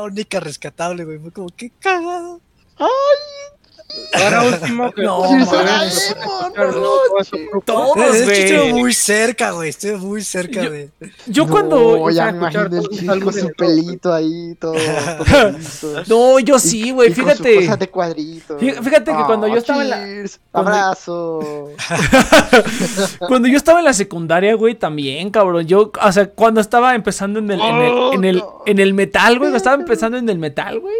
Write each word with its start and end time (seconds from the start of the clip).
la 0.00 0.06
única 0.06 0.40
rescatable, 0.40 1.04
güey. 1.04 1.18
Fue 1.18 1.32
como, 1.32 1.48
qué 1.48 1.70
cagado. 1.78 2.40
¡Ay! 2.78 2.88
Ahora 4.12 4.42
último 4.42 4.92
que 4.92 5.02
No, 5.02 5.22
mames. 5.22 6.16
No, 6.56 6.72
no, 6.72 7.60
Todos, 7.64 7.96
Es 8.06 8.12
que 8.18 8.24
güey. 8.24 8.40
estuve 8.42 8.72
muy 8.74 8.92
cerca, 8.92 9.50
güey. 9.52 9.68
Estuve 9.70 9.96
muy 9.98 10.22
cerca 10.22 10.62
Yo- 10.62 10.70
de. 10.70 10.90
Yo 11.26 11.44
No, 11.46 11.50
cuando. 11.50 12.10
ya 12.10 12.28
a 12.28 12.32
me 12.32 12.38
imagino 12.38 12.62
el 12.66 12.88
chico 12.88 13.20
con 13.20 13.32
su 13.32 13.52
pelito 13.52 14.12
ahí, 14.12 14.54
todo. 14.60 14.74
todo. 15.80 16.02
No, 16.08 16.38
yo 16.40 16.58
sí, 16.58 16.90
güey, 16.90 17.12
con 17.14 17.24
fíjate. 17.24 17.76
de 17.76 17.88
cuadrito. 17.88 18.58
Fíjate 18.58 19.12
que 19.12 19.24
cuando 19.26 19.46
yo 19.48 19.56
estaba 19.56 19.82
en 19.82 19.90
la- 19.90 20.28
cuando- 20.50 20.70
Abrazo. 20.70 21.68
Cuando 23.28 23.48
yo 23.48 23.56
estaba 23.56 23.78
en 23.78 23.84
la 23.84 23.92
secundaria, 23.92 24.54
güey, 24.54 24.74
también, 24.74 25.30
cabrón. 25.30 25.66
Yo, 25.66 25.92
o 26.02 26.12
sea, 26.12 26.26
cuando 26.30 26.60
estaba 26.60 26.94
empezando 26.94 27.38
en 27.38 27.50
el, 27.50 27.60
en 27.60 27.76
el, 27.76 27.94
en 28.14 28.24
el, 28.24 28.42
en 28.66 28.78
el 28.78 28.94
metal, 28.94 29.34
güey, 29.38 29.50
cuando 29.50 29.56
estaba 29.56 29.76
empezando 29.76 30.16
en 30.18 30.28
el 30.28 30.38
metal, 30.38 30.80
güey. 30.80 30.96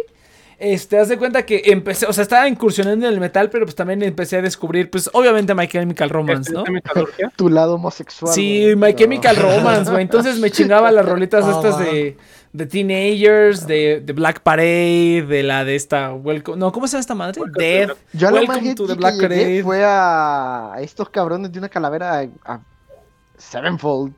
Este, 0.63 0.99
haz 0.99 1.09
de 1.09 1.17
cuenta 1.17 1.43
que 1.43 1.61
empecé, 1.65 2.05
o 2.05 2.13
sea, 2.13 2.21
estaba 2.21 2.47
incursionando 2.47 3.07
en 3.07 3.13
el 3.13 3.19
metal, 3.19 3.49
pero 3.49 3.65
pues 3.65 3.73
también 3.73 4.03
empecé 4.03 4.37
a 4.37 4.41
descubrir, 4.43 4.91
pues, 4.91 5.09
obviamente 5.13 5.55
My 5.55 5.67
Chemical 5.67 6.09
Romance, 6.11 6.53
¿no? 6.53 6.59
Este, 6.59 6.71
metalurgia. 6.71 7.31
Tu 7.35 7.49
lado 7.49 7.75
homosexual. 7.75 8.31
Sí, 8.31 8.61
güey. 8.65 8.75
My 8.75 8.91
No. 8.91 8.97
Chemical 8.99 9.35
Romance, 9.37 9.89
güey. 9.89 10.03
Entonces 10.03 10.37
me 10.37 10.51
chingaba 10.51 10.91
las 10.91 11.03
rolitas 11.03 11.43
Ah, 11.45 11.51
estas 11.55 11.75
va. 11.79 11.83
de, 11.85 12.15
de 12.53 12.65
Teenagers, 12.67 13.65
de, 13.65 14.01
de 14.05 14.13
Black 14.13 14.41
Parade, 14.41 15.25
de 15.27 15.41
la 15.41 15.65
de 15.65 15.75
esta, 15.75 16.13
Welcome, 16.13 16.57
no, 16.57 16.71
¿cómo 16.71 16.85
se 16.87 16.91
llama 16.91 16.99
esta 17.01 17.15
madre? 17.15 17.41
Welcome 17.41 17.53
to 17.53 17.59
Death. 17.59 17.85
Black- 17.87 17.97
Yo 18.13 18.27
Welcome 18.29 18.47
to 18.47 18.59
edgy 18.59 18.75
the 18.75 18.87
que 18.93 18.93
Black 18.99 19.15
Parade. 19.19 19.63
fue 19.63 19.81
a 19.83 20.75
estos 20.81 21.09
cabrones 21.09 21.51
de 21.51 21.57
una 21.57 21.69
calavera 21.69 22.19
a, 22.19 22.53
a 22.53 22.59
Sevenfold. 23.37 24.13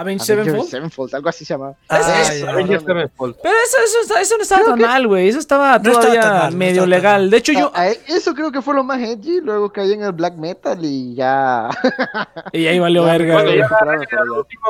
Avenged 0.00 0.22
Avengers 0.30 0.44
Sevenfold. 0.46 0.70
Sevenfold, 0.70 1.14
algo 1.14 1.28
así 1.28 1.44
se 1.44 1.54
llama. 1.54 1.74
Ah, 1.88 1.98
Eso. 2.22 2.46
Sevenfold. 2.86 3.36
Pero 3.42 3.54
eso, 3.66 3.76
eso, 3.84 4.00
está- 4.02 4.20
eso 4.20 4.36
no 4.36 4.42
estaba 4.42 4.64
tan 4.64 4.78
mal, 4.80 5.06
güey. 5.06 5.28
Eso 5.28 5.38
estaba 5.38 5.78
No 5.78 5.92
todavía 5.92 6.20
tan 6.20 6.32
mal, 6.38 6.50
no 6.52 6.56
medio 6.58 6.72
estaba 6.84 6.86
legal. 6.86 7.20
mal. 7.22 7.30
De 7.30 7.36
hecho, 7.36 7.52
yo. 7.52 7.70
A- 7.74 7.80
a- 7.82 7.88
eso 7.90 8.34
creo 8.34 8.50
que 8.52 8.62
fue 8.62 8.74
lo 8.74 8.84
más 8.84 9.00
edgy, 9.00 9.40
luego 9.40 9.72
caí 9.72 9.92
en 9.92 10.02
el 10.02 10.12
black 10.12 10.34
metal 10.36 10.78
y 10.82 11.14
ya. 11.14 11.68
Y 12.52 12.66
ahí 12.66 12.78
valió 12.78 13.04
verga, 13.04 13.34
Cuando 13.34 13.50
güey. 13.52 13.60
ya 13.60 13.68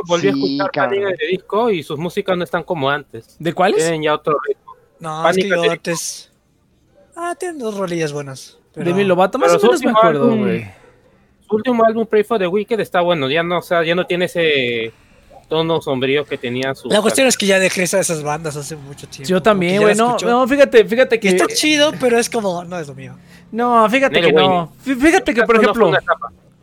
volví 0.06 0.28
a 0.28 0.32
Sí, 0.32 0.38
escuchar 0.58 0.70
cabrón. 0.72 1.02
Panic! 1.04 1.18
de 1.18 1.26
disco 1.26 1.70
y 1.70 1.82
sus 1.82 1.98
músicas 1.98 2.36
no 2.36 2.44
están 2.44 2.62
como 2.62 2.90
antes. 2.90 3.36
¿De 3.38 3.52
cuáles? 3.52 3.78
Tienen 3.82 4.02
ya 4.02 4.14
otro 4.14 4.36
ritmo. 4.46 4.74
No, 4.98 5.28
es 5.28 5.36
que 5.36 5.48
yo 5.48 5.62
antes. 5.70 6.30
Ah, 7.16 7.34
tienen 7.38 7.58
dos 7.58 7.76
rolillas 7.76 8.12
buenas. 8.12 8.58
Pero... 8.72 8.86
De 8.86 8.94
mi 8.94 9.04
Lovato, 9.04 9.38
más 9.38 9.48
Pero 9.52 9.60
o 9.60 9.66
menos 9.66 9.82
me 9.84 9.90
acuerdo, 9.90 10.36
güey. 10.36 10.64
Su 11.48 11.56
último 11.56 11.84
álbum, 11.84 12.06
Pray 12.06 12.22
for 12.22 12.38
the 12.38 12.46
Wicked, 12.46 12.78
está 12.80 13.00
bueno. 13.00 13.28
Ya 13.28 13.42
no, 13.42 13.58
o 13.58 13.62
sea, 13.62 13.82
ya 13.82 13.94
no 13.94 14.06
tiene 14.06 14.26
ese 14.26 14.92
tono 15.50 15.82
sombrío 15.82 16.24
que 16.24 16.38
tenía 16.38 16.74
su. 16.74 16.88
La 16.88 17.02
cuestión 17.02 17.26
es 17.26 17.36
que 17.36 17.44
ya 17.44 17.58
dejé 17.58 17.82
esa- 17.82 18.00
esas 18.00 18.22
bandas 18.22 18.56
hace 18.56 18.76
mucho 18.76 19.06
tiempo. 19.06 19.28
Yo 19.28 19.42
también, 19.42 19.82
güey. 19.82 19.94
No, 19.94 20.46
fíjate, 20.48 20.84
fíjate 20.86 21.20
que. 21.20 21.28
está 21.28 21.46
chido, 21.48 21.92
pero 22.00 22.18
es 22.18 22.30
como, 22.30 22.64
no 22.64 22.78
es 22.78 22.88
lo 22.88 22.94
mío. 22.94 23.14
No, 23.52 23.88
fíjate 23.90 24.20
que 24.22 24.32
no. 24.32 24.72
Fí- 24.86 24.96
Fíjate 24.98 25.34
que, 25.34 25.42
por 25.42 25.56
ejemplo. 25.56 25.92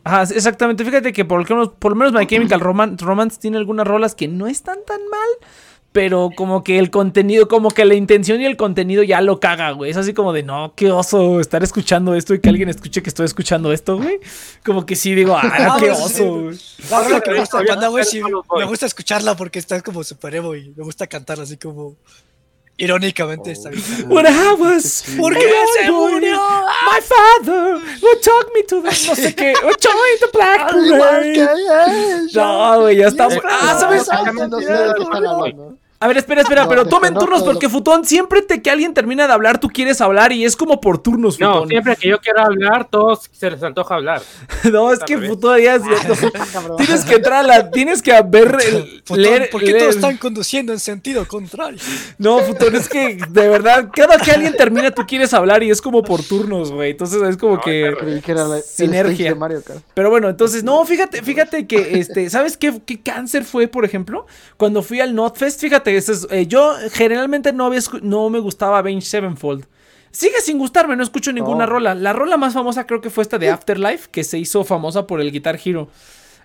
Ajá, 0.03 0.23
exactamente. 0.23 0.85
Fíjate 0.85 1.11
que 1.11 1.25
por 1.25 1.37
lo 1.49 1.55
menos, 1.55 1.73
por 1.77 1.91
lo 1.91 1.97
menos 1.97 2.13
My 2.13 2.25
Chemical 2.27 2.61
Roman- 2.61 2.97
Romance 2.97 3.37
tiene 3.39 3.57
algunas 3.57 3.85
rolas 3.85 4.15
que 4.15 4.27
no 4.29 4.47
están 4.47 4.77
tan 4.87 5.01
mal. 5.11 5.49
Pero 5.97 6.29
como 6.35 6.63
que 6.63 6.77
el 6.77 6.91
contenido, 6.91 7.47
como 7.47 7.71
que 7.71 7.83
la 7.83 7.95
intención 7.95 8.39
y 8.39 8.45
el 8.45 8.55
contenido 8.55 9.01
ya 9.01 9.19
lo 9.19 9.39
caga, 9.39 9.71
güey. 9.71 9.89
Es 9.89 9.97
así 9.97 10.13
como 10.13 10.31
de, 10.31 10.43
no, 10.43 10.73
qué 10.75 10.91
oso 10.91 11.39
estar 11.39 11.63
escuchando 11.63 12.13
esto 12.13 12.35
y 12.35 12.39
que 12.39 12.49
alguien 12.49 12.69
escuche 12.69 13.01
que 13.01 13.09
estoy 13.09 13.25
escuchando 13.25 13.73
esto, 13.73 13.97
güey. 13.97 14.19
Como 14.63 14.85
que 14.85 14.95
sí 14.95 15.15
digo, 15.15 15.35
ah, 15.35 15.77
qué 15.79 15.89
oso, 15.89 16.43
güey. 16.43 16.57
Que 17.23 17.31
me 17.31 17.39
gusta 17.39 17.63
banda, 17.67 17.87
güey, 17.87 18.05
sí, 18.05 18.21
me 18.21 18.65
gusta 18.65 18.85
escucharla 18.85 19.35
porque 19.35 19.57
está 19.57 19.81
como 19.81 20.03
super 20.03 20.35
emo 20.35 20.53
y 20.53 20.71
me 20.77 20.83
gusta 20.83 21.07
cantar 21.07 21.39
así 21.39 21.57
como 21.57 21.95
irónicamente 22.77 23.51
está 23.51 23.69
bien. 23.69 23.83
What 24.07 24.25
I 24.25 24.53
was. 24.59 25.03
¿Por 25.17 25.33
qué 25.33 25.51
se 25.81 25.91
murió? 25.91 26.39
My 26.85 27.01
father 27.01 27.81
would 28.01 28.21
talk 28.21 28.51
me 28.53 28.61
to 28.63 28.81
the 28.83 28.89
no 29.07 29.15
sé 29.15 29.33
qué. 29.33 29.53
Would 29.63 29.77
join 29.81 30.19
the 30.21 30.29
black 30.31 30.71
parade. 30.71 32.29
No, 32.33 32.81
güey, 32.81 32.97
ya 32.97 33.07
está. 33.07 33.27
Ah, 33.49 33.77
¿sabes? 33.79 34.07
A 35.99 36.07
ver, 36.07 36.17
espera, 36.17 36.41
espera, 36.41 36.63
No, 36.63 36.69
pero 36.69 36.85
tomen 36.85 37.13
turnos 37.15 37.41
porque 37.43 37.67
Futón, 37.69 38.05
siempre 38.05 38.43
te, 38.43 38.61
que 38.61 38.69
alguien 38.69 38.93
termina 38.93 39.25
de 39.25 39.33
hablar, 39.33 39.59
tú 39.59 39.67
quieres 39.67 39.99
hablar 39.99 40.31
y 40.31 40.45
es 40.45 40.55
como 40.55 40.79
por 40.79 40.99
turnos, 41.01 41.39
No, 41.39 41.53
Futón. 41.53 41.69
siempre 41.69 41.95
que 41.95 42.09
yo 42.09 42.19
quiero 42.19 42.41
hablar, 42.41 42.87
todos 42.87 43.27
se 43.31 43.49
les 43.49 43.63
antoja 43.63 43.95
hablar. 43.95 44.21
No, 44.71 44.91
es 44.91 44.99
que. 44.99 45.17
Futón 45.17 45.59
ya. 45.61 45.79
Tienes 46.77 47.05
que 47.05 47.15
entrar 47.15 47.43
a 47.43 47.47
la. 47.47 47.71
Tienes 47.71 48.01
que 48.01 48.11
ver. 48.27 48.57
el- 48.65 49.01
Futón, 49.05 49.21
leer, 49.23 49.49
¿Por 49.49 49.61
qué 49.61 49.67
leer- 49.71 49.79
todos 49.79 49.95
están 49.95 50.17
conduciendo 50.17 50.73
en 50.73 50.79
sentido 50.79 51.25
contrario? 51.27 51.79
No, 52.17 52.39
Futón, 52.39 52.75
es 52.75 52.89
que 52.89 53.17
de 53.29 53.47
verdad, 53.47 53.89
cada 53.93 54.17
que 54.17 54.31
alguien 54.31 54.55
termina, 54.55 54.91
tú 54.91 55.03
quieres 55.07 55.33
hablar 55.33 55.63
y 55.63 55.69
es 55.71 55.81
como 55.81 56.03
por 56.03 56.21
turnos, 56.23 56.71
güey. 56.71 56.91
Entonces 56.91 57.21
es 57.23 57.37
como 57.37 57.59
que. 57.61 57.91
La, 58.27 58.59
Sinergia. 58.61 59.11
stage 59.13 59.29
de 59.29 59.35
Mario 59.35 59.63
Kart. 59.63 59.79
Pero 59.93 60.09
bueno, 60.09 60.27
entonces, 60.29 60.63
no, 60.63 60.83
fíjate, 60.85 61.21
fíjate 61.23 61.65
que, 61.65 61.99
este, 61.99 62.29
¿sabes 62.29 62.57
qué, 62.57 62.81
qué 62.85 63.01
cáncer 63.01 63.43
fue, 63.45 63.67
por 63.67 63.85
ejemplo? 63.85 64.25
Cuando 64.57 64.83
fui 64.83 64.99
al 64.99 65.15
Notfest, 65.15 65.61
fíjate, 65.61 65.86
es, 65.95 66.27
eh, 66.29 66.47
yo 66.47 66.73
generalmente 66.91 67.53
no, 67.53 67.65
había 67.65 67.79
no 68.01 68.29
me 68.29 68.39
gustaba 68.39 68.79
Avenged 68.79 69.07
Sevenfold. 69.07 69.65
Sigue 70.11 70.41
sin 70.41 70.57
gustarme, 70.57 70.95
no 70.95 71.03
escucho 71.03 71.31
ninguna 71.31 71.65
No. 71.65 71.71
rola. 71.71 71.93
La 71.95 72.11
rola 72.13 72.37
más 72.37 72.53
famosa 72.53 72.85
creo 72.87 73.01
que 73.01 73.09
fue 73.09 73.21
esta 73.21 73.37
de 73.37 73.49
Afterlife, 73.49 74.09
que 74.11 74.23
se 74.23 74.37
hizo 74.39 74.63
famosa 74.63 75.05
por 75.05 75.21
el 75.21 75.31
Guitar 75.31 75.59
Hero. 75.63 75.89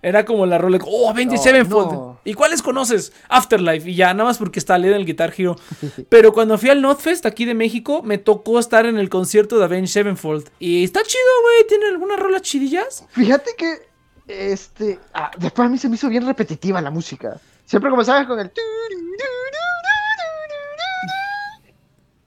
Era 0.04 0.24
como 0.24 0.46
la 0.46 0.58
rola, 0.58 0.78
oh, 0.84 1.08
Avenged 1.08 1.36
No, 1.36 1.42
Sevenfold. 1.42 1.92
no. 1.92 2.20
¿Y 2.24 2.34
cuáles 2.34 2.60
conoces? 2.60 3.12
Afterlife, 3.28 3.88
y 3.88 3.94
ya, 3.94 4.12
nada 4.12 4.28
más 4.28 4.36
porque 4.38 4.58
está 4.58 4.76
leído 4.76 4.96
en 4.96 5.00
el 5.02 5.06
Guitar 5.06 5.32
Hero. 5.36 5.56
Pero 6.08 6.32
cuando 6.32 6.58
fui 6.58 6.70
al 6.70 6.82
Notfest 6.82 7.24
aquí 7.24 7.44
de 7.44 7.54
México, 7.54 8.02
me 8.02 8.18
tocó 8.18 8.58
estar 8.58 8.84
en 8.84 8.98
el 8.98 9.08
concierto 9.08 9.58
de 9.58 9.64
Avenged 9.64 9.86
Sevenfold. 9.92 10.50
Y 10.58 10.82
está 10.82 11.02
chido, 11.04 11.22
güey, 11.44 11.66
tiene 11.68 11.86
algunas 11.86 12.18
rolas 12.18 12.42
chidillas. 12.42 13.06
Fíjate 13.10 13.52
que 13.56 13.78
este 14.26 14.98
ah, 15.14 15.30
después 15.38 15.66
a 15.66 15.68
mí 15.70 15.78
se 15.78 15.88
me 15.88 15.94
hizo 15.94 16.08
bien 16.08 16.26
repetitiva 16.26 16.80
la 16.82 16.90
música. 16.90 17.40
Siempre 17.72 17.90
comenzabas 17.90 18.26
con 18.26 18.38
el 18.38 18.52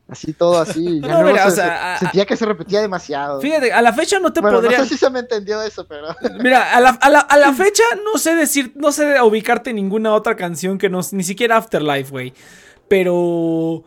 así 0.07 0.33
todo 0.33 0.59
así. 0.59 0.99
Ya 1.03 1.07
No, 1.09 1.21
luego 1.21 1.29
mira, 1.31 1.43
se- 1.43 1.47
o 1.49 1.51
sea, 1.51 1.65
se- 1.65 1.71
a- 1.71 1.99
sentía 1.99 2.25
que 2.25 2.35
se 2.35 2.45
repetía 2.45 2.81
demasiado. 2.81 3.41
Fíjate, 3.41 3.71
a 3.71 3.81
la 3.83 3.93
fecha 3.93 4.17
no 4.19 4.33
te 4.33 4.41
bueno, 4.41 4.57
podría. 4.59 4.79
no 4.79 4.83
sé 4.85 4.89
si 4.89 4.97
se 4.97 5.09
me 5.11 5.19
entendió 5.19 5.61
eso, 5.61 5.85
pero 5.87 6.07
Mira, 6.43 6.75
a 6.75 6.81
la, 6.81 6.89
a 6.89 7.09
la- 7.09 7.19
a 7.19 7.37
la 7.37 7.53
fecha 7.53 7.83
no 8.03 8.17
sé 8.19 8.33
decir, 8.35 8.73
no 8.75 8.91
sé 8.91 9.21
ubicarte 9.21 9.71
ninguna 9.71 10.13
otra 10.15 10.35
canción 10.35 10.79
que 10.79 10.89
no, 10.89 11.01
ni 11.11 11.23
siquiera 11.23 11.57
Afterlife, 11.57 12.09
güey. 12.09 12.33
Pero, 12.87 13.83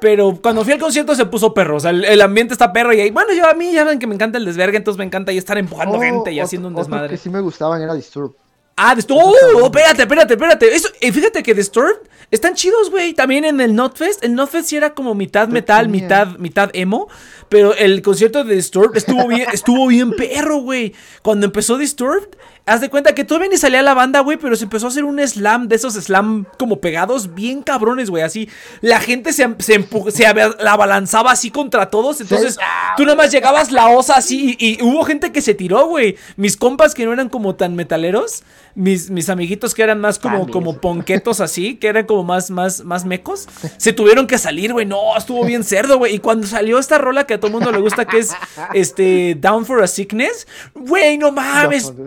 pero 0.00 0.38
cuando 0.40 0.62
fui 0.64 0.72
al 0.74 0.78
concierto 0.80 1.14
se 1.16 1.26
puso 1.26 1.52
perro, 1.54 1.76
o 1.76 1.80
sea, 1.80 1.90
el, 1.90 2.04
el 2.04 2.20
ambiente 2.20 2.52
está 2.54 2.72
perro 2.72 2.92
y 2.92 3.00
ahí, 3.00 3.10
bueno, 3.10 3.32
yo 3.32 3.48
a 3.48 3.54
mí 3.54 3.72
ya 3.72 3.82
ven 3.84 3.98
que 3.98 4.06
me 4.06 4.14
encanta 4.14 4.38
el 4.38 4.44
desvergue, 4.44 4.76
entonces 4.76 4.98
me 4.98 5.04
encanta 5.04 5.30
ahí 5.32 5.38
estar 5.38 5.58
empujando 5.58 5.98
Oh, 5.98 6.00
gente 6.00 6.30
y 6.32 6.36
otro- 6.36 6.44
haciendo 6.46 6.68
un 6.68 6.74
desmadre. 6.76 7.08
que 7.10 7.16
sí 7.16 7.30
me 7.30 7.40
gustaban 7.40 7.82
era 7.82 7.94
Disturb. 7.94 8.34
Ah, 8.82 8.94
Disturbed. 8.94 9.34
Oh, 9.56 9.66
espérate, 9.66 10.02
espérate, 10.02 10.34
espérate. 10.34 10.74
Eso, 10.74 10.88
eh, 11.02 11.12
fíjate 11.12 11.42
que 11.42 11.52
Disturbed 11.52 11.98
están 12.30 12.54
chidos, 12.54 12.90
güey. 12.90 13.12
También 13.12 13.44
en 13.44 13.60
el 13.60 13.74
Notfest. 13.74 14.24
El 14.24 14.34
Notfest 14.34 14.70
sí 14.70 14.76
era 14.76 14.94
como 14.94 15.14
mitad 15.14 15.48
metal, 15.48 15.90
mitad, 15.90 16.38
mitad 16.38 16.70
emo. 16.72 17.08
Pero 17.50 17.74
el 17.74 18.00
concierto 18.00 18.42
de 18.44 18.54
Disturbed 18.54 18.96
estuvo 18.96 19.28
bien, 19.28 19.46
estuvo 19.52 19.86
bien 19.88 20.12
perro, 20.12 20.56
güey. 20.62 20.94
Cuando 21.20 21.44
empezó 21.44 21.76
Disturbed, 21.76 22.28
haz 22.64 22.80
de 22.80 22.88
cuenta 22.88 23.14
que 23.14 23.24
todavía 23.24 23.48
ni 23.50 23.58
salía 23.58 23.82
la 23.82 23.92
banda, 23.92 24.20
güey. 24.20 24.38
Pero 24.38 24.56
se 24.56 24.64
empezó 24.64 24.86
a 24.86 24.88
hacer 24.90 25.04
un 25.04 25.18
slam 25.26 25.68
de 25.68 25.76
esos 25.76 25.94
slam 25.94 26.46
como 26.58 26.80
pegados, 26.80 27.34
bien 27.34 27.62
cabrones, 27.62 28.08
güey. 28.08 28.22
Así 28.22 28.48
la 28.80 29.00
gente 29.00 29.32
se, 29.34 29.48
se, 29.58 29.80
empu- 29.80 30.10
se 30.10 30.22
la 30.62 30.72
abalanzaba 30.72 31.32
así 31.32 31.50
contra 31.50 31.90
todos. 31.90 32.20
Entonces 32.22 32.56
tú 32.96 33.02
nada 33.04 33.16
más 33.16 33.30
llegabas 33.32 33.72
la 33.72 33.88
osa 33.88 34.14
así 34.14 34.56
y, 34.58 34.74
y 34.78 34.82
hubo 34.82 35.04
gente 35.04 35.32
que 35.32 35.42
se 35.42 35.54
tiró, 35.54 35.86
güey. 35.86 36.16
Mis 36.36 36.56
compas 36.56 36.94
que 36.94 37.04
no 37.04 37.12
eran 37.12 37.28
como 37.28 37.56
tan 37.56 37.74
metaleros 37.74 38.44
mis, 38.76 39.10
mis 39.10 39.28
amiguitos 39.28 39.74
que 39.74 39.82
eran 39.82 40.00
más 40.00 40.20
como, 40.20 40.48
como 40.48 40.78
ponquetos 40.78 41.40
así, 41.40 41.74
que 41.74 41.88
eran 41.88 42.06
como 42.06 42.22
más, 42.22 42.50
más, 42.52 42.84
más 42.84 43.04
mecos, 43.04 43.48
se 43.76 43.92
tuvieron 43.92 44.28
que 44.28 44.38
salir, 44.38 44.72
güey. 44.72 44.86
No, 44.86 45.16
estuvo 45.16 45.44
bien 45.44 45.64
cerdo, 45.64 45.98
güey. 45.98 46.14
Y 46.14 46.18
cuando 46.20 46.46
salió 46.46 46.78
esta 46.78 46.96
rola 46.96 47.26
que 47.26 47.36
a 47.40 47.48
todo 47.48 47.48
el 47.48 47.52
mundo 47.54 47.72
le 47.72 47.78
gusta, 47.78 48.04
que 48.04 48.18
es 48.18 48.32
este 48.74 49.36
Down 49.40 49.64
for 49.66 49.82
a 49.82 49.86
Sickness, 49.86 50.46
güey, 50.74 51.18
no 51.18 51.32
mames, 51.32 51.92
No, 51.92 52.00
me 52.00 52.04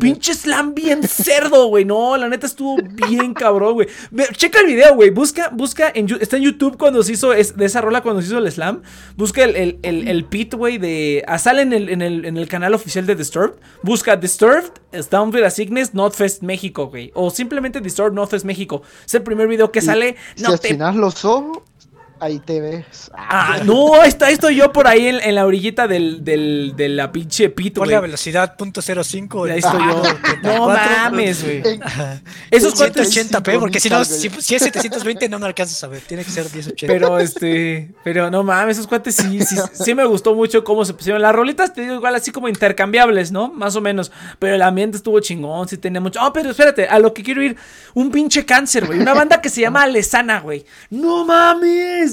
pinche, 0.00 0.34
slam 0.34 0.74
bien 0.74 1.02
cerdo, 1.02 1.66
güey. 1.68 1.84
No, 1.84 2.16
la 2.16 2.28
neta 2.28 2.46
estuvo 2.46 2.76
bien 3.06 3.34
cabrón, 3.34 3.74
güey. 3.74 3.88
Checa 4.32 4.60
el 4.60 4.66
video, 4.66 4.94
güey. 4.94 5.10
Busca, 5.10 5.50
busca, 5.50 5.90
en, 5.94 6.08
está 6.20 6.36
en 6.36 6.42
YouTube 6.44 6.76
cuando 6.78 7.02
se 7.02 7.12
hizo 7.12 7.32
es- 7.32 7.56
de 7.56 7.66
esa 7.66 7.80
rola, 7.80 8.02
cuando 8.02 8.20
se 8.22 8.28
hizo 8.28 8.38
el 8.38 8.50
slam. 8.50 8.82
Busca 9.16 9.44
el, 9.44 9.56
el, 9.56 9.78
el, 9.82 10.08
el 10.08 10.24
pit, 10.24 10.54
güey, 10.54 10.78
de. 10.78 11.24
ah, 11.26 11.38
sale 11.38 11.62
en 11.62 11.72
el, 11.72 11.88
en, 11.88 12.02
el, 12.02 12.24
en 12.24 12.36
el 12.36 12.48
canal 12.48 12.74
oficial 12.74 13.06
de 13.06 13.14
Disturbed. 13.14 13.54
Busca 13.82 14.16
Disturbed, 14.16 14.70
Down 15.10 15.32
for 15.32 15.44
a 15.44 15.50
Sickness, 15.50 15.94
Notfest 15.94 16.42
México, 16.42 16.88
güey. 16.88 17.10
O 17.14 17.30
simplemente 17.30 17.80
Disturbed 17.80 18.12
Notfest 18.14 18.44
México. 18.44 18.82
Es 19.06 19.14
el 19.14 19.22
primer 19.22 19.48
video 19.48 19.70
que 19.70 19.80
sale. 19.80 20.16
si 20.34 20.42
No 20.42 20.56
te 20.58 20.74
los 20.94 21.24
ojos, 21.24 21.58
ahí 22.20 22.38
te 22.38 22.60
ves. 22.60 23.10
Ah, 23.14 23.60
no, 23.64 24.02
está, 24.02 24.30
estoy 24.30 24.56
yo 24.56 24.72
por 24.72 24.86
ahí 24.86 25.06
en, 25.06 25.20
en 25.20 25.34
la 25.34 25.46
orillita 25.46 25.88
del, 25.88 26.22
del, 26.24 26.74
de 26.76 26.88
la 26.88 27.10
pinche 27.12 27.48
pit, 27.50 27.74
Pon 27.74 27.84
güey. 27.84 27.94
la 27.94 28.00
velocidad 28.00 28.56
.05. 28.56 29.50
Ahí 29.50 29.58
estoy 29.58 29.80
yo. 29.80 30.02
No 30.42 30.66
34, 30.66 30.66
mames, 30.66 31.42
güey. 31.44 31.62
Esos 32.50 32.74
cuates. 32.74 33.14
180p, 33.14 33.58
porque 33.58 33.80
si 33.80 33.88
no, 33.90 34.04
si, 34.04 34.28
si 34.28 34.54
es 34.54 34.62
720 34.62 35.28
no 35.28 35.38
me 35.38 35.46
alcanzas 35.46 35.82
a 35.84 35.88
ver. 35.88 36.00
Tiene 36.02 36.24
que 36.24 36.30
ser 36.30 36.44
1080. 36.44 36.92
Pero 36.92 37.18
este, 37.18 37.90
pero 38.04 38.30
no 38.30 38.42
mames, 38.42 38.76
esos 38.76 38.86
cuates 38.86 39.16
sí, 39.16 39.40
sí, 39.42 39.56
sí 39.72 39.94
me 39.94 40.04
gustó 40.04 40.34
mucho 40.34 40.62
cómo 40.64 40.84
se 40.84 40.94
pusieron. 40.94 41.22
Las 41.22 41.34
rolitas, 41.34 41.72
te 41.72 41.82
digo, 41.82 41.94
igual 41.94 42.14
así 42.14 42.30
como 42.30 42.48
intercambiables, 42.48 43.32
¿no? 43.32 43.48
Más 43.52 43.76
o 43.76 43.80
menos. 43.80 44.12
Pero 44.38 44.54
el 44.54 44.62
ambiente 44.62 44.96
estuvo 44.96 45.20
chingón, 45.20 45.68
sí 45.68 45.76
tenía 45.78 46.00
mucho. 46.00 46.20
Ah, 46.20 46.32
pero 46.32 46.50
espérate, 46.50 46.86
a 46.88 46.98
lo 46.98 47.12
que 47.14 47.22
quiero 47.22 47.42
ir, 47.42 47.56
un 47.94 48.10
pinche 48.10 48.44
cáncer, 48.44 48.86
güey. 48.86 49.00
Una 49.00 49.14
banda 49.14 49.40
que 49.40 49.48
se 49.48 49.60
llama 49.60 49.82
Alesana, 49.82 50.40
güey. 50.40 50.64
No 50.90 51.24
mames. 51.24 52.09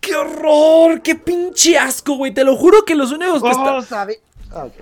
¡Qué 0.00 0.14
horror! 0.16 1.00
¡Qué 1.02 1.14
pinche 1.14 1.78
asco, 1.78 2.14
güey! 2.16 2.32
Te 2.34 2.44
lo 2.44 2.56
juro 2.56 2.84
que 2.84 2.94
los 2.94 3.12
únicos 3.12 3.42
que 3.42 3.50
están. 3.50 3.76
Oh, 3.76 3.82
sabe- 3.82 4.20
Ah, 4.52 4.64
ok. 4.64 4.74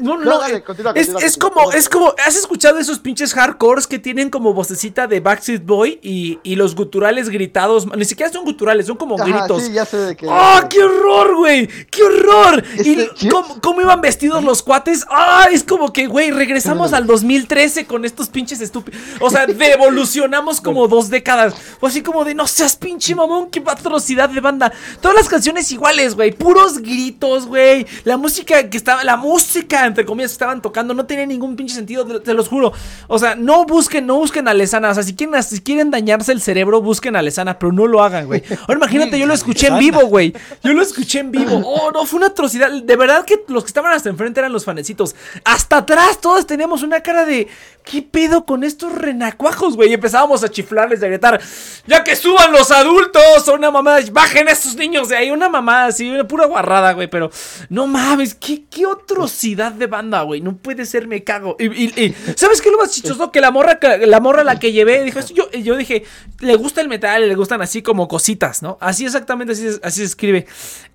No, 0.00 0.16
no, 0.16 0.24
No, 0.24 0.38
dale, 0.38 0.62
continúa, 0.62 0.92
es, 0.94 1.06
continúa, 1.08 1.26
es 1.26 1.36
continúa. 1.36 1.64
como, 1.64 1.72
es 1.72 1.88
como, 1.88 2.14
¿has 2.24 2.36
escuchado 2.36 2.78
esos 2.78 2.98
pinches 2.98 3.34
hardcores 3.34 3.86
que 3.86 3.98
tienen 3.98 4.30
como 4.30 4.52
vocecita 4.54 5.06
de 5.06 5.20
Backstreet 5.20 5.64
Boy 5.64 5.98
y, 6.02 6.38
y 6.42 6.56
los 6.56 6.74
guturales 6.74 7.28
gritados? 7.28 7.86
Ni 7.96 8.04
siquiera 8.04 8.32
son 8.32 8.44
guturales, 8.44 8.86
son 8.86 8.96
como 8.96 9.16
Ajá, 9.16 9.24
gritos. 9.24 9.62
sí, 9.64 9.72
ya 9.72 9.84
sé 9.84 9.96
de 9.98 10.16
qué. 10.16 10.26
¡Ah, 10.28 10.66
qué 10.70 10.82
horror, 10.82 11.36
güey! 11.36 11.68
¡Qué 11.90 12.02
horror! 12.02 12.64
Este, 12.76 12.90
y 12.90 13.08
¿sí? 13.16 13.28
cómo, 13.28 13.60
cómo 13.60 13.80
iban 13.80 14.00
vestidos 14.00 14.42
los 14.44 14.62
cuates. 14.62 15.04
¡Ah! 15.10 15.48
Es 15.50 15.64
como 15.64 15.92
que, 15.92 16.06
güey, 16.06 16.30
regresamos 16.30 16.92
al 16.92 17.06
2013 17.06 17.86
con 17.86 18.04
estos 18.04 18.28
pinches 18.28 18.60
estúpidos. 18.60 19.00
O 19.20 19.30
sea, 19.30 19.46
devolucionamos 19.46 20.60
como 20.60 20.88
dos 20.88 21.08
décadas. 21.10 21.54
O 21.80 21.86
así 21.86 22.02
como 22.02 22.24
de, 22.24 22.34
no 22.34 22.46
seas 22.46 22.76
pinche 22.76 23.14
mamón, 23.14 23.50
qué 23.50 23.62
atrocidad 23.66 24.28
de 24.28 24.40
banda. 24.40 24.72
Todas 25.00 25.16
las 25.16 25.28
canciones 25.28 25.70
iguales, 25.72 26.14
güey. 26.14 26.32
Puros 26.32 26.78
gritos, 26.78 27.46
güey. 27.46 27.86
La 28.04 28.16
música 28.16 28.68
que 28.68 28.76
estaba, 28.76 29.04
la 29.04 29.16
música, 29.16 29.55
entre 29.56 30.04
comillas, 30.04 30.30
que 30.30 30.34
estaban 30.34 30.62
tocando 30.62 30.94
no 30.94 31.06
tenía 31.06 31.26
ningún 31.26 31.56
pinche 31.56 31.74
sentido, 31.74 32.04
te, 32.06 32.20
te 32.20 32.34
los 32.34 32.48
juro. 32.48 32.72
O 33.08 33.18
sea, 33.18 33.34
no 33.34 33.64
busquen, 33.64 34.06
no 34.06 34.16
busquen 34.16 34.48
a 34.48 34.54
Lesana. 34.54 34.90
O 34.90 34.94
sea, 34.94 35.02
si 35.02 35.14
quieren, 35.14 35.42
si 35.42 35.60
quieren 35.60 35.90
dañarse 35.90 36.32
el 36.32 36.40
cerebro, 36.40 36.80
busquen 36.80 37.16
a 37.16 37.22
Lesana, 37.22 37.58
pero 37.58 37.72
no 37.72 37.86
lo 37.86 38.02
hagan, 38.02 38.26
güey. 38.26 38.42
Ahora 38.62 38.74
imagínate, 38.74 39.18
yo 39.18 39.26
lo 39.26 39.34
escuché 39.34 39.68
en 39.68 39.78
vivo, 39.78 40.00
güey. 40.06 40.32
Yo 40.62 40.72
lo 40.72 40.82
escuché 40.82 41.20
en 41.20 41.30
vivo. 41.30 41.62
Oh, 41.64 41.90
no, 41.92 42.06
fue 42.06 42.18
una 42.18 42.28
atrocidad. 42.28 42.70
De 42.70 42.96
verdad 42.96 43.24
que 43.24 43.44
los 43.48 43.64
que 43.64 43.68
estaban 43.68 43.92
hasta 43.92 44.08
enfrente 44.08 44.40
eran 44.40 44.52
los 44.52 44.64
fanecitos. 44.64 45.14
Hasta 45.44 45.78
atrás 45.78 46.20
todos 46.20 46.46
teníamos 46.46 46.82
una 46.82 47.00
cara 47.00 47.24
de. 47.24 47.48
¿Qué 47.88 48.02
pedo 48.02 48.44
con 48.44 48.64
estos 48.64 48.92
renacuajos, 48.92 49.76
güey? 49.76 49.90
Y 49.90 49.94
empezábamos 49.94 50.42
a 50.42 50.48
chiflarles, 50.48 51.00
a 51.04 51.06
gritar. 51.06 51.40
¡Ya 51.86 52.02
que 52.02 52.16
suban 52.16 52.50
los 52.50 52.72
adultos! 52.72 53.46
O 53.46 53.54
una 53.54 53.70
mamada. 53.70 54.00
¡Bajen 54.10 54.48
esos 54.48 54.74
niños 54.74 55.08
de 55.08 55.16
ahí! 55.16 55.30
Una 55.30 55.48
mamada 55.48 55.86
así, 55.86 56.10
una 56.10 56.26
pura 56.26 56.46
guarrada, 56.46 56.92
güey. 56.94 57.08
Pero 57.08 57.30
no 57.68 57.86
mames, 57.86 58.34
qué, 58.34 58.64
qué 58.68 58.82
atrocidad 58.92 59.70
de 59.70 59.86
banda, 59.86 60.22
güey. 60.22 60.40
No 60.40 60.56
puede 60.56 60.84
ser, 60.84 61.06
me 61.06 61.22
cago. 61.22 61.56
Y, 61.60 61.66
y- 61.84 62.14
¿sabes 62.34 62.60
qué 62.60 62.70
es 62.70 62.72
lo 62.72 62.78
más 62.80 62.90
chistoso? 62.90 63.30
Que 63.30 63.40
la 63.40 63.52
morra, 63.52 63.78
la 64.00 64.18
morra 64.18 64.40
a 64.40 64.44
la 64.44 64.58
que 64.58 64.72
llevé, 64.72 65.04
dijo, 65.04 65.20
yo, 65.32 65.48
yo 65.52 65.76
dije, 65.76 66.02
le 66.40 66.56
gusta 66.56 66.80
el 66.80 66.88
metal 66.88 67.28
le 67.28 67.34
gustan 67.36 67.62
así 67.62 67.82
como 67.82 68.08
cositas, 68.08 68.62
¿no? 68.62 68.78
Así 68.80 69.04
exactamente, 69.06 69.52
así, 69.52 69.68
se- 70.00 70.02
escribe. 70.02 70.46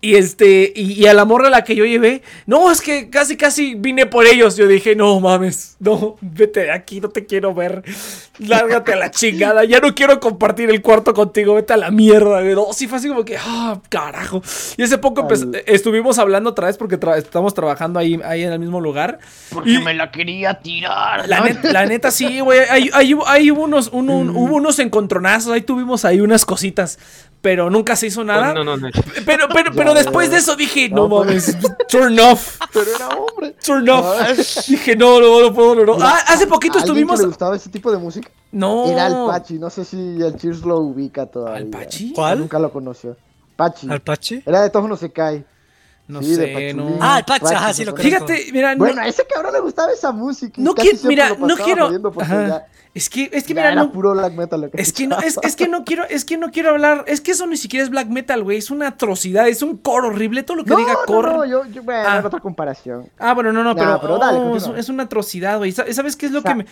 Y 0.02 0.16
este, 0.16 0.74
y, 0.76 0.92
y 0.94 1.08
a 1.08 1.14
la 1.14 1.24
morra 1.24 1.48
a 1.48 1.52
la 1.52 1.64
que 1.64 1.74
yo 1.76 1.86
llevé, 1.86 2.22
no, 2.48 2.70
es 2.70 2.82
que 2.82 3.10
casi, 3.10 3.38
casi 3.38 3.76
vine 3.76 4.08
por 4.08 4.26
ellos. 4.28 4.58
Yo 4.58 4.68
dije, 4.68 4.94
no 4.96 5.18
mames, 5.22 5.78
no, 5.80 6.18
vete 6.20 6.70
aquí, 6.72 6.81
no 7.02 7.10
te 7.10 7.26
quiero 7.26 7.54
ver. 7.54 7.84
Lárgate 8.40 8.94
a 8.94 8.96
la 8.96 9.12
chingada, 9.12 9.64
ya 9.66 9.80
no 9.80 9.94
quiero 9.94 10.20
compartir 10.20 10.70
el 10.70 10.82
cuarto 10.82 11.14
contigo, 11.14 11.56
vete 11.56 11.74
a 11.74 11.78
la 11.78 11.92
mierda. 11.92 12.42
güey. 12.42 12.56
No, 12.56 12.74
sí 12.74 12.88
fue 12.88 12.98
así 12.98 13.08
como 13.08 13.24
que, 13.24 13.38
ah, 13.38 13.80
carajo. 13.90 14.42
Y 14.78 14.84
hace 14.84 14.98
poco 14.98 15.28
Al- 15.30 15.62
estuvimos 15.68 16.18
hablando 16.20 16.50
otra 16.52 16.68
vez 16.68 16.78
porque 16.78 17.00
tra- 17.00 17.18
estamos 17.18 17.54
trabajando 17.54 18.00
ahí, 18.00 18.20
ahí 18.24 18.44
en 18.44 18.52
el 18.52 18.60
mismo 18.60 18.82
lugar. 18.82 19.20
Porque 19.52 19.72
Y- 19.72 19.80
me 19.80 19.94
la 19.94 20.12
quería 20.12 20.56
tirar. 20.56 21.28
la, 21.28 21.58
la 21.64 21.86
neta, 21.86 22.12
sí, 22.12 22.40
güey. 22.40 22.60
Ahí, 22.70 22.90
ahí 22.94 23.14
hubo- 23.14 23.28
ahí 23.28 23.52
hubo, 23.52 23.64
unos, 23.64 23.90
un- 23.90 24.10
un- 24.10 24.30
hubo 24.32 24.56
unos 24.56 24.80
encontronazos. 24.80 25.52
Ahí 25.54 25.62
tuvimos 25.62 26.06
ahí 26.06 26.22
unas 26.22 26.46
cositas. 26.46 26.98
Pero 27.42 27.70
nunca 27.72 27.96
se 27.96 28.08
hizo 28.08 28.24
nada. 28.24 28.54
No, 28.54 28.64
no, 28.64 28.78
no. 28.78 28.90
Pero, 29.26 29.48
pero, 29.52 29.72
pero 29.76 29.94
después 29.96 30.30
de 30.30 30.38
eso 30.38 30.56
dije, 30.56 30.90
no, 30.90 31.08
No, 31.08 31.24
pues. 31.24 31.56
mames, 31.56 31.58
turn 31.90 32.20
off. 32.20 32.60
Pero 32.72 32.86
era 32.96 33.08
hombre. 33.10 33.56
Turn 33.66 33.90
off. 33.90 34.06
Ay. 34.22 34.36
Dije, 34.68 34.96
no, 34.96 35.20
no, 35.20 35.42
no 35.42 35.54
puedo, 35.54 35.76
no, 35.76 35.86
no. 35.86 35.98
Ah, 36.00 36.20
hace 36.28 36.46
poquito 36.46 36.78
¿A 36.78 36.82
alguien 36.82 36.98
estuvimos. 36.98 37.20
le 37.20 37.26
gustaba 37.26 37.56
ese 37.56 37.70
tipo 37.70 37.92
de 37.92 37.98
música? 37.98 38.30
No. 38.52 38.86
Era 38.86 39.08
el 39.08 39.14
Pachi. 39.28 39.56
No 39.58 39.70
sé 39.72 39.84
si 39.86 39.98
el 39.98 40.36
Cheers 40.38 40.62
lo 40.62 40.78
ubica 40.80 41.26
todavía. 41.26 41.58
¿Al 41.58 41.68
Pachi? 41.68 42.14
¿Cuál? 42.14 42.40
Nunca 42.40 42.60
lo 42.60 42.72
conoció. 42.72 43.18
Pachi. 43.56 43.90
¿Al 43.90 44.02
Pachi? 44.02 44.44
Era 44.46 44.62
de 44.62 44.70
todos 44.70 44.88
no 44.88 44.96
se 44.96 45.12
cae. 45.12 45.44
No 46.08 46.22
Sí, 46.22 46.36
sé, 46.36 46.74
no. 46.74 46.98
Ah, 47.00 47.24
el 47.26 47.56
ajá, 47.56 47.74
sí 47.74 47.86
lo 47.86 47.92
conozco. 47.94 48.10
Fíjate, 48.10 48.48
mira, 48.52 48.74
no- 48.76 48.80
Bueno, 48.80 49.02
a 49.02 49.08
ese 49.08 49.26
cabrón 49.26 49.54
le 49.54 49.60
gustaba 49.62 49.92
esa 49.94 50.12
música. 50.12 50.54
no 50.62 50.74
siempre 50.74 51.08
mira, 51.08 51.36
no 51.40 51.56
quiero. 51.56 51.90
ya- 51.90 52.68
Es 52.94 53.10
que, 53.10 53.30
es 53.32 53.46
que 53.46 53.54
ya 53.54 53.62
mira, 53.62 53.72
era 53.72 53.84
no, 53.84 53.92
puro 53.94 54.12
black 54.12 54.34
metal 54.34 54.60
lo 54.60 54.70
que 54.70 54.82
Es 54.82 54.92
que 54.92 55.08
no, 55.08 55.18
es, 55.22 55.40
es 55.44 55.56
que 55.56 55.70
no 55.70 55.86
quiero, 55.86 56.04
es 56.10 56.26
que 56.26 56.36
no 56.38 56.52
quiero 56.52 56.72
hablar, 56.72 57.06
es 57.08 57.22
que 57.22 57.32
eso 57.32 57.48
ni 57.48 57.56
siquiera 57.56 57.86
es 57.86 57.90
black 57.90 58.10
metal, 58.10 58.44
güey, 58.44 58.58
es 58.58 58.70
una 58.70 58.90
atrocidad, 58.90 59.48
es 59.48 59.62
un 59.62 59.78
core 59.78 60.08
horrible, 60.08 60.44
todo 60.44 60.58
lo 60.58 60.66
que 60.66 60.72
No, 60.72 60.76
diga 60.78 60.92
no, 60.96 61.06
core. 61.06 61.32
no, 61.32 61.46
yo, 61.46 61.64
yo, 61.68 61.84
bueno, 61.84 62.04
Ah. 62.06 62.22
otra 62.26 62.42
comparación. 62.42 63.08
Ah, 63.18 63.34
bueno, 63.34 63.54
no, 63.54 63.64
no, 63.64 63.74
pero, 63.78 63.98
pero 64.02 64.18
dale, 64.18 64.40
oh, 64.40 64.58
es, 64.58 64.68
es 64.76 64.90
una 64.90 65.04
atrocidad, 65.04 65.58
güey. 65.60 65.72
Sa- 65.72 65.86
¿Sabes 65.94 66.18
qué 66.18 66.26
es 66.26 66.34
lo 66.34 66.42
Sa- 66.42 66.50
que 66.50 66.56
me... 66.56 66.66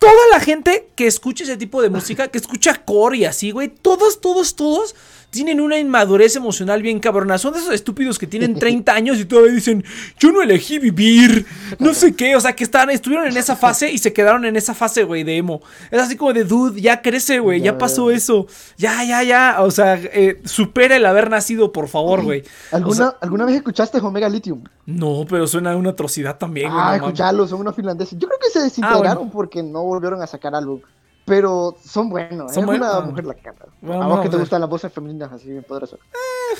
Toda 0.00 0.12
la 0.32 0.40
gente 0.40 0.88
que 0.96 1.06
escucha 1.06 1.44
ese 1.44 1.56
tipo 1.56 1.80
de 1.80 1.90
música, 1.90 2.26
que 2.26 2.38
escucha 2.38 2.82
core 2.84 3.18
y 3.18 3.24
así, 3.26 3.52
güey, 3.52 3.68
todos, 3.68 4.20
todos, 4.20 4.56
todos 4.56 4.96
tienen 5.32 5.62
una 5.62 5.78
inmadurez 5.78 6.36
emocional 6.36 6.82
bien 6.82 7.00
cabrona. 7.00 7.38
Son 7.38 7.54
de 7.54 7.58
esos 7.58 7.72
estúpidos 7.72 8.18
que 8.18 8.26
tienen 8.26 8.54
30 8.58 8.92
años 8.94 9.18
y 9.18 9.24
todavía 9.24 9.52
dicen, 9.54 9.82
yo 10.18 10.30
no 10.30 10.42
elegí 10.42 10.78
vivir, 10.78 11.46
no 11.78 11.94
sé 11.94 12.14
qué. 12.14 12.36
O 12.36 12.40
sea, 12.40 12.54
que 12.54 12.62
están, 12.64 12.90
estuvieron 12.90 13.26
en 13.26 13.36
esa 13.38 13.56
fase 13.56 13.90
y 13.90 13.96
se 13.96 14.12
quedaron 14.12 14.44
en 14.44 14.56
esa 14.56 14.74
fase, 14.74 15.04
güey, 15.04 15.24
de 15.24 15.38
emo. 15.38 15.62
Es 15.90 16.02
así 16.02 16.16
como 16.16 16.34
de, 16.34 16.44
dude, 16.44 16.80
ya 16.82 17.00
crece, 17.00 17.38
güey, 17.38 17.60
ya 17.60 17.72
Ya, 17.72 17.78
pasó 17.78 18.10
eso. 18.10 18.46
Ya, 18.76 19.02
ya, 19.04 19.22
ya. 19.22 19.56
O 19.60 19.70
sea, 19.70 19.94
eh, 19.94 20.42
supera 20.44 20.96
el 20.96 21.06
haber 21.06 21.30
nacido, 21.30 21.72
por 21.72 21.88
favor, 21.88 22.22
güey. 22.22 22.42
O 22.70 22.76
¿Alguna, 22.76 22.94
sea, 22.96 23.16
¿Alguna 23.22 23.46
vez 23.46 23.56
escuchaste 23.56 23.98
Omega 23.98 24.28
Lithium? 24.28 24.62
no, 24.84 25.24
pero 25.26 25.46
suena 25.46 25.74
una 25.76 25.90
atrocidad 25.90 26.36
también, 26.36 26.68
güey. 26.68 26.78
Ah, 26.78 26.84
no 26.84 26.90
mames. 26.90 27.02
escucharlos, 27.02 27.48
son 27.50 27.60
unos 27.60 27.74
finlandeses. 27.74 28.18
Yo 28.18 28.28
creo 28.28 28.38
que 28.38 28.50
se 28.50 28.60
desintegraron 28.60 29.30
porque 29.30 29.62
no 29.62 29.82
volvieron 29.82 30.20
a 30.20 30.26
sacar 30.26 30.54
álbum. 30.54 30.80
Pero 31.24 31.76
son 31.84 32.10
buenos, 32.10 32.52
Son 32.52 32.64
es 32.64 32.66
buenos. 32.66 32.88
una 32.88 32.98
Ah. 32.98 33.00
mujer 33.02 33.24
la 33.26 33.34
que 33.34 33.42
canta. 33.42 33.66
Vamos 33.80 34.04
a 34.04 34.08
vos 34.08 34.20
que 34.22 34.28
te 34.28 34.36
gustan 34.36 34.60
las 34.60 34.68
voces 34.68 34.92
femeninas 34.92 35.30
así 35.32 35.48
bien 35.50 35.62
poderosas. 35.62 36.00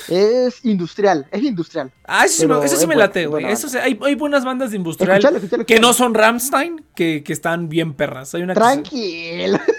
Es 0.07 0.63
industrial, 0.65 1.27
es 1.31 1.43
industrial. 1.43 1.91
Ah, 2.05 2.25
eso 2.25 2.41
sí, 2.41 2.47
me, 2.47 2.57
eso 2.59 2.67
sí 2.69 2.73
es 2.75 2.79
me 2.81 2.85
buena, 2.95 3.07
late, 3.07 3.27
güey. 3.27 3.45
Eso 3.45 3.67
sí, 3.67 3.77
hay, 3.77 3.99
hay 4.01 4.15
buenas 4.15 4.45
bandas 4.45 4.71
de 4.71 4.77
industrial 4.77 5.21
que 5.67 5.79
no 5.79 5.91
son 5.93 6.13
Ramstein, 6.13 6.85
que, 6.95 7.23
que 7.23 7.33
están 7.33 7.67
bien 7.69 7.93
perras. 7.93 8.33
Hay 8.35 8.41
una 8.43 8.53
que 8.53 8.59
Tranquilo. 8.59 9.59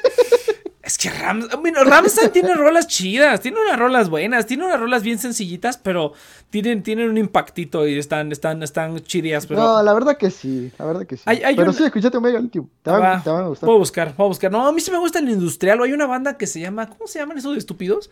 Es 0.85 0.99
que 0.99 1.09
Ram... 1.09 1.49
bueno, 1.61 1.83
Ramstein 1.83 2.31
tiene 2.31 2.53
rolas 2.55 2.87
chidas, 2.87 3.41
tiene 3.41 3.57
unas 3.61 3.79
rolas 3.79 4.09
buenas, 4.11 4.45
tiene 4.47 4.67
unas 4.67 4.79
rolas 4.79 5.03
bien 5.03 5.19
sencillitas, 5.19 5.79
pero 5.79 6.13
tienen, 6.51 6.83
tienen 6.83 7.09
un 7.09 7.17
impactito 7.17 7.87
y 7.89 7.99
están, 7.99 8.31
están, 8.33 8.63
están 8.63 9.01
chidas, 9.01 9.47
pero... 9.47 9.61
No, 9.61 9.83
la 9.83 9.95
verdad 9.95 10.17
que 10.19 10.31
sí, 10.31 10.71
la 10.79 10.85
verdad 10.85 11.07
que 11.07 11.17
sí. 11.17 11.23
Hay- 11.27 11.43
hay 11.43 11.57
pero 11.57 11.73
sí, 11.73 11.85
escúchate 11.85 12.17
Omega 12.19 12.39
Lithium. 12.39 12.69
Te 12.83 12.91
van, 12.91 13.03
Va, 13.03 13.23
te 13.23 13.31
van 13.31 13.45
a 13.45 13.49
gustar. 13.49 13.67
Puedo 13.67 13.79
buscar, 13.79 14.15
puedo 14.15 14.29
buscar. 14.29 14.53
No, 14.53 14.67
a 14.67 14.73
mí 14.73 14.81
sí 14.81 14.91
me 14.91 14.99
gusta 14.99 15.19
el 15.21 15.29
industrial. 15.29 15.83
Hay 15.83 15.93
una 15.93 16.07
banda 16.07 16.37
que 16.37 16.47
se 16.47 16.61
llama. 16.61 16.89
¿Cómo 16.89 17.07
se 17.07 17.19
llaman 17.19 17.39
esos 17.39 17.53
de 17.53 17.59
estúpidos? 17.59 18.11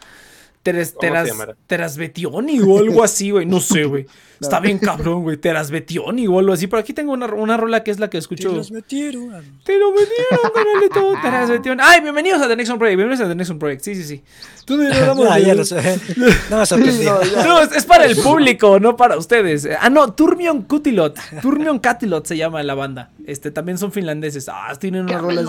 Teras, 0.63 0.93
¿Cómo 0.93 1.01
se 1.01 1.25
teras? 1.27 1.57
Terasbetioni 1.67 2.61
o 2.61 2.79
algo 2.79 3.03
así, 3.03 3.31
güey. 3.33 3.47
No 3.47 3.59
sé, 3.59 3.85
güey. 3.85 4.07
Está 4.41 4.61
bien 4.61 4.79
cabrón, 4.79 5.23
güey. 5.23 5.37
Terasbetioni 5.37 6.27
o 6.29 6.39
algo 6.39 6.53
así. 6.53 6.67
Por 6.69 6.79
aquí 6.79 6.93
tengo 6.93 7.13
una, 7.13 7.27
una 7.27 7.57
rola 7.57 7.83
que 7.83 7.91
es 7.91 7.99
la 7.99 8.09
que 8.09 8.19
Te 8.19 8.21
escucho. 8.21 8.53
los 8.53 8.71
metieron. 8.71 9.31
Te 9.65 9.79
lo 9.79 9.91
metieron, 9.91 10.53
carnalito. 10.55 11.21
Terasbetioni. 11.23 11.81
Ay, 11.85 12.01
bienvenidos 12.01 12.41
a 12.43 12.49
The 12.49 12.57
Next 12.57 12.71
On 12.73 12.79
Project. 12.79 12.97
Bienvenidos 12.97 13.27
a 13.27 13.29
The 13.29 13.35
Next 13.35 13.51
On 13.51 13.59
Project. 13.59 13.83
Sí, 13.83 13.95
sí, 13.97 14.05
sí. 14.05 14.23
Tú 14.65 14.77
no 14.77 14.93
hablamos 14.93 15.27
Ah, 15.31 15.39
ya 15.41 15.55
lo 15.55 15.65
sé. 15.65 16.01
No 16.17 16.27
no. 16.59 17.45
No, 17.45 17.61
es 17.63 17.85
para 17.85 18.05
el 18.05 18.17
público, 18.17 18.79
no 18.79 18.97
para 18.97 19.17
ustedes. 19.17 19.69
Ah, 19.81 19.91
no, 19.91 20.13
Turmion 20.13 20.63
Cutilot. 20.63 21.19
Turmion 21.41 21.81
Catilot 21.81 22.25
se 22.27 22.37
llama 22.37 22.63
la 22.63 22.75
banda. 22.75 23.11
Este, 23.27 23.51
también 23.51 23.79
son 23.79 23.91
finlandeses. 23.91 24.49
Ah, 24.49 24.73
tienen 24.79 25.03
unas 25.05 25.21
rolas. 25.23 25.47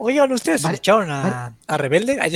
Oigan, 0.00 0.30
¿ustedes 0.32 0.62
Vale. 0.62 0.74
escucharon 0.74 1.10
a, 1.10 1.52
a 1.66 1.76
Rebelde? 1.76 2.18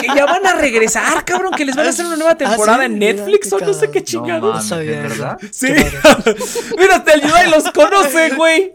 Que 0.00 0.06
ya 0.14 0.26
van 0.26 0.46
a 0.46 0.54
regresar, 0.54 1.24
cabrón, 1.24 1.52
que 1.54 1.64
les 1.64 1.74
van 1.74 1.86
a 1.86 1.90
hacer 1.90 2.04
una 2.04 2.16
nueva 2.16 2.34
temporada 2.36 2.78
Ah, 2.78 2.86
sí, 2.86 2.92
en 2.92 2.98
Netflix 2.98 3.52
o 3.52 3.58
no 3.60 3.72
sé 3.72 3.90
qué 3.90 4.04
chingados. 4.04 4.42
No 4.42 4.48
mames, 4.52 4.68
sabía 4.68 5.00
¿de 5.02 5.06
eso. 5.06 5.08
verdad? 5.08 5.38
sí. 5.50 5.68
Mira, 6.78 7.02
te 7.04 7.12
ayuda 7.12 7.46
y 7.46 7.50
los 7.50 7.64
conoce, 7.72 8.30
güey. 8.36 8.72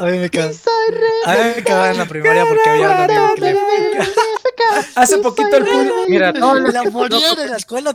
A 0.00 0.04
mí 0.06 0.18
me 0.18 0.30
caga. 0.30 0.52
A 1.26 1.32
mí 1.32 1.38
me 1.56 1.62
cagaba 1.64 1.90
en 1.90 1.98
la 1.98 2.06
primaria 2.06 2.44
porque 2.46 2.70
había 2.70 2.86
un 2.90 3.10
amigo 3.10 3.34
que 3.34 3.40
le... 3.40 3.58
Hace 4.94 5.18
poquito 5.18 5.56
el 5.56 5.64
pulso. 5.64 5.94
Mira, 6.08 6.32
No, 6.32 6.54
la 6.54 6.82
ponían 6.84 7.38
en 7.38 7.50
la 7.50 7.56
escuela. 7.56 7.94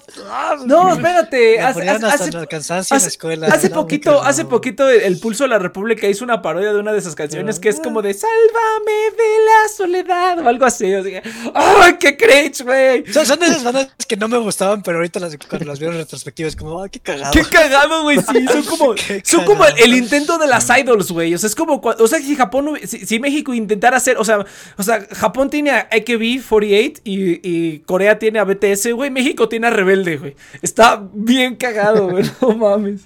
No, 0.65 0.93
espérate. 0.93 1.57
La 1.57 1.67
Hace, 1.69 1.81
hace- 1.81 1.89
hasta 1.89 2.07
hace- 2.07 2.29
en 2.29 2.35
el 2.41 2.47
cansancio 2.47 2.95
en 2.95 2.99
la 2.99 3.05
hace- 3.05 3.07
escuela. 3.09 3.47
hace 3.47 3.69
No, 3.69 3.75
me 3.75 3.81
poquito, 3.81 4.21
hace 4.23 4.45
poquito 4.45 4.89
el, 4.89 5.01
el 5.01 5.19
Pulso 5.19 5.43
de 5.43 5.49
la 5.49 5.59
República 5.59 6.07
hizo 6.07 6.23
una 6.23 6.41
parodia 6.41 6.73
de 6.73 6.79
una 6.79 6.91
de 6.91 6.99
esas 6.99 7.15
canciones 7.15 7.59
que 7.59 7.69
es 7.69 7.79
como 7.79 8.01
de 8.01 8.13
Sálvame 8.13 8.88
de 8.89 9.46
la 9.46 9.69
soledad 9.75 10.39
o 10.39 10.48
algo 10.48 10.65
así. 10.65 10.93
Así 10.93 11.10
que, 11.10 11.22
¡ay, 11.53 11.96
qué 12.00 12.17
cringe, 12.17 12.63
güey! 12.63 13.12
Son, 13.12 13.25
son 13.25 13.39
de 13.39 13.48
esas 13.48 13.63
bandas 13.63 13.89
que 14.08 14.17
no 14.17 14.27
me 14.27 14.38
gustaban, 14.38 14.81
pero 14.81 14.98
ahorita 14.98 15.19
las, 15.19 15.38
cuando 15.38 15.65
las 15.65 15.79
veo 15.79 15.91
en 15.91 15.98
retrospectiva 15.98 16.50
es 16.50 16.55
como, 16.55 16.81
¡ay, 16.81 16.89
qué 16.89 17.00
cagado! 17.00 17.31
¡Qué 17.31 17.43
cagado, 17.43 18.03
güey! 18.03 18.17
Sí, 18.17 18.48
son 18.51 18.63
como, 18.63 18.96
son 19.24 19.46
como 19.46 19.65
el, 19.65 19.93
intento 19.93 20.38
de 20.38 20.48
las 20.48 20.67
idols, 20.69 21.12
güey. 21.12 21.34
O 21.34 21.38
sea, 21.38 21.48
es 21.48 21.55
como, 21.55 21.81
o 21.81 22.08
sea, 22.08 22.19
si 22.19 22.36
Japón, 22.36 22.77
si, 22.86 23.05
si 23.05 23.19
México 23.19 23.53
intentara 23.53 23.98
hacer, 23.98 24.17
o 24.17 24.25
sea, 24.25 24.46
o 24.77 24.84
sea, 24.84 25.05
Japón 25.12 25.50
tiene 25.50 25.72
a 25.72 25.89
AKB48 25.89 27.01
y, 27.03 27.39
y 27.43 27.79
Corea 27.79 28.19
tiene 28.19 28.39
a 28.39 28.43
BTS, 28.43 28.93
güey. 28.93 29.10
México 29.10 29.50
tiene 29.50 29.67
a 29.67 29.69
Rebelde, 29.69 30.17
güey. 30.17 30.36
Está 30.62 31.08
bien 31.13 31.55
cagado, 31.55 32.10
güey. 32.10 32.25
No 32.41 32.55
mames. 32.55 33.01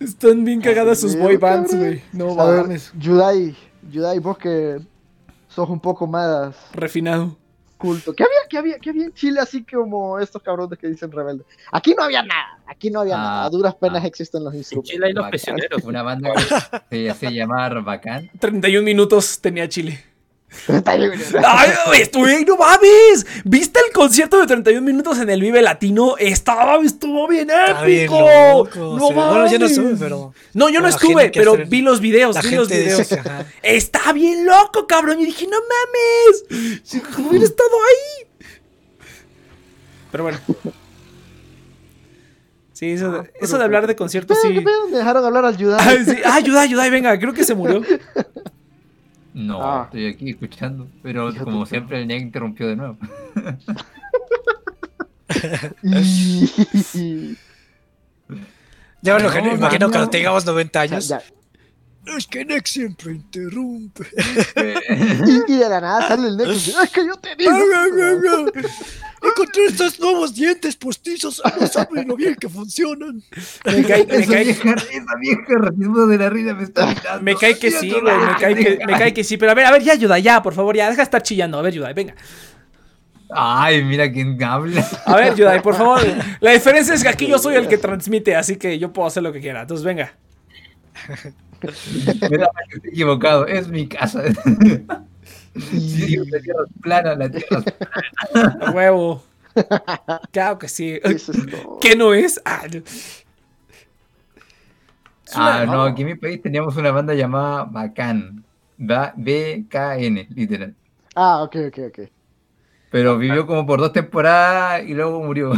Están 0.00 0.44
bien 0.44 0.60
cagadas 0.60 1.00
sus 1.00 1.16
boy 1.16 1.36
bands, 1.36 1.74
güey. 1.74 2.02
No 2.12 2.34
mames. 2.34 2.92
Yudai, 2.98 3.56
Yudai, 3.90 4.18
vos 4.18 4.38
que 4.38 4.78
sos 5.48 5.68
un 5.68 5.80
poco 5.80 6.06
más 6.06 6.54
Refinado. 6.72 7.36
culto. 7.76 8.14
¿Qué 8.14 8.22
había, 8.24 8.38
qué 8.48 8.58
había, 8.58 8.78
qué 8.78 8.90
había 8.90 9.04
en 9.06 9.12
Chile 9.14 9.40
así 9.40 9.64
como 9.64 10.18
estos 10.18 10.42
cabrones 10.42 10.78
que 10.78 10.88
dicen 10.88 11.10
rebelde? 11.12 11.44
Aquí 11.72 11.94
no 11.96 12.02
había 12.04 12.22
nada, 12.22 12.58
aquí 12.66 12.90
no 12.90 13.00
había 13.00 13.16
Ah, 13.16 13.22
nada. 13.22 13.44
A 13.44 13.50
duras 13.50 13.74
penas 13.74 14.02
ah. 14.02 14.06
existen 14.06 14.42
los 14.44 14.52
En 14.54 14.58
instrumentos. 14.60 14.90
Chile 14.92 15.06
hay 15.06 15.12
los 15.12 15.28
prisioneros. 15.28 15.82
Una 15.84 16.02
banda 16.02 16.32
que 16.90 17.12
se, 17.12 17.14
se 17.14 17.32
llamaba 17.34 17.80
Bacán. 17.80 18.30
31 18.38 18.84
minutos 18.84 19.40
tenía 19.40 19.68
Chile. 19.68 20.02
Está 20.68 20.92
Ay, 20.92 21.72
estuve, 22.00 22.44
no 22.44 22.56
mames. 22.56 23.26
¿Viste 23.44 23.80
el 23.86 23.92
concierto 23.92 24.38
de 24.40 24.46
31 24.46 24.80
minutos 24.84 25.18
en 25.18 25.28
el 25.30 25.40
Vive 25.40 25.60
Latino? 25.62 26.16
Estaba, 26.18 26.76
estuvo 26.84 27.26
bien 27.28 27.48
épico. 27.50 28.18
loco, 28.20 28.96
no 28.98 29.08
sí. 29.08 29.14
mames. 29.14 29.30
Bueno, 29.32 29.50
yo 29.52 29.58
no 29.58 29.66
estuve, 29.66 29.96
pero 29.98 30.34
No, 30.54 30.68
yo 30.68 30.80
no 30.80 30.88
estuve, 30.88 31.30
pero 31.34 31.54
hacer- 31.54 31.66
vi 31.68 31.82
los 31.82 32.00
videos, 32.00 32.34
la 32.34 32.42
vi 32.42 32.50
los 32.52 32.68
gente 32.68 32.82
videos. 32.84 32.98
dice, 32.98 33.20
ajá. 33.20 33.46
Está 33.62 34.12
bien 34.12 34.46
loco, 34.46 34.86
cabrón. 34.86 35.20
Y 35.20 35.26
dije, 35.26 35.46
no 35.46 35.58
mames. 35.58 36.80
Si 36.84 37.02
hubiera 37.28 37.44
estado 37.44 37.70
ahí. 37.88 38.26
Pero 40.10 40.24
bueno. 40.24 40.38
Sí, 42.72 42.90
eso, 42.90 43.10
de- 43.12 43.30
eso 43.40 43.56
de 43.58 43.64
hablar 43.64 43.86
de 43.86 43.94
conciertos, 43.94 44.36
sí. 44.42 44.64
Dejaron 44.92 45.24
hablar 45.24 45.44
al 45.44 45.56
Yudai. 45.56 45.78
Ay, 45.86 46.04
sí. 46.04 46.16
Ah, 46.24 46.34
ayuda, 46.34 46.62
ayuda, 46.62 46.88
venga, 46.90 47.16
creo 47.18 47.32
que 47.32 47.44
se 47.44 47.54
murió. 47.54 47.82
No, 49.34 49.60
Ah. 49.62 49.82
estoy 49.84 50.06
aquí 50.06 50.30
escuchando. 50.30 50.88
Pero 51.02 51.30
como 51.36 51.60
tu- 51.60 51.66
siempre, 51.66 52.00
el 52.00 52.08
Nick 52.08 52.22
interrumpió 52.22 52.68
de 52.68 52.76
nuevo. 52.76 52.96
Ya 59.02 59.16
me 59.16 59.22
lo 59.22 59.30
No, 59.30 59.54
imagino 59.54 59.86
no. 59.86 59.92
cuando 59.92 60.10
tengamos 60.10 60.46
90 60.46 60.84
Ya, 60.86 60.92
años. 60.94 61.08
ya. 61.08 61.22
Es 62.16 62.26
que 62.26 62.44
Nex 62.44 62.70
siempre 62.70 63.12
interrumpe. 63.12 64.04
Y, 65.48 65.52
de 65.56 65.68
la 65.68 65.80
nada 65.80 66.08
sale 66.08 66.28
el 66.28 66.36
Nexus. 66.36 66.68
Es 66.68 66.90
que 66.90 67.06
yo 67.06 67.16
te 67.16 67.34
digo. 67.36 67.52
Encontré 69.22 69.64
estos 69.66 69.98
nuevos 70.00 70.34
dientes 70.34 70.76
postizos. 70.76 71.40
No 71.58 71.66
saben 71.66 72.06
lo 72.06 72.14
bien 72.16 72.34
que 72.34 72.48
funcionan. 72.48 73.22
Me 73.64 73.82
cae, 73.84 74.06
me 74.06 74.16
esa 74.16 74.32
cae- 74.32 74.44
vieja, 74.44 74.74
esa 74.74 75.16
vieja 75.18 75.54
racismo 75.58 76.06
de 76.06 76.18
la 76.18 76.28
risa 76.30 76.54
me 76.54 76.64
está 76.64 76.86
mirando. 76.86 77.22
Me 77.22 77.34
cae 77.36 77.58
que 77.58 77.70
sí, 77.70 77.90
güey. 77.90 78.02
Me 78.02 78.10
la- 78.26 78.36
cae 78.38 78.54
que, 78.54 78.78
me 78.86 78.92
cae 78.98 79.14
que 79.14 79.24
sí. 79.24 79.36
Pero 79.38 79.52
a 79.52 79.54
ver, 79.54 79.64
a 79.66 79.70
ver, 79.72 79.82
ya 79.82 79.92
ayuda, 79.94 80.18
ya, 80.18 80.42
por 80.42 80.52
favor, 80.54 80.76
ya. 80.76 80.84
Deja 80.86 80.98
de 80.98 81.02
estar 81.04 81.22
chillando. 81.22 81.58
A 81.58 81.62
ver, 81.62 81.72
ayuda, 81.72 81.92
venga. 81.94 82.14
Ay, 83.30 83.82
mira 83.82 84.12
quién 84.12 84.40
habla. 84.44 84.86
A 85.06 85.16
ver, 85.16 85.34
Yudai, 85.34 85.62
por 85.62 85.74
favor. 85.74 86.00
La 86.40 86.52
diferencia 86.52 86.94
es 86.94 87.02
que 87.02 87.08
aquí 87.08 87.26
yo 87.26 87.38
soy 87.38 87.54
el 87.56 87.66
que 87.66 87.78
transmite, 87.78 88.36
así 88.36 88.56
que 88.56 88.78
yo 88.78 88.92
puedo 88.92 89.08
hacer 89.08 89.22
lo 89.22 89.32
que 89.32 89.40
quiera. 89.40 89.62
Entonces, 89.62 89.84
venga. 89.84 90.14
Me 92.30 92.38
da 92.38 92.48
que 92.68 92.76
estoy 92.76 92.90
equivocado. 92.90 93.46
Es 93.46 93.68
mi 93.68 93.86
casa. 93.88 94.22
Sí, 95.56 96.16
la 96.16 96.40
tierra 96.40 96.64
es 96.66 96.82
plana, 96.82 97.14
la 97.14 97.30
tierra 97.30 97.58
es 97.60 98.36
A 98.60 98.70
huevo. 98.72 99.22
Claro 100.32 100.58
que 100.58 100.66
sí. 100.66 100.98
Eso 101.04 101.30
es 101.30 101.46
todo. 101.46 101.78
¿Qué 101.80 101.94
no 101.94 102.12
es? 102.12 102.42
Ah, 102.44 102.64
no. 102.72 102.82
Ah, 105.36 105.64
no, 105.64 105.82
aquí 105.82 106.02
en 106.02 106.08
mi 106.08 106.14
país 106.16 106.42
teníamos 106.42 106.76
una 106.76 106.90
banda 106.90 107.14
llamada 107.14 107.64
Bacán. 107.64 108.44
Ba- 108.76 109.14
B-K-N, 109.16 110.26
literal. 110.34 110.74
Ah, 111.14 111.42
ok, 111.44 111.56
ok, 111.68 111.78
ok. 111.88 111.98
Pero 112.90 113.16
vivió 113.16 113.46
como 113.46 113.64
por 113.64 113.78
dos 113.78 113.92
temporadas 113.92 114.82
y 114.84 114.94
luego 114.94 115.22
murió. 115.22 115.52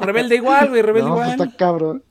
Rebelde 0.00 0.36
igual, 0.36 0.70
güey, 0.70 0.80
rebelde 0.80 1.08
No, 1.10 1.16
pues 1.16 1.28
igual. 1.32 1.48
está 1.48 1.56
cabrón. 1.58 2.02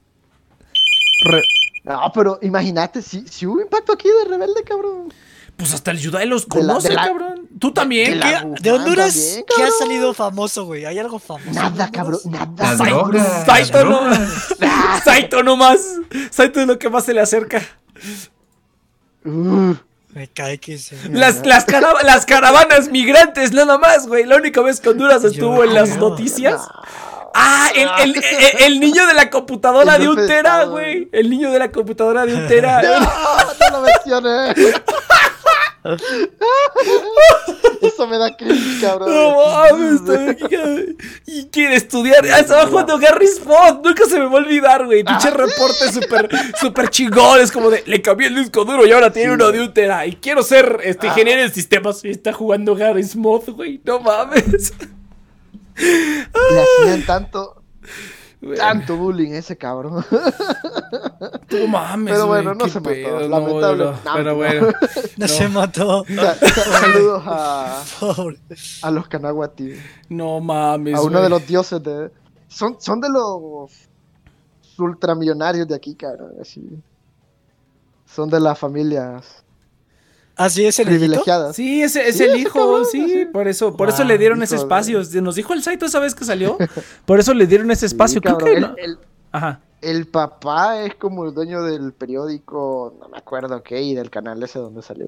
Re- 1.26 1.44
No, 1.84 2.12
pero 2.14 2.40
imagínate, 2.42 3.02
si, 3.02 3.26
si 3.28 3.46
hubo 3.48 3.62
impacto 3.62 3.94
aquí 3.94 4.08
de 4.08 4.30
rebelde, 4.30 4.64
cabrón. 4.64 5.14
Pues 5.58 5.74
hasta 5.74 5.92
el 5.92 6.00
Yudai 6.00 6.26
los 6.26 6.48
De 6.48 6.62
la- 6.62 6.68
conoce, 6.68 6.90
de 6.90 6.96
la- 6.96 7.08
cabrón. 7.08 7.48
Tú 7.60 7.74
también. 7.74 8.12
de 8.12 8.16
la- 8.18 8.26
¿qué? 8.26 8.30
¿Qué- 8.40 8.46
Wuhan 8.46 8.56
¿De 8.62 8.72
Honduras 8.72 9.14
también, 9.14 9.46
qué 9.58 9.64
ha 9.64 9.72
salido 9.72 10.14
famoso, 10.14 10.66
güey? 10.66 10.86
¿Hay 10.86 10.98
algo 11.00 11.20
famoso? 11.20 11.52
Nada, 11.52 11.90
cabrón, 11.92 12.20
nada. 12.26 12.78
Saito 13.46 13.84
la 13.84 13.84
no. 13.84 14.00
Saito 15.04 15.44
nomás. 15.44 15.80
Saito 16.32 16.62
es 16.62 16.68
lo 16.68 16.80
que 16.80 16.90
más 16.90 17.04
se 17.04 17.14
le 17.14 17.20
acerca. 17.22 17.62
Uh, 19.26 19.74
Me 20.14 20.28
cae 20.30 20.58
que 20.60 20.78
sí. 20.78 20.96
Las, 21.12 21.46
las, 21.46 21.66
cara- 21.66 22.04
las 22.04 22.26
caravanas 22.26 22.90
migrantes, 22.90 23.52
nada 23.52 23.78
más, 23.78 24.08
güey. 24.08 24.26
La 24.26 24.38
única 24.38 24.62
vez 24.62 24.80
que 24.80 24.90
Honduras 24.90 25.24
estuvo 25.24 25.64
en 25.64 25.74
las 25.74 25.90
creo. 25.92 26.10
noticias. 26.10 26.62
Ah, 27.34 27.70
el, 27.76 27.88
el- 28.12 28.16
el- 28.24 28.64
el 28.64 28.80
niño 28.80 29.06
de 29.08 29.14
la 29.14 29.30
computadora 29.30 29.98
de 29.98 30.08
un 30.10 30.16
de 30.16 30.28
tera, 30.28 30.66
güey. 30.66 31.10
El 31.12 31.30
niño 31.30 31.52
de 31.52 31.60
la 31.60 31.72
computadora 31.72 32.26
de 32.26 32.34
un 32.36 32.48
tera. 32.48 32.82
no, 32.82 33.00
no 33.00 33.80
lo 33.80 33.86
mencioné. 33.86 34.54
Eso 37.82 38.08
me 38.08 38.18
da 38.18 38.36
cringe, 38.36 38.82
cabrón. 38.82 39.10
No 39.14 39.36
mames, 39.38 40.04
bien. 40.50 40.98
Y 41.26 41.46
quiere 41.48 41.76
estudiar. 41.76 42.26
Ah, 42.34 42.40
estaba 42.40 42.68
jugando 42.68 42.98
Gary 43.00 43.26
Spot. 43.26 43.84
Nunca 43.84 44.06
se 44.06 44.20
me 44.20 44.26
va 44.26 44.32
a 44.34 44.36
olvidar, 44.36 44.86
güey. 44.86 45.04
Pinche 45.04 45.30
reporte 45.32 45.92
súper 45.92 46.30
súper 46.60 46.90
chingón. 46.90 47.40
Es 47.40 47.52
como 47.52 47.70
de 47.70 47.84
le 47.86 48.02
cambié 48.02 48.28
el 48.28 48.36
disco 48.36 48.66
duro 48.66 48.86
y 48.86 48.92
ahora 48.92 49.12
tiene 49.12 49.34
uno 49.34 49.52
de 49.52 49.62
un 49.62 49.74
tera. 49.74 50.06
Y 50.06 50.18
quiero 50.18 50.44
ser 50.44 50.82
este 50.84 51.08
ingeniero 51.08 51.42
en 51.42 51.54
sistemas. 51.54 52.04
Y 52.04 52.10
está 52.10 52.34
jugando 52.34 52.76
Gary 52.76 53.04
Smith, 53.04 53.48
güey. 53.48 53.80
No 53.86 54.00
mames. 54.02 54.74
Le 55.80 56.62
hacían 56.62 57.06
tanto, 57.06 57.62
tanto 58.58 58.98
bullying 58.98 59.32
a 59.34 59.38
ese 59.38 59.58
cabrón. 59.58 60.04
No 61.52 61.68
mames. 61.68 62.14
Pero 62.14 62.28
bueno, 62.28 62.54
no 62.54 62.68
se 62.68 62.80
mató, 62.80 62.90
pedo, 62.90 63.28
lamentable. 63.30 63.84
no, 63.86 63.92
No, 63.92 64.00
pero 64.14 64.24
no. 64.32 64.36
bueno. 64.36 64.68
No, 65.18 65.28
se 65.28 65.48
mató. 65.50 66.06
Sa- 66.08 66.36
sa- 66.36 66.64
Saludos 66.82 67.24
a, 67.26 67.84
Pobre. 68.00 68.38
a 68.84 68.92
los 68.92 69.08
Kanaguati. 69.08 69.74
No 70.10 70.40
mames. 70.40 70.96
A 70.96 71.02
uno 71.02 71.22
de 71.22 71.30
los 71.30 71.46
dioses 71.48 71.82
de. 71.84 72.12
Son, 72.48 72.78
son 72.80 73.00
de 73.02 73.10
los 73.10 73.70
ultramillonarios 74.78 75.68
de 75.68 75.76
aquí, 75.76 75.96
cabrón. 75.96 76.34
Así. 76.42 76.62
Son 78.06 78.30
de 78.30 78.40
las 78.40 78.58
familias 78.58 79.44
¿Ah, 80.40 80.50
sí, 80.50 80.66
es 80.66 80.80
el 80.80 80.88
hijito? 80.88 81.00
privilegiadas. 81.02 81.56
Sí, 81.56 81.84
ese 81.84 82.08
es 82.08 82.18
Sí, 82.18 82.24
el 82.24 82.38
hijo, 82.38 82.58
cabrón, 82.60 82.86
sí, 82.86 83.08
sí. 83.10 83.26
por 83.26 83.48
eso, 83.48 83.76
por 83.78 83.90
eso 83.90 84.04
le 84.06 84.18
dieron 84.18 84.42
ese 84.42 84.56
de- 84.56 84.62
espacio. 84.62 85.02
Nos 85.22 85.36
dijo 85.36 85.54
el 85.54 85.62
Saito 85.62 85.86
esa 85.86 86.00
vez 86.00 86.16
que 86.16 86.24
salió, 86.26 86.58
por 87.06 87.20
eso 87.20 87.34
le 87.34 87.46
dieron 87.46 87.70
ese 87.72 87.86
espacio. 87.86 88.16
Sí, 88.16 88.22
Creo 88.22 88.38
cabrón. 88.38 88.50
que 88.56 88.56
el, 88.56 88.62
no- 88.62 88.76
el- 88.78 89.00
Ajá. 89.32 89.60
el 89.82 90.08
papá 90.08 90.82
es 90.82 90.96
como 90.96 91.26
el 91.26 91.34
dueño 91.34 91.62
del 91.64 91.92
periódico, 91.94 92.96
no 93.00 93.10
me 93.10 93.18
acuerdo 93.18 93.62
qué, 93.64 93.82
y 93.82 93.94
del 93.96 94.10
canal 94.10 94.42
ese 94.42 94.60
donde 94.60 94.82
salió. 94.82 95.08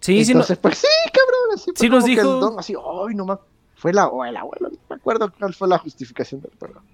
Sí, 0.00 0.24
sí, 0.24 0.32
no- 0.34 0.40
Entonces, 0.40 0.58
pues 0.58 0.78
sí, 0.78 0.86
cabrón, 1.12 1.54
así 1.54 1.70
Sí 1.76 1.88
nos 1.88 2.04
que 2.04 2.10
dijo- 2.10 2.22
el 2.34 2.40
don, 2.40 2.58
así, 2.58 2.74
ay, 2.74 3.14
no 3.14 3.24
más. 3.24 3.38
Fue 3.76 3.92
la, 3.92 4.06
o 4.08 4.24
el 4.24 4.36
abuelo, 4.36 4.68
no 4.70 4.78
me 4.88 4.96
acuerdo 4.96 5.32
cuál 5.38 5.54
fue 5.54 5.68
la 5.68 5.78
justificación 5.78 6.40
del 6.40 6.50
programa. 6.58 6.86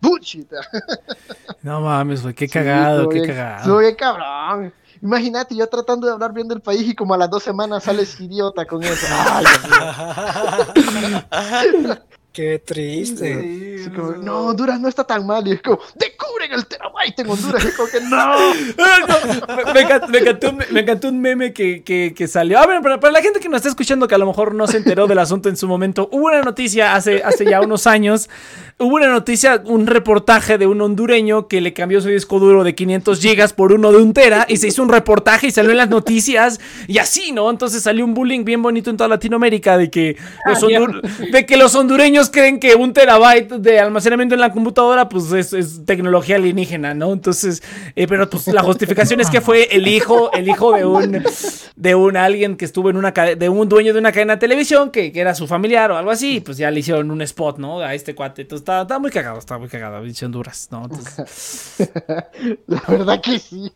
Bullshit. 0.00 0.50
no 1.62 1.80
mames, 1.80 2.22
güey, 2.22 2.34
qué 2.34 2.48
cagado, 2.48 3.08
qué 3.08 3.20
bien- 3.20 3.26
cagado. 3.28 3.78
bien 3.78 3.94
cabrón. 3.94 4.72
Imagínate, 5.02 5.56
yo 5.56 5.66
tratando 5.66 6.06
de 6.06 6.12
hablar 6.12 6.32
bien 6.32 6.46
del 6.46 6.60
país 6.60 6.88
y 6.88 6.94
como 6.94 7.12
a 7.14 7.18
las 7.18 7.28
dos 7.28 7.42
semanas 7.42 7.82
sales 7.82 8.18
idiota 8.20 8.64
con 8.66 8.84
eso. 8.84 9.04
Ay, 9.10 9.44
Dios 10.74 10.94
mío. 10.94 11.98
Qué 12.32 12.58
triste. 12.64 13.90
Como, 13.94 14.12
no, 14.12 14.46
Honduras 14.46 14.80
no 14.80 14.88
está 14.88 15.04
tan 15.04 15.26
mal. 15.26 15.46
Y 15.46 15.52
es 15.52 15.60
como, 15.62 15.78
descubren 15.96 16.52
el 16.52 16.66
terabyte 16.66 17.18
en 17.18 17.28
Honduras. 17.30 17.62
Y 17.64 17.68
es 17.68 17.74
como 17.74 17.88
que 17.90 18.00
no. 18.00 18.16
Ah, 18.78 18.98
no, 19.06 19.64
me, 19.66 19.72
me 19.74 19.80
encantó, 19.82 20.08
me 20.08 20.18
encantó 20.18 20.48
un- 20.50 20.64
me 20.70 20.80
encantó 20.80 21.08
un 21.08 21.20
meme 21.20 21.52
que, 21.52 21.82
que- 21.82 22.14
que 22.16 22.26
salió. 22.28 22.58
A 22.58 22.66
ver, 22.66 22.80
para, 22.80 22.98
para 23.00 23.12
la 23.12 23.20
gente 23.22 23.38
que 23.38 23.48
nos 23.48 23.58
está 23.58 23.68
escuchando 23.68 24.08
que 24.08 24.14
a 24.14 24.18
lo 24.18 24.26
mejor 24.26 24.54
no 24.54 24.66
se 24.66 24.78
enteró 24.78 25.06
del 25.06 25.18
asunto 25.18 25.48
en 25.50 25.56
su 25.56 25.68
momento, 25.68 26.08
hubo 26.10 26.26
una 26.26 26.40
noticia 26.42 26.94
hace, 26.94 27.22
hace 27.22 27.44
ya 27.44 27.60
unos 27.60 27.86
años. 27.86 28.30
Hubo 28.78 28.96
una 28.96 29.08
noticia, 29.08 29.62
un 29.66 29.86
reportaje 29.86 30.56
de 30.58 30.66
un 30.66 30.80
hondureño 30.80 31.46
que 31.46 31.60
le 31.60 31.72
cambió 31.72 32.00
su 32.00 32.08
disco 32.08 32.38
duro 32.40 32.64
de 32.64 32.74
500 32.74 33.20
gigas 33.20 33.52
por 33.52 33.72
uno 33.72 33.92
de 33.92 33.98
un 33.98 34.12
tera 34.14 34.46
y 34.48 34.56
se 34.56 34.68
hizo 34.68 34.82
un 34.82 34.88
reportaje 34.88 35.48
y 35.48 35.50
salió 35.50 35.70
en 35.70 35.76
las 35.76 35.90
noticias 35.90 36.58
y 36.88 36.98
así, 36.98 37.30
¿no? 37.32 37.50
Entonces 37.50 37.82
salió 37.82 38.04
un 38.04 38.14
bullying 38.14 38.44
bien 38.44 38.62
bonito 38.62 38.90
en 38.90 38.96
toda 38.96 39.08
Latinoamérica 39.08 39.76
de 39.76 39.90
que 39.90 40.16
los, 40.46 40.62
Ah, 40.62 40.66
hondur- 40.66 41.30
de 41.30 41.46
que 41.46 41.56
los 41.56 41.74
hondureños 41.74 42.21
creen 42.30 42.58
que 42.60 42.74
un 42.74 42.92
terabyte 42.92 43.52
de 43.52 43.80
almacenamiento 43.80 44.34
en 44.34 44.40
la 44.40 44.52
computadora 44.52 45.08
pues 45.08 45.30
es, 45.32 45.52
es 45.52 45.84
tecnología 45.84 46.36
alienígena, 46.36 46.94
¿no? 46.94 47.12
Entonces, 47.12 47.62
eh, 47.96 48.06
pero 48.06 48.28
pues 48.28 48.46
la 48.48 48.62
justificación 48.62 49.20
es 49.20 49.30
que 49.30 49.40
fue 49.40 49.64
el 49.74 49.86
hijo, 49.88 50.32
el 50.32 50.48
hijo 50.48 50.72
de 50.76 50.84
un, 50.84 51.24
de 51.76 51.94
un 51.94 52.16
alguien 52.16 52.56
que 52.56 52.64
estuvo 52.64 52.90
en 52.90 52.96
una 52.96 53.12
de 53.12 53.48
un 53.48 53.68
dueño 53.68 53.92
de 53.92 53.98
una 53.98 54.12
cadena 54.12 54.34
de 54.34 54.40
televisión 54.40 54.90
que, 54.90 55.12
que 55.12 55.20
era 55.20 55.34
su 55.34 55.46
familiar 55.46 55.90
o 55.90 55.96
algo 55.96 56.10
así, 56.10 56.36
y 56.36 56.40
pues 56.40 56.56
ya 56.58 56.70
le 56.70 56.80
hicieron 56.80 57.10
un 57.10 57.22
spot, 57.22 57.58
¿no? 57.58 57.80
A 57.80 57.94
este 57.94 58.14
cuate. 58.14 58.42
Entonces 58.42 58.62
está, 58.62 58.82
está 58.82 58.98
muy 58.98 59.10
cagado, 59.10 59.38
está 59.38 59.58
muy 59.58 59.68
cagado, 59.68 60.02
dicho 60.02 60.26
Honduras, 60.26 60.68
¿no? 60.70 60.84
Entonces, 60.84 61.76
La 62.66 62.82
verdad 62.88 63.20
que 63.20 63.38
sí. 63.38 63.72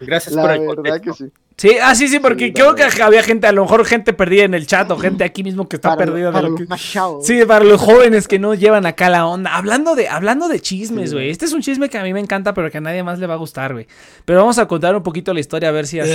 Gracias 0.00 0.34
La 0.34 0.42
por 0.42 0.50
el 0.52 0.60
verdad 0.60 0.74
contexto. 0.74 1.12
que 1.12 1.12
sí. 1.24 1.32
Sí, 1.60 1.76
ah, 1.82 1.94
sí, 1.94 2.08
sí, 2.08 2.18
porque 2.18 2.46
Sí, 2.46 2.52
creo 2.52 2.74
que 2.74 2.84
había 3.02 3.22
gente, 3.22 3.46
a 3.46 3.52
lo 3.52 3.62
mejor 3.62 3.84
gente 3.84 4.12
perdida 4.12 4.44
en 4.44 4.54
el 4.54 4.66
chat 4.66 4.90
o 4.90 4.96
gente 4.96 5.24
aquí 5.24 5.42
mismo 5.42 5.68
que 5.68 5.76
está 5.76 5.90
Para, 5.90 6.06
perdida 6.06 6.26
de 6.26 6.32
para 6.32 6.48
lo 6.48 6.56
que. 6.56 6.66
Sí, 7.22 7.44
para 7.46 7.64
los 7.64 7.80
jóvenes 7.80 8.26
que 8.26 8.38
no 8.38 8.54
llevan 8.54 8.86
acá 8.86 9.10
la 9.10 9.26
onda. 9.26 9.54
Hablando 9.54 9.94
de, 9.94 10.08
hablando 10.08 10.48
de 10.48 10.60
chismes, 10.60 11.12
güey. 11.12 11.30
Este 11.30 11.44
es 11.44 11.52
un 11.52 11.60
chisme 11.60 11.88
que 11.88 11.98
a 11.98 12.02
mí 12.02 12.12
me 12.12 12.20
encanta, 12.20 12.54
pero 12.54 12.70
que 12.70 12.78
a 12.78 12.80
nadie 12.80 13.02
más 13.02 13.18
le 13.18 13.26
va 13.26 13.34
a 13.34 13.36
gustar, 13.36 13.72
güey. 13.72 13.86
Pero 14.24 14.40
vamos 14.40 14.58
a 14.58 14.66
contar 14.66 14.96
un 14.96 15.02
poquito 15.02 15.34
la 15.34 15.40
historia, 15.40 15.68
a 15.68 15.72
ver 15.72 15.86
si 15.86 16.00
así. 16.00 16.12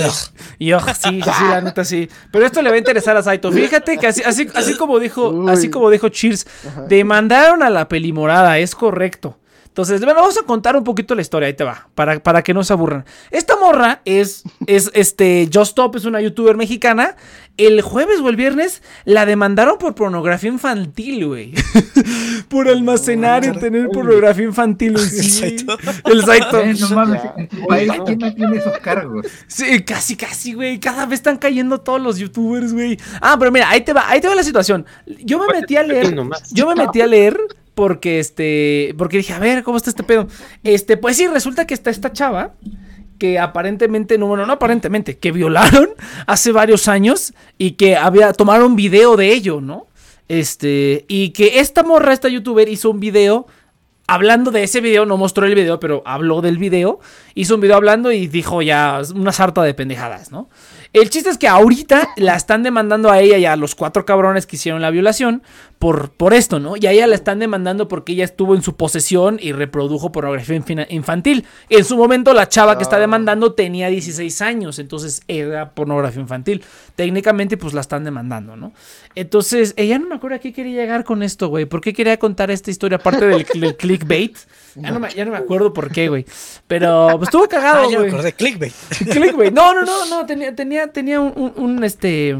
Y 0.58 0.74
ugh, 0.74 0.82
sí, 0.94 1.22
sí, 1.22 1.30
sí, 1.38 1.44
la 1.48 1.60
neta 1.60 1.84
sí. 1.84 2.08
Pero 2.30 2.44
esto 2.46 2.60
le 2.62 2.70
va 2.70 2.74
a 2.74 2.78
interesar 2.78 3.16
a 3.16 3.22
Saito. 3.22 3.52
Fíjate 3.52 3.98
que 3.98 4.06
así, 4.06 4.22
así, 4.22 4.48
así 4.54 4.76
como 4.76 4.98
dijo, 4.98 5.30
Uy. 5.30 5.50
así 5.50 5.70
como 5.70 5.90
dijo 5.90 6.08
Cheers, 6.08 6.46
demandaron 6.88 7.62
a 7.62 7.70
la 7.70 7.88
pelimorada, 7.88 8.58
es 8.58 8.74
correcto. 8.74 9.38
Entonces, 9.76 10.00
bueno, 10.00 10.20
vamos 10.20 10.38
a 10.38 10.42
contar 10.42 10.74
un 10.74 10.84
poquito 10.84 11.14
la 11.14 11.20
historia, 11.20 11.48
ahí 11.48 11.52
te 11.52 11.62
va, 11.62 11.86
para, 11.94 12.18
para 12.20 12.42
que 12.42 12.54
no 12.54 12.64
se 12.64 12.72
aburran. 12.72 13.04
Esta 13.30 13.56
morra 13.56 14.00
es, 14.06 14.42
es, 14.66 14.90
este, 14.94 15.50
Just 15.52 15.72
Stop, 15.72 15.96
es 15.96 16.06
una 16.06 16.18
youtuber 16.22 16.56
mexicana. 16.56 17.14
El 17.58 17.82
jueves 17.82 18.20
o 18.20 18.30
el 18.30 18.36
viernes 18.36 18.82
la 19.04 19.26
demandaron 19.26 19.76
por 19.76 19.94
pornografía 19.94 20.48
infantil, 20.48 21.26
güey. 21.26 21.52
por 22.48 22.68
almacenar 22.68 23.44
y 23.44 23.52
tener 23.52 23.88
pornografía 23.88 24.46
infantil 24.46 24.92
en 24.92 25.10
sí. 25.10 25.58
Saito. 25.58 25.76
El 26.06 26.24
Saito. 26.24 26.58
Eh, 26.62 26.74
no 26.80 26.88
mames, 26.88 27.20
en 27.36 27.48
tu 27.48 27.66
país, 27.66 27.92
¿quién 28.06 28.18
no 28.18 28.34
tiene 28.34 28.56
esos 28.56 28.78
cargos? 28.78 29.26
Sí, 29.46 29.84
casi, 29.84 30.16
casi, 30.16 30.54
güey. 30.54 30.80
Cada 30.80 31.04
vez 31.04 31.18
están 31.18 31.36
cayendo 31.36 31.82
todos 31.82 32.00
los 32.00 32.16
youtubers, 32.16 32.72
güey. 32.72 32.98
Ah, 33.20 33.36
pero 33.38 33.52
mira, 33.52 33.68
ahí 33.68 33.82
te 33.82 33.92
va, 33.92 34.08
ahí 34.08 34.22
te 34.22 34.28
va 34.28 34.34
la 34.34 34.42
situación. 34.42 34.86
Yo 35.04 35.38
me 35.38 35.48
metí 35.52 35.76
a 35.76 35.82
leer. 35.82 36.16
Yo 36.50 36.66
me 36.66 36.74
metí 36.74 37.02
a 37.02 37.06
leer 37.06 37.36
porque 37.76 38.20
este. 38.20 38.94
Porque 38.96 39.18
dije, 39.18 39.34
a 39.34 39.38
ver, 39.38 39.62
¿cómo 39.62 39.76
está 39.76 39.90
este 39.90 40.02
pedo? 40.02 40.26
Este, 40.64 40.96
pues 40.96 41.18
sí, 41.18 41.26
resulta 41.26 41.66
que 41.66 41.74
está 41.74 41.90
esta 41.90 42.10
chava. 42.10 42.54
Que 43.18 43.38
aparentemente, 43.38 44.16
no, 44.16 44.26
bueno, 44.26 44.46
no 44.46 44.54
aparentemente, 44.54 45.18
que 45.18 45.30
violaron 45.30 45.90
hace 46.26 46.52
varios 46.52 46.88
años 46.88 47.34
y 47.58 47.72
que 47.72 47.96
había, 47.96 48.32
tomaron 48.32 48.76
video 48.76 49.16
de 49.16 49.32
ello, 49.32 49.60
¿no? 49.60 49.88
Este, 50.28 51.04
y 51.06 51.30
que 51.30 51.60
esta 51.60 51.82
morra, 51.82 52.14
esta 52.14 52.28
youtuber, 52.28 52.68
hizo 52.68 52.90
un 52.90 52.98
video 52.98 53.46
hablando 54.06 54.50
de 54.50 54.62
ese 54.62 54.80
video, 54.80 55.04
no 55.04 55.16
mostró 55.16 55.46
el 55.46 55.54
video, 55.54 55.80
pero 55.80 56.02
habló 56.06 56.40
del 56.40 56.58
video, 56.58 57.00
hizo 57.34 57.56
un 57.56 57.60
video 57.60 57.76
hablando 57.76 58.12
y 58.12 58.26
dijo 58.26 58.62
ya 58.62 59.00
una 59.14 59.32
sarta 59.32 59.62
de 59.62 59.74
pendejadas, 59.74 60.30
¿no? 60.30 60.48
El 60.92 61.10
chiste 61.10 61.28
es 61.28 61.38
que 61.38 61.48
ahorita 61.48 62.08
la 62.16 62.36
están 62.36 62.62
demandando 62.62 63.10
a 63.10 63.20
ella 63.20 63.36
y 63.36 63.44
a 63.44 63.56
los 63.56 63.74
cuatro 63.74 64.06
cabrones 64.06 64.46
que 64.46 64.56
hicieron 64.56 64.80
la 64.80 64.90
violación 64.90 65.42
por, 65.78 66.10
por 66.10 66.32
esto, 66.32 66.58
¿no? 66.58 66.76
Y 66.76 66.86
a 66.86 66.92
ella 66.92 67.06
la 67.06 67.14
están 67.14 67.38
demandando 67.38 67.86
porque 67.86 68.12
ella 68.12 68.24
estuvo 68.24 68.54
en 68.54 68.62
su 68.62 68.76
posesión 68.76 69.38
y 69.42 69.52
reprodujo 69.52 70.10
pornografía 70.10 70.56
infantil. 70.88 71.44
En 71.68 71.84
su 71.84 71.96
momento 71.98 72.32
la 72.32 72.48
chava 72.48 72.76
que 72.78 72.82
está 72.82 72.98
demandando 72.98 73.52
tenía 73.52 73.88
16 73.88 74.40
años, 74.42 74.78
entonces 74.78 75.22
era 75.28 75.70
pornografía 75.72 76.22
infantil. 76.22 76.64
Técnicamente 76.94 77.56
pues 77.58 77.74
la 77.74 77.82
están 77.82 78.04
demandando, 78.04 78.56
¿no? 78.56 78.72
Entonces, 79.14 79.74
ella 79.76 79.98
no 79.98 80.08
me 80.08 80.14
acuerdo 80.14 80.36
a 80.36 80.38
qué 80.40 80.52
quería 80.52 80.80
llegar 80.80 81.04
con 81.04 81.22
esto, 81.22 81.48
güey. 81.48 81.66
¿Por 81.66 81.80
qué 81.80 81.92
quería 81.92 82.18
contar 82.18 82.50
esta 82.50 82.70
historia 82.70 82.96
aparte 82.96 83.26
del, 83.26 83.44
del 83.54 83.76
clickbait? 83.76 84.36
Ya 84.76 84.90
no, 84.90 85.00
me, 85.00 85.10
ya 85.10 85.24
no 85.24 85.30
me 85.32 85.38
acuerdo 85.38 85.72
por 85.72 85.90
qué, 85.90 86.08
güey. 86.08 86.24
Pero 86.66 87.08
pues 87.16 87.28
estuvo 87.28 87.44
Ah, 87.44 87.48
cagado, 87.48 87.84
ya 87.90 87.98
me 87.98 88.04
güey. 88.04 88.08
acordé, 88.10 88.32
clickbait. 88.32 88.72
Clickbait. 89.10 89.52
No, 89.52 89.74
no, 89.74 89.84
no, 89.84 90.06
no. 90.06 90.26
Tenía, 90.26 90.54
tenía, 90.54 90.88
tenía 90.92 91.20
un, 91.20 91.32
un- 91.36 91.52
un, 91.56 91.84
este. 91.84 92.36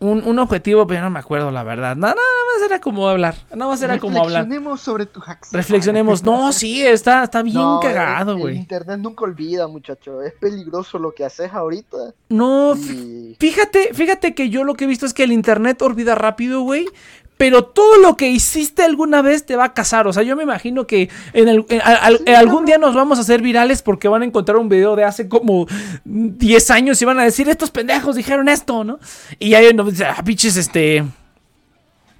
Un, 0.00 0.22
un 0.26 0.38
objetivo, 0.38 0.86
pero 0.86 1.02
no 1.02 1.10
me 1.10 1.18
acuerdo, 1.18 1.50
la 1.50 1.62
verdad. 1.62 1.94
Nada, 1.94 2.14
nada 2.14 2.58
más 2.58 2.66
era 2.70 2.80
como 2.80 3.06
hablar. 3.06 3.34
Nada 3.54 3.70
más 3.70 3.82
era 3.82 3.98
como 3.98 4.18
hablar. 4.18 4.44
Reflexionemos 4.44 4.80
sobre 4.80 5.04
tu 5.04 5.20
hacks. 5.20 5.52
Reflexionemos. 5.52 6.24
No, 6.24 6.52
sí, 6.54 6.80
está, 6.86 7.24
está 7.24 7.42
bien 7.42 7.56
No, 7.56 7.80
cagado, 7.82 8.38
güey. 8.38 8.56
internet 8.56 8.98
nunca 8.98 9.24
olvida, 9.24 9.68
muchacho. 9.68 10.22
Es 10.22 10.32
peligroso 10.32 10.98
lo 10.98 11.12
que 11.12 11.24
haces 11.26 11.52
ahorita. 11.52 11.98
No, 12.30 12.74
Y... 12.76 13.36
fíjate, 13.38 13.92
fíjate 13.92 14.34
que 14.34 14.48
yo 14.48 14.64
lo 14.64 14.72
que 14.74 14.84
he 14.84 14.86
visto 14.88 15.04
es 15.04 15.12
que 15.12 15.24
el 15.24 15.32
internet 15.32 15.82
olvida 15.82 16.14
rápido, 16.14 16.62
güey. 16.62 16.86
Pero 17.40 17.64
todo 17.64 17.96
lo 17.96 18.18
que 18.18 18.28
hiciste 18.28 18.82
alguna 18.82 19.22
vez 19.22 19.46
te 19.46 19.56
va 19.56 19.64
a 19.64 19.72
casar. 19.72 20.06
O 20.06 20.12
sea, 20.12 20.22
yo 20.22 20.36
me 20.36 20.42
imagino 20.42 20.86
que 20.86 21.08
en, 21.32 21.48
el- 21.48 21.64
en- 21.70 21.80
al- 21.80 21.96
al- 22.02 22.20
en 22.26 22.34
algún 22.34 22.66
día 22.66 22.76
nos 22.76 22.94
vamos 22.94 23.16
a 23.16 23.22
hacer 23.22 23.40
virales 23.40 23.80
porque 23.80 24.08
van 24.08 24.20
a 24.20 24.26
encontrar 24.26 24.58
un 24.58 24.68
video 24.68 24.94
de 24.94 25.04
hace 25.04 25.26
como 25.26 25.66
10 26.04 26.70
años 26.70 27.00
y 27.00 27.06
van 27.06 27.18
a 27.18 27.24
decir, 27.24 27.48
estos 27.48 27.70
pendejos 27.70 28.14
dijeron 28.16 28.50
esto, 28.50 28.84
¿no? 28.84 29.00
Y 29.38 29.54
ahí 29.54 29.72
nos 29.72 29.90
dicen, 29.90 30.08
ah, 30.14 30.22
pinches, 30.22 30.58
este... 30.58 31.02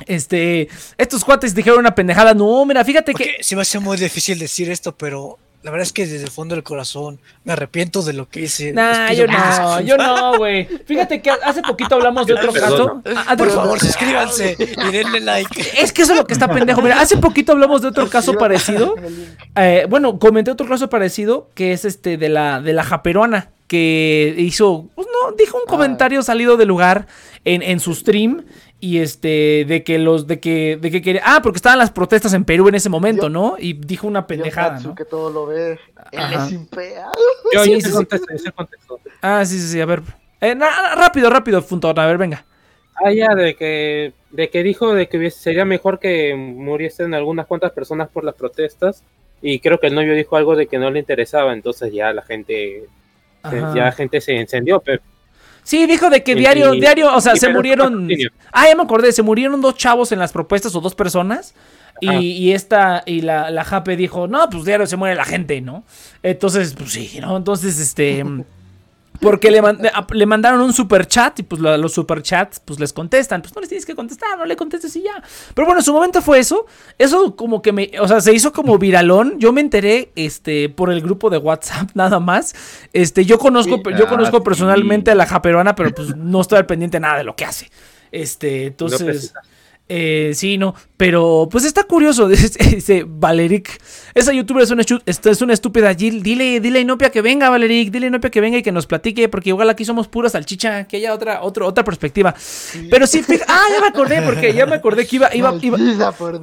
Este, 0.06 0.68
estos 0.96 1.22
cuates 1.22 1.54
dijeron 1.54 1.80
una 1.80 1.94
pendejada. 1.94 2.32
No, 2.32 2.64
mira, 2.64 2.82
fíjate 2.82 3.12
que... 3.12 3.24
Porque 3.24 3.36
sí 3.42 3.54
va 3.54 3.60
a 3.60 3.66
ser 3.66 3.82
muy 3.82 3.98
difícil 3.98 4.38
decir 4.38 4.70
esto, 4.70 4.96
pero 4.96 5.36
la 5.62 5.70
verdad 5.70 5.86
es 5.86 5.92
que 5.92 6.06
desde 6.06 6.24
el 6.24 6.30
fondo 6.30 6.54
del 6.54 6.64
corazón 6.64 7.20
me 7.44 7.52
arrepiento 7.52 8.02
de 8.02 8.14
lo 8.14 8.28
que 8.28 8.40
hice. 8.42 8.72
Nah, 8.72 9.12
yo 9.12 9.26
no, 9.26 9.80
yo 9.84 9.96
no, 9.96 10.38
güey. 10.38 10.66
Fíjate 10.86 11.20
que 11.20 11.30
hace 11.30 11.62
poquito 11.62 11.96
hablamos 11.96 12.26
de 12.26 12.34
otro 12.34 12.52
caso. 12.52 13.02
Ah, 13.26 13.36
Por 13.36 13.50
favor, 13.50 13.78
suscríbanse 13.78 14.56
y 14.58 14.92
denle 14.92 15.20
like. 15.20 15.60
Es 15.76 15.92
que 15.92 16.02
eso 16.02 16.12
es 16.12 16.18
lo 16.18 16.26
que 16.26 16.32
está 16.32 16.48
pendejo. 16.48 16.80
Mira, 16.80 17.00
hace 17.00 17.18
poquito 17.18 17.52
hablamos 17.52 17.82
de 17.82 17.88
otro 17.88 18.08
caso 18.08 18.34
parecido. 18.34 18.94
Eh, 19.56 19.86
bueno, 19.88 20.18
comenté 20.18 20.50
otro 20.50 20.66
caso 20.66 20.88
parecido 20.88 21.50
que 21.54 21.72
es 21.72 21.84
este 21.84 22.16
de 22.16 22.28
la 22.30 22.60
de 22.60 22.72
la 22.72 22.82
japeruana 22.82 23.50
que 23.66 24.34
hizo, 24.36 24.88
pues 24.96 25.06
no, 25.06 25.30
dijo 25.32 25.56
un 25.56 25.64
comentario 25.64 26.22
salido 26.22 26.56
de 26.56 26.66
lugar 26.66 27.06
en, 27.44 27.62
en 27.62 27.78
su 27.78 27.94
stream 27.94 28.44
y 28.80 28.98
este 28.98 29.64
de 29.68 29.84
que 29.84 29.98
los 29.98 30.26
de 30.26 30.40
que 30.40 30.78
de 30.80 30.90
que 30.90 31.02
quería, 31.02 31.22
ah, 31.24 31.40
porque 31.42 31.56
estaban 31.58 31.78
las 31.78 31.90
protestas 31.90 32.32
en 32.32 32.44
Perú 32.44 32.68
en 32.68 32.74
ese 32.74 32.88
momento, 32.88 33.24
Yo- 33.24 33.28
¿no? 33.28 33.56
Y 33.58 33.74
dijo 33.74 34.06
una 34.06 34.26
pendejada, 34.26 34.80
¿no? 34.80 34.94
que 34.94 35.04
todo 35.04 35.30
lo 35.30 35.46
ve. 35.46 35.78
Él 36.12 36.18
Ajá. 36.18 36.46
es. 36.46 36.50
Yo, 36.50 37.64
Sí, 37.64 37.72
yo 37.72 37.76
sí, 37.76 37.80
sí. 37.82 37.90
contesto, 37.92 38.26
yo 38.44 38.52
contesto. 38.54 39.00
Ah, 39.22 39.44
sí, 39.44 39.58
sí, 39.60 39.68
sí, 39.68 39.80
a 39.80 39.86
ver. 39.86 40.02
Eh, 40.40 40.54
na- 40.54 40.94
rápido, 40.94 41.28
rápido, 41.28 41.60
Funtón, 41.62 41.98
a 41.98 42.06
ver, 42.06 42.16
venga. 42.16 42.44
Ah, 43.04 43.12
ya, 43.12 43.34
de 43.34 43.54
que, 43.54 44.12
de 44.30 44.48
que 44.50 44.62
dijo 44.62 44.94
de 44.94 45.08
que 45.08 45.18
hubiese- 45.18 45.40
sería 45.40 45.64
mejor 45.64 45.98
que 45.98 46.34
muriesen 46.34 47.12
algunas 47.14 47.46
cuantas 47.46 47.72
personas 47.72 48.08
por 48.08 48.24
las 48.24 48.34
protestas. 48.34 49.02
Y 49.42 49.60
creo 49.60 49.78
que 49.80 49.86
el 49.86 49.94
novio 49.94 50.14
dijo 50.14 50.36
algo 50.36 50.54
de 50.56 50.66
que 50.66 50.78
no 50.78 50.90
le 50.90 50.98
interesaba, 51.00 51.52
entonces 51.54 51.92
ya 51.92 52.12
la 52.12 52.20
gente, 52.22 52.84
Ajá. 53.42 53.72
ya 53.74 53.84
la 53.84 53.92
gente 53.92 54.20
se 54.20 54.36
encendió. 54.36 54.80
Pero 54.80 55.00
Sí, 55.62 55.86
dijo 55.86 56.10
de 56.10 56.22
que 56.22 56.34
diario, 56.34 56.74
y- 56.74 56.80
diario, 56.80 57.14
o 57.14 57.20
sea, 57.20 57.36
se 57.36 57.48
murieron. 57.52 58.08
Ah, 58.52 58.66
ya 58.68 58.74
me 58.76 58.82
acordé, 58.82 59.12
se 59.12 59.22
murieron 59.22 59.60
dos 59.60 59.74
chavos 59.76 60.12
en 60.12 60.18
las 60.18 60.32
propuestas 60.32 60.74
o 60.74 60.80
dos 60.80 60.94
personas. 60.94 61.54
Y, 62.00 62.08
y 62.32 62.52
esta, 62.52 63.02
y 63.04 63.20
la, 63.20 63.50
la 63.50 63.62
Jape 63.64 63.94
dijo, 63.96 64.26
no, 64.26 64.48
pues 64.48 64.64
diario 64.64 64.86
se 64.86 64.96
muere 64.96 65.14
la 65.14 65.24
gente, 65.24 65.60
¿no? 65.60 65.84
Entonces, 66.22 66.74
pues 66.76 66.92
sí, 66.92 67.18
¿no? 67.20 67.36
Entonces, 67.36 67.78
este. 67.78 68.24
Porque 69.20 69.50
le, 69.50 69.62
mand- 69.62 70.12
le 70.14 70.26
mandaron 70.26 70.60
un 70.62 70.72
super 70.72 71.06
chat 71.06 71.38
y 71.40 71.42
pues 71.42 71.60
los 71.60 71.92
super 71.92 72.22
chats 72.22 72.60
pues 72.64 72.80
les 72.80 72.92
contestan. 72.92 73.42
Pues 73.42 73.54
no 73.54 73.60
les 73.60 73.68
tienes 73.68 73.84
que 73.84 73.94
contestar, 73.94 74.38
no 74.38 74.44
le 74.46 74.56
contestes 74.56 74.94
y 74.96 75.02
ya. 75.02 75.22
Pero 75.54 75.66
bueno, 75.66 75.80
en 75.80 75.84
su 75.84 75.92
momento 75.92 76.22
fue 76.22 76.38
eso. 76.38 76.66
Eso 76.98 77.36
como 77.36 77.60
que 77.62 77.72
me, 77.72 77.90
o 78.00 78.08
sea, 78.08 78.20
se 78.20 78.32
hizo 78.32 78.52
como 78.52 78.78
viralón. 78.78 79.38
Yo 79.38 79.52
me 79.52 79.60
enteré 79.60 80.10
este 80.16 80.68
por 80.70 80.90
el 80.90 81.00
grupo 81.02 81.28
de 81.30 81.38
WhatsApp 81.38 81.90
nada 81.94 82.18
más. 82.20 82.54
Este, 82.92 83.24
yo 83.24 83.38
conozco 83.38 83.76
yo 83.98 84.06
Ah, 84.06 84.08
conozco 84.08 84.42
personalmente 84.42 85.10
a 85.10 85.14
la 85.14 85.26
japeruana, 85.26 85.74
pero 85.74 85.94
pues 85.94 86.16
no 86.16 86.40
estoy 86.40 86.58
al 86.58 86.66
pendiente 86.66 86.96
de 86.96 87.00
nada 87.00 87.18
de 87.18 87.24
lo 87.24 87.36
que 87.36 87.44
hace. 87.44 87.70
Este, 88.12 88.66
entonces. 88.66 89.32
Eh, 89.92 90.30
sí, 90.34 90.56
no, 90.56 90.74
pero 90.96 91.48
pues 91.50 91.64
está 91.64 91.82
curioso. 91.82 92.28
Dice 92.28 93.04
Valeric, 93.06 93.80
esa 94.14 94.32
youtuber 94.32 94.62
es 94.62 94.70
una, 94.70 94.84
es 95.04 95.42
una 95.42 95.52
estúpida. 95.52 95.92
Dile, 95.94 96.60
dile 96.60 96.78
a 96.78 96.82
Inopia 96.82 97.10
que 97.10 97.20
venga, 97.22 97.50
Valeric. 97.50 97.90
Dile 97.90 98.06
a 98.06 98.08
Inopia 98.08 98.30
que 98.30 98.40
venga 98.40 98.58
y 98.58 98.62
que 98.62 98.70
nos 98.70 98.86
platique, 98.86 99.28
porque 99.28 99.48
igual 99.50 99.68
aquí 99.68 99.84
somos 99.84 100.06
pura 100.06 100.28
salchicha, 100.28 100.86
que 100.86 100.98
haya 100.98 101.12
otra, 101.12 101.42
otro, 101.42 101.66
otra 101.66 101.82
perspectiva. 101.82 102.34
Pero 102.88 103.06
sí, 103.06 103.22
fija- 103.22 103.44
ah, 103.48 103.64
ya 103.74 103.80
me 103.80 103.88
acordé, 103.88 104.22
porque 104.22 104.54
ya 104.54 104.64
me 104.66 104.76
acordé 104.76 105.06
que 105.06 105.16
iba, 105.16 105.34
iba, 105.34 105.52
iba. 105.60 105.76
Por. 106.12 106.40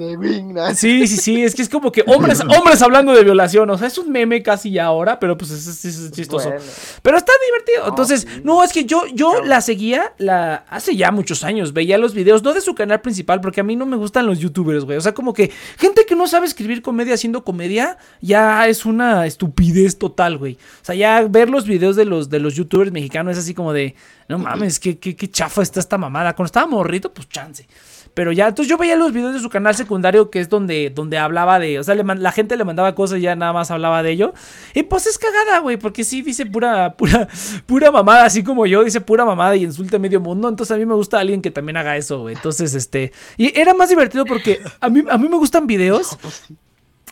Sí, 0.75 1.07
sí, 1.07 1.17
sí, 1.17 1.43
es 1.43 1.55
que 1.55 1.62
es 1.62 1.69
como 1.69 1.91
que 1.91 2.03
hombres, 2.05 2.41
hombres 2.41 2.81
hablando 2.81 3.13
de 3.13 3.23
violación, 3.23 3.69
o 3.69 3.77
sea, 3.77 3.88
es 3.88 3.97
un 3.97 4.12
meme 4.12 4.43
casi 4.43 4.71
ya 4.71 4.86
ahora, 4.86 5.19
pero 5.19 5.38
pues 5.38 5.51
es, 5.51 5.65
es- 5.67 5.86
es 5.86 6.12
chistoso. 6.12 6.49
Bueno. 6.49 6.63
Pero 7.01 7.17
está 7.17 7.31
divertido. 7.47 7.88
Entonces, 7.88 8.27
no, 8.43 8.63
es 8.63 8.73
que 8.73 8.83
yo, 8.86 9.03
yo 9.13 9.41
la 9.43 9.62
seguía 9.62 10.13
la, 10.17 10.65
hace 10.69 10.95
ya 10.97 11.12
muchos 11.12 11.43
años. 11.45 11.71
Veía 11.73 11.97
los 11.97 12.13
videos, 12.13 12.43
no 12.43 12.53
de 12.53 12.62
su 12.62 12.75
canal 12.75 13.01
principal, 13.01 13.37
porque 13.41 13.62
a 13.62 13.63
mí 13.63 13.76
no 13.76 13.86
me 13.86 13.95
gustan 13.95 14.26
los 14.26 14.39
youtubers, 14.39 14.86
güey. 14.86 14.97
O 14.97 15.02
sea, 15.02 15.13
como 15.13 15.34
que 15.34 15.52
gente 15.78 16.06
que 16.06 16.15
no 16.15 16.28
sabe 16.28 16.47
escribir 16.47 16.82
comedia 16.82 17.13
haciendo 17.13 17.43
comedia, 17.43 17.97
ya 18.21 18.67
es 18.67 18.86
una 18.86 19.26
estupidez 19.26 19.97
total, 19.97 20.38
güey. 20.38 20.54
O 20.82 20.86
sea, 20.86 20.95
ya 20.95 21.28
ver 21.28 21.50
los 21.50 21.65
videos 21.65 21.95
de 21.95 22.06
los, 22.06 22.30
de 22.30 22.39
los 22.39 22.56
youtubers 22.56 22.91
mexicanos 22.91 23.34
es 23.34 23.43
así 23.43 23.54
como 23.54 23.73
de, 23.73 23.95
no 24.28 24.38
mames, 24.38 24.80
qué, 24.80 24.97
qué, 24.97 25.15
qué 25.15 25.30
chafa 25.30 25.62
está 25.62 25.80
esta 25.80 25.97
mamada. 25.97 26.36
Cuando 26.36 26.47
estaba 26.47 26.67
morrito, 26.67 27.13
pues 27.13 27.30
chance. 27.30 27.67
Pero 28.17 28.32
ya, 28.32 28.47
entonces 28.47 28.67
yo 28.67 28.80
veía 28.80 28.95
los 28.95 29.13
videos 29.13 29.36
de 29.36 29.39
su 29.39 29.47
canal 29.47 29.75
secundario, 29.75 30.32
que 30.32 30.39
es 30.39 30.49
donde, 30.49 30.89
donde 30.89 31.19
hablaba 31.19 31.60
de, 31.60 31.77
o 31.77 31.84
sea, 31.84 31.93
la 31.93 32.32
gente 32.32 32.58
le 32.58 32.63
mandaba 32.63 32.95
cosas 32.95 33.19
y 33.19 33.21
ya 33.21 33.36
nada 33.36 33.53
más 33.53 33.69
hablaba 33.69 34.01
de 34.01 34.10
ello. 34.10 34.34
Y 34.73 34.82
pues 34.82 35.06
es 35.06 35.19
cagada, 35.19 35.60
güey, 35.60 35.77
porque 35.77 36.03
sí 36.03 36.23
dice 36.23 36.47
pura, 36.47 36.95
pura, 36.97 37.27
pura 37.67 37.91
mamada, 37.91 38.25
así 38.25 38.43
como 38.43 38.65
yo, 38.65 38.84
dice 38.84 39.01
pura 39.01 39.23
mamada 39.23 39.56
y 39.56 39.65
insulta 39.65 39.97
a 39.97 39.99
medio 39.99 40.19
mundo. 40.19 40.49
Entonces 40.49 40.75
a 40.75 40.80
mí 40.80 40.86
me 40.88 40.95
gusta 40.95 41.19
alguien 41.19 41.43
que 41.43 41.51
también 41.51 41.77
haga 41.77 41.95
eso, 41.95 42.21
güey. 42.21 42.34
Entonces, 42.34 42.73
este, 42.73 43.12
y 43.38 43.56
era 43.56 43.75
más 43.75 43.89
divertido 43.89 44.25
porque 44.25 44.62
a 44.82 44.89
mí, 44.89 45.03
a 45.08 45.19
mí 45.19 45.30
me 45.30 45.38
gustan 45.38 45.67
videos. 45.67 46.17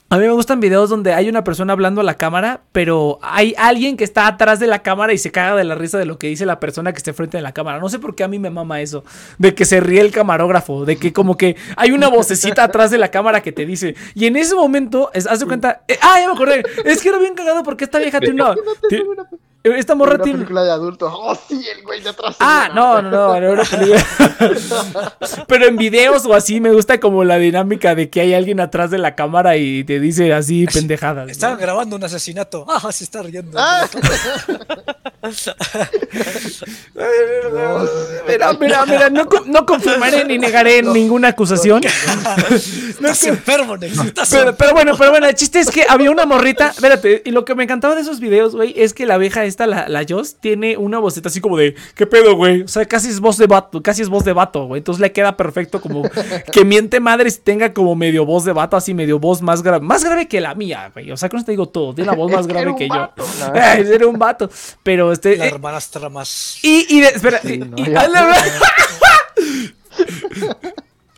A 0.08 0.18
mí 0.18 0.24
me 0.24 0.32
gustan 0.34 0.60
videos 0.60 0.91
donde 0.91 1.13
hay 1.13 1.28
una 1.30 1.44
persona 1.44 1.74
hablando 1.74 2.00
a 2.00 2.04
la 2.04 2.15
cámara, 2.15 2.62
pero 2.72 3.18
hay 3.24 3.56
alguien 3.58 3.98
que 3.98 4.04
está 4.04 4.28
atrás 4.28 4.60
de 4.60 4.68
la 4.68 4.84
cámara 4.84 5.13
y 5.13 5.18
se 5.18 5.32
caga 5.32 5.56
de 5.56 5.63
la 5.63 5.74
risa 5.74 5.98
de 5.98 6.06
lo 6.06 6.20
que 6.20 6.28
dice 6.28 6.46
la 6.46 6.60
persona 6.60 6.94
que 6.94 6.98
esté 6.98 7.12
frente 7.12 7.38
de 7.38 7.41
la 7.41 7.54
cámara. 7.54 7.80
No 7.80 7.89
sé 7.89 7.98
por 7.98 8.13
qué 8.13 8.24
a 8.24 8.28
mí 8.28 8.38
me 8.38 8.52
mama 8.52 8.82
eso, 8.82 9.04
de 9.39 9.56
que 9.56 9.65
se 9.65 9.80
ríe 9.80 10.02
el 10.02 10.12
camarógrafo, 10.12 10.86
de 10.86 10.98
que 10.98 11.12
como 11.12 11.38
que 11.38 11.56
hay 11.76 11.89
una 11.91 12.08
vocecita 12.08 12.63
atrás 12.65 12.91
de 12.91 13.00
la 13.00 13.10
cámara 13.10 13.41
que 13.41 13.52
te 13.52 13.65
dice. 13.65 13.96
Y 14.13 14.28
en 14.28 14.36
ese 14.36 14.54
momento, 14.54 15.10
es, 15.12 15.26
haz 15.26 15.39
de 15.39 15.48
cuenta, 15.48 15.82
eh, 15.88 15.98
ah, 16.00 16.20
ya 16.20 16.28
me 16.28 16.34
acordé, 16.34 16.63
es 16.86 17.02
que 17.02 17.10
era 17.10 17.18
bien 17.18 17.34
cagado 17.34 17.63
porque 17.63 17.86
esta 17.86 17.98
vieja 17.98 18.20
tiene 18.22 18.44
una... 18.44 18.56
esta 19.73 19.95
morra 19.95 20.15
Una 20.15 20.23
tiene... 20.23 20.38
película 20.39 20.63
de 20.63 20.71
adultos. 20.71 21.12
Oh, 21.15 21.36
sí, 21.47 21.65
el 21.75 21.84
güey 21.84 22.01
de 22.01 22.10
atrás. 22.10 22.36
Ah, 22.39 22.69
no, 22.73 23.01
no, 23.01 23.39
no, 23.39 23.56
no. 23.56 23.63
Pero 25.47 25.65
en 25.65 25.78
videos 25.78 26.25
o 26.25 26.34
así 26.34 26.60
me 26.60 26.71
gusta 26.71 26.99
como 26.99 27.23
la 27.23 27.38
dinámica 27.38 27.95
de 27.95 28.10
que 28.10 28.21
hay 28.21 28.34
alguien 28.34 28.60
atrás 28.60 28.91
de 28.91 28.97
la 28.97 29.15
cámara 29.15 29.58
y 29.58 29.84
te 29.84 29.99
dice 29.99 30.34
así 30.34 30.65
pendejadas. 30.67 31.25
¿no? 31.25 31.32
Estaban 31.32 31.58
grabando 31.58 31.95
un 31.95 32.04
asesinato. 32.04 32.65
Ah, 32.67 32.91
se 32.91 33.04
está 33.06 33.23
riendo. 33.23 33.58
Ah, 33.60 33.88
Mira, 38.28 38.54
mira, 38.54 38.86
mira, 38.86 39.10
no, 39.10 39.25
con- 39.28 39.51
no 39.51 39.65
confirmaré 39.65 40.25
ni 40.25 40.38
negaré 40.38 40.82
ninguna 40.82 41.30
acusación. 41.30 41.82
estás 41.84 43.23
enfermo. 43.25 43.75
Estás 43.75 44.30
Pero, 44.30 44.56
pero 44.56 44.73
bueno, 44.73 44.95
pero 44.97 45.12
bueno, 45.12 45.28
el 45.28 45.36
chiste 45.36 45.60
es 45.60 45.69
que 45.71 45.86
había 45.88 46.12
una 46.12 46.25
morrita. 46.25 46.69
Espérate, 46.69 47.21
y 47.25 47.32
lo 47.32 47.45
que 47.45 47.56
me 47.56 47.63
encantaba 47.63 47.95
de 47.95 48.01
esos 48.01 48.19
videos, 48.19 48.56
güey, 48.56 48.73
es 48.78 48.93
que 48.93 49.06
la 49.06 49.17
vieja 49.17 49.43
esta, 49.56 49.68
la, 49.68 49.88
la 49.88 50.06
Joss, 50.08 50.36
tiene 50.39 50.78
una 50.78 51.00
voceta 51.00 51.30
así 51.30 51.39
como 51.41 51.58
de, 51.58 51.76
¿qué 51.96 52.06
pedo, 52.06 52.36
güey? 52.36 52.62
O 52.63 52.68
sea, 52.68 52.86
casi 52.86 53.10
es 53.10 53.20
voz 53.20 53.38
de 53.38 53.48
vato, 53.48 53.82
casi 53.82 54.02
es 54.02 54.10
voz 54.10 54.26
de 54.26 54.34
vato, 54.34 54.65
güey. 54.68 54.80
Entonces 54.80 55.00
le 55.02 55.12
queda 55.12 55.38
perfecto 55.38 55.82
como 55.82 56.04
que 56.52 56.65
miente 56.65 57.00
madres 57.00 57.41
tenga 57.44 57.74
como 57.74 57.96
medio 57.96 58.26
voz 58.26 58.44
de 58.46 58.52
vato, 58.54 58.76
así 58.78 58.94
medio 58.94 59.18
voz 59.20 59.41
más 59.41 59.63
grave, 59.63 59.86
más 59.86 60.04
grave 60.04 60.28
que 60.28 60.41
la 60.41 60.54
mía, 60.56 60.91
güey. 60.94 61.12
O 61.12 61.18
sea, 61.18 61.30
con 61.30 61.38
eso 61.39 61.46
te 61.46 61.52
digo 61.54 61.68
todo, 61.70 61.94
tiene 61.96 62.12
la 62.12 62.15
voz 62.18 62.32
más 62.32 62.46
que 62.48 62.54
grave 62.54 62.76
que 62.78 62.88
vato, 62.88 63.26
yo. 63.39 63.54
era 63.94 64.08
un 64.08 64.20
vato. 64.20 64.50
Pero 64.84 65.12
este. 65.12 65.38
la 65.38 65.46
eh, 65.46 65.50
hermanastra 65.50 66.10
más. 66.10 66.60
y, 66.63 66.86
y 66.89 67.02
de- 67.02 67.08
espera, 67.08 67.39
Sí, 67.41 67.62
y- 67.78 67.91
ya. 67.91 68.08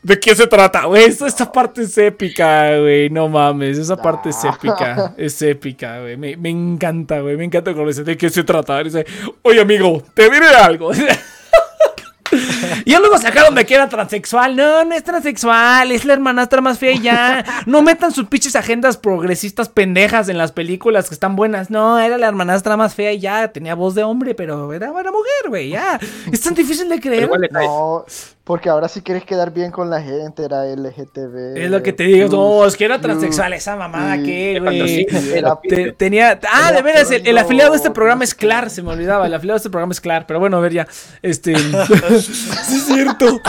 ¿De 0.07 0.17
qué 0.17 0.33
se 0.33 0.47
trata, 0.47 0.85
güey? 0.85 1.03
Esta, 1.03 1.27
esta 1.27 1.51
parte 1.51 1.81
es 1.81 1.97
épica, 1.97 2.79
güey. 2.79 3.09
No 3.09 3.27
mames, 3.27 3.77
esa 3.77 3.97
parte 3.97 4.29
es 4.29 4.41
épica. 4.41 5.13
Es 5.17 5.41
épica, 5.41 5.99
güey. 5.99 6.15
Me, 6.15 6.37
me 6.37 6.49
encanta, 6.49 7.19
güey. 7.19 7.35
Me 7.35 7.43
encanta 7.43 7.73
cuando 7.73 7.89
dice, 7.89 8.05
¿de 8.05 8.15
qué 8.15 8.29
se 8.29 8.45
trata? 8.45 8.81
Dice, 8.81 9.05
oye, 9.41 9.59
amigo, 9.59 10.01
te 10.13 10.29
diré 10.29 10.47
algo. 10.47 10.91
Y 10.93 12.91
ya 12.91 13.01
luego 13.01 13.17
sacaron 13.17 13.53
de 13.53 13.65
que 13.65 13.75
era 13.75 13.89
transexual. 13.89 14.55
No, 14.55 14.85
no 14.85 14.95
es 14.95 15.03
transexual, 15.03 15.91
es 15.91 16.05
la 16.05 16.13
hermanastra 16.13 16.61
más 16.61 16.79
fea 16.79 16.93
y 16.93 17.01
ya. 17.01 17.43
No 17.65 17.81
metan 17.81 18.13
sus 18.13 18.27
pinches 18.27 18.55
agendas 18.55 18.95
progresistas 18.95 19.67
pendejas 19.67 20.29
en 20.29 20.37
las 20.37 20.53
películas 20.53 21.09
que 21.09 21.15
están 21.15 21.35
buenas. 21.35 21.69
No, 21.69 21.99
era 21.99 22.17
la 22.17 22.29
hermanastra 22.29 22.77
más 22.77 22.95
fea 22.95 23.11
y 23.11 23.19
ya. 23.19 23.49
Tenía 23.49 23.75
voz 23.75 23.93
de 23.93 24.03
hombre, 24.03 24.35
pero 24.35 24.71
era 24.71 24.89
buena 24.89 25.11
mujer, 25.11 25.49
güey, 25.49 25.71
ya. 25.71 25.99
Es 26.31 26.39
tan 26.39 26.53
difícil 26.53 26.87
de 26.87 27.01
creer. 27.01 27.23
igual 27.23 27.41
le 27.41 27.49
cae. 27.49 27.67
No, 27.67 28.05
porque 28.47 28.69
ahora 28.69 28.87
sí 28.87 29.01
quieres 29.01 29.25
quedar 29.25 29.51
bien 29.51 29.71
con 29.71 29.89
la 29.89 30.01
gente, 30.01 30.45
era 30.45 30.63
LGTB. 30.65 31.57
Es 31.57 31.69
lo 31.69 31.83
que 31.83 31.91
te 31.91 32.03
digo. 32.05 32.29
No, 32.29 32.65
es 32.65 32.77
que 32.77 32.85
era 32.85 33.01
transexual 33.01 33.51
esa 33.51 33.75
mamada 33.75 34.15
y- 34.15 34.23
que, 34.23 34.59
güey. 34.61 34.87
sí, 34.87 35.05
Era- 35.35 35.59
Te- 35.67 35.91
tenía. 35.91 36.39
Ah, 36.49 36.71
de 36.71 36.81
veras, 36.81 37.11
el, 37.11 37.27
el 37.27 37.37
afiliado 37.37 37.71
de 37.71 37.77
este 37.77 37.91
programa 37.91 38.23
es 38.23 38.33
Clar, 38.33 38.69
se 38.69 38.81
me 38.81 38.91
olvidaba. 38.91 39.25
El 39.27 39.33
afiliado 39.33 39.55
de 39.55 39.59
este 39.59 39.69
programa 39.69 39.91
es 39.91 39.99
Clar, 39.99 40.25
pero 40.25 40.39
bueno, 40.39 40.55
a 40.55 40.61
ver 40.61 40.71
ya. 40.71 40.87
Este. 41.21 41.55
sí, 41.59 42.75
es 42.77 42.85
cierto. 42.85 43.41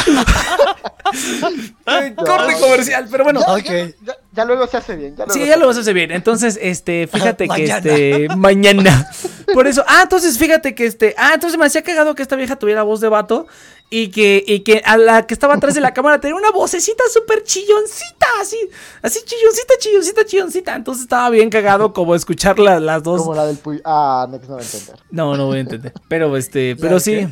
Corte 2.17 2.55
comercial, 2.61 3.07
pero 3.11 3.25
bueno. 3.25 3.41
Ya, 3.47 3.55
Ok. 3.55 3.65
ya, 3.65 3.87
ya- 4.05 4.17
ya 4.33 4.45
luego 4.45 4.67
se 4.67 4.77
hace 4.77 4.97
bien. 4.97 5.13
Ya 5.17 5.25
luego 5.25 5.33
Sí, 5.33 5.41
se 5.41 5.47
ya 5.47 5.81
hace 5.81 5.93
bien. 5.93 6.11
Entonces, 6.13 6.59
este, 6.61 7.07
fíjate 7.07 7.45
que 7.45 7.49
Mañana. 7.49 7.77
este. 7.79 8.29
Mañana. 8.37 9.11
Por 9.55 9.67
eso. 9.67 9.85
Ah, 9.87 10.01
entonces 10.03 10.39
fíjate 10.39 10.75
que 10.75 10.87
este. 10.87 11.15
Ah, 11.19 11.33
entonces 11.35 11.59
me 11.59 11.67
hacía 11.67 11.83
cagado 11.83 12.15
que 12.15 12.23
esta 12.23 12.37
vieja 12.37 12.57
tuviera 12.57 12.83
voz 12.83 13.01
de 13.01 13.09
vato. 13.09 13.47
Y 13.91 14.09
que, 14.11 14.45
y 14.47 14.61
que 14.61 14.83
a 14.85 14.99
la 14.99 15.27
que 15.27 15.33
estaba 15.33 15.55
atrás 15.55 15.75
de 15.75 15.81
la 15.81 15.95
cámara 15.95 16.21
tenía 16.21 16.37
una 16.37 16.51
vocecita 16.51 17.03
súper 17.11 17.43
chilloncita, 17.43 18.27
así, 18.41 18.59
así 19.01 19.21
chilloncita, 19.25 19.75
chilloncita, 19.79 20.25
chilloncita. 20.27 20.77
Entonces 20.77 21.05
estaba 21.05 21.31
bien 21.31 21.49
cagado 21.49 21.95
como 21.95 22.15
escuchar 22.15 22.59
la- 22.59 22.81
las 22.81 23.03
dos. 23.03 23.23
Como 23.23 23.35
la 23.35 23.47
del 23.47 23.57
Puyo. 23.57 23.81
Ah, 23.87 24.27
Nex 24.31 24.47
no 24.47 24.57
va 24.57 24.61
a 24.61 24.65
entender. 24.65 24.97
No, 25.11 25.37
no 25.39 25.47
voy 25.47 25.57
a 25.57 25.61
entender. 25.61 25.93
Pero 26.07 26.37
este, 26.37 26.77
pero 26.77 26.95
¿La 26.95 27.01
sí. 27.01 27.13
qué? 27.13 27.29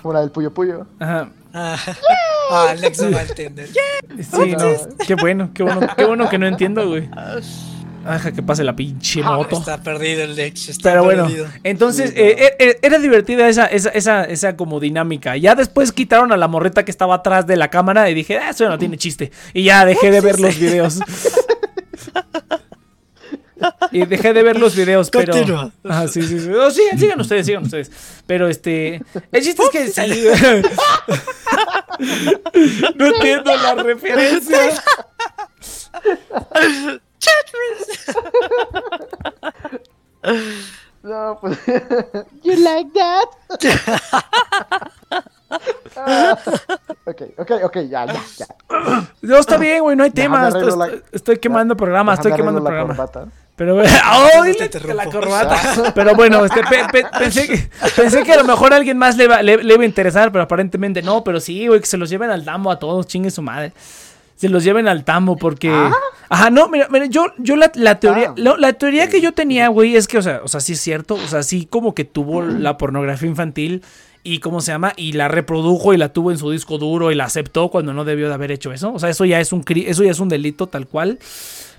Como 0.00 0.14
la 0.14 0.20
del 0.20 0.30
Puyo 0.30 0.54
Puyo. 0.54 0.86
Ajá. 1.00 1.30
Ah, 1.52 1.76
ah, 2.50 2.66
Alex 2.70 3.00
no 3.02 3.10
va 3.10 3.18
a 3.20 3.22
entender. 3.22 3.68
Sí, 3.68 4.52
no. 4.56 4.96
Qué 5.06 5.14
bueno, 5.16 5.50
qué 5.54 5.62
bueno, 5.64 5.80
qué 5.96 6.04
bueno 6.04 6.28
que 6.28 6.38
no 6.38 6.46
entiendo, 6.46 6.86
güey. 6.88 7.08
Ajá, 8.08 8.32
que 8.32 8.42
pase 8.42 8.64
la 8.64 8.74
pinche 8.74 9.22
moto. 9.22 9.58
Está 9.58 9.80
perdido 9.82 10.24
el 10.24 10.34
Lex. 10.34 10.70
Está 10.70 10.90
Pero 10.90 11.04
bueno, 11.04 11.26
perdido. 11.26 11.46
entonces 11.62 12.10
Sí, 12.10 12.16
eh, 12.16 12.36
eh, 12.38 12.56
eh, 12.58 12.78
era 12.82 12.98
divertida 12.98 13.48
esa, 13.48 13.66
esa, 13.66 13.90
esa, 13.90 14.24
esa 14.24 14.56
como 14.56 14.80
dinámica. 14.80 15.36
Ya 15.36 15.54
después 15.54 15.92
quitaron 15.92 16.32
a 16.32 16.36
la 16.36 16.48
morreta 16.48 16.84
que 16.84 16.90
estaba 16.90 17.14
atrás 17.16 17.46
de 17.46 17.56
la 17.56 17.68
cámara 17.68 18.08
y 18.08 18.14
dije, 18.14 18.38
ah, 18.38 18.50
eso 18.50 18.68
no 18.68 18.78
tiene 18.78 18.96
chiste. 18.96 19.30
Y 19.52 19.64
ya 19.64 19.84
dejé 19.84 20.10
de 20.10 20.22
ver 20.22 20.40
los 20.40 20.58
videos. 20.58 21.00
y 23.92 24.06
dejé 24.06 24.32
de 24.32 24.42
ver 24.42 24.58
los 24.58 24.74
videos, 24.74 25.10
pero. 25.10 25.32
Continúa. 25.32 25.70
Ah, 25.84 26.06
sí, 26.08 26.22
sí, 26.22 26.40
sí. 26.40 26.48
No, 26.48 26.70
sigan, 26.70 26.98
sigan 26.98 27.20
ustedes, 27.20 27.46
sigan 27.46 27.64
ustedes. 27.64 27.90
Pero 28.26 28.48
este. 28.48 29.02
El 29.32 29.42
chiste 29.42 29.62
es 29.62 29.70
que 29.70 29.88
sí. 29.88 30.00
no 32.96 33.06
entiendo 33.06 33.56
la 33.56 33.74
referencia. 33.74 34.58
No, 41.02 41.38
pues. 41.40 41.58
you 42.42 42.56
like 42.56 42.90
that? 42.92 43.26
Ah, 45.96 46.36
ok, 47.06 47.22
ok, 47.38 47.50
ok, 47.64 47.76
ya, 47.88 48.04
ya, 48.06 48.20
ya. 48.36 48.46
No, 49.22 49.38
está 49.38 49.56
bien, 49.56 49.80
güey, 49.82 49.96
no 49.96 50.04
hay 50.04 50.10
arreglo 50.48 50.58
Estoy, 50.58 50.78
la- 50.78 50.86
estoy 51.12 51.38
quemando 51.38 51.76
programa, 51.76 52.14
estoy 52.14 52.32
quemando 52.32 52.62
programa. 52.62 52.94
corbata. 52.96 53.26
Pero, 53.56 53.76
¡oh! 53.78 53.82
te 54.42 54.48
dile 54.52 54.64
interrumpo. 54.66 54.94
la 54.96 55.04
corbata. 55.06 55.92
Pero 55.94 56.14
bueno, 56.14 56.44
este, 56.44 56.62
pe- 56.64 56.86
pe- 56.92 57.06
pensé, 57.18 57.46
que, 57.46 57.70
pensé 57.96 58.22
que 58.24 58.32
a 58.32 58.36
lo 58.36 58.44
mejor 58.44 58.72
a 58.72 58.76
alguien 58.76 58.98
más 58.98 59.16
le, 59.16 59.28
va- 59.28 59.42
le, 59.42 59.62
le 59.62 59.74
iba 59.74 59.82
a 59.84 59.86
interesar, 59.86 60.30
pero 60.32 60.44
aparentemente 60.44 61.00
no. 61.00 61.24
Pero 61.24 61.40
sí, 61.40 61.66
güey, 61.68 61.80
que 61.80 61.86
se 61.86 61.96
los 61.96 62.10
lleven 62.10 62.30
al 62.30 62.44
tambo 62.44 62.70
a 62.70 62.78
todos, 62.78 63.06
chingue 63.06 63.30
su 63.30 63.40
madre. 63.42 63.72
Se 64.38 64.48
los 64.48 64.64
lleven 64.64 64.88
al 64.88 65.04
tambo 65.04 65.36
porque... 65.36 65.70
Ajá, 66.30 66.48
no, 66.50 66.68
mira, 66.68 66.88
mira, 66.90 67.06
yo, 67.06 67.26
yo 67.38 67.56
la, 67.56 67.70
la 67.74 67.98
teoría, 68.00 68.28
Ah. 68.30 68.34
lo- 68.36 68.56
la 68.56 68.72
teoría 68.74 69.08
que 69.08 69.20
yo 69.20 69.32
tenía, 69.32 69.68
güey, 69.68 69.96
es 69.96 70.06
que, 70.08 70.18
o 70.18 70.22
sea, 70.22 70.40
o 70.44 70.48
sea, 70.48 70.60
sí 70.60 70.74
es 70.74 70.80
cierto, 70.80 71.14
o 71.14 71.26
sea, 71.28 71.42
sí 71.42 71.66
como 71.68 71.94
que 71.94 72.04
tuvo 72.04 72.42
la 72.42 72.76
pornografía 72.78 73.28
infantil 73.28 73.82
y, 74.22 74.40
¿cómo 74.40 74.60
se 74.60 74.72
llama? 74.72 74.92
Y 74.96 75.12
la 75.12 75.28
reprodujo 75.28 75.94
y 75.94 75.96
la 75.96 76.12
tuvo 76.12 76.30
en 76.30 76.38
su 76.38 76.50
disco 76.50 76.76
duro 76.78 77.10
y 77.10 77.14
la 77.14 77.24
aceptó 77.24 77.68
cuando 77.70 77.94
no 77.94 78.04
debió 78.04 78.28
de 78.28 78.34
haber 78.34 78.52
hecho 78.52 78.72
eso. 78.72 78.92
O 78.92 78.98
sea, 78.98 79.08
eso 79.08 79.24
ya 79.24 79.40
es 79.40 79.52
un, 79.52 79.64
eso 79.86 80.04
ya 80.04 80.10
es 80.10 80.20
un 80.20 80.28
delito 80.28 80.66
tal 80.66 80.86
cual. 80.86 81.18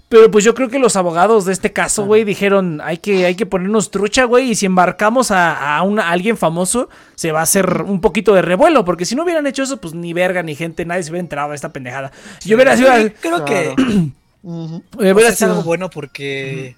Pero 0.09 0.31
pues 0.31 0.43
yo 0.43 0.55
creo 0.55 0.69
que 0.69 0.79
los 0.79 0.95
abogados 0.95 1.45
de 1.45 1.53
este 1.53 1.71
caso, 1.71 2.03
güey, 2.05 2.23
dijeron, 2.23 2.81
hay 2.83 2.97
que, 2.97 3.25
hay 3.27 3.35
que 3.35 3.45
ponernos 3.45 3.91
trucha, 3.91 4.23
güey, 4.23 4.49
y 4.51 4.55
si 4.55 4.65
embarcamos 4.65 5.29
a, 5.29 5.77
a 5.77 5.83
una- 5.83 6.07
a 6.07 6.11
alguien 6.11 6.35
famoso, 6.35 6.89
se 7.13 7.31
va 7.31 7.41
a 7.41 7.43
hacer 7.43 7.83
un 7.83 8.01
poquito 8.01 8.33
de 8.33 8.41
revuelo, 8.41 8.83
porque 8.83 9.05
si 9.05 9.13
no 9.15 9.21
hubieran 9.21 9.45
hecho 9.45 9.61
eso, 9.61 9.77
pues 9.77 9.93
ni 9.93 10.13
verga, 10.13 10.41
ni 10.41 10.55
gente, 10.55 10.83
nadie 10.83 11.03
se 11.03 11.11
hubiera 11.11 11.21
enterado 11.21 11.49
de 11.51 11.55
esta 11.57 11.71
pendejada. 11.71 12.11
Yo 12.43 12.55
hubiera 12.55 12.75
sido... 12.75 12.97
Yo 12.97 13.13
creo 13.21 13.45
que 13.45 13.69
eh, 13.69 13.75
sea, 13.77 13.85
hubiera 15.13 15.29
es 15.29 15.41
algo 15.43 15.55
sido- 15.57 15.63
bueno 15.63 15.89
porque. 15.91 16.75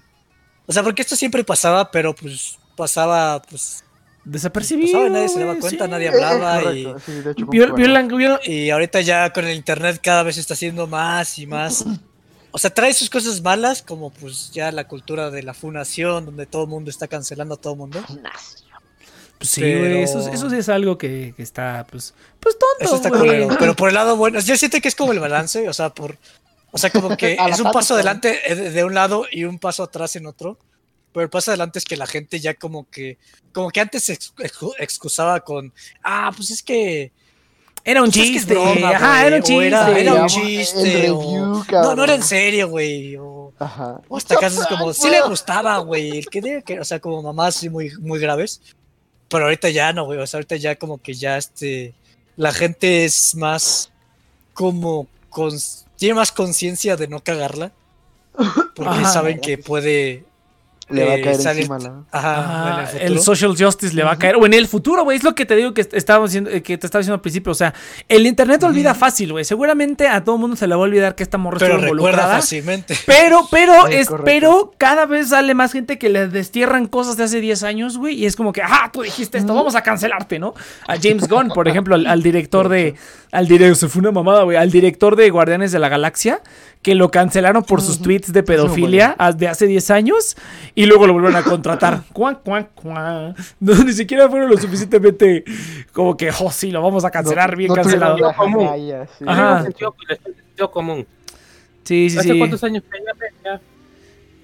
O 0.66 0.72
sea, 0.74 0.82
porque 0.82 1.00
esto 1.02 1.16
siempre 1.16 1.42
pasaba, 1.42 1.90
pero 1.90 2.14
pues 2.14 2.58
pasaba, 2.76 3.40
pues. 3.48 3.82
Desapercibido. 4.24 4.92
pasaba 4.92 5.06
y 5.08 5.10
nadie 5.10 5.28
se 5.28 5.40
daba 5.40 5.56
cuenta, 5.58 5.84
sí. 5.86 5.90
nadie 5.90 6.08
Eh, 6.08 6.12
eh, 6.12 6.24
hablaba 6.24 6.72
y. 6.74 6.84
sí, 7.04 7.12
hecho, 7.30 7.46
Viol- 7.46 7.72
violan- 7.74 8.08
Y 8.44 8.68
ahorita 8.70 9.00
ya 9.00 9.32
con 9.32 9.46
el 9.46 9.56
internet 9.56 10.00
cada 10.02 10.22
vez 10.22 10.36
está 10.38 10.52
haciendo 10.54 10.86
más 10.86 11.38
y 11.38 11.46
más. 11.46 11.84
O 12.54 12.58
sea, 12.58 12.70
trae 12.70 12.92
sus 12.92 13.08
cosas 13.10 13.40
malas, 13.40 13.82
como 13.82 14.10
pues 14.10 14.50
ya 14.52 14.70
la 14.72 14.86
cultura 14.86 15.30
de 15.30 15.42
la 15.42 15.54
funación, 15.54 16.26
donde 16.26 16.44
todo 16.46 16.64
el 16.64 16.68
mundo 16.68 16.90
está 16.90 17.08
cancelando 17.08 17.54
a 17.54 17.56
todo 17.56 17.72
el 17.72 17.78
mundo. 17.78 18.04
Pues 19.38 19.50
sí, 19.50 19.60
Pero- 19.60 19.78
güey, 19.80 20.02
eso, 20.02 20.28
eso 20.30 20.50
sí 20.50 20.56
es 20.56 20.68
algo 20.68 20.96
que, 20.98 21.34
que 21.36 21.42
está, 21.42 21.86
pues, 21.90 22.14
pues 22.38 22.56
tonto, 22.58 22.84
Eso 22.84 22.96
está 22.96 23.10
culero. 23.10 23.48
Pero 23.58 23.74
por 23.74 23.88
el 23.88 23.94
lado 23.94 24.16
bueno, 24.16 24.38
yo 24.40 24.56
siento 24.56 24.80
que 24.80 24.88
es 24.88 24.94
como 24.94 25.12
el 25.12 25.18
balance, 25.20 25.68
o 25.68 25.72
sea, 25.72 25.90
por. 25.90 26.18
O 26.70 26.78
sea, 26.78 26.90
como 26.90 27.16
que 27.16 27.36
es 27.50 27.60
un 27.60 27.70
paso 27.72 27.94
adelante 27.94 28.40
eh, 28.50 28.54
de 28.54 28.84
un 28.84 28.94
lado 28.94 29.26
y 29.30 29.44
un 29.44 29.58
paso 29.58 29.82
atrás 29.82 30.14
en 30.16 30.26
otro. 30.26 30.58
Pero 31.12 31.24
el 31.24 31.30
paso 31.30 31.50
adelante 31.50 31.78
es 31.78 31.84
que 31.84 31.96
la 31.96 32.06
gente 32.06 32.38
ya 32.40 32.54
como 32.54 32.88
que. 32.88 33.18
Como 33.52 33.70
que 33.70 33.80
antes 33.80 34.04
se 34.04 34.12
ex- 34.14 34.32
excu- 34.36 34.74
excusaba 34.78 35.40
con. 35.40 35.72
Ah, 36.02 36.30
pues 36.36 36.50
es 36.50 36.62
que. 36.62 37.12
Era 37.84 38.02
un 38.02 38.10
pues 38.10 38.16
es 38.16 38.22
que 38.22 38.36
es 38.36 38.42
chiste, 38.42 38.54
broma, 38.54 38.90
ajá, 38.90 39.12
güey", 39.14 39.26
era 39.26 39.36
un 39.36 39.42
chiste. 39.42 39.66
Era, 39.66 39.98
era 39.98 40.14
un 40.14 40.26
chiste. 40.28 40.82
review, 40.82 41.64
no, 41.72 41.94
no 41.96 42.04
era 42.04 42.14
en 42.14 42.22
serio, 42.22 42.68
güey. 42.68 43.16
O, 43.16 43.52
Ajá. 43.58 44.00
o 44.08 44.16
hasta 44.16 44.36
casos 44.36 44.66
como. 44.66 44.92
Sí 44.92 45.10
le 45.10 45.20
gustaba, 45.22 45.78
güey. 45.78 46.18
El 46.18 46.26
que 46.26 46.40
diga 46.40 46.62
que. 46.62 46.78
O 46.78 46.84
sea, 46.84 47.00
como 47.00 47.22
mamás 47.22 47.56
así 47.56 47.68
muy, 47.68 47.90
muy 47.98 48.20
graves. 48.20 48.60
Pero 49.28 49.44
ahorita 49.44 49.70
ya 49.70 49.92
no, 49.92 50.04
güey. 50.04 50.18
O 50.18 50.26
sea, 50.26 50.38
ahorita 50.38 50.56
ya 50.56 50.76
como 50.76 50.98
que 50.98 51.14
ya 51.14 51.36
este. 51.36 51.94
La 52.36 52.52
gente 52.52 53.04
es 53.04 53.34
más. 53.34 53.90
Como. 54.54 55.08
tiene 55.96 56.14
más 56.14 56.30
conciencia 56.30 56.96
de 56.96 57.08
no 57.08 57.20
cagarla. 57.20 57.72
Porque 58.74 58.90
Ajá. 58.90 59.08
saben 59.08 59.40
que 59.40 59.58
puede. 59.58 60.24
Le 60.92 61.04
va 61.04 61.12
a 61.12 61.16
eh, 61.16 61.20
caer 61.22 61.40
encima. 61.56 61.76
Ajá, 62.10 62.82
Ajá, 62.82 62.90
el 62.98 63.18
social 63.20 63.54
justice 63.58 63.94
le 63.94 64.02
va 64.04 64.12
a 64.12 64.18
caer. 64.18 64.36
O 64.36 64.46
en 64.46 64.54
el 64.54 64.66
futuro, 64.66 65.04
güey. 65.04 65.16
Es 65.18 65.24
lo 65.24 65.34
que 65.34 65.46
te 65.46 65.56
digo 65.56 65.74
que 65.74 65.80
est- 65.82 65.94
estábamos 65.94 66.30
diciendo, 66.30 66.50
eh, 66.50 66.62
que 66.62 66.78
te 66.78 66.86
estaba 66.86 67.00
diciendo 67.00 67.14
al 67.16 67.20
principio. 67.20 67.52
O 67.52 67.54
sea, 67.54 67.74
el 68.08 68.26
internet 68.26 68.62
olvida 68.62 68.94
fácil, 68.94 69.32
güey. 69.32 69.44
Seguramente 69.44 70.08
a 70.08 70.22
todo 70.24 70.38
mundo 70.38 70.56
se 70.56 70.66
le 70.66 70.74
va 70.74 70.80
a 70.80 70.84
olvidar 70.84 71.14
que 71.14 71.22
esta 71.22 71.38
morra 71.38 71.58
Pero 71.58 71.74
estuvo 71.74 71.82
recuerda 71.94 72.02
involucrada. 72.10 72.36
fácilmente. 72.36 72.96
Pero, 73.06 73.46
pero, 73.50 73.86
Es 73.88 74.00
es, 74.02 74.08
correcto. 74.08 74.24
pero 74.26 74.72
cada 74.78 75.06
vez 75.06 75.28
sale 75.30 75.54
más 75.54 75.72
gente 75.72 75.98
que 75.98 76.08
le 76.08 76.28
destierran 76.28 76.86
cosas 76.86 77.16
de 77.16 77.24
hace 77.24 77.40
10 77.40 77.62
años, 77.62 77.98
güey. 77.98 78.14
Y 78.16 78.26
es 78.26 78.36
como 78.36 78.52
que, 78.52 78.62
ah, 78.62 78.90
tú 78.92 79.02
dijiste 79.02 79.38
esto, 79.38 79.54
vamos 79.54 79.74
a 79.74 79.82
cancelarte, 79.82 80.38
¿no? 80.38 80.54
A 80.86 80.96
James 81.00 81.28
Gunn, 81.28 81.48
por 81.48 81.68
ejemplo, 81.68 81.94
al, 81.94 82.06
al 82.06 82.22
director 82.22 82.68
de. 82.68 82.94
Al 83.30 83.48
director, 83.48 83.76
se 83.76 83.88
fue 83.88 84.00
una 84.00 84.10
mamada, 84.12 84.42
güey. 84.42 84.58
Al 84.58 84.70
director 84.70 85.16
de 85.16 85.30
Guardianes 85.30 85.72
de 85.72 85.78
la 85.78 85.88
Galaxia, 85.88 86.40
que 86.82 86.96
lo 86.96 87.10
cancelaron 87.12 87.62
por 87.62 87.80
sus 87.80 88.02
tweets 88.02 88.32
de 88.32 88.42
pedofilia 88.42 89.16
de 89.36 89.46
hace 89.48 89.66
10 89.68 89.90
años. 89.92 90.36
Y 90.74 90.86
luego 90.86 91.06
lo 91.06 91.12
volvieron 91.12 91.36
a 91.36 91.44
contratar. 91.44 92.02
Cuan, 92.12 92.40
cuan, 92.44 92.68
cuan. 92.74 93.34
No, 93.60 93.84
ni 93.84 93.92
siquiera 93.92 94.28
fueron 94.28 94.50
lo 94.50 94.56
suficientemente 94.58 95.44
como 95.92 96.16
que, 96.16 96.30
oh, 96.40 96.50
sí, 96.50 96.72
lo 96.72 96.82
vamos 96.82 97.04
a 97.04 97.10
cancelar, 97.10 97.54
bien 97.56 97.68
no 97.68 97.76
cancelado. 97.76 98.18
la 98.18 98.34
Común. 98.34 98.68
sí. 99.18 99.24
Ajá. 99.26 99.62
Sentido, 99.62 99.94
sentido 100.24 100.70
común. 100.72 101.06
Sí, 101.84 102.10
sí, 102.10 102.18
¿Hace 102.18 102.32
sí. 102.32 102.38
cuántos 102.38 102.62
años 102.64 102.82
que 102.90 102.98
ya, 103.44 103.60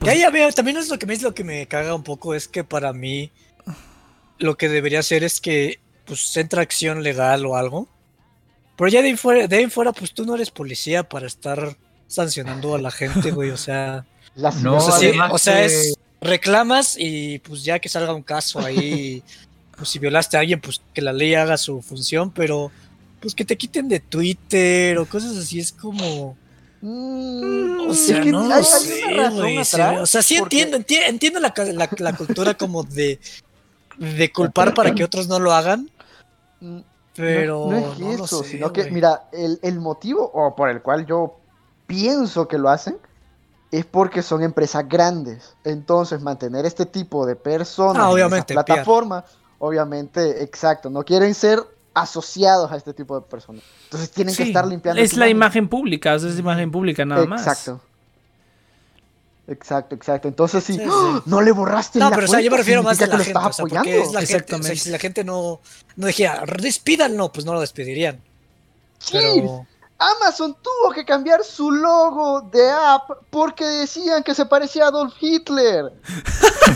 ya? 0.04 0.10
Ahí 0.10 0.22
había- 0.22 0.50
también 0.52 0.76
es 0.76 0.88
lo 0.88 0.98
que 0.98 1.06
me 1.06 1.14
es 1.14 1.22
lo 1.22 1.34
que 1.34 1.42
me 1.44 1.66
caga 1.66 1.94
un 1.94 2.04
poco 2.04 2.34
es 2.34 2.46
que 2.46 2.62
para 2.62 2.92
mí 2.92 3.32
lo 4.38 4.56
que 4.56 4.68
debería 4.68 5.00
hacer 5.00 5.24
es 5.24 5.40
que 5.40 5.80
pues 6.04 6.36
entra 6.36 6.62
acción 6.62 7.02
legal 7.02 7.44
o 7.46 7.56
algo. 7.56 7.88
Pero 8.76 8.88
ya 8.88 9.02
de 9.02 9.08
ahí 9.08 9.16
fuera, 9.16 9.48
de 9.48 9.56
ahí 9.56 9.66
fuera 9.66 9.92
pues 9.92 10.14
tú 10.14 10.24
no 10.24 10.36
eres 10.36 10.52
policía 10.52 11.02
para 11.02 11.26
estar 11.26 11.76
sancionando 12.08 12.74
a 12.74 12.78
la 12.80 12.90
gente, 12.90 13.30
güey, 13.30 13.50
o 13.50 13.56
sea, 13.56 14.04
La 14.34 14.50
No, 14.50 14.76
o 14.76 14.80
sea, 14.80 14.98
sí, 14.98 15.06
además 15.06 15.32
o 15.32 15.38
sea, 15.38 15.64
es 15.64 15.94
reclamas 16.20 16.96
y 16.98 17.38
pues 17.40 17.62
ya 17.64 17.78
que 17.78 17.88
salga 17.88 18.12
un 18.14 18.22
caso 18.22 18.60
ahí, 18.60 19.22
pues 19.76 19.88
si 19.88 19.98
violaste 20.00 20.36
a 20.36 20.40
alguien, 20.40 20.60
pues 20.60 20.80
que 20.92 21.00
la 21.02 21.12
ley 21.12 21.34
haga 21.34 21.56
su 21.56 21.80
función, 21.82 22.30
pero 22.32 22.70
pues 23.20 23.34
que 23.34 23.44
te 23.44 23.56
quiten 23.56 23.88
de 23.88 24.00
Twitter 24.00 24.96
o 24.98 25.06
cosas 25.06 25.36
así 25.36 25.58
es 25.60 25.72
como 25.72 26.36
Mm, 26.80 27.88
o 27.88 27.92
es 27.92 28.06
sea, 28.06 28.20
que 28.20 28.30
no 28.30 28.42
hay- 28.42 28.48
lo 28.48 28.54
hay 28.54 28.62
sé, 28.62 29.02
una 29.12 29.16
razón 29.24 29.40
güey. 29.40 29.64
sí, 29.64 29.80
O 30.00 30.06
sea, 30.06 30.22
sí 30.22 30.36
entiendo, 30.36 30.76
enti- 30.78 31.02
entiendo 31.08 31.40
la, 31.40 31.52
ca- 31.52 31.64
la- 31.64 31.90
la 31.98 32.12
cultura 32.16 32.54
como 32.54 32.84
de, 32.84 33.18
de 33.98 34.32
culpar 34.32 34.74
para 34.74 34.94
que 34.94 35.02
otros 35.02 35.26
no 35.26 35.40
lo 35.40 35.52
hagan, 35.52 35.90
Mm, 36.60 36.78
pero 37.16 37.66
no, 37.68 37.80
no 37.80 37.92
es 37.92 37.98
no 37.98 38.12
lo 38.18 38.24
eso, 38.26 38.42
sé, 38.44 38.50
sino 38.50 38.72
que, 38.72 38.88
mira, 38.92 39.24
el, 39.32 39.58
el 39.62 39.80
motivo 39.80 40.24
o 40.32 40.54
por 40.54 40.68
el 40.70 40.80
cual 40.82 41.04
yo 41.04 41.37
pienso 41.88 42.46
que 42.46 42.58
lo 42.58 42.68
hacen 42.68 42.96
es 43.72 43.84
porque 43.84 44.22
son 44.22 44.44
empresas 44.44 44.88
grandes. 44.88 45.56
Entonces, 45.64 46.20
mantener 46.22 46.64
este 46.64 46.86
tipo 46.86 47.26
de 47.26 47.34
personas 47.34 47.96
Ah, 48.00 48.06
en 48.06 48.12
obviamente, 48.12 48.52
esa 48.52 48.64
plataforma, 48.64 49.24
obviamente, 49.58 50.44
exacto, 50.44 50.88
no 50.88 51.02
quieren 51.02 51.34
ser 51.34 51.58
asociados 51.94 52.70
a 52.70 52.76
este 52.76 52.94
tipo 52.94 53.18
de 53.18 53.26
personas. 53.26 53.62
Entonces 53.84 54.10
tienen 54.12 54.36
que 54.36 54.44
estar 54.44 54.64
limpiando. 54.66 55.02
Es 55.02 55.16
la 55.16 55.28
imagen 55.28 55.68
pública, 55.68 56.14
es 56.14 56.38
imagen 56.38 56.70
pública 56.70 57.04
nada 57.04 57.26
más. 57.26 57.40
Exacto. 57.40 57.80
Exacto, 59.48 59.94
exacto. 59.94 60.28
Entonces, 60.28 60.62
si 60.62 60.74
Sí, 60.74 60.82
¡Ah! 60.86 61.22
no 61.24 61.40
le 61.40 61.52
borraste 61.52 61.98
No, 61.98 62.10
la 62.10 62.16
pero 62.16 62.26
o 62.26 62.28
sea, 62.28 62.40
yo 62.40 62.50
cuenta, 62.50 62.50
me 62.50 62.58
refiero 62.58 62.82
más 62.82 62.98
significa 62.98 63.16
la 63.16 63.24
que 63.24 63.32
gente, 63.32 63.48
o 63.48 63.52
sea, 63.52 63.62
porque 63.62 64.02
es 64.02 64.12
la 64.12 64.20
gente, 64.20 64.54
o 64.54 64.62
sea, 64.62 64.76
si 64.76 64.90
la 64.90 64.98
gente 64.98 65.24
no, 65.24 65.60
no 65.96 66.06
dijera, 66.06 66.44
despídanlo, 66.60 67.32
pues 67.32 67.46
no 67.46 67.54
lo 67.54 67.60
despedirían. 67.60 68.20
Pero, 69.10 69.66
Amazon 69.98 70.56
tuvo 70.62 70.92
que 70.92 71.04
cambiar 71.04 71.42
su 71.44 71.70
logo 71.72 72.42
de 72.52 72.70
app 72.70 73.10
porque 73.30 73.64
decían 73.64 74.22
que 74.22 74.34
se 74.34 74.46
parecía 74.46 74.84
a 74.84 74.88
Adolf 74.88 75.14
Hitler. 75.20 75.92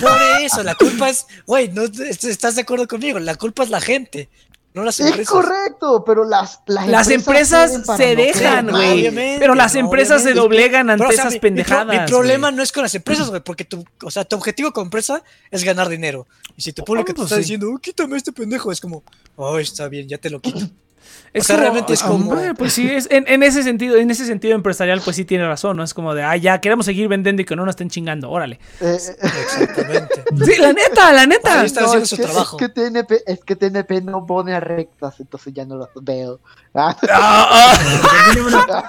por 0.00 0.22
eso, 0.40 0.62
la 0.62 0.74
culpa 0.74 1.08
es, 1.11 1.26
güey, 1.46 1.68
no 1.68 1.82
estás 1.85 2.56
de 2.56 2.62
acuerdo 2.62 2.88
conmigo, 2.88 3.18
la 3.20 3.37
culpa 3.37 3.62
es 3.62 3.70
la 3.70 3.80
gente, 3.80 4.28
no 4.74 4.82
las 4.82 4.98
Es 4.98 5.06
empresas. 5.06 5.32
correcto, 5.32 6.02
pero 6.04 6.24
las, 6.24 6.61
las, 6.66 6.88
Las 6.88 7.11
empresas 7.11 7.70
se 7.96 8.16
no 8.16 8.22
dejan, 8.22 8.70
güey. 8.70 9.14
Pero 9.38 9.54
las 9.54 9.74
no, 9.74 9.80
empresas 9.80 10.22
se 10.22 10.32
doblegan 10.35 10.90
ante 10.90 11.04
Pero, 11.04 11.11
o 11.11 11.12
sea, 11.12 11.22
esas 11.28 11.32
mi- 11.35 11.37
mi 11.37 11.40
pro- 11.40 11.48
pendejadas. 11.48 12.00
Mi, 12.00 12.06
problema 12.08 12.50
no 12.50 12.62
es 12.62 12.72
con 12.72 12.82
las 12.82 12.94
empresas, 12.94 13.28
güey, 13.28 13.42
porque 13.42 13.64
tu, 13.64 13.85
o 14.02 14.11
sea, 14.11 14.24
tu 14.24 14.35
objetivo 14.35 14.72
como 14.72 14.87
empresa 14.87 15.22
es 15.50 15.62
ganar 15.62 15.88
dinero. 15.88 16.26
Y 16.56 16.62
si 16.62 16.72
tu 16.72 16.82
público 16.85 17.08
te 17.08 17.14
pues 17.14 17.26
está 17.26 17.37
sí. 17.37 17.42
diciendo, 17.42 17.68
"Oh, 17.72 17.78
quítame 17.78 18.16
este 18.16 18.32
pendejo, 18.32 18.72
es 18.72 18.80
como, 18.80 19.02
oh, 19.37 19.58
está 19.58 19.88
bien, 19.88 20.08
ya 20.08 20.18
te 20.18 20.28
lo 20.30 20.40
quito. 20.40 20.66
Es 21.33 21.44
o 21.44 21.46
sea, 21.46 21.57
como- 21.57 21.62
realmente 21.62 21.92
es 21.94 22.03
ah, 22.03 22.09
como- 22.09 22.31
hombre, 22.33 22.55
Pues 22.55 22.72
sí, 22.75 22.90
es, 22.92 23.09
en, 23.11 23.25
en 23.27 23.42
ese 23.42 23.62
sentido, 23.62 23.96
en 23.96 24.11
ese 24.11 24.27
sentido 24.27 24.55
empresarial, 24.55 25.01
pues 25.03 25.16
sí 25.16 25.25
tiene 25.25 25.46
razón, 25.46 25.77
¿no? 25.77 25.83
Es 25.83 25.94
como 25.94 26.14
de, 26.14 26.22
ah, 26.22 26.37
ya 26.37 26.61
queremos 26.61 26.85
seguir 26.87 27.09
vendiendo 27.09 27.42
y 27.42 27.44
que 27.44 27.57
no 27.57 27.64
nos 27.64 27.72
estén 27.72 27.88
chingando, 27.90 28.31
órale. 28.31 28.59
Eh, 28.81 28.98
eh, 28.98 29.16
Exactamente. 29.42 30.25
Sí, 30.44 30.61
la 30.61 30.72
neta, 30.72 31.12
la 31.12 31.27
neta. 31.27 31.61
Ahí 31.62 31.70
no, 31.75 31.81
haciendo 31.81 31.94
es 32.03 32.09
su 32.09 32.16
que, 32.16 32.22
trabajo. 32.22 32.57
Es 32.61 32.66
que, 32.66 32.68
TNP, 32.68 33.22
es 33.27 33.44
que 33.44 33.57
TNP 33.57 34.03
no 34.03 34.27
pone 34.27 34.55
a 34.55 34.61
rectas, 34.61 35.18
entonces 35.20 35.53
ya 35.55 35.64
no 35.64 35.77
las 35.79 35.88
veo. 36.01 36.40
Ah, 36.75 36.96
Ah, 37.11 37.75
ah. 37.77 38.83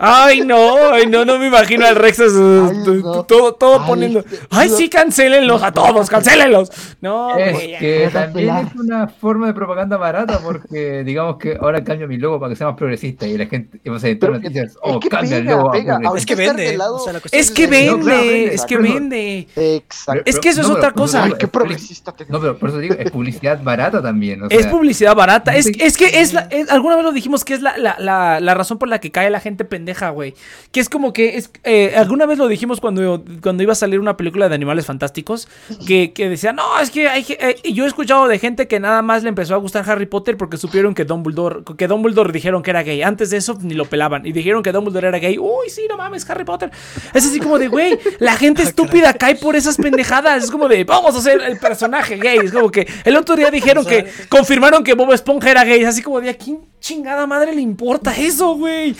Ay, 0.00 0.40
no, 0.42 0.92
ay, 0.92 1.06
no, 1.06 1.24
no 1.24 1.38
me 1.38 1.46
imagino 1.46 1.86
al 1.86 1.96
Rex 1.96 2.18
uh, 2.18 2.68
Ay, 2.70 2.84
t- 2.84 2.90
no. 3.02 3.22
todo, 3.24 3.54
todo 3.54 3.80
Ay, 3.80 3.86
poniendo. 3.86 4.24
Ay, 4.50 4.68
sí, 4.68 4.88
cancélenlos 4.90 5.62
a 5.62 5.72
todos, 5.72 6.08
cancélenlos. 6.10 6.70
No, 7.00 7.36
Es 7.38 7.78
que 7.78 8.10
también 8.12 8.54
es 8.58 8.74
una 8.74 9.08
forma 9.08 9.46
de 9.46 9.54
propaganda 9.54 9.96
barata 9.96 10.40
porque 10.42 11.04
digamos 11.04 11.38
que 11.38 11.45
ahora 11.54 11.84
cambio 11.84 12.08
mi 12.08 12.16
logo 12.18 12.40
para 12.40 12.50
que 12.50 12.56
sea 12.56 12.66
más 12.68 12.76
progresista 12.76 13.26
y 13.26 13.36
la 13.38 13.46
gente, 13.46 13.78
y 13.84 13.88
vamos 13.88 14.02
a 14.02 14.06
Pero 14.06 14.12
editar 14.12 14.30
noticias, 14.32 14.72
es 14.72 14.78
oh, 14.82 15.00
que 15.00 15.08
cambia 15.08 15.36
el 15.38 15.44
logo 15.44 15.70
pega. 15.72 16.00
Es 16.16 16.26
que 16.26 16.34
vende. 16.34 16.78
o 16.78 16.98
sea, 16.98 17.20
Es 17.32 17.50
que 17.50 17.66
No, 17.66 17.98
claro, 18.00 18.20
vende, 18.22 18.54
es 18.54 18.64
que 18.64 18.76
pero- 18.78 18.94
vende. 18.94 19.48
Exacto. 19.56 20.22
Es 20.24 20.38
que 20.40 20.48
eso 20.48 20.60
es 20.62 20.66
otra 20.68 20.90
pero- 20.90 20.94
cosa. 20.94 21.24
Ay, 21.24 21.30
no, 21.30 21.38
qué 21.38 21.44
es- 21.46 21.50
progresista 21.50 22.12
te 22.12 22.26
No, 22.26 22.40
pero 22.40 22.58
por 22.58 22.68
eso 22.70 22.78
digo, 22.78 22.94
es 22.98 23.10
publicidad 23.10 23.62
barata 23.62 24.02
también. 24.02 24.42
o 24.42 24.46
Es 24.48 24.62
sea, 24.62 24.70
publicidad 24.70 25.14
barata. 25.14 25.54
Es, 25.56 25.66
es 25.66 25.96
que 25.96 26.20
es 26.20 26.32
la. 26.32 26.42
es- 26.50 26.70
alguna 26.70 26.96
vez 26.96 27.04
lo 27.04 27.12
dijimos 27.12 27.44
que 27.44 27.54
es 27.54 27.62
la, 27.62 27.76
la, 27.78 27.96
la, 27.98 28.40
la 28.40 28.54
razón 28.54 28.78
por 28.78 28.88
la 28.88 28.98
que 29.00 29.10
cae 29.10 29.30
la 29.30 29.40
gente 29.40 29.64
pendeja, 29.64 30.10
güey. 30.10 30.34
Que 30.72 30.80
es 30.80 30.88
como 30.88 31.12
que. 31.12 31.36
es 31.36 31.50
eh, 31.64 31.94
Alguna 31.96 32.26
vez 32.26 32.38
lo 32.38 32.48
dijimos 32.48 32.80
cuando, 32.80 33.22
cuando 33.42 33.62
iba 33.62 33.72
a 33.72 33.76
salir 33.76 34.00
una 34.00 34.16
película 34.16 34.48
de 34.48 34.54
animales 34.54 34.86
fantásticos. 34.86 35.48
Que, 35.86 36.12
que 36.12 36.28
decía, 36.28 36.52
no, 36.52 36.78
es 36.80 36.90
que 36.90 37.08
hay. 37.08 37.24
eh", 37.28 37.56
y 37.62 37.72
yo 37.74 37.84
he 37.84 37.88
escuchado 37.88 38.26
de 38.28 38.38
gente 38.38 38.66
que 38.68 38.80
nada 38.80 39.02
más 39.02 39.22
le 39.22 39.28
empezó 39.28 39.54
a 39.54 39.58
gustar 39.58 39.88
Harry 39.88 40.06
Potter 40.06 40.36
porque 40.36 40.56
supieron 40.56 40.94
que 40.94 41.04
Dumbledore. 41.04 41.35
Que 41.76 41.86
Dumbledore 41.88 42.32
dijeron 42.32 42.62
que 42.62 42.70
era 42.70 42.82
gay. 42.82 43.02
Antes 43.02 43.30
de 43.30 43.36
eso 43.36 43.58
ni 43.60 43.74
lo 43.74 43.84
pelaban. 43.84 44.26
Y 44.26 44.32
dijeron 44.32 44.62
que 44.62 44.72
Dumbledore 44.72 45.08
era 45.08 45.18
gay. 45.18 45.38
Uy, 45.38 45.68
sí, 45.68 45.86
no 45.88 45.96
mames, 45.96 46.28
Harry 46.28 46.44
Potter. 46.44 46.70
Es 47.14 47.26
así 47.26 47.38
como 47.38 47.58
de, 47.58 47.68
güey, 47.68 47.98
la 48.18 48.36
gente 48.36 48.62
estúpida 48.64 49.12
cae 49.14 49.36
por 49.36 49.56
esas 49.56 49.76
pendejadas. 49.76 50.44
Es 50.44 50.50
como 50.50 50.68
de, 50.68 50.84
vamos 50.84 51.14
a 51.14 51.18
hacer 51.18 51.40
el 51.42 51.58
personaje 51.58 52.16
gay. 52.16 52.38
Es 52.38 52.52
como 52.52 52.70
que 52.70 52.86
el 53.04 53.16
otro 53.16 53.36
día 53.36 53.50
dijeron 53.50 53.84
que 53.84 54.06
confirmaron 54.28 54.82
que 54.82 54.94
Bob 54.94 55.12
Esponja 55.12 55.50
era 55.50 55.64
gay. 55.64 55.82
Es 55.82 55.88
así 55.88 56.02
como 56.02 56.20
de, 56.20 56.30
¿a 56.30 56.34
quién 56.34 56.60
chingada 56.80 57.26
madre 57.26 57.54
le 57.54 57.60
importa 57.60 58.14
eso, 58.16 58.54
güey? 58.56 58.94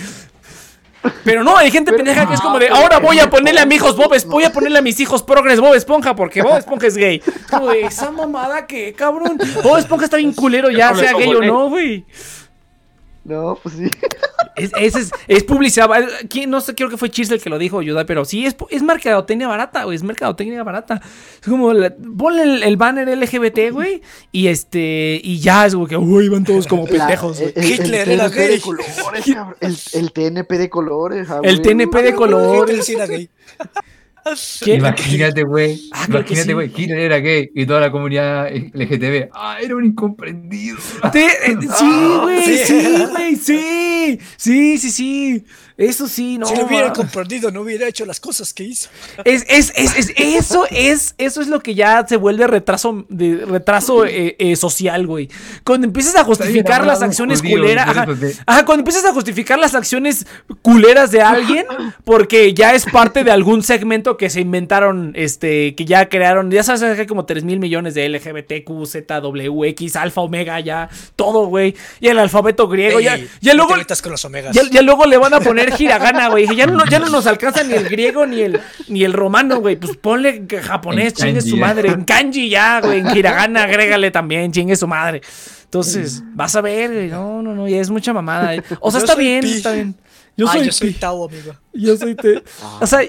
Pero 1.25 1.45
no, 1.45 1.57
hay 1.57 1.71
gente 1.71 1.91
Pero- 1.93 2.05
pendeja 2.05 2.27
que 2.29 2.35
es 2.35 2.41
como 2.41 2.59
de, 2.59 2.69
ahora 2.69 2.99
voy 2.99 3.19
a 3.19 3.29
ponerle 3.31 3.61
a 3.61 3.67
mis 3.67 3.77
hijos 3.77 3.97
Bob 3.97 4.15
Esponja, 4.15 4.35
voy 4.35 4.45
a 4.45 4.53
ponerle 4.53 4.79
a 4.79 4.83
mis 4.83 4.99
hijos 5.01 5.23
Progress 5.23 5.61
Bob 5.61 5.75
Esponja 5.75 6.15
porque 6.15 6.43
Bob 6.43 6.59
Esponja 6.59 6.87
es 6.87 6.97
gay. 6.97 7.23
Como 7.51 7.69
de, 7.71 7.83
esa 7.83 8.11
mamada 8.11 8.67
que, 8.67 8.93
cabrón. 8.93 9.39
Bob 9.63 9.79
Esponja 9.79 10.05
está 10.05 10.17
bien 10.17 10.33
culero 10.33 10.71
ya, 10.71 10.95
sea 10.95 11.13
gay 11.13 11.35
o 11.35 11.43
no, 11.43 11.69
güey. 11.69 12.05
No, 13.27 13.59
pues 13.63 13.75
sí. 13.75 13.91
Es, 14.55 14.71
es, 14.79 15.11
es 15.29 15.43
publicidad. 15.45 15.89
¿Quién? 16.31 16.49
No 16.49 16.61
sé, 16.61 16.75
creo 16.75 16.89
que 16.89 16.97
fue 16.97 17.11
Cheers 17.11 17.31
el 17.33 17.43
que 17.43 17.51
lo 17.51 17.59
dijo, 17.59 17.83
Yoda, 17.83 18.07
pero 18.07 18.25
sí, 18.25 18.47
es, 18.47 18.57
es 18.71 18.83
mercadotecnia 18.83 19.49
barata, 19.49 19.85
güey. 19.85 19.97
Es 19.97 20.03
mercadotecnia 20.03 20.63
barata. 20.63 21.03
Es 21.43 21.49
como, 21.49 21.73
la- 21.75 21.95
ponle 22.17 22.43
el, 22.43 22.63
el 22.63 22.77
banner 22.77 23.09
LGBT, 23.09 23.71
güey, 23.73 24.01
y 24.33 24.47
este, 24.47 25.21
y 25.23 25.41
ya 25.41 25.67
es 25.67 25.75
como 25.75 25.87
que, 25.87 25.97
uy, 25.97 26.29
van 26.29 26.45
todos 26.45 26.67
como 26.67 26.85
pendejos, 26.87 27.39
güey. 27.41 27.53
el- 27.57 27.65
el- 27.65 27.71
Hitler 27.73 28.09
el 28.09 28.15
era 28.21 28.29
de 28.31 28.61
colores. 28.61 28.97
El, 29.93 30.13
TNP 30.13 30.57
de 30.57 30.71
colores. 30.71 31.29
ah, 31.31 31.41
El. 31.43 31.61
TNP 31.61 31.95
de 32.03 32.09
Hitler 32.09 32.15
colores. 32.15 32.87
Sí. 34.35 34.73
Imagínate, 34.73 35.43
güey. 35.45 35.81
Ah, 35.93 36.07
imagínate, 36.09 36.47
sí. 36.49 36.53
güey. 36.53 36.73
Hitler 36.77 36.99
era 36.99 37.19
gay 37.19 37.51
y 37.55 37.65
toda 37.67 37.81
la 37.81 37.91
comunidad 37.91 38.49
LGTB. 38.53 39.29
Ah, 39.33 39.59
era 39.63 39.77
un 39.77 39.85
incomprendido. 39.85 40.77
Te- 41.13 41.27
eh, 41.27 41.57
sí, 41.79 42.17
güey, 42.23 42.43
sí. 42.45 42.65
sí, 42.65 43.07
güey, 43.11 43.37
sí. 43.37 44.19
Sí, 44.37 44.79
sí, 44.79 44.91
sí. 44.91 45.45
Eso 45.79 46.09
sí, 46.09 46.39
no. 46.39 46.47
si 46.47 46.57
lo 46.57 46.65
hubiera 46.65 46.91
comprendido, 46.95 47.51
no 47.51 47.61
hubiera 47.61 47.87
hecho 47.87 48.07
las 48.07 48.19
cosas 48.19 48.55
que 48.55 48.65
hizo. 48.65 48.89
Es, 49.27 49.45
es, 49.47 49.73
es, 49.77 49.95
es- 49.99 50.13
eso 50.17 50.67
es, 50.71 51.15
eso 51.19 51.43
es 51.43 51.49
lo 51.49 51.61
que 51.61 51.75
ya 51.75 52.07
se 52.09 52.17
vuelve 52.17 52.47
retraso, 52.47 53.05
de, 53.11 53.45
retraso 53.45 54.07
eh, 54.07 54.37
eh, 54.39 54.57
social, 54.57 55.07
güey. 55.07 55.29
Cuando 55.65 55.87
empiezas 55.87 56.17
a 56.17 56.25
justificar 56.25 56.87
las 56.87 57.03
acciones 57.03 57.43
culeras, 57.43 57.89
ajá, 58.47 58.65
cuando 58.65 58.81
empiezas 58.81 59.05
a 59.05 59.13
justificar 59.13 59.59
las 59.59 59.75
acciones 59.75 60.27
culeras 60.63 61.11
de 61.11 61.21
alguien, 61.21 61.67
porque 62.05 62.55
ya 62.55 62.75
es 62.75 62.87
parte 62.87 63.23
de 63.23 63.31
algún 63.31 63.63
segmento 63.63 64.16
que 64.17 64.31
se 64.31 64.41
inventaron, 64.41 65.13
este, 65.17 65.75
que 65.75 65.85
ya 65.85 66.09
crearon, 66.09 66.51
ya 66.51 66.63
sabes 66.63 66.81
que 66.95 67.01
hay 67.03 67.07
como 67.07 67.25
3 67.27 67.45
mil 67.45 67.59
millones 67.59 67.95
de 67.95 68.09
LGBTQ, 68.09 68.87
Z, 68.87 69.21
W, 69.21 69.69
X, 69.71 69.97
alfa, 69.97 70.21
omega, 70.21 70.59
ya, 70.61 70.89
todo, 71.17 71.47
güey. 71.47 71.75
Y 72.01 72.09
el 72.09 72.19
alfabeto 72.19 72.69
griego, 72.69 73.01
ya, 73.01 73.17
Ey, 73.17 73.29
ya 73.41 73.55
luego, 73.55 73.75
con 74.03 74.13
los 74.13 74.25
omegas. 74.25 74.55
ya, 74.55 74.63
ya 74.71 74.83
luego 74.83 75.05
le 75.07 75.17
van 75.17 75.35
a 75.35 75.41
poner 75.41 75.73
hiragana, 75.79 76.29
güey. 76.29 76.47
Ya 76.57 76.67
no, 76.67 76.85
ya 76.87 76.99
no 76.99 77.09
nos 77.09 77.27
alcanza 77.27 77.63
ni 77.65 77.75
el 77.75 77.89
griego 77.89 78.27
ni 78.27 78.41
el, 78.41 78.61
ni 78.89 79.05
el 79.05 79.13
romano, 79.13 79.61
güey. 79.61 79.77
Pues 79.77 79.97
ponle 79.97 80.47
que 80.47 80.61
japonés, 80.61 81.09
En 81.09 81.13
chingue 81.15 81.35
kanji, 81.35 81.51
su 81.51 81.57
madre. 81.57 81.89
En 81.91 82.05
kanji 82.05 82.49
ya, 82.49 82.81
güey. 82.81 83.01
En 83.01 83.17
hiragana, 83.17 83.65
agrégale 83.65 84.11
también, 84.11 84.53
chingue 84.53 84.77
su 84.77 84.87
madre. 84.87 85.21
Entonces, 85.65 86.23
vas 86.35 86.55
a 86.57 86.61
ver, 86.61 86.93
güey. 86.93 87.09
No, 87.09 87.43
no, 87.43 87.55
no, 87.55 87.69
ya 87.69 87.81
es 87.81 87.91
mucha 87.91 88.13
mamada. 88.13 88.55
eh. 88.55 88.63
O 88.81 88.91
sea, 88.91 89.01
Yo 89.01 89.05
está 89.05 89.17
bien, 89.17 89.41
pi. 89.43 89.53
está 89.53 89.73
bien. 89.73 89.95
Yo 90.37 90.47
soy, 90.49 90.67
yo 90.67 90.73
soy 90.73 90.89
pi. 90.93 90.99
Tao, 90.99 91.29
amigo. 91.29 91.55
Yo 91.73 91.97
soy 91.97 92.15
te. 92.15 92.43
O 92.81 92.87
sea, 92.87 93.01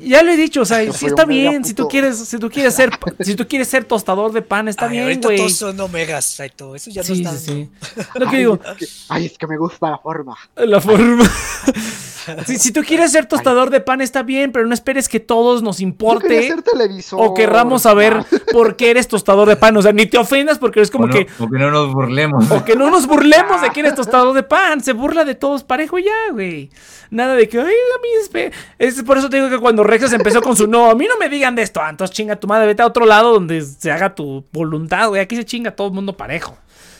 ya 0.00 0.22
lo 0.22 0.30
he 0.32 0.36
dicho, 0.36 0.62
o 0.62 0.64
sea, 0.64 0.92
sí 0.92 1.06
está 1.06 1.24
bien. 1.24 1.64
Si 1.64 1.74
tú 1.74 1.84
puto. 1.84 1.88
quieres, 1.90 2.18
si 2.18 2.38
tú 2.38 2.50
quieres 2.50 2.74
ser, 2.74 2.90
si 3.20 3.34
tú 3.34 3.46
quieres 3.46 3.68
ser 3.68 3.84
tostador 3.84 4.32
de 4.32 4.42
pan, 4.42 4.68
está 4.68 4.86
Ay, 4.86 4.92
bien, 4.92 5.20
güey. 5.20 5.36
todos 5.38 5.54
son 5.56 5.78
omegas, 5.80 6.24
Saito. 6.24 6.74
Eso 6.74 6.90
ya 6.90 7.02
no 7.02 7.06
Sí, 7.06 7.12
está. 7.22 7.32
sí, 7.36 7.68
sí. 7.84 8.02
Lo 8.14 8.26
que 8.28 8.36
Ay, 8.36 8.38
digo, 8.38 8.58
es 8.64 8.76
que- 8.76 8.86
ay, 9.08 9.26
es 9.26 9.38
que 9.38 9.46
me 9.46 9.56
gusta 9.58 9.90
la 9.90 9.98
forma. 9.98 10.36
La 10.56 10.80
forma. 10.80 11.30
si, 12.46 12.58
si 12.58 12.72
tú 12.72 12.82
quieres 12.82 13.12
ser 13.12 13.26
tostador 13.26 13.70
de 13.70 13.80
pan, 13.80 14.00
está 14.00 14.22
bien, 14.22 14.52
pero 14.52 14.66
no 14.66 14.74
esperes 14.74 15.08
que 15.08 15.20
todos 15.20 15.62
nos 15.62 15.80
importe 15.80 16.48
ser 16.48 16.62
televisor. 16.62 17.20
o 17.22 17.34
querramos 17.34 17.82
saber 17.82 18.24
por 18.52 18.76
qué 18.76 18.90
eres 18.90 19.08
tostador 19.08 19.48
de 19.48 19.56
pan. 19.56 19.76
O 19.76 19.82
sea, 19.82 19.92
ni 19.92 20.06
te 20.06 20.18
ofendas 20.18 20.58
porque 20.58 20.80
es 20.80 20.90
como 20.90 21.04
o 21.04 21.06
no, 21.08 21.14
que. 21.14 21.26
o 21.38 21.48
que 21.48 21.58
no 21.58 21.70
nos 21.70 21.92
burlemos. 21.92 22.50
O 22.50 22.64
que 22.64 22.76
no 22.76 22.90
nos 22.90 23.06
burlemos 23.06 23.60
de 23.62 23.70
quién 23.70 23.86
es 23.86 23.94
tostador 23.94 24.34
de 24.34 24.42
pan. 24.42 24.80
Se 24.80 24.92
burla 24.92 25.24
de 25.24 25.34
todos 25.34 25.64
parejo 25.64 25.98
y 25.98 26.04
ya, 26.04 26.32
güey. 26.32 26.70
Nada 27.10 27.34
de 27.34 27.48
que, 27.48 27.58
ay, 27.58 27.66
a 27.66 28.00
mí 28.02 28.08
es, 28.20 28.28
pe-". 28.28 28.52
es 28.78 29.02
por 29.02 29.18
eso 29.18 29.30
te 29.30 29.36
digo 29.36 29.48
que 29.48 29.58
cuando 29.58 29.84
Rexas 29.84 30.12
empezó 30.12 30.42
con 30.42 30.56
su 30.56 30.66
no, 30.66 30.90
a 30.90 30.94
mí 30.94 31.06
no 31.08 31.16
me 31.18 31.28
digan 31.28 31.54
de 31.54 31.62
esto, 31.62 31.80
ah, 31.80 31.90
entonces 31.90 32.16
chinga 32.16 32.36
tu 32.36 32.48
madre, 32.48 32.66
vete 32.66 32.82
a 32.82 32.86
otro 32.86 33.06
lado 33.06 33.32
donde 33.32 33.62
se 33.62 33.92
haga 33.92 34.14
tu 34.14 34.44
voluntad, 34.52 35.08
güey. 35.08 35.20
Aquí 35.20 35.36
se 35.36 35.44
chinga 35.44 35.70
todo 35.70 35.88
el 35.88 35.94
mundo 35.94 36.16
parejo. 36.16 36.56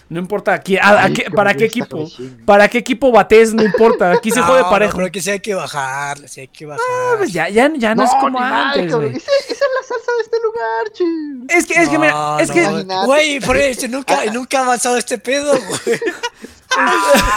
No 0.09 0.20
importa 0.20 0.54
aquí, 0.54 0.76
a- 0.76 1.04
a 1.07 1.11
que 1.11 1.30
para 1.32 1.52
qué 1.54 1.64
equipo, 1.64 2.09
para 2.44 2.68
qué 2.68 2.78
equipo 2.78 3.11
bates, 3.11 3.52
no 3.52 3.62
importa. 3.64 4.12
Aquí 4.12 4.30
se 4.30 4.38
No, 4.40 4.46
jode 4.46 4.62
no, 4.62 4.70
parejo. 4.70 4.96
pero 4.98 5.11
que 5.11 5.20
sí 5.20 5.30
hay 5.30 5.40
que 5.40 5.54
bajarle, 5.54 6.28
sí 6.28 6.42
hay 6.42 6.48
que 6.48 6.64
bajar. 6.64 7.18
Pues 7.18 7.32
ya, 7.32 7.48
ya, 7.48 7.68
ya 7.76 7.94
no, 7.96 8.04
es 8.04 8.11
como 8.20 8.38
mal, 8.38 8.78
antes. 8.78 8.86
Esa, 8.92 9.04
esa 9.07 9.14
es 9.16 9.61
la 9.61 9.82
salsa 9.88 10.12
de 10.16 10.22
este 10.22 10.36
lugar, 10.44 10.92
ching. 10.92 11.46
Es 11.48 11.66
que, 11.66 11.74
es 11.74 11.88
que, 11.88 11.98
mira, 11.98 12.12
No, 12.12 12.38
es 12.38 12.48
no, 12.48 12.54
que. 12.54 13.04
Güey, 13.07 13.40
por 13.40 13.57
eso 13.57 13.88
nunca, 13.88 14.24
nunca 14.32 14.61
ha 14.61 14.62
avanzado 14.64 14.96
este 14.96 15.18
pedo, 15.18 15.52
güey. 15.52 16.00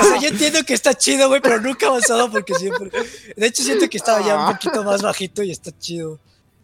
O 0.01 0.03
sea, 0.03 0.20
yo 0.22 0.28
entiendo 0.30 0.63
que 0.63 0.74
está 0.74 0.93
chido, 0.93 1.28
güey, 1.30 1.41
pero 1.41 1.59
nunca 1.61 1.88
ha 1.88 1.89
avanzado 1.89 2.30
porque 2.32 2.53
siempre. 2.55 2.91
De 3.36 3.47
hecho, 3.47 3.63
siento 3.63 3.88
que 3.89 3.97
estaba 3.97 4.22
ya 4.22 4.38
un 4.38 4.53
poquito 4.53 4.84
más 4.84 5.01
bajito 5.01 5.41
y 5.43 5.51
está 5.51 5.72
chido. 5.78 6.20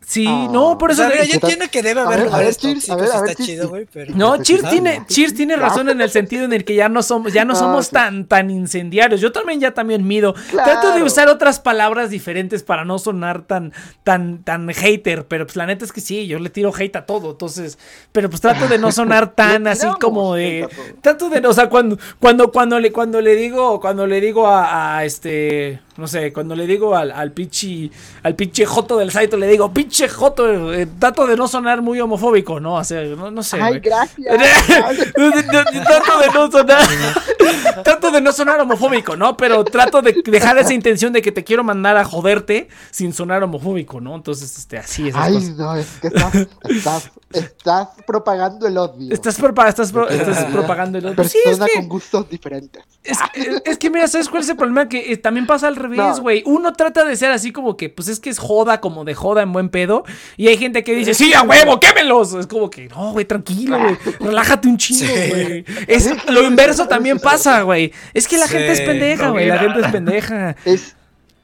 Sí, 0.05 0.25
Ah. 0.27 0.47
no, 0.51 0.77
por 0.77 0.89
O 0.89 0.93
eso. 0.93 1.01
sea, 1.01 1.09
mira, 1.09 1.23
le- 1.23 1.27
yo 1.29 1.33
entiendo 1.35 1.65
que 1.71 1.81
debe 1.81 2.01
haber 2.01 2.27
a 2.31 2.37
ver, 2.37 2.55
Cheers, 2.55 2.89
a 2.89 2.95
ver, 2.95 3.11
a 3.11 3.21
ver, 3.21 3.31
está 3.31 3.43
chido, 3.43 3.69
güey, 3.69 3.85
pero. 3.91 4.13
No, 4.15 4.41
Cheers 4.41 4.69
tiene. 4.69 5.03
Cheers 5.07 5.33
tiene 5.33 5.55
razón 5.55 5.89
en 5.89 6.01
el 6.01 6.09
sentido 6.09 6.45
en 6.45 6.53
el 6.53 6.63
que 6.65 6.75
ya 6.75 6.89
no 6.89 7.01
somos, 7.03 7.33
ya 7.33 7.45
no 7.45 7.53
Ah, 7.53 7.57
somos 7.57 7.87
sí. 7.87 7.93
tan, 7.93 8.25
tan 8.25 8.49
incendiarios. 8.49 9.21
Yo 9.21 9.31
también 9.31 9.59
ya 9.59 9.73
también 9.73 10.05
mido. 10.07 10.33
Claro. 10.51 10.71
Trato 10.71 10.93
de 10.95 11.03
usar 11.03 11.27
otras 11.29 11.59
palabras 11.59 12.09
diferentes 12.09 12.63
para 12.63 12.85
no 12.85 12.99
sonar 12.99 13.41
tan, 13.43 13.73
tan, 14.03 14.43
tan 14.43 14.69
hater. 14.69 15.25
Pero 15.27 15.45
pues 15.45 15.55
la 15.55 15.65
neta 15.65 15.85
es 15.85 15.91
que 15.91 16.01
sí, 16.01 16.27
yo 16.27 16.39
le 16.39 16.49
tiro 16.49 16.71
hate 16.77 16.95
a 16.97 17.05
todo. 17.05 17.31
Entonces, 17.31 17.77
pero 18.11 18.29
pues 18.29 18.41
trato 18.41 18.67
de 18.67 18.77
no 18.77 18.91
sonar 18.91 19.31
tan 19.35 19.67
así 19.67 19.87
como 19.99 20.35
de. 20.35 20.67
Trato 21.01 21.29
de, 21.29 21.45
o 21.47 21.53
sea, 21.53 21.69
cuando, 21.69 21.97
cuando, 22.19 22.51
cuando 22.51 22.79
le, 22.79 22.91
cuando 22.91 23.21
le 23.21 23.35
digo, 23.35 23.79
cuando 23.79 24.05
le 24.07 24.21
digo 24.21 24.47
a, 24.47 24.97
a 24.97 25.05
este, 25.05 25.79
no 25.97 26.07
sé, 26.07 26.33
cuando 26.33 26.55
le 26.55 26.67
digo 26.67 26.95
al, 26.95 27.11
al 27.11 27.31
pinche, 27.31 27.89
al 28.23 28.35
pinche 28.35 28.65
joto 28.65 28.97
del 28.97 29.11
Saito, 29.11 29.37
le 29.37 29.47
digo, 29.47 29.71
pinche 29.73 30.09
joto, 30.09 30.73
eh, 30.73 30.87
trato 30.99 31.25
de 31.25 31.37
no 31.37 31.47
sonar 31.47 31.81
muy 31.81 31.99
homofóbico, 32.01 32.59
¿no? 32.59 32.75
O 32.75 32.83
sea, 32.83 33.01
no, 33.03 33.31
no 33.31 33.43
sé. 33.43 33.61
Ay, 33.61 33.79
gracias. 33.79 34.35
trato 35.13 36.19
de 36.19 36.27
no 36.33 36.51
sonar 36.51 36.83
trato 37.83 38.11
de 38.11 38.21
no 38.21 38.31
sonar 38.31 38.59
homofóbico, 38.61 39.15
¿no? 39.15 39.37
Pero 39.37 39.63
trato 39.63 40.01
de 40.01 40.21
dejar 40.25 40.57
esa 40.57 40.73
intención 40.73 41.13
de 41.13 41.21
que 41.21 41.31
te 41.31 41.43
quiero 41.43 41.63
mandar 41.63 41.97
a 41.97 42.03
joderte 42.05 42.67
sin 42.91 43.13
sonar 43.13 43.43
homofóbico, 43.43 44.01
¿no? 44.01 44.15
Entonces, 44.15 44.57
este, 44.57 44.77
así 44.77 45.09
es. 45.09 45.15
Ay, 45.17 45.53
no, 45.57 45.75
es 45.75 45.87
que 46.01 46.07
estás, 46.07 46.33
estás, 46.69 47.11
estás 47.31 47.87
propagando 48.05 48.67
el 48.67 48.77
odio. 48.77 49.13
Estás, 49.13 49.39
propa- 49.39 49.67
estás, 49.69 49.91
pro- 49.91 50.09
estás 50.09 50.45
propagando 50.51 50.97
el. 50.97 51.09
Sí, 51.09 51.15
Persona 51.15 51.65
es 51.65 51.71
que, 51.71 51.79
con 51.79 51.89
gustos 51.89 52.29
diferentes. 52.29 52.83
es, 53.03 53.17
es- 53.33 53.61
es 53.65 53.77
que 53.77 53.89
mira, 53.89 54.07
¿sabes 54.07 54.29
cuál 54.29 54.43
es 54.43 54.49
el 54.49 54.55
problema? 54.57 54.87
Que 54.89 55.11
eh, 55.11 55.17
también 55.17 55.45
pasa 55.45 55.67
al 55.67 55.75
revés, 55.89 55.97
No. 56.17 56.21
güey. 56.21 56.43
Uno 56.45 56.73
trata 56.73 57.03
de 57.05 57.15
ser 57.15 57.31
así 57.31 57.51
como 57.51 57.77
que, 57.77 57.89
pues 57.89 58.07
es 58.07 58.19
que 58.19 58.29
es 58.29 58.37
joda, 58.39 58.79
como 58.81 59.05
de 59.05 59.13
joda 59.15 59.41
en 59.41 59.51
buen 59.53 59.69
pedo. 59.69 60.03
Y 60.37 60.47
hay 60.47 60.57
gente 60.57 60.83
que 60.83 60.93
dice, 60.95 61.13
sí, 61.13 61.33
a 61.33 61.41
huevo, 61.43 61.79
quémelos. 61.79 62.33
Es 62.33 62.47
como 62.47 62.69
que, 62.69 62.87
no, 62.89 63.11
güey, 63.13 63.25
tranquilo, 63.25 63.79
güey. 63.79 63.97
Relájate 64.19 64.67
un 64.67 64.77
chingo, 64.77 65.05
Sí. 65.13 65.29
güey. 65.29 65.65
Es, 65.87 66.09
lo 66.27 66.43
inverso 66.43 66.87
también 66.87 67.19
pasa, 67.19 67.61
güey. 67.63 67.91
Es 68.13 68.27
que 68.27 68.37
la 68.37 68.47
gente 68.47 68.71
es 68.71 68.81
pendeja, 68.81 69.27
no 69.27 69.31
güey. 69.33 69.47
La 69.47 69.57
gente 69.59 69.79
es 69.81 69.87
pendeja. 69.91 70.55
Es, 70.65 70.95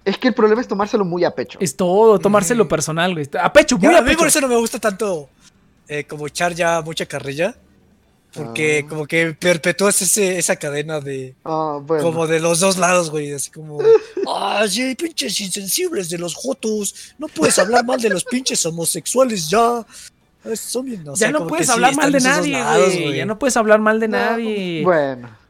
es 0.06 0.18
que 0.18 0.30
el 0.30 0.34
problema 0.34 0.62
es 0.62 0.68
tomárselo 0.68 1.06
muy 1.06 1.24
a 1.24 1.32
pecho. 1.32 1.60
Es 1.62 1.76
todo, 1.76 2.18
tomárselo 2.20 2.68
personal, 2.68 3.14
güey. 3.14 3.28
A 3.42 3.54
pecho, 3.54 3.78
muy 3.78 3.90
Ya, 3.90 3.98
a 3.98 4.00
a 4.00 4.02
mí 4.02 4.08
pecho. 4.10 4.20
por 4.20 4.28
eso 4.28 4.42
no 4.42 4.48
me 4.48 4.56
gusta 4.56 4.80
tanto 4.80 5.30
eh, 5.88 6.06
como 6.06 6.26
echar 6.28 6.54
ya 6.54 6.82
mucha 6.82 7.06
carrilla. 7.06 7.56
Porque 8.34 8.84
Ah. 8.86 8.90
como 8.90 9.06
que 9.06 9.34
perpetúas 9.34 10.02
ese, 10.02 10.38
esa 10.38 10.56
cadena 10.56 11.00
de. 11.02 11.36
Ah, 11.44 11.80
bueno. 11.82 12.04
Como 12.04 12.28
de 12.28 12.40
los 12.40 12.60
dos 12.62 12.78
lados, 12.78 13.10
güey. 13.10 13.34
Así 13.34 13.52
como. 13.52 13.80
Ah, 14.28 14.66
sí, 14.70 14.96
pinches 14.96 15.40
insensibles 15.42 16.10
de 16.10 16.18
los 16.18 16.34
jotos. 16.36 17.14
No 17.18 17.28
puedes 17.28 17.60
hablar 17.60 17.84
mal 17.86 18.00
de 18.00 18.10
los 18.10 18.24
pinches 18.24 18.66
homosexuales 18.66 19.50
ya. 19.50 19.80
Ah, 20.44 20.56
Son 20.56 20.86
bien, 20.86 21.08
o 21.08 21.16
sea, 21.16 21.28
ya 21.28 21.32
no 21.38 21.46
puedes 21.46 21.68
sí, 21.68 21.72
hablar 21.74 21.94
mal 21.96 22.12
de 22.12 22.20
nadie, 22.20 22.64
güey. 23.04 23.18
Ya 23.18 23.26
no 23.26 23.38
puedes 23.38 23.56
hablar 23.58 23.80
mal 23.80 24.00
de 24.00 24.08
No, 24.08 24.18
nadie. 24.18 24.82
Bueno. 24.84 25.41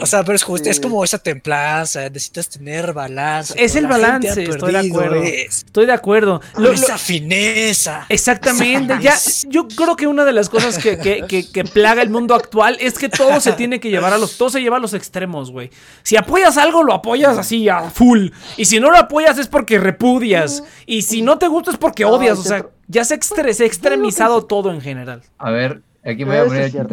O 0.00 0.06
sea, 0.06 0.24
pero 0.24 0.34
es 0.34 0.42
justo, 0.42 0.68
es 0.68 0.80
como 0.80 1.04
esa 1.04 1.18
templanza, 1.18 2.00
necesitas 2.10 2.48
tener 2.48 2.92
balance. 2.92 3.54
Es 3.56 3.76
el 3.76 3.86
balance, 3.86 4.28
estoy 4.56 4.72
de 4.72 4.78
acuerdo. 4.90 5.22
es- 5.22 5.56
Estoy 5.64 5.86
de 5.86 5.92
acuerdo. 5.92 6.40
Lo- 6.56 6.62
lo- 6.62 6.72
esa 6.72 6.98
fineza. 6.98 8.04
Exactamente, 8.08 8.94
ya, 9.00 9.14
yo 9.48 9.68
creo 9.68 9.94
que 9.94 10.06
una 10.08 10.24
de 10.24 10.32
las 10.32 10.48
cosas 10.48 10.78
que, 10.78 10.98
que, 10.98 11.24
que- 11.28 11.48
que 11.50 11.62
plaga 11.64 12.02
el 12.02 12.10
mundo 12.10 12.34
actual 12.34 12.76
es 12.80 12.98
que 12.98 13.08
todo 13.08 13.40
se 13.40 13.52
tiene 13.52 13.78
que 13.78 13.88
llevar 13.90 14.12
a 14.12 14.18
los, 14.18 14.36
todo 14.36 14.50
se 14.50 14.60
lleva 14.60 14.78
a 14.78 14.80
los 14.80 14.94
extremos, 14.94 15.50
güey. 15.52 15.70
Si 16.02 16.16
apoyas 16.16 16.56
algo, 16.56 16.82
lo 16.82 16.92
apoyas 16.92 17.38
así 17.38 17.68
a 17.68 17.82
full. 17.90 18.30
Y 18.56 18.64
si 18.64 18.80
no 18.80 18.90
lo 18.90 18.96
apoyas 18.98 19.38
es 19.38 19.46
porque 19.46 19.78
repudias. 19.78 20.64
Y 20.86 21.02
si 21.02 21.22
no 21.22 21.38
te 21.38 21.46
gusta 21.46 21.70
es 21.70 21.76
porque 21.76 22.04
odias. 22.04 22.38
O 22.38 22.42
sea, 22.42 22.66
ya 22.88 23.04
se, 23.04 23.14
extre- 23.18 23.52
se 23.52 23.62
ha 23.62 23.66
extremizado 23.66 24.44
todo 24.44 24.72
en 24.72 24.80
general. 24.80 25.22
A 25.38 25.50
ver, 25.50 25.82
aquí 26.04 26.24
me 26.24 26.30
voy 26.30 26.36
a 26.38 26.44
poner 26.46 26.62
el 26.64 26.70
cierto. 26.72 26.88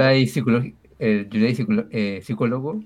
El 1.00 1.30
psicolo- 1.30 1.88
eh, 1.92 2.22
psicólogo. 2.24 2.82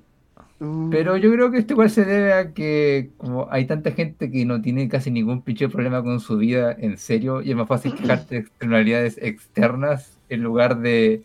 Uh, 0.60 0.90
Pero 0.90 1.16
yo 1.16 1.32
creo 1.32 1.52
que 1.52 1.60
esto 1.60 1.74
igual 1.74 1.90
se 1.90 2.04
debe 2.04 2.34
a 2.34 2.54
que 2.54 3.12
como 3.18 3.48
hay 3.50 3.66
tanta 3.66 3.92
gente 3.92 4.30
que 4.30 4.46
no 4.46 4.62
tiene 4.62 4.90
casi 4.90 5.10
ningún 5.10 5.42
pinche 5.42 5.70
problema 5.70 6.04
con 6.04 6.20
su 6.20 6.38
vida 6.38 6.76
en 6.78 6.98
serio 6.98 7.42
y 7.42 7.52
es 7.52 7.56
más 7.56 7.68
fácil 7.68 7.94
quejarte 7.96 8.36
de 8.36 8.42
externalidades 8.42 9.18
externas 9.22 10.18
en 10.28 10.42
lugar 10.44 10.80
de 10.80 11.24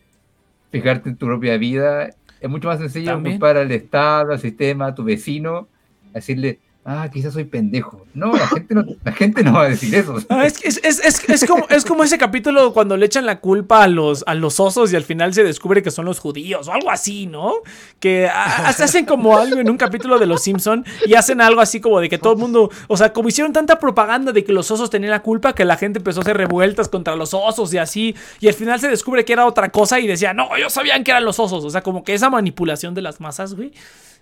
fijarte 0.70 1.09
en 1.09 1.16
tu 1.16 1.26
propia 1.26 1.57
vida. 1.57 2.11
Es 2.41 2.49
mucho 2.51 2.68
más 2.68 2.78
sencillo 2.78 3.12
También. 3.12 3.39
culpar 3.39 3.57
al 3.57 3.72
Estado, 3.72 4.32
al 4.32 4.39
sistema, 4.39 4.87
a 4.89 4.95
tu 4.95 5.03
vecino, 5.03 5.68
decirle, 6.12 6.61
ah, 6.85 7.09
quizás 7.12 7.32
soy 7.35 7.45
pendejo. 7.45 8.07
No, 8.14 8.32
la 8.32 8.47
gente 8.47 8.74
no, 8.74 8.85
la 9.05 9.12
gente 9.12 9.43
no 9.43 9.53
va 9.55 9.62
a 9.62 9.68
decir 9.68 9.95
eso. 9.95 10.16
Ah, 10.28 10.47
es, 10.47 10.62
es, 10.64 10.80
es, 10.85 11.28
es, 11.28 11.45
como, 11.47 11.66
es 11.68 11.85
como 11.85 12.05
ese 12.05 12.18
capítulo 12.18 12.72
cuando 12.72 12.97
le 12.97 13.07
echan 13.07 13.26
la 13.26 13.41
culpa 13.41 13.82
a 13.82 13.89
los, 13.89 14.22
a 14.26 14.35
los 14.35 14.61
osos 14.61 14.93
y 14.93 14.97
al 14.97 15.03
final 15.05 15.35
se 15.35 15.43
descubre 15.45 15.82
que 15.82 15.91
son 15.91 16.05
los 16.05 16.18
judíos 16.20 16.68
o 16.68 16.72
algo 16.72 16.91
así, 16.91 17.26
¿no? 17.26 17.55
Que 18.01 18.28
a- 18.28 18.68
hacen 18.68 19.05
como 19.07 19.37
algo 19.37 19.59
en 19.61 19.68
un 19.70 19.76
capítulo 19.76 20.18
de 20.18 20.26
Los 20.26 20.43
Simpson 20.43 20.85
y 21.07 21.14
hacen 21.14 21.41
algo 21.41 21.61
así 21.61 21.80
como 21.80 22.01
de 22.01 22.09
que 22.09 22.18
todo 22.18 22.35
el 22.35 22.39
mundo, 22.39 22.70
o 22.89 22.97
sea, 22.97 23.12
como 23.12 23.28
hicieron 23.28 23.53
tanta 23.53 23.78
propaganda 23.78 24.32
de 24.32 24.45
que 24.45 24.53
los 24.53 24.70
osos 24.70 24.91
tenían 24.91 25.11
la 25.11 25.22
culpa 25.22 25.55
que 25.55 25.64
la 25.64 25.76
gente 25.76 25.99
empezó 25.99 26.20
a 26.20 26.22
hacer 26.22 26.37
revueltas 26.37 26.89
contra 26.89 27.16
los 27.16 27.35
osos 27.35 27.72
y 27.74 27.78
así 27.78 28.14
y 28.41 28.49
al 28.49 28.55
final 28.55 28.78
se 28.80 28.89
descubre 28.89 29.24
que 29.24 29.32
era 29.32 29.47
otra 29.47 29.70
cosa 29.70 29.99
y 30.01 30.07
decía, 30.07 30.35
no, 30.35 30.55
ellos 30.57 30.72
sabían 30.72 31.03
que 31.05 31.11
eran 31.11 31.24
los 31.24 31.39
osos, 31.41 31.64
o 31.64 31.70
sea, 31.70 31.82
como 31.82 32.05
que 32.05 32.14
esa 32.14 32.30
manipulación 32.30 32.95
de 32.95 33.03
las 33.03 33.20
masas, 33.20 33.55
güey. 33.55 33.72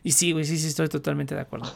Y 0.04 0.12
sí, 0.12 0.32
güey, 0.32 0.44
sí, 0.44 0.58
sí, 0.58 0.68
estoy 0.68 0.88
totalmente 0.88 1.34
de 1.34 1.40
acuerdo. 1.42 1.72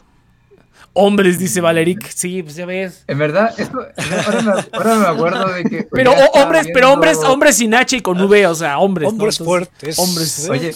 Hombres, 0.99 1.39
dice 1.39 1.61
Valeric. 1.61 2.09
Sí, 2.09 2.43
pues 2.43 2.57
ya 2.57 2.65
ves. 2.65 3.05
En 3.07 3.19
verdad, 3.19 3.53
esto, 3.59 3.79
ahora, 4.27 4.43
me, 4.43 4.51
ahora 4.79 4.95
me 4.97 5.07
acuerdo 5.07 5.49
de 5.53 5.65
que. 5.65 5.87
Pero 5.93 6.13
ya 6.13 6.19
o- 6.19 6.25
estaba 6.25 6.45
hombres, 6.45 6.67
pero 6.73 6.93
hombres, 6.93 7.19
hombres 7.19 7.57
sin 7.57 7.75
H 7.75 7.97
y 7.97 8.01
con 8.01 8.19
V, 8.21 8.47
o 8.47 8.55
sea, 8.55 8.79
hombres. 8.79 9.05
¿no? 9.05 9.11
Hombres 9.11 9.39
Entonces, 9.41 9.69
fuertes. 9.69 9.99
hombres. 9.99 10.45
de 10.45 10.51
Oye. 10.51 10.73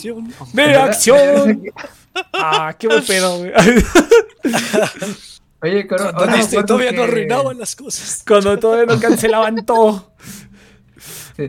De 0.52 0.66
verdad- 0.66 0.84
acción. 0.88 1.62
Ah, 2.34 2.74
qué 2.76 2.88
buen 2.88 3.04
pedo, 3.06 3.38
güey. 3.38 3.52
Oye, 5.62 5.84
pero 5.88 6.12
Cuando 6.12 6.26
Disney 6.26 6.42
acuerdo 6.46 6.66
todavía 6.66 6.92
no 6.92 6.96
que- 7.04 7.08
arruinaban 7.08 7.58
las 7.58 7.76
cosas. 7.76 8.22
Cuando 8.26 8.58
todavía 8.58 8.86
no 8.94 9.00
cancelaban 9.00 9.64
todo. 9.64 10.12
Sí. 11.36 11.46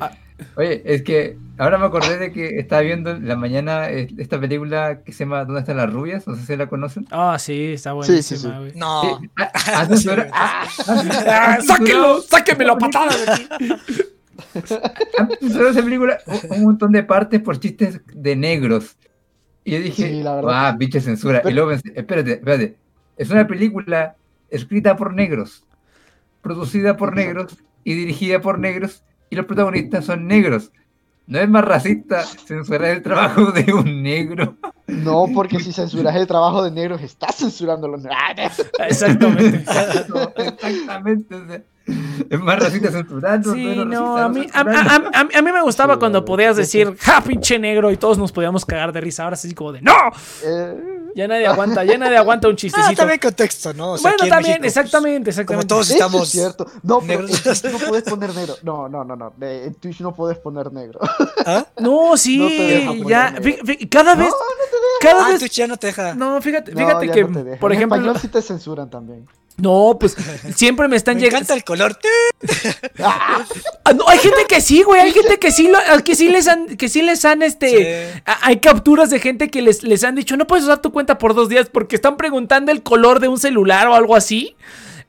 Oye, 0.56 0.82
es 0.86 1.04
que 1.04 1.38
ahora 1.58 1.78
me 1.78 1.86
acordé 1.86 2.18
de 2.18 2.32
que 2.32 2.60
estaba 2.60 2.82
viendo 2.82 3.12
en 3.12 3.28
la 3.28 3.36
mañana 3.36 3.90
eh, 3.90 4.08
esta 4.18 4.40
película 4.40 5.02
que 5.04 5.12
se 5.14 5.24
llama 5.26 5.46
¿Dónde 5.46 5.62
están 5.62 5.78
las 5.78 5.92
rubias? 5.92 6.28
No 6.28 6.36
sé 6.36 6.46
si 6.46 6.56
la 6.56 6.68
conocen. 6.68 7.06
Ah, 7.12 7.38
sí, 7.40 7.74
está 7.74 7.92
Sí, 8.04 8.22
sí, 8.24 8.36
buenísima, 8.36 8.54
sí. 8.54 8.60
güey. 8.60 8.72
No. 8.76 9.02
Sí, 9.20 9.30
ah, 9.40 9.52
ah, 9.54 9.88
ah, 10.34 10.66
Ah, 11.28 11.58
sáquenlo, 11.62 12.22
sáquenlo 12.22 12.74
a 12.74 12.78
patadas 12.78 13.26
de 13.26 13.32
aquí. 13.32 13.48
Han 15.18 15.30
censurado 15.40 15.70
esa 15.70 15.84
película 15.84 16.18
un, 16.26 16.58
un 16.58 16.64
montón 16.64 16.92
de 16.92 17.04
partes 17.04 17.40
por 17.42 17.60
chistes 17.60 18.02
de 18.14 18.36
negros. 18.36 18.96
Y 19.64 19.72
yo 19.74 19.80
dije, 19.80 20.08
Sí, 20.10 20.24
la 20.24 20.36
verdad. 20.36 20.68
ah, 20.70 20.76
pinche 20.78 21.00
censura. 21.02 21.40
Y 21.40 21.42
Pero- 21.44 21.56
luego 21.56 21.70
pensé, 21.72 21.92
espérate, 21.96 22.32
espérate. 22.34 22.76
Es 23.18 23.30
una 23.30 23.46
película 23.48 24.16
escrita 24.50 24.96
por 24.98 25.14
negros, 25.14 25.64
producida 26.42 26.98
por 26.98 27.16
negros 27.16 27.56
y 27.84 27.94
dirigida 27.94 28.42
por 28.42 28.58
negros, 28.60 29.04
y 29.32 29.36
los 29.36 29.46
protagonistas 29.48 30.06
son 30.06 30.28
negros. 30.28 30.72
¿No 31.28 31.40
es 31.40 31.48
más 31.48 31.64
racista 31.64 32.24
censurar 32.24 32.90
el 32.90 33.02
trabajo 33.04 33.52
de 33.52 33.74
un 33.74 34.04
negro? 34.04 34.58
No, 34.88 35.28
porque 35.34 35.60
si 35.60 35.72
censuras 35.72 36.14
el 36.16 36.28
trabajo 36.28 36.62
de 36.64 36.72
negros, 36.72 37.02
estás 37.02 37.36
censurando 37.38 37.88
los 37.88 38.02
negros. 38.04 38.62
Exactamente. 38.80 39.64
No, 40.10 40.32
exactamente. 40.44 41.36
o 41.36 41.48
sea, 41.48 41.62
es 42.30 42.40
más 42.40 42.60
racista 42.60 42.92
censurando. 42.92 43.54
Sí, 43.54 43.76
no, 43.86 44.18
racista 44.18 44.26
a 44.26 44.30
mí, 44.30 44.42
a, 44.42 44.64
censurando. 44.64 45.10
a- 45.18 45.20
a- 45.22 45.40
a 45.40 45.42
mí 45.42 45.52
me 45.52 45.62
gustaba 45.62 45.98
cuando 45.98 46.20
la 46.20 46.26
podías 46.26 46.58
decir, 46.58 46.96
ja, 47.00 47.22
pinche 47.22 47.58
negro, 47.58 47.92
y 47.92 47.98
todos 47.98 48.18
nos 48.18 48.32
podíamos 48.34 48.66
cagar 48.66 48.92
de 48.92 49.00
risa. 49.02 49.24
Ahora 49.24 49.36
sí, 49.38 49.54
como 49.54 49.72
de, 49.72 49.82
¡no! 49.82 49.94
Eh, 50.44 51.00
Ya 51.16 51.28
nadie 51.28 51.46
aguanta, 51.48 51.84
ya 51.84 51.98
nadie 51.98 52.18
aguanta 52.18 52.48
un 52.48 52.54
Ah, 52.54 52.58
chistecito. 52.58 52.96
también 52.96 53.20
contexto, 53.20 53.74
¿no? 53.74 53.92
O 53.94 53.98
sea, 53.98 54.12
bueno, 54.12 54.24
en 54.24 54.30
también, 54.30 54.62
México, 54.62 54.62
pues, 54.62 54.78
exactamente, 54.78 55.24
Como 55.24 55.30
exactamente. 55.32 55.68
todos 55.68 55.90
estamos. 55.92 56.24
es 56.24 56.30
cierto. 56.30 56.66
No, 56.84 57.00
pero 57.06 57.28
en 57.28 57.28
Twitch 57.28 57.64
no 57.66 57.80
puedes 57.88 58.04
poner 58.04 58.36
negro. 58.36 58.56
No, 58.64 58.90
no, 58.90 59.04
no, 59.04 59.16
no. 59.16 59.34
En 59.42 59.74
Twitch 59.76 60.00
no 60.02 60.14
puedes 60.16 60.38
poner 60.38 60.72
negro. 60.72 61.00
¿Ah? 61.46 61.66
No, 61.80 62.16
sí, 62.18 62.38
No 62.38 62.48
te 62.48 62.64
deja 62.64 62.94
ya, 63.08 63.32
negro. 63.32 63.66
cada 63.90 64.16
vez, 64.16 64.30
No, 64.30 64.36
cada 65.02 65.26
Ah, 65.26 65.30
vez, 65.30 65.40
Twitch 65.40 65.56
ya 65.56 65.68
no 65.68 65.78
te 65.78 65.88
deja. 65.88 66.16
no, 66.16 66.42
fíjate, 66.42 66.72
No, 66.72 66.78
fíjate 66.80 67.08
ya 67.08 67.14
que, 67.14 67.24
no 67.24 67.34
te 67.40 67.44
deja. 67.44 67.60
por 67.60 67.72
En 67.72 67.78
ejemplo, 67.78 67.98
español 67.98 68.20
sí 68.22 68.28
te 68.30 68.42
censuran 68.42 68.90
también. 68.90 69.28
No, 69.58 69.98
pues, 70.00 70.16
siempre 70.56 70.88
me 70.88 70.96
están 70.98 71.16
Me 71.16 71.22
llegando, 71.22 71.54
encanta 71.54 71.54
el 71.56 71.64
color. 71.64 71.98
¡Ah! 73.00 73.46
No, 73.96 74.08
hay 74.08 74.20
gente 74.20 74.46
que 74.48 74.62
sí, 74.62 74.84
güey, 74.84 75.02
hay 75.02 75.12
gente 75.12 75.38
que 75.40 75.52
sí, 75.52 75.68
lo- 75.70 76.04
que 76.04 76.16
sí 76.16 76.30
les 76.30 76.48
han, 76.48 76.78
que 76.78 76.90
sí 76.90 77.02
les 77.02 77.24
han, 77.26 77.42
este, 77.42 77.70
Sí. 78.14 78.22
a- 78.26 78.48
hay 78.48 78.58
capturas 78.60 79.10
de 79.10 79.20
gente 79.20 79.50
que 79.50 79.62
les, 79.62 79.84
les 79.84 80.04
han 80.04 80.16
dicho, 80.16 80.38
no 80.38 80.48
puedes 80.48 80.66
usar 80.66 80.82
tu 80.82 80.92
cuenta 80.92 81.18
por 81.18 81.34
dos 81.36 81.50
días 81.50 81.70
porque 81.72 81.96
están 81.96 82.18
preguntando 82.18 82.72
el 82.72 82.84
color 82.84 83.20
de 83.20 83.28
un 83.28 83.38
celular 83.38 83.88
o 83.88 83.96
algo 83.96 84.16
así. 84.16 84.56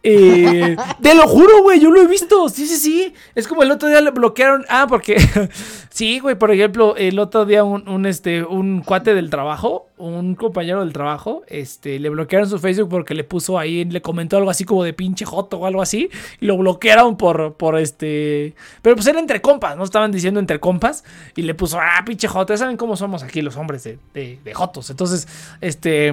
Eh, 0.02 0.76
te 1.02 1.14
lo 1.14 1.28
juro, 1.28 1.62
güey, 1.62 1.80
yo 1.80 1.90
lo 1.90 2.00
he 2.00 2.06
visto. 2.06 2.48
Sí, 2.48 2.66
sí, 2.66 2.76
sí. 2.76 3.14
Es 3.34 3.46
como 3.46 3.62
el 3.62 3.70
otro 3.70 3.88
día 3.88 4.00
le 4.00 4.10
bloquearon. 4.10 4.64
Ah, 4.68 4.86
porque. 4.88 5.16
sí, 5.90 6.18
güey, 6.18 6.34
por 6.34 6.50
ejemplo, 6.50 6.96
el 6.96 7.18
otro 7.18 7.44
día 7.46 7.64
un, 7.64 7.88
un, 7.88 8.06
este, 8.06 8.42
un 8.42 8.82
cuate 8.82 9.14
del 9.14 9.30
trabajo, 9.30 9.88
un 9.98 10.34
compañero 10.34 10.80
del 10.80 10.92
trabajo, 10.92 11.42
este, 11.46 11.98
le 11.98 12.08
bloquearon 12.08 12.48
su 12.48 12.58
Facebook 12.58 12.88
porque 12.88 13.14
le 13.14 13.24
puso 13.24 13.58
ahí, 13.58 13.84
le 13.84 14.02
comentó 14.02 14.36
algo 14.36 14.50
así 14.50 14.64
como 14.64 14.82
de 14.82 14.92
pinche 14.92 15.24
joto 15.24 15.58
o 15.58 15.66
algo 15.66 15.82
así. 15.82 16.10
Y 16.40 16.46
lo 16.46 16.56
bloquearon 16.56 17.16
por, 17.16 17.54
por 17.54 17.78
este. 17.78 18.54
Pero 18.82 18.96
pues 18.96 19.06
era 19.06 19.20
entre 19.20 19.40
compas, 19.40 19.76
¿no? 19.76 19.84
Estaban 19.84 20.10
diciendo 20.10 20.40
entre 20.40 20.58
compas. 20.58 21.04
Y 21.36 21.42
le 21.42 21.54
puso, 21.54 21.78
ah, 21.80 22.02
pinche 22.04 22.28
joto. 22.28 22.52
Ya 22.52 22.58
saben 22.58 22.76
cómo 22.76 22.96
somos 22.96 23.22
aquí 23.22 23.42
los 23.42 23.56
hombres 23.56 23.84
de, 23.84 23.98
de, 24.14 24.38
de 24.42 24.54
jotos. 24.54 24.90
Entonces, 24.90 25.28
este. 25.60 26.12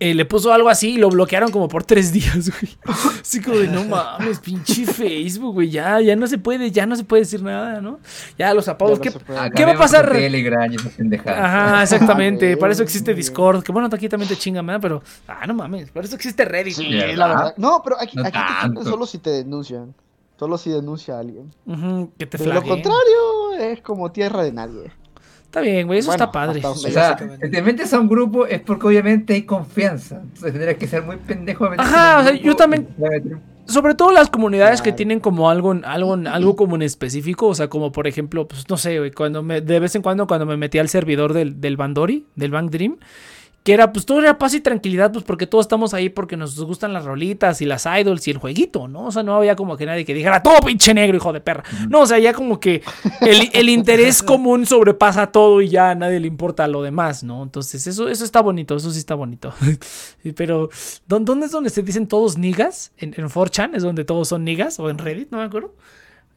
Eh, 0.00 0.14
le 0.14 0.24
puso 0.24 0.50
algo 0.50 0.70
así 0.70 0.94
y 0.94 0.96
lo 0.96 1.10
bloquearon 1.10 1.50
como 1.50 1.68
por 1.68 1.84
tres 1.84 2.10
días, 2.12 2.50
güey. 2.50 2.76
Así 3.20 3.40
como 3.42 3.58
de, 3.58 3.68
no 3.68 3.84
mames, 3.84 4.40
pinche 4.40 4.86
Facebook, 4.86 5.52
güey. 5.52 5.68
Ya, 5.68 6.00
ya 6.00 6.16
no 6.16 6.26
se 6.26 6.38
puede, 6.38 6.70
ya 6.70 6.86
no 6.86 6.96
se 6.96 7.04
puede 7.04 7.22
decir 7.22 7.42
nada, 7.42 7.82
¿no? 7.82 8.00
Ya 8.38 8.54
los 8.54 8.66
apodos. 8.66 8.98
Ya 8.98 8.98
no 8.98 9.02
¿qué, 9.02 9.10
se 9.10 9.18
puede. 9.20 9.38
Ah, 9.38 9.50
¿Qué 9.50 9.64
va 9.66 9.72
a 9.72 9.76
pasar? 9.78 10.10
Telegram. 10.10 10.74
Ajá, 11.26 11.82
exactamente. 11.82 12.54
Ah, 12.54 12.56
para 12.58 12.72
eso 12.72 12.82
existe. 12.82 13.14
Discord. 13.14 13.62
Que 13.62 13.72
bueno, 13.72 13.90
aquí 13.92 14.08
también 14.08 14.28
te 14.28 14.36
chingan, 14.36 14.66
¿verdad? 14.66 14.80
Pero, 14.80 15.02
ah, 15.28 15.46
no 15.46 15.52
mames. 15.52 15.90
Para 15.90 16.06
eso 16.06 16.16
existe 16.16 16.46
Reddit. 16.46 16.74
Sí, 16.74 16.94
¿verdad? 16.94 17.16
la 17.16 17.28
verdad. 17.28 17.54
No, 17.58 17.82
pero 17.84 18.00
aquí, 18.00 18.16
No 18.16 18.24
aquí 18.24 18.38
te 18.74 18.84
solo 18.84 19.04
si 19.04 19.18
te 19.18 19.30
denuncian. 19.30 19.94
Solo 20.38 20.56
si 20.56 20.70
denuncia 20.70 21.16
a 21.16 21.18
alguien. 21.18 21.54
Ujú, 21.66 22.12
que 22.18 22.24
te 22.24 22.38
De 22.38 22.46
lo 22.46 22.62
contrario, 22.62 23.52
es 23.58 23.82
como 23.82 24.10
tierra 24.10 24.42
de 24.42 24.52
nadie. 24.52 24.90
Está 25.50 25.62
bien, 25.62 25.88
güey. 25.88 25.98
Eso 25.98 26.10
Bueno, 26.10 26.22
está 26.24 26.30
padre. 26.30 26.60
O 26.64 26.74
sea, 26.76 27.16
te 27.16 27.60
metes 27.60 27.92
a 27.92 27.98
un 27.98 28.08
grupo 28.08 28.46
es 28.46 28.60
porque 28.60 28.86
obviamente 28.86 29.34
hay 29.34 29.42
confianza. 29.42 30.20
Entonces 30.22 30.52
tendrías 30.52 30.76
que 30.76 30.86
ser 30.86 31.02
muy 31.02 31.16
pendejo. 31.16 31.64
a 31.64 31.70
meterte 31.70 31.90
Ajá, 31.90 32.18
o 32.20 32.22
sea, 32.22 32.32
grupo 32.34 32.46
yo 32.46 32.54
también- 32.54 32.86
Sobre 33.66 33.96
todo 33.96 34.12
las 34.12 34.30
comunidades 34.30 34.80
que 34.80 34.92
tienen 34.92 35.18
como 35.18 35.50
algo, 35.50 35.74
algo, 35.82 36.14
algo 36.14 36.54
como 36.54 36.76
en 36.76 36.82
específico, 36.82 37.48
o 37.48 37.54
sea, 37.56 37.66
como 37.66 37.90
por 37.90 38.06
ejemplo, 38.06 38.46
pues 38.46 38.70
no 38.70 38.76
sé, 38.76 39.00
güey, 39.00 39.10
cuando 39.10 39.42
me, 39.42 39.60
de 39.60 39.80
vez 39.80 39.92
en 39.96 40.02
cuando 40.02 40.28
cuando 40.28 40.46
me 40.46 40.56
metí 40.56 40.78
al 40.78 40.88
servidor 40.88 41.32
del, 41.32 41.60
del 41.60 41.76
Bandori, 41.76 42.26
del 42.36 42.52
Bank 42.52 42.70
Dream, 42.70 42.98
que 43.62 43.74
era 43.74 43.92
pues 43.92 44.06
todo 44.06 44.20
era 44.20 44.38
paz 44.38 44.54
y 44.54 44.60
tranquilidad, 44.60 45.12
pues 45.12 45.22
porque 45.22 45.46
todos 45.46 45.64
estamos 45.66 45.92
ahí 45.92 46.08
porque 46.08 46.34
nos 46.36 46.58
gustan 46.58 46.94
las 46.94 47.04
rolitas 47.04 47.60
y 47.60 47.66
las 47.66 47.84
idols 47.84 48.26
y 48.26 48.30
el 48.30 48.38
jueguito, 48.38 48.88
¿no? 48.88 49.04
O 49.06 49.12
sea, 49.12 49.22
no 49.22 49.34
había 49.36 49.54
como 49.54 49.76
que 49.76 49.84
nadie 49.84 50.06
que 50.06 50.14
dijera, 50.14 50.42
todo 50.42 50.58
pinche 50.60 50.94
negro, 50.94 51.16
hijo 51.18 51.30
de 51.32 51.42
perra. 51.42 51.62
No, 51.90 52.00
o 52.00 52.06
sea, 52.06 52.18
ya 52.18 52.32
como 52.32 52.58
que 52.58 52.82
el, 53.20 53.50
el 53.52 53.68
interés 53.68 54.22
común 54.22 54.64
sobrepasa 54.64 55.26
todo 55.26 55.60
y 55.60 55.68
ya 55.68 55.90
a 55.90 55.94
nadie 55.94 56.20
le 56.20 56.26
importa 56.26 56.66
lo 56.68 56.80
demás, 56.82 57.22
¿no? 57.22 57.42
Entonces, 57.42 57.86
eso, 57.86 58.08
eso 58.08 58.24
está 58.24 58.40
bonito, 58.40 58.76
eso 58.76 58.90
sí 58.90 58.98
está 58.98 59.14
bonito. 59.14 59.52
Pero, 60.36 60.70
¿dó- 61.06 61.20
¿dónde 61.20 61.44
es 61.46 61.52
donde 61.52 61.68
se 61.68 61.82
dicen 61.82 62.06
todos 62.06 62.38
niggas? 62.38 62.92
¿En, 62.96 63.12
en 63.16 63.28
4chan 63.28 63.74
es 63.74 63.82
donde 63.82 64.04
todos 64.04 64.28
son 64.28 64.42
niggas? 64.44 64.80
¿O 64.80 64.88
en 64.88 64.96
Reddit? 64.96 65.30
No 65.30 65.36
me 65.38 65.44
acuerdo. 65.44 65.74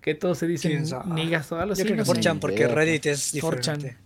Que 0.02 0.14
todos 0.16 0.38
se 0.38 0.48
dicen 0.48 0.84
niggas 1.06 1.50
o 1.54 1.58
algo 1.58 1.72
así. 1.72 1.84
Yo 1.84 1.86
creo 1.86 2.04
que 2.04 2.10
no 2.10 2.16
sé. 2.16 2.22
4chan, 2.22 2.40
porque. 2.40 2.68
Reddit 2.68 3.06
es 3.06 3.34
4chan. 3.36 3.78
diferente. 3.78 3.98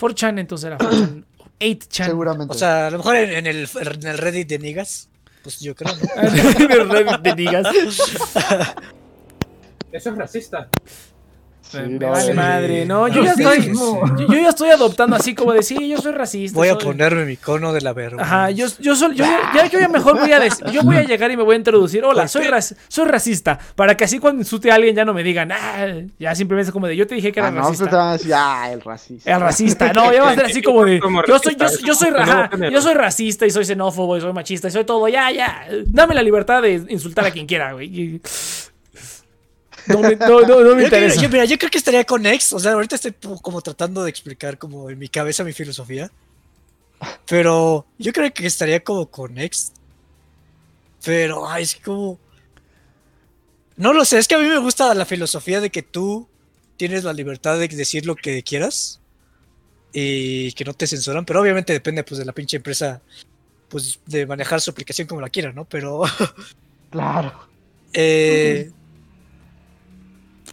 4chan 0.00 0.40
entonces 0.40 0.66
era 0.68 0.78
4chan. 0.78 1.24
8chan. 1.62 2.06
Seguramente. 2.06 2.54
O 2.54 2.58
sea, 2.58 2.88
a 2.88 2.90
lo 2.90 2.98
mejor 2.98 3.16
en, 3.16 3.30
en 3.32 3.46
el, 3.46 3.68
en 3.80 4.06
el 4.06 4.18
Reddit 4.18 4.48
de 4.48 4.58
Niggas, 4.58 5.08
pues 5.42 5.60
yo 5.60 5.74
creo, 5.74 5.94
¿no? 5.94 6.02
En 6.22 6.70
el 6.70 6.88
Reddit 6.88 7.20
de 7.20 7.34
niggas. 7.34 7.66
Eso 9.92 10.10
es 10.10 10.16
racista. 10.16 10.68
Sí, 11.62 11.78
Me 11.78 11.98
no, 11.98 12.10
vale 12.10 12.24
sí. 12.26 12.32
madre, 12.34 12.84
no, 12.84 13.08
yo 13.08 13.22
ya 13.24 13.30
estoy, 13.30 13.56
Racismo. 13.58 14.02
yo, 14.18 14.26
yo 14.26 14.34
ya 14.34 14.48
estoy 14.48 14.70
adoptando 14.70 15.16
así 15.16 15.34
como 15.34 15.52
de 15.52 15.62
sí, 15.62 15.88
yo 15.88 15.96
soy 15.98 16.12
racista. 16.12 16.56
Voy 16.58 16.68
a 16.68 16.74
soy- 16.74 16.82
ponerme 16.84 17.24
mi 17.24 17.36
cono 17.36 17.72
de 17.72 17.80
la 17.80 17.92
verga. 17.92 18.22
Ajá, 18.22 18.50
yo, 18.50 18.66
yo, 18.80 18.94
soy- 18.96 19.14
yo, 19.14 19.24
ya, 19.24 19.66
yo 19.70 19.78
ya 19.80 19.88
mejor 19.88 20.18
voy 20.18 20.32
a 20.32 20.40
decir, 20.40 20.66
yo 20.72 20.82
voy 20.82 20.96
a 20.96 21.02
llegar 21.04 21.30
y 21.30 21.36
me 21.36 21.42
voy 21.44 21.54
a 21.54 21.58
introducir, 21.58 22.04
hola, 22.04 22.26
soy, 22.28 22.46
soy 22.88 23.06
racista, 23.06 23.58
para 23.76 23.96
que 23.96 24.04
así 24.04 24.18
cuando 24.18 24.42
insulte 24.42 24.70
a 24.70 24.74
alguien 24.74 24.94
ya 24.96 25.04
no 25.04 25.14
me 25.14 25.22
digan, 25.22 25.50
ah, 25.52 25.86
ya 26.18 26.34
simplemente 26.34 26.68
es 26.68 26.72
como 26.72 26.88
de, 26.88 26.96
yo 26.96 27.06
te 27.06 27.14
dije 27.14 27.32
que 27.32 27.40
era 27.40 27.48
Ah, 27.48 27.52
no, 27.52 27.62
te 27.62 27.68
racista. 27.68 27.96
van 27.96 28.08
a 28.08 28.12
decir, 28.14 28.34
ah, 28.34 28.68
el 28.72 28.80
racista. 28.80 29.32
El 29.34 29.40
racista, 29.40 29.92
no, 29.92 30.12
ya 30.12 30.22
va 30.24 30.30
a 30.30 30.34
ser 30.34 30.44
así 30.46 30.62
como 30.62 30.84
de, 30.84 31.00
yo 31.28 31.38
soy, 31.38 31.56
yo, 31.56 31.94
soy, 31.94 32.10
yo 32.72 32.80
soy 32.82 32.94
racista 32.94 33.46
y 33.46 33.50
soy 33.50 33.64
xenófobo 33.64 34.16
y 34.16 34.20
soy 34.20 34.32
machista 34.32 34.68
y 34.68 34.70
soy 34.72 34.84
todo, 34.84 35.08
ya, 35.08 35.30
ya, 35.30 35.66
dame 35.86 36.14
la 36.14 36.22
libertad 36.22 36.60
de 36.60 36.82
insultar 36.88 37.24
a 37.24 37.30
quien 37.30 37.46
quiera, 37.46 37.72
güey. 37.72 38.20
No 39.86 40.00
me, 40.00 40.16
no, 40.16 40.40
no, 40.42 40.60
no 40.60 40.76
me 40.76 40.84
interesa. 40.84 41.20
yo, 41.20 41.28
mira, 41.28 41.44
yo 41.44 41.58
creo 41.58 41.70
que 41.70 41.78
estaría 41.78 42.04
con 42.04 42.24
ex. 42.26 42.52
O 42.52 42.58
sea, 42.58 42.72
ahorita 42.72 42.96
estoy 42.96 43.14
como 43.40 43.60
tratando 43.60 44.02
de 44.02 44.10
explicar 44.10 44.58
como 44.58 44.90
en 44.90 44.98
mi 44.98 45.08
cabeza 45.08 45.44
mi 45.44 45.52
filosofía. 45.52 46.10
Pero 47.26 47.86
yo 47.98 48.12
creo 48.12 48.32
que 48.32 48.46
estaría 48.46 48.82
como 48.82 49.06
con 49.06 49.38
ex. 49.38 49.72
Pero, 51.04 51.48
ay, 51.48 51.64
es 51.64 51.76
como... 51.76 52.18
No 53.76 53.92
lo 53.92 54.04
sé, 54.04 54.18
es 54.18 54.28
que 54.28 54.34
a 54.34 54.38
mí 54.38 54.46
me 54.46 54.58
gusta 54.58 54.94
la 54.94 55.06
filosofía 55.06 55.60
de 55.60 55.70
que 55.70 55.82
tú 55.82 56.28
tienes 56.76 57.04
la 57.04 57.12
libertad 57.12 57.58
de 57.58 57.68
decir 57.68 58.06
lo 58.06 58.14
que 58.14 58.42
quieras 58.42 59.00
y 59.92 60.52
que 60.52 60.64
no 60.64 60.74
te 60.74 60.86
censuran, 60.86 61.24
pero 61.24 61.40
obviamente 61.40 61.72
depende 61.72 62.04
pues 62.04 62.18
de 62.18 62.24
la 62.24 62.32
pinche 62.32 62.58
empresa 62.58 63.00
pues 63.68 64.00
de 64.06 64.26
manejar 64.26 64.60
su 64.60 64.70
aplicación 64.70 65.08
como 65.08 65.20
la 65.20 65.30
quiera, 65.30 65.52
¿no? 65.52 65.64
Pero 65.64 66.02
Claro. 66.90 67.32
Eh, 67.94 68.70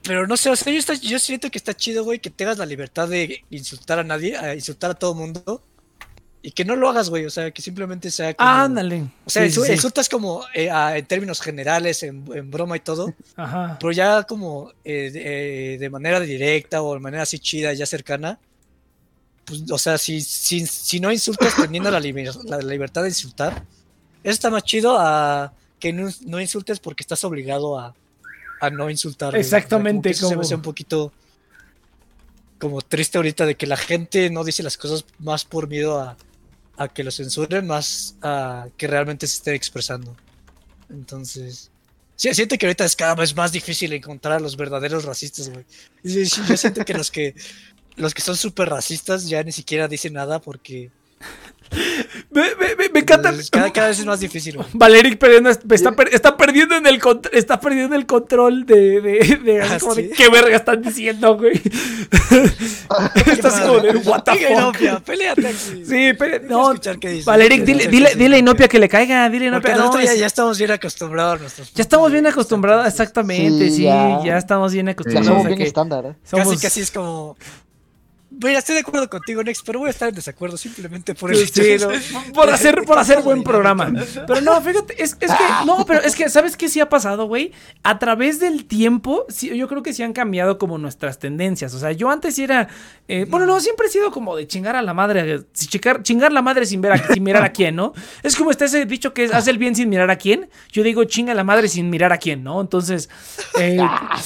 pero 0.10 0.26
no 0.26 0.36
sé, 0.38 0.50
o 0.50 0.56
sea, 0.56 0.74
yo, 0.74 0.80
está- 0.80 0.96
yo 0.96 1.20
siento 1.20 1.52
que 1.52 1.60
está 1.60 1.76
chido, 1.76 2.04
güey, 2.04 2.18
que 2.18 2.32
tengas 2.32 2.58
la 2.58 2.66
libertad 2.66 3.08
de 3.08 3.44
insultar 3.52 4.00
a 4.00 4.04
nadie, 4.04 4.36
a 4.36 4.56
insultar 4.56 4.90
a 4.90 4.96
todo 4.96 5.14
mundo. 5.14 5.62
Y 6.42 6.50
que 6.52 6.66
no 6.66 6.76
lo 6.76 6.90
hagas, 6.90 7.10
güey, 7.12 7.26
o 7.26 7.30
sea, 7.30 7.52
que 7.52 7.62
simplemente 7.62 8.10
sea 8.10 8.34
como... 8.34 8.50
Ándale. 8.50 9.06
O 9.26 9.30
sea, 9.30 9.44
Sí, 9.48 9.52
sí. 9.62 9.72
insultas 9.74 10.10
como 10.10 10.42
eh, 10.56 10.72
a- 10.72 10.98
en 10.98 11.06
términos 11.06 11.42
generales, 11.42 12.02
en, 12.02 12.26
en 12.34 12.50
broma 12.50 12.76
y 12.76 12.80
todo, 12.80 13.14
Ajá. 13.36 13.78
pero 13.80 13.92
ya 13.92 14.24
como 14.24 14.72
eh, 14.84 15.12
de, 15.12 15.74
eh, 15.76 15.78
de 15.78 15.90
manera 15.92 16.20
directa 16.22 16.82
o 16.82 16.94
de 16.96 17.00
manera 17.02 17.22
así 17.24 17.38
chida, 17.40 17.72
ya 17.74 17.86
cercana. 17.86 18.40
Pues, 19.46 19.70
o 19.70 19.78
sea, 19.78 19.98
si, 20.00 20.22
si, 20.22 20.66
si 20.66 21.00
no 21.00 21.12
insultas 21.12 21.56
teniendo 21.56 21.92
la, 21.92 22.00
liber- 22.00 22.44
la 22.46 22.58
libertad 22.60 23.04
de 23.04 23.10
insultar, 23.10 23.64
Eso 24.24 24.32
está 24.34 24.50
más 24.50 24.64
chido 24.64 24.98
a 24.98 25.54
que 25.80 25.94
no, 25.94 26.10
no 26.26 26.40
insultes 26.42 26.80
porque 26.80 27.04
estás 27.04 27.24
obligado 27.26 27.78
a, 27.80 27.94
a 28.60 28.70
no 28.70 28.90
insultar. 28.90 29.32
güey. 29.32 29.42
O 29.42 29.44
sea, 29.44 29.58
Exactamente, 29.60 30.10
como 30.10 30.12
eso 30.12 30.28
se 30.28 30.30
me 30.32 30.36
como- 30.36 30.42
hace 30.46 30.56
un 30.56 30.62
poquito 30.62 31.14
como 32.60 32.82
triste 32.82 33.18
ahorita 33.18 33.46
de 33.46 33.56
que 33.56 33.68
la 33.68 33.78
gente 33.78 34.30
no 34.30 34.44
dice 34.44 34.64
las 34.64 34.78
cosas 34.78 35.06
más 35.20 35.46
por 35.46 35.68
miedo 35.70 36.00
a, 36.00 36.18
a 36.78 36.88
que 36.90 37.04
lo 37.04 37.12
censuren, 37.12 37.66
más 37.66 38.16
a 38.22 38.68
que 38.78 38.88
realmente 38.88 39.28
se 39.28 39.38
esté 39.38 39.56
expresando. 39.56 40.16
Entonces, 40.90 41.72
sí, 42.18 42.34
siento 42.34 42.58
que 42.58 42.66
ahorita 42.66 42.84
es 42.84 42.96
cada 42.98 43.16
vez 43.16 43.36
más 43.36 43.52
difícil 43.54 43.94
encontrar 43.94 44.34
a 44.38 44.40
los 44.40 44.58
verdaderos 44.58 45.06
racistas, 45.06 45.50
güey. 45.50 45.66
Yo 46.04 46.58
siento 46.58 46.84
que 46.84 46.94
los 46.94 47.12
que 47.12 47.34
los 47.96 48.14
que 48.14 48.22
son 48.22 48.36
súper 48.38 48.70
racistas 48.70 49.28
ya 49.28 49.44
ni 49.44 49.52
siquiera 49.52 49.88
dicen 49.88 50.14
nada 50.14 50.40
porque 50.42 50.90
Me, 52.32 52.42
me- 52.56 52.76
me- 52.76 52.90
me 52.90 53.00
encanta. 53.02 53.32
cada, 53.52 53.72
cada 53.72 53.88
vez 53.90 54.00
es 54.00 54.06
más 54.06 54.20
difícil, 54.20 54.56
güey. 54.58 54.68
Valeric 54.74 55.20
perdiendo, 55.20 55.52
está, 55.52 55.92
per- 55.92 56.10
está 56.12 56.36
perdiendo 56.36 56.76
en 56.76 56.88
el 56.88 57.00
contr- 57.00 57.30
está 57.32 57.60
perdiendo 57.60 57.96
el 57.96 58.08
control 58.08 58.66
de, 58.66 59.00
de, 59.02 59.40
de- 59.44 59.62
Ah, 59.62 59.78
como 59.80 59.94
de, 59.94 60.08
sí. 60.08 60.12
qué 60.18 60.30
verga 60.30 60.56
están 60.56 60.82
diciendo, 60.82 61.38
güey. 61.38 61.54
está 63.32 63.48
así 63.50 63.62
como 63.62 63.80
de 63.82 63.98
what 63.98 64.24
the 64.24 64.32
fuck. 64.32 64.50
Inopia, 64.50 65.02
aquí. 65.50 65.86
Sí, 65.86 66.14
pero 66.18 66.40
no. 66.48 66.74
Valeric, 67.26 67.64
dile, 67.64 67.88
dile, 67.88 68.16
dile 68.16 68.36
a 68.38 68.40
Inopia 68.40 68.68
que 68.68 68.80
le 68.80 68.90
caiga, 68.90 69.30
dile 69.30 69.46
a 69.46 69.48
Inopia. 69.50 69.76
no, 69.76 70.00
ya, 70.02 70.12
es- 70.14 70.20
ya 70.20 70.26
estamos 70.26 70.58
bien 70.58 70.72
acostumbrados 70.72 71.36
a 71.36 71.42
nuestros 71.42 71.74
ya 71.74 71.82
estamos 71.84 72.12
bien 72.12 72.24
vista, 72.24 72.34
acostumbrados, 72.40 72.88
exactamente, 72.88 73.70
sí, 73.70 73.76
Sí, 73.78 73.84
ya. 73.84 74.20
ya. 74.26 74.38
estamos 74.38 74.74
bien 74.74 74.88
Ya 74.88 74.92
acostumbrados 74.94 75.28
somos 75.28 75.46
a 75.46 75.50
bien 75.50 75.62
estándar, 75.62 76.06
¿eh? 76.08 76.16
Casi, 76.30 76.44
somos- 76.44 76.62
casi 76.62 76.82
es 76.82 76.92
como. 76.92 77.38
Mira, 78.42 78.60
estoy 78.60 78.76
de 78.76 78.82
acuerdo 78.82 79.10
contigo, 79.10 79.44
Nex, 79.44 79.62
pero 79.66 79.80
voy 79.80 79.88
a 79.88 79.92
estar 79.92 80.10
en 80.10 80.16
desacuerdo 80.16 80.56
simplemente 80.58 81.14
por 81.14 81.32
el 81.32 81.38
Sí, 81.38 81.44
hecho 81.44 81.90
de- 81.90 82.00
no, 82.14 82.24
por 82.34 82.50
hacer, 82.50 82.84
por 82.84 82.98
hacer 82.98 83.22
buen 83.22 83.44
programa. 83.44 83.92
Pero 84.28 84.42
no, 84.42 84.62
fíjate, 84.62 85.02
es, 85.04 85.18
es 85.20 85.32
que, 85.32 85.44
no, 85.66 85.86
pero 85.86 86.02
es 86.02 86.16
que, 86.16 86.30
¿sabes 86.30 86.56
qué 86.56 86.70
sí 86.70 86.80
ha 86.80 86.88
pasado, 86.88 87.26
güey? 87.28 87.52
A 87.84 88.00
través 88.00 88.40
del 88.40 88.66
tiempo, 88.66 89.26
sí, 89.30 89.56
yo 89.58 89.68
creo 89.68 89.84
que 89.84 89.92
sí 89.94 90.04
han 90.04 90.14
cambiado 90.14 90.58
como 90.58 90.78
nuestras 90.78 91.20
tendencias. 91.20 91.74
O 91.74 91.80
sea, 91.80 91.92
yo 91.92 92.10
antes 92.10 92.40
era, 92.40 92.70
eh, 93.08 93.26
bueno, 93.30 93.46
no, 93.46 93.60
siempre 93.60 93.88
he 93.88 93.90
sido 93.90 94.10
como 94.12 94.36
de 94.38 94.48
chingar 94.48 94.76
a 94.78 94.82
la 94.82 94.94
madre, 94.94 95.42
chingar, 95.54 96.02
chingar 96.04 96.32
la 96.32 96.42
madre 96.42 96.66
sin 96.66 96.80
ver 96.82 96.94
a, 96.94 97.14
sin 97.14 97.24
mirar 97.24 97.44
a 97.44 97.52
quién, 97.52 97.76
¿no? 97.76 97.94
Es 98.24 98.36
como 98.38 98.52
está 98.52 98.66
ese 98.66 98.86
dicho 98.86 99.14
que 99.14 99.26
es, 99.26 99.34
haz 99.34 99.48
el 99.48 99.58
bien 99.58 99.76
sin 99.76 99.90
mirar 99.90 100.10
a 100.12 100.16
quién. 100.18 100.50
Yo 100.72 100.84
digo, 100.84 101.04
chinga 101.04 101.34
a 101.34 101.36
la 101.36 101.44
madre 101.44 101.68
sin 101.68 101.90
mirar 101.90 102.14
a 102.14 102.18
quién, 102.18 102.44
¿no? 102.44 102.62
Entonces, 102.62 103.10
eh, 103.60 103.78
Ah, 103.82 104.20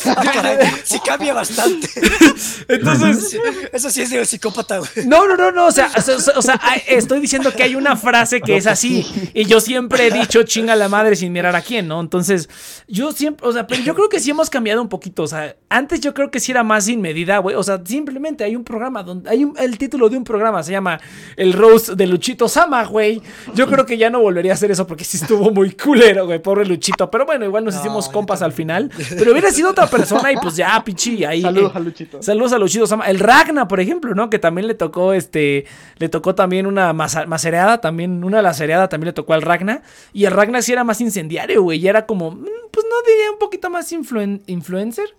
sí 0.84 0.99
cambia 1.05 1.34
bastante. 1.34 1.89
entonces, 2.68 3.39
Eso 3.72 3.89
sí 3.89 4.03
es 4.04 4.10
de 4.12 4.26
psicópata, 4.26 4.78
güey. 4.80 4.89
No, 5.08 5.28
no, 5.28 5.36
no, 5.36 5.51
no, 5.51 5.68
o 5.68 5.72
sea, 5.72 5.89
o 5.97 6.01
sea, 6.01 6.16
o 6.36 6.41
sea, 6.41 6.60
hay- 6.62 6.82
estoy 6.88 7.20
diciendo 7.20 7.51
que 7.51 7.64
hay 7.64 7.76
una 7.76 7.95
frase 7.95 8.41
que 8.41 8.56
es 8.58 8.68
así 8.68 9.06
y 9.34 9.45
yo 9.45 9.60
siempre 9.60 10.08
he 10.08 10.12
dicho 10.12 10.43
chinga 10.43 10.76
la 10.76 10.89
madre 10.89 11.16
sin 11.16 11.32
mirar 11.32 11.56
a 11.56 11.62
quién, 11.62 11.88
¿no? 11.88 11.99
Entonces, 11.99 12.49
yo 12.88 13.12
siempre, 13.12 13.47
o 13.47 13.51
sea, 13.51 13.68
pero 13.68 13.82
yo 13.84 13.95
creo 13.95 14.10
que 14.10 14.20
sí 14.20 14.30
hemos 14.32 14.49
cambiado 14.49 14.82
un 14.82 14.89
poquito, 14.89 15.24
o 15.24 15.28
sea, 15.28 15.56
antes 15.70 16.01
yo 16.01 16.14
creo 16.14 16.30
que 16.32 16.39
sí 16.39 16.51
era 16.51 16.64
más 16.64 16.86
sin 16.86 17.01
medida, 17.01 17.38
güey, 17.39 17.56
o 17.56 17.64
sea, 17.64 17.82
simplemente 17.86 18.43
hay 18.43 18.56
un 18.56 18.64
programa 18.64 19.04
donde 19.04 19.30
hay 19.30 19.43
un, 19.43 19.56
el 19.58 19.78
título 19.78 20.10
de 20.10 20.18
un 20.18 20.24
programa 20.24 20.62
se 20.64 20.72
llama 20.72 20.99
El 21.36 21.54
Roast 21.54 21.89
de 21.89 22.08
Luchito 22.08 22.47
Sama, 22.47 22.84
güey. 22.86 23.22
Yo 23.56 23.68
creo 23.68 23.86
que 23.86 23.97
ya 23.97 24.10
no 24.10 24.20
volvería 24.22 24.51
a 24.51 24.56
hacer 24.56 24.72
eso 24.72 24.86
porque 24.88 25.04
sí 25.04 25.18
estuvo 25.18 25.51
muy 25.51 25.72
culero, 25.72 26.26
güey, 26.26 26.39
pobre 26.41 26.66
Luchito, 26.66 27.10
pero 27.10 27.26
bueno, 27.26 27.45
igual 27.45 27.64
nos 27.64 27.76
No, 27.76 27.80
hicimos 27.82 28.10
compas 28.10 28.41
al 28.41 28.51
final, 28.51 28.91
pero 29.18 29.32
hubiera 29.32 29.51
sido 29.51 29.70
otra 29.72 29.88
persona 29.88 30.32
y 30.32 30.38
pues 30.38 30.56
ya, 30.56 30.82
pichi, 30.84 31.24
ahí 31.26 31.41
Saludos 31.41 31.72
eh, 31.74 31.78
a 31.78 31.80
Luchito. 31.80 32.22
Saludos 32.22 32.54
a 32.54 32.58
Luchito 32.60 32.88
Sama. 32.88 33.06
El 33.08 33.20
Ragna, 33.20 33.68
por 33.68 33.80
ejemplo, 33.80 33.93
¿no? 34.02 34.30
Que 34.30 34.39
también 34.39 34.68
le 34.68 34.74
tocó 34.74 35.14
este. 35.14 35.66
Le 35.98 36.10
tocó 36.10 36.36
también 36.36 36.66
una 36.66 36.94
macereada. 36.94 37.80
También, 37.82 38.24
una 38.24 38.41
lacereada 38.41 38.89
también 38.89 39.08
le 39.08 39.14
tocó 39.14 39.34
al 39.34 39.41
Ragna. 39.41 39.82
Y 40.14 40.26
el 40.26 40.32
Ragna 40.32 40.62
sí 40.62 40.72
era 40.74 40.84
más 40.84 41.02
incendiario, 41.02 41.62
güey. 41.64 41.80
Y 41.80 41.88
era 41.88 42.06
como. 42.06 42.32
mm, 42.32 42.46
Pues 42.72 42.86
no 42.89 42.96
diría 43.12 43.32
un 43.32 43.39
poquito 43.39 43.70
más 43.70 43.91
influen- 43.91 44.41
influencer. 44.48 45.10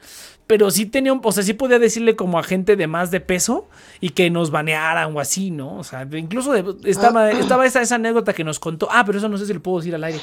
Pero 0.47 0.70
sí 0.70 0.85
tenía 0.87 1.12
un. 1.12 1.20
O 1.22 1.33
sea, 1.33 1.43
sí 1.43 1.55
podía 1.55 1.79
decirle 1.79 2.16
como 2.16 2.39
a 2.39 2.43
gente 2.43 2.77
de 2.77 2.87
más 2.87 3.11
de 3.11 3.20
peso. 3.20 3.66
Y 4.01 4.11
que 4.11 4.29
nos 4.31 4.51
banearan 4.51 5.16
o 5.16 5.20
así, 5.20 5.51
¿no? 5.51 5.77
O 5.79 5.85
sea, 5.85 6.07
incluso 6.12 6.53
de- 6.53 6.91
estaba, 6.91 7.31
estaba 7.31 7.64
esa, 7.66 7.81
esa 7.81 7.95
anécdota 7.95 8.33
que 8.35 8.45
nos 8.45 8.61
contó. 8.61 8.89
Ah, 8.91 9.05
pero 9.07 9.18
eso 9.18 9.29
no 9.29 9.39
sé 9.39 9.47
si 9.47 9.55
lo 9.55 9.62
puedo 9.62 9.79
decir 9.79 9.95
al 9.95 10.05
aire. 10.05 10.20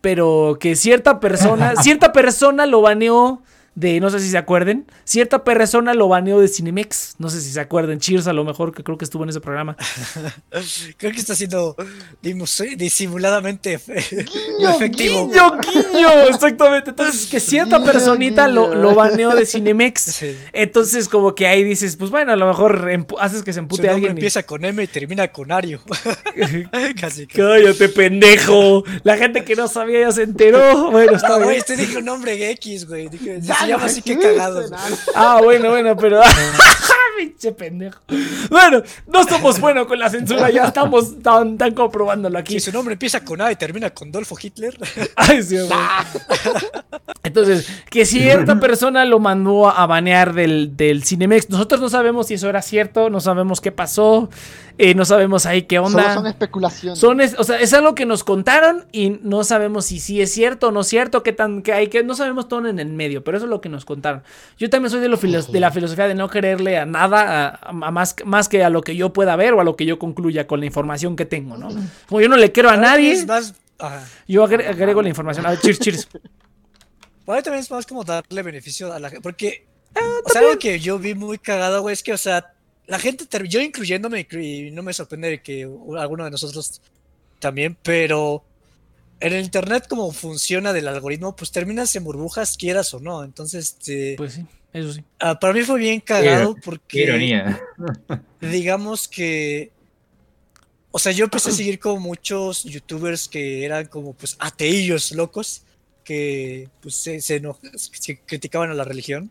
Pero 0.00 0.56
que 0.58 0.74
cierta 0.76 1.20
persona. 1.20 1.74
cierta 1.82 2.12
persona 2.12 2.66
lo 2.66 2.80
baneó 2.80 3.42
de, 3.80 3.98
no 3.98 4.10
sé 4.10 4.20
si 4.20 4.28
se 4.30 4.36
acuerden, 4.38 4.86
cierta 5.04 5.42
persona 5.42 5.94
lo 5.94 6.06
baneó 6.08 6.38
de 6.38 6.48
Cinemex, 6.48 7.14
no 7.18 7.30
sé 7.30 7.40
si 7.40 7.50
se 7.50 7.60
acuerden, 7.60 7.98
Cheers 7.98 8.26
a 8.26 8.32
lo 8.34 8.44
mejor, 8.44 8.72
que 8.74 8.84
creo 8.84 8.98
que 8.98 9.04
estuvo 9.06 9.22
en 9.24 9.30
ese 9.30 9.40
programa. 9.40 9.76
Creo 10.98 11.12
que 11.12 11.18
está 11.18 11.34
siendo 11.34 11.74
disimuladamente 12.76 13.78
efe- 13.78 14.26
efectivo. 14.74 15.28
Guiño, 15.28 15.58
guiño, 15.60 16.08
exactamente, 16.28 16.90
entonces 16.90 17.26
que 17.26 17.40
cierta 17.40 17.78
Guiño, 17.78 17.90
personita 17.92 18.48
lo, 18.48 18.68
guiño. 18.68 18.82
lo 18.82 18.94
baneó 18.94 19.34
de 19.34 19.46
Cinemex, 19.46 20.00
Sí. 20.20 20.36
entonces 20.52 21.08
como 21.08 21.34
que 21.34 21.46
ahí 21.46 21.64
dices, 21.64 21.96
pues 21.96 22.10
bueno, 22.10 22.32
a 22.32 22.36
lo 22.36 22.46
mejor 22.46 22.90
haces 23.18 23.42
que 23.42 23.52
se 23.52 23.60
empute 23.60 23.82
nombre 23.82 23.94
alguien. 23.94 24.10
y- 24.12 24.20
empieza 24.20 24.42
con 24.42 24.64
M 24.64 24.82
y 24.82 24.86
termina 24.86 25.28
con 25.28 25.50
Ario. 25.52 25.80
Casi. 27.00 27.26
que- 27.26 27.38
Cállate, 27.40 27.88
pendejo. 27.88 28.84
La 29.04 29.16
gente 29.16 29.44
que 29.44 29.56
no 29.56 29.68
sabía 29.68 30.00
ya 30.00 30.12
se 30.12 30.22
enteró. 30.22 30.90
Bueno, 30.90 31.12
está 31.16 31.28
No, 31.30 31.36
güey, 31.36 31.48
bien. 31.50 31.58
este 31.60 31.76
dije 31.76 31.96
un 31.98 32.04
nombre 32.04 32.50
X, 32.52 32.86
güey. 32.86 33.08
Dije, 33.08 33.40
llama 33.70 33.84
así 33.84 34.02
que 34.02 34.18
cagados. 34.18 34.70
nada. 34.70 34.88
Ah, 35.14 35.40
bueno, 35.42 35.70
bueno, 35.70 35.96
pero. 35.96 36.20
Pinche 37.18 37.52
pendejo. 37.52 38.00
Bueno, 38.48 38.82
no 39.06 39.24
somos 39.24 39.60
buenos 39.60 39.86
con 39.86 39.98
la 39.98 40.08
censura, 40.08 40.50
ya 40.50 40.64
estamos 40.64 41.20
tan, 41.22 41.58
tan 41.58 41.74
comprobándolo 41.74 42.38
aquí. 42.38 42.54
Si 42.54 42.60
su 42.60 42.72
nombre 42.72 42.94
empieza 42.94 43.24
con 43.24 43.40
A 43.40 43.52
y 43.52 43.56
termina 43.56 43.90
con 43.90 44.10
Dolfo 44.10 44.36
Hitler. 44.40 44.78
Ay, 45.16 45.42
sí. 45.42 45.56
Entonces, 47.22 47.68
que 47.90 48.04
cierta 48.06 48.58
persona 48.58 49.04
lo 49.04 49.18
mandó 49.18 49.68
a 49.68 49.86
banear 49.86 50.32
del, 50.32 50.76
del 50.76 51.04
Cinemex. 51.04 51.50
Nosotros 51.50 51.80
no 51.80 51.88
sabemos 51.88 52.28
si 52.28 52.34
eso 52.34 52.48
era 52.48 52.62
cierto, 52.62 53.10
no 53.10 53.20
sabemos 53.20 53.60
qué 53.60 53.72
pasó, 53.72 54.30
eh, 54.82 54.94
no 54.94 55.04
sabemos 55.04 55.46
ahí 55.46 55.62
qué 55.62 55.76
Solo 55.76 55.88
onda. 55.88 56.14
son 56.14 56.26
especulaciones. 56.26 56.98
Son 56.98 57.20
es- 57.20 57.34
o 57.38 57.44
sea, 57.44 57.60
es 57.60 57.72
algo 57.74 57.94
que 57.94 58.06
nos 58.06 58.24
contaron 58.24 58.86
y 58.92 59.10
no 59.22 59.44
sabemos 59.44 59.86
si 59.86 60.00
sí 60.00 60.20
es 60.20 60.32
cierto 60.32 60.68
o 60.68 60.72
no 60.72 60.80
es 60.80 60.86
cierto, 60.88 61.22
qué 61.22 61.32
tan 61.32 61.62
que 61.62 61.72
hay 61.72 61.88
que 61.88 62.02
no 62.02 62.14
sabemos 62.14 62.48
todo 62.48 62.66
en 62.66 62.78
el 62.78 62.88
medio, 62.92 63.22
pero 63.22 63.36
eso 63.36 63.46
es 63.46 63.50
lo 63.50 63.60
que 63.60 63.68
nos 63.68 63.84
contaron. 63.84 64.22
Yo 64.58 64.70
también 64.70 64.90
soy 64.90 65.00
de, 65.00 65.08
lo 65.08 65.16
filo- 65.18 65.42
de 65.42 65.60
la 65.60 65.70
filosofía 65.70 66.08
de 66.08 66.14
no 66.14 66.28
quererle 66.30 66.78
a 66.78 66.86
nada, 66.86 67.48
a, 67.62 67.68
a 67.68 67.90
más, 67.90 68.16
más 68.24 68.48
que 68.48 68.64
a 68.64 68.70
lo 68.70 68.80
que 68.82 68.96
yo 68.96 69.12
pueda 69.12 69.36
ver 69.36 69.54
o 69.54 69.60
a 69.60 69.64
lo 69.64 69.76
que 69.76 69.86
yo 69.86 69.98
concluya 69.98 70.46
con 70.46 70.60
la 70.60 70.66
información 70.66 71.16
que 71.16 71.26
tengo, 71.26 71.56
¿no? 71.56 71.68
Como 72.08 72.20
yo 72.20 72.28
no 72.28 72.36
le 72.36 72.50
quiero 72.52 72.70
a 72.70 72.76
nadie, 72.76 73.26
yo 74.28 74.44
agre- 74.46 74.66
agrego 74.68 75.02
la 75.02 75.08
información. 75.08 75.46
A 75.46 75.50
ver, 75.50 75.60
cheers, 75.60 75.78
cheers. 75.78 76.08
Para 77.24 77.38
mí 77.38 77.42
también 77.44 77.62
es 77.62 77.70
más 77.70 77.86
como 77.86 78.02
darle 78.04 78.42
beneficio 78.42 78.92
a 78.92 78.98
la 78.98 79.08
gente. 79.10 79.22
Porque, 79.22 79.66
Ah, 79.94 80.00
o 80.24 80.28
sea, 80.30 80.40
algo 80.42 80.56
que 80.58 80.78
yo 80.78 80.98
vi 81.00 81.14
muy 81.14 81.38
cagado, 81.38 81.82
güey, 81.82 81.92
es 81.94 82.02
que, 82.04 82.12
o 82.12 82.16
sea, 82.18 82.52
la 82.90 82.98
gente, 82.98 83.24
yo 83.48 83.60
incluyéndome, 83.60 84.26
y 84.32 84.70
no 84.72 84.82
me 84.82 84.92
sorprende 84.92 85.40
que 85.42 85.62
alguno 85.98 86.24
de 86.24 86.30
nosotros 86.30 86.82
también, 87.38 87.76
pero 87.82 88.44
en 89.20 89.32
el 89.32 89.44
internet, 89.44 89.86
como 89.88 90.10
funciona 90.12 90.72
del 90.72 90.88
algoritmo, 90.88 91.34
pues 91.36 91.50
terminas 91.52 91.94
en 91.96 92.04
burbujas, 92.04 92.56
quieras 92.56 92.92
o 92.92 93.00
no. 93.00 93.22
Entonces, 93.24 93.76
este, 93.78 94.14
Pues 94.16 94.32
sí, 94.34 94.46
eso 94.72 94.92
sí. 94.92 95.04
ah, 95.20 95.38
para 95.38 95.52
mí 95.52 95.62
fue 95.62 95.78
bien 95.78 96.00
cagado 96.00 96.54
porque. 96.64 96.98
Qué 96.98 97.02
ironía. 97.04 97.60
digamos 98.40 99.08
que. 99.08 99.70
O 100.90 100.98
sea, 100.98 101.12
yo 101.12 101.24
empecé 101.24 101.50
a 101.50 101.52
seguir 101.52 101.78
como 101.78 102.00
muchos 102.00 102.64
youtubers 102.64 103.28
que 103.28 103.64
eran 103.64 103.86
como 103.86 104.12
pues 104.12 104.36
ateillos 104.40 105.12
locos, 105.12 105.62
que 106.02 106.68
pues 106.80 106.96
se, 106.96 107.20
se 107.20 107.36
eno- 107.40 107.58
se 107.76 108.18
criticaban 108.18 108.70
a 108.70 108.74
la 108.74 108.82
religión. 108.84 109.30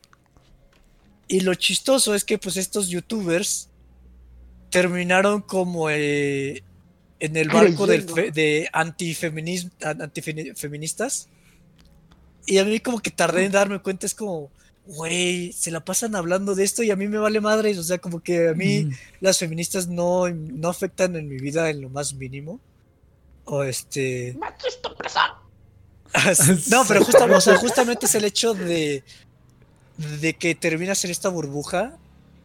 Y 1.30 1.40
lo 1.42 1.54
chistoso 1.56 2.14
es 2.16 2.26
que 2.26 2.38
pues 2.38 2.58
estos 2.58 2.90
youtubers 2.90 3.70
terminaron 4.70 5.42
como 5.42 5.90
eh, 5.90 6.62
en 7.20 7.38
el 7.38 7.48
barco 7.50 7.88
del 7.88 8.06
Creyendo. 8.06 8.16
fe- 8.16 8.32
de 8.32 8.70
antifeminismo, 8.74 9.72
antifeministas. 9.82 11.30
Y 12.46 12.58
a 12.58 12.66
mí 12.66 12.80
como 12.80 13.00
que 13.00 13.12
tardé 13.12 13.46
en 13.46 13.52
darme 13.52 13.80
cuenta, 13.80 14.06
es 14.08 14.16
como, 14.16 14.50
güey, 14.88 15.52
se 15.54 15.70
la 15.72 15.86
pasan 15.86 16.16
hablando 16.16 16.56
de 16.56 16.64
esto 16.64 16.82
y 16.84 16.90
a 16.92 16.96
mí 16.96 17.08
me 17.08 17.20
vale 17.20 17.40
madres, 17.42 17.78
o 17.78 17.84
sea, 17.84 18.00
como 18.00 18.22
que 18.22 18.50
a 18.50 18.54
mí 18.54 18.86
Mm. 18.86 18.92
las 19.22 19.38
feministas 19.38 19.88
no, 19.88 20.28
no 20.30 20.68
afectan 20.70 21.16
en 21.16 21.28
mi 21.30 21.38
vida 21.38 21.70
en 21.70 21.82
lo 21.82 21.90
más 21.90 22.14
mínimo. 22.14 22.60
O 23.46 23.64
este. 23.64 24.36
no, 26.72 26.86
pero 26.88 27.04
justa- 27.06 27.26
o 27.26 27.42
sea, 27.42 27.58
justamente 27.58 28.06
es 28.08 28.16
el 28.16 28.26
hecho 28.26 28.54
de, 28.54 29.04
de 30.00 30.34
que 30.34 30.56
terminas 30.56 31.04
en 31.04 31.12
esta 31.12 31.30
burbuja 31.30 31.98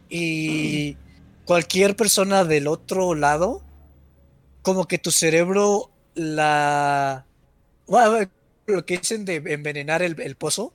y 0.09 0.97
cualquier 1.45 1.95
persona 1.95 2.43
del 2.43 2.67
otro 2.67 3.15
lado, 3.15 3.63
como 4.61 4.85
que 4.87 4.97
tu 4.97 5.11
cerebro 5.11 5.89
la. 6.15 7.25
bueno, 7.87 8.29
lo 8.65 8.85
que 8.85 8.97
dicen 8.97 9.25
de 9.25 9.35
envenenar 9.35 10.01
el, 10.01 10.19
el 10.19 10.35
pozo. 10.35 10.73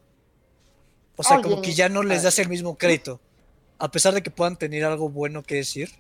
O 1.16 1.22
sea, 1.22 1.42
como 1.42 1.60
que 1.60 1.74
ya 1.74 1.90
no 1.90 2.02
les 2.02 2.22
das 2.22 2.38
el 2.38 2.48
mismo 2.48 2.78
crédito. 2.78 3.20
A 3.78 3.90
pesar 3.90 4.14
de 4.14 4.22
que 4.22 4.30
puedan 4.30 4.56
tener 4.56 4.84
algo 4.84 5.10
bueno 5.10 5.42
que 5.42 5.56
decir. 5.56 5.90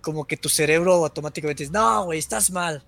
Como 0.00 0.26
que 0.26 0.36
tu 0.36 0.48
cerebro 0.48 0.92
automáticamente 0.92 1.64
dice, 1.64 1.72
no, 1.72 2.04
güey, 2.04 2.18
estás 2.18 2.50
mal. 2.50 2.84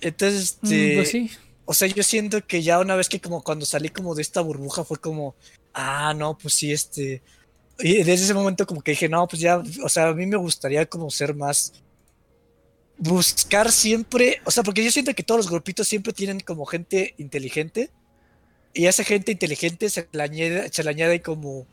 Entonces, 0.00 0.58
Mm, 0.60 0.66
este, 0.66 0.94
pues 0.96 1.10
sí. 1.10 1.30
o 1.64 1.72
sea, 1.72 1.88
yo 1.88 2.02
siento 2.02 2.44
que 2.46 2.62
ya 2.62 2.78
una 2.80 2.96
vez 2.96 3.08
que 3.08 3.20
como 3.20 3.42
cuando 3.42 3.64
salí 3.64 3.88
como 3.90 4.14
de 4.14 4.22
esta 4.22 4.40
burbuja 4.40 4.84
fue 4.84 4.98
como, 4.98 5.34
ah, 5.74 6.12
no, 6.16 6.36
pues 6.36 6.54
sí, 6.54 6.72
este, 6.72 7.22
y 7.78 7.94
desde 8.02 8.24
ese 8.24 8.34
momento 8.34 8.66
como 8.66 8.82
que 8.82 8.90
dije, 8.92 9.08
no, 9.08 9.26
pues 9.26 9.40
ya, 9.40 9.62
o 9.82 9.88
sea, 9.88 10.08
a 10.08 10.14
mí 10.14 10.26
me 10.26 10.36
gustaría 10.36 10.84
como 10.86 11.10
ser 11.10 11.34
más, 11.34 11.72
buscar 12.98 13.72
siempre, 13.72 14.40
o 14.44 14.50
sea, 14.50 14.62
porque 14.62 14.84
yo 14.84 14.90
siento 14.90 15.14
que 15.14 15.22
todos 15.22 15.38
los 15.38 15.50
grupitos 15.50 15.88
siempre 15.88 16.12
tienen 16.12 16.40
como 16.40 16.66
gente 16.66 17.14
inteligente 17.18 17.90
y 18.74 18.86
a 18.86 18.90
esa 18.90 19.04
gente 19.04 19.32
inteligente 19.32 19.88
se 19.88 20.06
le 20.12 20.22
añade, 20.22 20.68
se 20.72 20.84
le 20.84 20.90
añade 20.90 21.22
como 21.22 21.66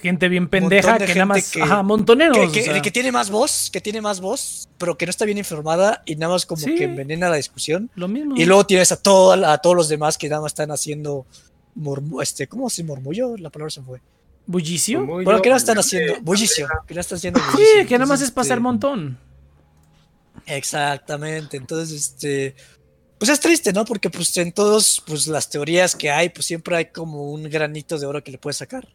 Gente 0.00 0.28
bien 0.30 0.48
pendeja 0.48 0.96
que 0.98 1.06
nada 1.14 1.26
más. 1.26 1.50
que- 1.50 1.60
ajá, 1.60 1.82
montoneros. 1.82 2.36
que, 2.38 2.44
o 2.46 2.52
que- 2.52 2.62
sea. 2.62 2.80
que 2.82 2.90
tiene 2.90 3.12
más 3.12 3.28
voz, 3.30 3.70
que 3.70 3.80
tiene 3.80 4.00
más 4.00 4.20
voz, 4.20 4.68
pero 4.78 4.96
que 4.96 5.04
no 5.06 5.10
está 5.10 5.24
bien 5.26 5.36
informada 5.38 6.02
y 6.06 6.16
nada 6.16 6.32
más 6.32 6.46
como 6.46 6.62
Sí. 6.62 6.74
que 6.76 6.84
envenena 6.84 7.28
la 7.28 7.36
discusión. 7.36 7.90
Lo 7.94 8.08
mismo. 8.08 8.34
Y 8.38 8.46
luego 8.46 8.64
tienes 8.64 8.90
a, 8.92 8.96
todo, 8.96 9.32
a 9.46 9.58
todos 9.58 9.76
los 9.76 9.88
demás 9.90 10.16
que 10.16 10.28
nada 10.30 10.40
más 10.40 10.52
están 10.52 10.70
haciendo 10.70 11.26
murmu- 11.76 12.22
este, 12.22 12.46
¿cómo 12.46 12.68
se 12.70 12.82
murmullo? 12.84 13.36
La 13.36 13.50
palabra 13.50 13.70
se 13.70 13.82
fue. 13.82 14.00
¿Bullicio? 14.46 15.04
Bueno, 15.04 15.42
¿qué 15.42 15.50
no 15.50 15.56
están 15.56 15.78
haciendo? 15.78 16.20
Bullicio. 16.22 16.68
¿Qué 16.86 16.94
no 16.94 17.00
están 17.00 17.16
haciendo? 17.16 17.40
Sí, 17.40 17.46
bullicio. 17.52 17.86
que 17.88 17.98
nada 17.98 18.06
más 18.06 18.20
es 18.22 18.30
pasar 18.30 18.58
este, 18.58 18.62
montón. 18.62 19.18
Exactamente. 20.46 21.56
Entonces, 21.56 21.92
este. 21.92 22.54
Pues 23.18 23.30
es 23.30 23.40
triste, 23.40 23.72
¿no? 23.72 23.84
Porque 23.86 24.10
pues 24.10 24.36
en 24.36 24.52
todos, 24.52 25.02
pues 25.06 25.26
las 25.26 25.48
teorías 25.48 25.96
que 25.96 26.10
hay, 26.10 26.28
pues 26.28 26.44
siempre 26.46 26.76
hay 26.76 26.84
como 26.86 27.32
un 27.32 27.44
granito 27.44 27.98
de 27.98 28.04
oro 28.06 28.22
que 28.22 28.30
le 28.30 28.36
puedes 28.38 28.58
sacar. 28.58 28.86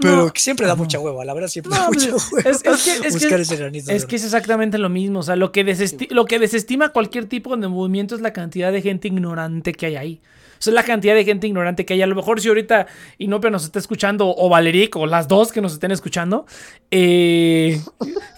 Pero 0.00 0.16
No. 0.26 0.32
que 0.32 0.40
siempre 0.40 0.66
da 0.66 0.74
mucha 0.74 0.98
hueva, 0.98 1.24
la 1.24 1.32
verdad 1.32 1.48
siempre 1.48 1.70
No, 1.70 1.76
da 1.82 1.86
pues, 1.86 2.10
mucha 2.10 2.26
hueva. 2.34 2.50
es- 2.50 2.56
es 2.56 2.62
que- 2.62 3.06
es 3.08 3.16
que- 3.24 3.34
ese 3.36 3.56
granito 3.56 3.86
de 3.86 3.94
Es 3.96 4.02
oro. 4.02 4.08
que 4.08 4.16
es 4.16 4.24
exactamente 4.24 4.78
lo 4.78 4.88
mismo. 4.88 5.20
O 5.20 5.22
sea, 5.22 5.36
lo 5.36 5.52
que, 5.52 5.64
desesti- 5.64 6.10
lo 6.10 6.24
que 6.24 6.40
desestima 6.40 6.88
cualquier 6.88 7.26
tipo 7.28 7.56
de 7.56 7.68
movimiento 7.68 8.16
es 8.16 8.20
la 8.20 8.32
cantidad 8.32 8.72
de 8.72 8.82
gente 8.82 9.06
ignorante 9.06 9.72
que 9.74 9.86
hay 9.86 9.96
ahí. 9.96 10.20
O 10.62 10.64
sea, 10.64 10.70
es 10.70 10.74
la 10.76 10.84
cantidad 10.84 11.16
de 11.16 11.24
gente 11.24 11.48
ignorante 11.48 11.84
que 11.84 11.94
hay. 11.94 12.02
A 12.02 12.06
lo 12.06 12.14
mejor 12.14 12.40
si 12.40 12.46
ahorita 12.46 12.86
Inopia 13.18 13.50
nos 13.50 13.64
está 13.64 13.80
escuchando, 13.80 14.32
o 14.32 14.48
Valeric, 14.48 14.94
o 14.94 15.06
las 15.06 15.26
dos 15.26 15.50
que 15.50 15.60
nos 15.60 15.72
estén 15.72 15.90
escuchando, 15.90 16.46
eh, 16.92 17.80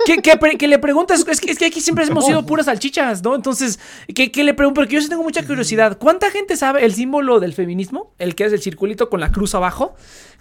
que, 0.07 0.23
que 0.23 0.35
pre- 0.39 0.57
que 0.57 0.67
le 0.67 0.79
preguntas, 0.79 1.23
es 1.29 1.39
que, 1.39 1.51
es 1.51 1.59
que 1.59 1.67
aquí 1.67 1.83
siempre 1.83 2.07
hemos 2.07 2.25
sido 2.25 2.47
puras 2.47 2.65
salchichas, 2.65 3.23
¿no? 3.23 3.35
Entonces, 3.35 3.79
que, 4.15 4.33
que 4.33 4.43
le 4.43 4.55
pregunto, 4.55 4.81
porque 4.81 4.95
yo 4.95 5.03
sí 5.03 5.11
tengo 5.11 5.23
mucha 5.23 5.47
curiosidad. 5.47 5.99
¿Cuánta 5.99 6.31
gente 6.31 6.57
sabe 6.57 6.87
el 6.87 6.95
símbolo 6.95 7.41
del 7.41 7.53
feminismo? 7.53 8.15
El 8.19 8.35
que 8.35 8.47
es 8.47 8.55
el 8.55 8.63
circulito 8.63 9.11
con 9.11 9.21
la 9.21 9.31
cruz 9.31 9.55
abajo. 9.55 9.95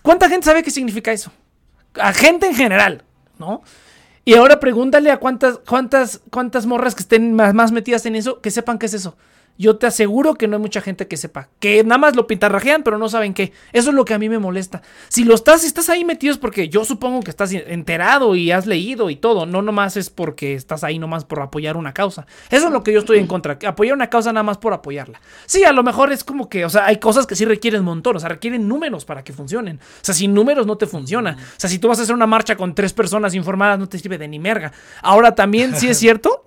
¿Cuánta 0.04 0.30
gente 0.30 0.46
sabe 0.46 0.64
qué 0.64 0.72
significa 0.72 1.12
eso? 1.12 1.34
A 1.96 2.14
gente 2.14 2.48
en 2.48 2.56
general, 2.56 3.04
¿no? 3.38 3.62
Y 4.24 4.36
ahora 4.36 4.62
pregúntale 4.62 5.12
a 5.12 5.18
cuántas, 5.18 5.60
cuántas, 5.68 6.22
cuántas 6.32 6.66
morras 6.66 6.96
que 6.96 7.02
estén 7.02 7.34
más, 7.34 7.54
más 7.54 7.74
metidas 7.74 8.06
en 8.06 8.16
eso, 8.16 8.40
que 8.40 8.52
sepan 8.52 8.80
qué 8.80 8.86
es 8.86 8.94
eso. 8.94 9.18
Yo 9.58 9.78
te 9.78 9.86
aseguro 9.86 10.34
que 10.34 10.48
no 10.48 10.56
hay 10.56 10.62
mucha 10.62 10.82
gente 10.82 11.08
que 11.08 11.16
sepa. 11.16 11.50
Que 11.60 11.84
nada 11.84 12.00
más 12.00 12.16
lo 12.16 12.26
pintarrajean, 12.26 12.84
pero 12.84 12.98
no 12.98 13.08
saben 13.08 13.34
qué. 13.34 13.54
Eso 13.72 13.90
es 13.90 13.96
lo 13.96 14.04
que 14.04 14.14
a 14.14 14.20
mí 14.20 14.28
me 14.28 14.40
molesta. 14.40 14.82
Si 15.10 15.24
lo 15.24 15.36
estás, 15.36 15.62
si 15.62 15.68
estás 15.68 15.90
ahí 15.90 16.04
metido 16.04 16.34
es 16.34 16.40
porque 16.40 16.70
yo 16.70 16.84
supongo 16.86 17.22
que 17.22 17.30
estás 17.30 17.52
enterado 17.54 18.36
y 18.36 18.52
has 18.52 18.66
leído 18.66 19.10
y 19.10 19.16
todo. 19.16 19.46
No 19.46 19.62
nomás 19.62 19.96
es 19.96 20.10
porque 20.10 20.56
estás 20.56 20.84
ahí 20.84 20.98
nomás 20.98 21.24
por 21.26 21.40
apoyar 21.40 21.78
una 21.78 21.94
causa. 21.94 22.26
Eso 22.50 22.68
es 22.68 22.74
lo 22.74 22.84
que 22.84 22.94
yo 22.94 23.00
estoy 23.00 23.20
en 23.20 23.28
contra. 23.28 23.60
Apoyar 23.66 23.96
una 23.96 24.10
causa 24.10 24.34
nada 24.34 24.44
más 24.44 24.58
por 24.58 24.74
apoyarla. 24.74 25.22
Sí, 25.46 25.64
a 25.64 25.72
lo 25.72 25.84
mejor 25.84 26.12
es 26.12 26.24
como 26.24 26.50
que, 26.50 26.66
o 26.66 26.70
sea, 26.70 26.86
hay 26.86 26.98
cosas 26.98 27.28
que 27.28 27.36
sí 27.36 27.46
requieren 27.46 27.82
un 27.82 27.86
montón. 27.86 28.16
O 28.16 28.20
sea, 28.20 28.30
requieren 28.30 28.68
números 28.68 29.06
para 29.06 29.24
que 29.24 29.34
funcionen. 29.34 29.78
O 29.78 30.04
sea, 30.06 30.16
sin 30.16 30.34
números 30.34 30.66
no 30.66 30.78
te 30.78 30.88
funciona. 30.88 31.38
O 31.40 31.60
sea, 31.60 31.70
si 31.70 31.78
tú 31.78 31.88
vas 31.88 32.00
a 32.00 32.04
hacer 32.04 32.16
una 32.16 32.28
marcha 32.28 32.56
con 32.56 32.74
tres 32.74 32.92
personas 32.94 33.36
informadas, 33.36 33.78
no 33.78 33.88
te 33.88 34.00
sirve 34.00 34.18
de 34.18 34.28
ni 34.28 34.40
merga. 34.40 34.72
Ahora 35.02 35.36
también 35.36 35.76
sí 35.76 35.88
es 35.88 35.98
cierto. 35.98 36.44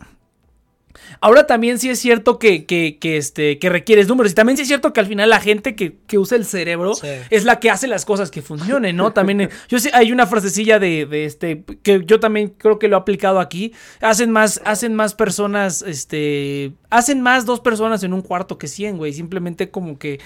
Ahora 1.20 1.46
también 1.46 1.78
sí 1.78 1.88
es 1.90 1.98
cierto 1.98 2.38
que, 2.38 2.64
que, 2.66 2.98
que, 3.00 3.16
este, 3.16 3.58
que 3.58 3.68
requieres 3.68 4.08
números. 4.08 4.32
Y 4.32 4.34
también 4.34 4.56
sí 4.56 4.62
es 4.62 4.68
cierto 4.68 4.92
que 4.92 5.00
al 5.00 5.06
final 5.06 5.30
la 5.30 5.40
gente 5.40 5.74
que, 5.74 5.96
que 6.06 6.18
usa 6.18 6.36
el 6.36 6.44
cerebro 6.44 6.94
Sí. 6.94 7.08
es 7.30 7.44
la 7.44 7.60
que 7.60 7.70
hace 7.70 7.86
las 7.88 8.04
cosas 8.04 8.30
que 8.30 8.42
funcionen, 8.42 8.96
¿no? 8.96 9.12
También 9.12 9.40
eh, 9.42 9.48
yo 9.68 9.78
sé, 9.78 9.90
hay 9.92 10.12
una 10.12 10.26
frasecilla 10.26 10.78
de, 10.78 11.06
de 11.06 11.24
este 11.24 11.64
que 11.82 12.02
yo 12.04 12.20
también 12.20 12.54
creo 12.56 12.78
que 12.78 12.88
lo 12.88 12.96
he 12.96 13.00
aplicado 13.00 13.40
aquí. 13.40 13.72
Hacen 14.00 14.30
más, 14.30 14.60
hacen 14.64 14.94
más 14.94 15.14
personas, 15.14 15.82
este, 15.82 16.72
hacen 16.90 17.20
más 17.20 17.46
dos 17.46 17.60
personas 17.60 18.02
en 18.02 18.12
un 18.12 18.22
cuarto 18.22 18.58
que 18.58 18.68
cien, 18.68 18.96
güey. 18.96 19.12
Simplemente 19.12 19.70
como 19.70 19.98
que 19.98 20.20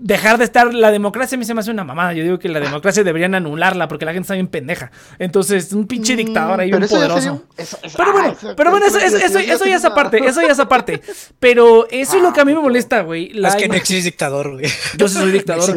dejar 0.00 0.38
de 0.38 0.44
estar. 0.44 0.74
La 0.74 0.90
democracia 0.90 1.36
a 1.36 1.38
mí 1.38 1.44
se 1.44 1.54
me 1.54 1.60
hace 1.60 1.70
una 1.70 1.84
mamada. 1.84 2.12
Yo 2.14 2.22
digo 2.24 2.38
que 2.38 2.48
la 2.48 2.58
democracia 2.60 3.04
deberían 3.04 3.34
anularla 3.34 3.86
porque 3.88 4.04
la 4.04 4.12
gente 4.12 4.24
está 4.24 4.34
bien 4.34 4.48
pendeja. 4.48 4.90
Entonces, 5.18 5.72
un 5.72 5.86
pinche 5.86 6.16
dictador 6.16 6.60
ahí, 6.60 6.72
Mm, 6.72 6.76
un 6.76 6.82
eso 6.82 7.00
ya 7.00 7.08
poderoso. 7.08 7.42
Pero 7.56 7.70
ah, 7.98 8.12
bueno, 8.12 8.28
eso- 8.32 8.54
pero 8.56 8.70
bueno, 8.70 8.86
eso, 8.86 8.98
eso, 8.98 9.16
eso, 9.16 9.38
eso 9.38 9.64
ya 9.66 9.76
es 9.76 9.84
aparte, 9.84 10.18
eso 10.26 10.40
ya 10.42 10.48
es 10.52 10.58
aparte. 10.58 11.00
Pero 11.38 11.86
eso 11.90 12.16
es 12.16 12.22
lo 12.22 12.32
que 12.32 12.40
a 12.40 12.44
mí 12.44 12.54
me 12.54 12.60
molesta, 12.60 13.02
güey. 13.02 13.30
Es 13.46 13.54
que 13.56 13.68
no 13.68 13.74
existe 13.74 14.04
dictador, 14.04 14.52
güey. 14.52 14.66
yo 14.98 15.08
sí 15.08 15.14
soy 15.18 15.30
dictador. 15.30 15.70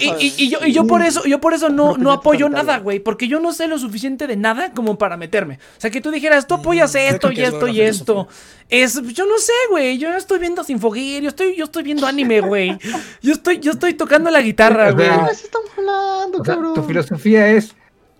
Y, 0.00 0.48
yo, 0.48 0.58
y 0.64 0.72
yo 0.72 0.86
por 0.86 1.02
eso, 1.02 1.24
yo 1.24 1.40
por 1.40 1.54
eso 1.54 1.68
no, 1.68 1.96
no 1.96 2.12
apoyo 2.12 2.48
nada, 2.48 2.78
güey. 2.78 3.00
Porque 3.00 3.28
yo 3.28 3.40
no 3.40 3.52
sé 3.52 3.66
lo 3.68 3.78
suficiente 3.78 4.26
de 4.26 4.36
nada 4.36 4.72
como 4.72 4.96
para 4.98 5.16
meterme. 5.16 5.54
O 5.76 5.80
sea, 5.80 5.90
que 5.90 6.00
tú 6.00 6.10
dijeras, 6.10 6.46
tú 6.46 6.54
apoyas 6.54 6.94
Mm, 6.94 6.98
esto 6.98 7.32
y 7.32 7.40
esto 7.42 7.68
y 7.68 7.80
esto. 7.80 8.28
Es, 8.68 9.00
yo 9.12 9.26
no 9.26 9.38
sé, 9.38 9.52
güey. 9.70 9.96
Yo 9.98 10.10
estoy 10.16 10.38
viendo 10.40 10.64
Sinfogir, 10.64 11.22
yo 11.22 11.28
estoy, 11.28 11.54
yo 11.56 11.64
estoy 11.64 11.82
viendo 11.84 12.06
anime, 12.06 12.40
güey. 12.40 12.76
Yo 13.22 13.32
estoy, 13.32 13.55
yo 13.60 13.72
estoy 13.72 13.94
tocando 13.94 14.30
la 14.30 14.40
guitarra, 14.40 14.90
O 14.90 14.94
güey. 14.94 15.06
sea, 15.06 15.16
¿De 15.18 15.26
qué 15.26 15.32
estamos 15.32 15.70
hablando, 15.76 16.38
O 16.40 16.44
sea, 16.44 16.54
cabrón? 16.54 16.74
tu 16.74 16.82
filosofía 16.84 17.48
es, 17.48 17.74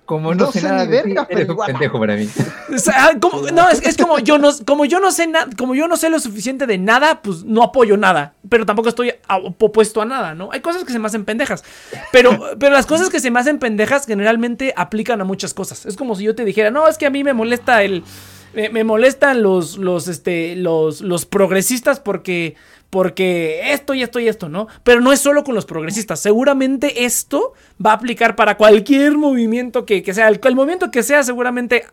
como 0.05 0.34
no, 0.34 0.47
No 0.47 0.53
sé 0.53 0.61
sé 0.61 0.68
nada 0.68 0.87
de 0.87 1.03
ti, 1.03 1.09
verga, 1.09 1.26
eres 1.30 1.49
un 1.49 1.57
pendejo 1.57 1.99
para 1.99 2.14
mí. 2.16 2.28
O 2.74 2.78
sea, 2.78 3.11
como- 3.20 3.43
no, 3.51 3.68
es, 3.68 3.80
es 3.82 3.97
como 3.97 4.18
yo 4.18 4.39
no, 4.39 4.51
como 4.66 4.84
yo 4.84 5.01
no 5.01 5.11
sé 5.11 5.26
nada, 5.26 5.49
como 5.57 5.74
yo 5.74 5.89
no 5.89 5.97
sé 5.97 6.11
lo 6.11 6.18
suficiente 6.20 6.66
de 6.66 6.78
nada, 6.78 7.22
pues 7.22 7.45
no 7.45 7.62
apoyo 7.62 7.97
nada. 7.97 8.34
Pero 8.49 8.66
tampoco 8.66 8.89
estoy 8.89 9.12
a- 9.28 9.39
opuesto 9.39 10.03
a 10.03 10.05
nada, 10.05 10.34
¿no? 10.34 10.51
Hay 10.53 10.61
cosas 10.61 10.84
que 10.84 10.93
se 10.93 10.99
me 10.99 11.07
hacen 11.07 11.24
pendejas. 11.24 11.64
Pero, 12.12 12.39
pero 12.59 12.72
las 12.72 12.87
cosas 12.87 13.09
que 13.11 13.18
se 13.20 13.30
me 13.30 13.41
hacen 13.41 13.59
pendejas 13.59 14.07
generalmente 14.07 14.72
aplican 14.76 15.20
a 15.20 15.24
muchas 15.24 15.55
cosas. 15.55 15.87
Es 15.87 15.97
como 15.97 16.14
si 16.14 16.24
yo 16.24 16.34
te 16.34 16.45
dijera, 16.45 16.70
no, 16.70 16.87
es 16.87 16.99
que 16.99 17.07
a 17.07 17.11
mí 17.11 17.24
me 17.24 17.32
molesta 17.34 17.82
el. 17.82 18.05
Me, 18.55 18.68
me 18.70 18.84
molestan 18.84 19.43
los, 19.43 19.76
los, 19.76 20.07
este, 20.09 20.55
los, 20.57 21.01
los 21.01 21.26
progresistas 21.26 21.99
porque. 22.01 22.55
Porque 22.91 23.72
esto 23.72 23.95
y 23.95 24.03
esto 24.03 24.20
y 24.20 24.28
esto, 24.28 24.49
¿no? 24.49 24.68
Pero 24.84 25.01
no 25.01 25.12
es 25.12 25.20
solo 25.20 25.45
con 25.45 25.55
los 25.55 25.66
progresistas. 25.66 26.20
Seguramente 26.20 27.05
esto 27.05 27.53
va 27.84 27.91
a 27.91 27.95
aplicar 27.95 28.37
para 28.37 28.57
cualquier 28.57 29.16
movimiento 29.16 29.84
que, 29.84 30.03
que 30.03 30.14
sea. 30.14 30.28
El, 30.28 30.41
el 30.43 30.55
movimiento 30.55 30.91
que 30.91 31.03
sea, 31.03 31.22
seguramente 31.22 31.84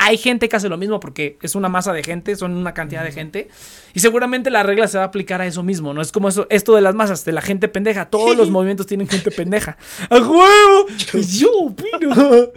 hay 0.00 0.16
gente 0.16 0.48
que 0.48 0.54
hace 0.54 0.68
lo 0.68 0.78
mismo 0.78 1.00
porque 1.00 1.38
es 1.42 1.56
una 1.56 1.68
masa 1.68 1.92
de 1.92 2.04
gente, 2.04 2.36
son 2.36 2.54
una 2.54 2.72
cantidad 2.72 3.02
de 3.02 3.10
gente. 3.10 3.48
Y 3.94 4.00
seguramente 4.00 4.48
la 4.48 4.62
regla 4.62 4.86
se 4.86 4.96
va 4.96 5.04
a 5.04 5.08
aplicar 5.08 5.40
a 5.40 5.46
eso 5.46 5.64
mismo, 5.64 5.92
¿no? 5.92 6.00
Es 6.00 6.12
como 6.12 6.28
eso, 6.28 6.46
esto 6.50 6.74
de 6.76 6.80
las 6.80 6.94
masas, 6.94 7.24
de 7.24 7.32
la 7.32 7.42
gente 7.42 7.68
pendeja. 7.68 8.08
Todos 8.08 8.36
los 8.36 8.48
movimientos 8.50 8.86
tienen 8.86 9.08
gente 9.08 9.32
pendeja. 9.32 9.76
¡A 10.08 10.16
huevo! 10.18 10.86
Yo 11.12 11.50
opino. 11.52 12.48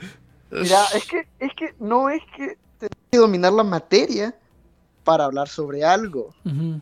Mira, 0.51 0.85
es 0.95 1.05
que, 1.05 1.27
es 1.39 1.51
que 1.57 1.73
no 1.79 2.09
es 2.09 2.21
que 2.37 2.57
tengas 2.77 2.97
que 3.09 3.17
dominar 3.17 3.53
la 3.53 3.63
materia 3.63 4.35
para 5.03 5.25
hablar 5.25 5.49
sobre 5.49 5.83
algo. 5.83 6.35
Ujú. 6.45 6.79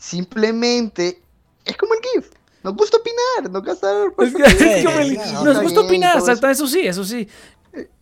Simplemente 0.00 1.20
es 1.64 1.76
como 1.76 1.92
el 1.94 2.00
GIF. 2.00 2.30
Nos 2.62 2.74
gusta 2.74 2.96
opinar, 2.98 3.50
nos 3.50 3.64
gusta 3.64 3.88
Es 4.18 4.34
que- 4.34 4.42
es 4.74 4.78
Sí, 4.80 4.84
como 4.84 4.98
el- 4.98 5.14
ya, 5.16 5.42
nos 5.42 5.62
gusta 5.62 5.80
opinar, 5.80 6.16
eso. 6.16 6.26
exacto, 6.26 6.48
eso 6.48 6.66
sí, 6.66 6.80
eso 6.86 7.04
sí. 7.04 7.28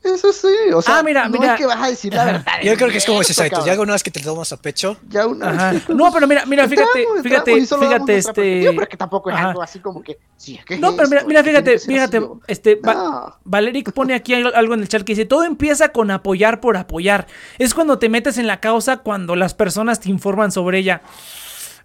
Eso 0.02 0.32
sí, 0.32 0.48
o 0.74 0.80
sea, 0.80 1.00
Ah, 1.00 1.02
mira, 1.02 1.28
no 1.28 1.38
mira. 1.38 1.52
es 1.52 1.60
que 1.60 1.66
vas 1.66 1.82
a 1.82 1.88
decir 1.88 2.14
la 2.14 2.22
Ajá. 2.22 2.32
verdad. 2.32 2.52
Yo 2.64 2.74
creo 2.76 2.88
que 2.88 2.96
es 2.96 3.04
como 3.04 3.20
ese 3.20 3.34
cabrón. 3.50 3.66
Ya 3.66 3.78
una 3.78 3.92
vez 3.92 4.02
que 4.02 4.10
te 4.10 4.20
lo 4.20 4.26
tomas 4.32 4.50
a 4.52 4.56
pecho, 4.56 4.96
Ya 5.10 5.26
una 5.26 5.50
Ajá. 5.50 5.72
vez 5.72 5.84
que- 5.84 5.92
No, 5.94 6.10
pero 6.10 6.26
mira, 6.26 6.46
mira, 6.46 6.66
fíjate, 6.66 7.00
Entramos, 7.00 7.22
fíjate, 7.22 7.52
entramos 7.52 7.86
fíjate, 7.86 8.16
este. 8.16 8.32
Pero 8.70 8.82
es 8.82 8.88
que 8.88 8.96
tampoco 8.96 9.28
es 9.28 9.36
Ajá. 9.36 9.48
algo 9.50 9.60
así 9.62 9.80
como 9.80 10.02
que. 10.02 10.18
Sí, 10.38 10.54
es 10.54 10.64
que 10.64 10.74
es 10.74 10.80
No, 10.80 10.96
pero 10.96 11.08
mira, 11.08 11.18
esto, 11.18 11.28
mira, 11.28 11.44
fíjate, 11.44 11.78
fíjate, 11.80 12.16
así, 12.16 12.26
este, 12.46 12.80
No. 12.82 13.36
Valeric 13.44 13.92
pone 13.92 14.14
aquí 14.14 14.32
al- 14.32 14.54
algo 14.54 14.72
en 14.72 14.80
el 14.80 14.88
chat 14.88 15.02
que 15.02 15.12
dice, 15.12 15.26
todo 15.26 15.44
empieza 15.44 15.90
con 15.90 16.10
apoyar 16.10 16.60
por 16.62 16.78
apoyar. 16.78 17.26
Es 17.58 17.74
cuando 17.74 17.98
te 17.98 18.08
metes 18.08 18.38
en 18.38 18.46
la 18.46 18.60
causa, 18.60 18.98
cuando 18.98 19.36
las 19.36 19.52
personas 19.52 20.00
te 20.00 20.08
informan 20.08 20.50
sobre 20.50 20.78
ella. 20.78 21.02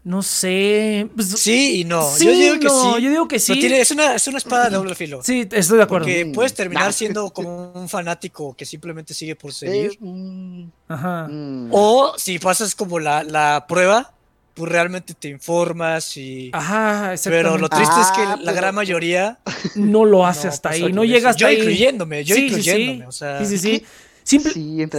No 0.06 0.22
sé. 0.22 1.08
pues, 1.16 1.30
sí 1.30 1.80
y 1.82 1.84
no. 1.86 2.04
Sí, 2.12 2.26
yo 2.26 2.32
digo 2.34 2.60
que 2.60 2.66
no, 2.66 2.96
sí. 2.98 3.02
yo 3.04 3.10
digo 3.10 3.28
que 3.28 3.40
sí. 3.40 3.54
tiene- 3.60 3.80
es, 3.80 3.90
una, 3.92 4.16
es 4.16 4.28
una 4.28 4.38
espada 4.38 4.66
de 4.70 4.76
doble 4.76 4.96
filo. 4.96 5.22
Sí, 5.24 5.48
estoy 5.50 5.78
de 5.78 5.84
acuerdo. 5.84 6.06
Porque 6.06 6.26
Mm. 6.26 6.32
puedes 6.34 6.54
terminar 6.54 6.88
Nah. 6.88 6.92
siendo 6.92 7.30
como 7.32 7.72
un 7.74 7.88
fanático 7.88 8.54
que 8.54 8.66
simplemente 8.66 9.14
sigue 9.14 9.36
por 9.38 9.54
seguir. 9.54 9.98
Mm, 10.02 10.66
Ajá. 10.90 11.28
mm. 11.30 11.70
O 11.72 12.14
si 12.18 12.38
pasas 12.38 12.76
como 12.76 13.00
la, 13.00 13.24
la 13.24 13.66
prueba, 13.68 14.12
pues 14.54 14.72
realmente 14.72 15.14
te 15.14 15.30
informas 15.30 16.16
y... 16.18 16.52
Ajá, 16.54 17.16
Pero 17.24 17.58
lo 17.58 17.70
triste 17.70 17.96
es 18.02 18.08
Ah, 18.08 18.14
que 18.16 18.24
la 18.26 18.38
pero- 18.52 18.54
gran 18.56 18.76
mayoría... 18.76 19.40
No 19.76 20.04
lo 20.06 20.28
hace 20.28 20.48
no 20.48 20.54
hasta 20.54 20.70
pasa 20.70 20.86
ahí, 20.86 20.92
no 20.94 21.04
llega 21.06 21.30
hasta 21.30 21.40
yo 21.40 21.48
ahí. 21.48 21.56
incluyéndome, 21.60 22.24
yo 22.26 22.36
Sí, 22.36 22.42
sí, 22.42 22.48
incluyéndome. 22.48 22.98
sí. 23.00 23.08
O 23.08 23.12
sea, 23.14 23.40
Sí, 23.40 23.46
sí, 23.46 23.58
sí. 23.58 23.84
Simple- 24.24 24.54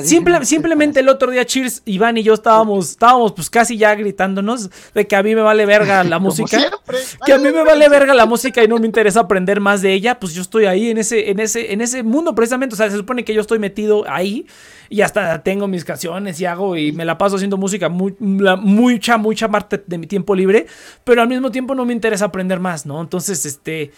Sí, 0.05 0.19
simplemente 0.45 1.01
el 1.01 1.09
otro 1.09 1.31
día 1.31 1.45
Cheers, 1.45 1.83
Iván 1.87 2.17
y 2.19 2.23
yo 2.23 2.35
estábamos, 2.35 2.91
estábamos 2.91 3.33
pues 3.33 3.49
casi 3.49 3.77
ya 3.79 3.95
gritándonos 3.95 4.71
de 4.95 5.07
que 5.07 5.17
a 5.17 5.23
mí 5.23 5.35
me 5.35 5.41
vale 5.41 5.65
verga 5.67 6.05
la 6.05 6.19
música. 6.21 6.59
siempre. 6.59 6.99
Que 7.25 7.33
a 7.33 7.39
mí 7.39 7.45
me 7.51 7.65
vale 7.65 7.89
verga 7.89 8.13
la 8.15 8.27
música 8.27 8.63
y 8.63 8.69
no 8.69 8.79
me 8.79 8.87
interesa 8.87 9.21
aprender 9.21 9.61
más 9.61 9.81
de 9.83 9.93
ella, 9.95 10.19
pues 10.21 10.35
yo 10.35 10.43
estoy 10.43 10.67
ahí 10.67 10.91
en 10.91 10.99
ese, 10.99 11.31
en 11.31 11.41
ese, 11.41 11.73
en 11.73 11.81
ese 11.81 12.03
mundo 12.03 12.35
precisamente. 12.35 12.75
O 12.75 12.77
sea, 12.77 12.91
se 12.91 12.97
supone 12.97 13.25
que 13.25 13.33
yo 13.35 13.41
estoy 13.41 13.59
metido 13.59 14.05
ahí 14.09 14.47
y 14.91 15.01
hasta 15.01 15.43
tengo 15.43 15.67
mis 15.67 15.85
canciones 15.85 16.39
y 16.41 16.45
hago 16.45 16.77
y 16.77 16.93
me 16.93 17.05
la 17.07 17.17
paso 17.17 17.37
haciendo 17.37 17.57
música 17.57 17.89
muy, 17.89 18.15
la- 18.21 18.57
mucha, 18.57 19.17
mucha 19.17 19.49
parte 19.49 19.83
de 19.87 19.99
mi 19.99 20.07
tiempo 20.07 20.35
libre, 20.35 20.67
pero 21.05 21.23
al 21.23 21.29
mismo 21.29 21.51
tiempo 21.51 21.75
no 21.75 21.85
me 21.87 21.93
interesa 21.95 22.27
aprender 22.27 22.61
más, 22.61 22.85
¿no? 22.85 23.01
Entonces, 23.01 23.47
este. 23.47 23.91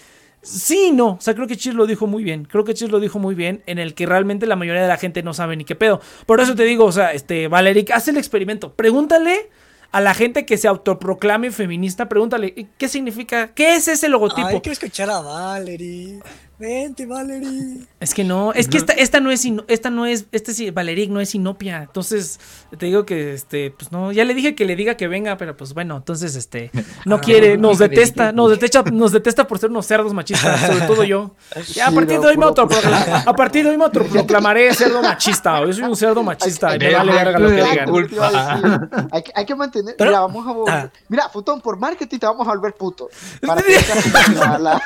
Sí, 0.47 0.93
no. 0.93 1.13
O 1.13 1.21
sea, 1.21 1.35
creo 1.35 1.47
que 1.47 1.57
Chis 1.57 1.75
lo 1.75 1.87
dijo 1.87 2.07
muy 2.07 2.23
bien. 2.23 2.45
Creo 2.45 2.65
que 2.65 2.75
Chis 2.75 2.91
lo 2.91 3.01
dijo 3.01 3.19
muy 3.19 3.35
bien. 3.35 3.63
En 3.67 3.79
el 3.79 3.95
que 3.95 4.07
realmente 4.07 4.47
la 4.47 4.57
mayoría 4.57 4.83
de 4.83 4.89
la 4.89 4.97
gente 4.97 5.23
no 5.23 5.35
sabe 5.35 5.57
ni 5.57 5.65
qué 5.65 5.75
pedo. 5.75 6.01
Por 6.25 6.41
eso 6.41 6.55
te 6.55 6.65
digo, 6.65 6.85
o 6.85 6.93
sea, 6.93 7.13
este, 7.13 7.49
Valeric, 7.49 7.91
haz 7.91 8.09
el 8.09 8.17
experimento. 8.17 8.73
Pregúntale 8.73 9.51
a 9.93 10.01
la 10.01 10.15
gente 10.15 10.47
que 10.47 10.57
se 10.57 10.69
autoproclame 10.69 11.51
feminista. 11.51 12.09
Pregúntale, 12.09 12.69
¿qué 12.79 12.89
significa? 12.89 13.49
¿Qué 13.55 13.77
es 13.77 13.89
ese 13.89 14.09
logotipo? 14.09 14.47
Ay, 14.47 14.61
quiero 14.61 14.73
escuchar 14.73 15.11
a 15.11 15.21
Valerie. 15.21 16.21
Vente, 16.59 17.05
Valerie. 17.05 17.83
Es 18.01 18.15
que 18.15 18.25
no, 18.25 18.55
es 18.55 18.69
que 18.69 18.79
esta, 18.79 18.95
esta 18.95 19.21
no 19.21 19.31
es, 19.31 19.45
ino- 19.45 19.65
esta 19.69 19.91
no 19.91 20.07
es, 20.07 20.25
este 20.33 20.55
sí, 20.55 20.71
Valeric 20.71 21.11
no 21.11 21.21
es 21.21 21.35
inopia. 21.35 21.83
Entonces, 21.83 22.41
te 22.79 22.87
digo 22.87 23.05
que, 23.05 23.35
este, 23.35 23.73
pues 23.73 23.93
no, 23.93 24.11
ya 24.11 24.25
le 24.25 24.33
dije 24.33 24.55
que 24.55 24.65
le 24.65 24.75
diga 24.75 24.97
que 24.97 25.07
venga, 25.07 25.37
pero 25.37 25.55
pues 25.55 25.75
bueno, 25.75 25.99
entonces, 25.99 26.35
este, 26.35 26.71
no 27.05 27.17
Ah, 27.17 27.21
quiere, 27.21 27.59
nos 27.59 27.79
detesta, 27.79 28.33
nos 28.33 28.51
detesta, 28.51 28.83
nos 28.91 29.13
detesta 29.13 29.47
por 29.47 29.59
ser 29.59 29.69
unos 29.71 29.85
cerdos 29.85 30.15
machistas, 30.15 30.59
sobre 30.73 30.87
todo 30.87 31.05
yo. 31.05 31.35
Ya, 31.75 31.89
a 31.89 31.91
partir 31.91 32.17
no, 32.17 32.23
de 32.23 32.29
hoy 32.29 32.37
me 32.39 32.47
autoprocla- 32.47 33.25
a 33.27 33.37
partir 33.37 33.63
de 33.65 33.71
hoy 33.73 33.77
me 33.77 33.85
autoproclamaré 33.85 34.73
cerdo 34.75 35.03
machista. 35.03 35.61
Yo 35.65 35.73
soy 35.75 35.83
un 35.85 35.97
cerdo 35.97 36.23
machista 36.23 36.75
y 36.75 36.79
me 36.79 36.95
vale 36.95 37.13
verga 37.13 37.39
lo 37.39 37.49
que 37.49 37.55
digan. 37.57 39.09
Hay 39.13 39.23
que, 39.23 39.33
hay 39.35 39.45
que 39.45 39.55
mantener. 39.55 39.95
Pero- 39.99 40.11
mira, 40.11 40.21
vamos 40.21 40.47
a 40.47 40.51
volver- 40.53 40.73
Ah. 40.73 40.91
Mira, 41.09 41.29
Futón, 41.29 41.61
por 41.61 41.79
marketing 41.79 42.19
te 42.19 42.25
vamos 42.25 42.47
a 42.49 42.51
volver 42.51 42.73
puto. 42.75 43.11
Para 43.47 43.61
que 43.63 43.79
seas 43.79 44.35
la- 44.35 44.59
la- 44.59 44.83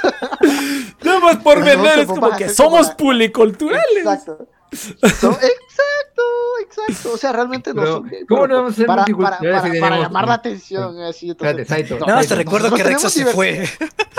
Nada 1.05 1.21
más 1.21 1.37
por 1.37 1.60
No, 1.61 1.67
vender, 1.67 1.95
que 1.95 2.01
es 2.03 2.07
como 2.07 2.37
que 2.37 2.49
somos 2.49 2.87
como- 2.89 2.97
puliculturales. 2.97 3.97
Exacto. 3.99 4.47
Exacto, 4.73 6.23
exacto. 6.61 7.13
O 7.15 7.17
sea, 7.17 7.33
realmente 7.33 7.73
no 7.75 7.81
Pero, 7.83 7.93
son 7.95 8.11
¿cómo 8.29 8.47
no 8.47 8.55
vamos 8.57 8.73
a 8.73 8.77
ser 8.77 8.87
para, 8.87 9.05
para, 9.05 9.39
para, 9.39 9.81
para 9.81 9.99
llamar 9.99 10.29
la 10.29 10.35
atención. 10.35 11.01
Así, 11.03 11.31
entonces, 11.31 11.59
Espérate, 11.59 11.65
Saito. 11.65 11.95
no, 11.99 12.07
Nada 12.07 12.19
más 12.19 12.27
te 12.27 12.35
Saito. 12.35 12.45
recuerdo 12.45 12.77
que 12.77 12.83
Rexa 12.85 13.11
se 13.11 13.25
fue 13.27 13.69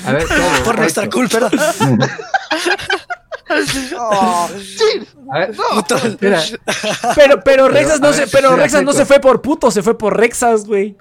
A 0.03 0.11
ver, 0.11 0.25
por 0.65 0.77
nuestra 0.79 1.09
culpa. 1.09 1.39
Oh, 3.97 4.49
sí, 4.59 5.07
ver. 5.31 5.51
Pero, 7.15 7.41
pero 7.43 7.67
Rexas 7.67 7.97
a 7.97 7.99
no 7.99 8.07
ver, 8.11 8.15
se, 8.15 8.27
pero 8.27 8.55
Rexas 8.55 8.83
no 8.83 8.93
se 8.93 9.05
fue 9.05 9.19
por 9.19 9.41
puto, 9.41 9.71
se 9.71 9.81
fue 9.83 9.97
por 9.97 10.17
Rexas, 10.17 10.65
güey. 10.65 10.95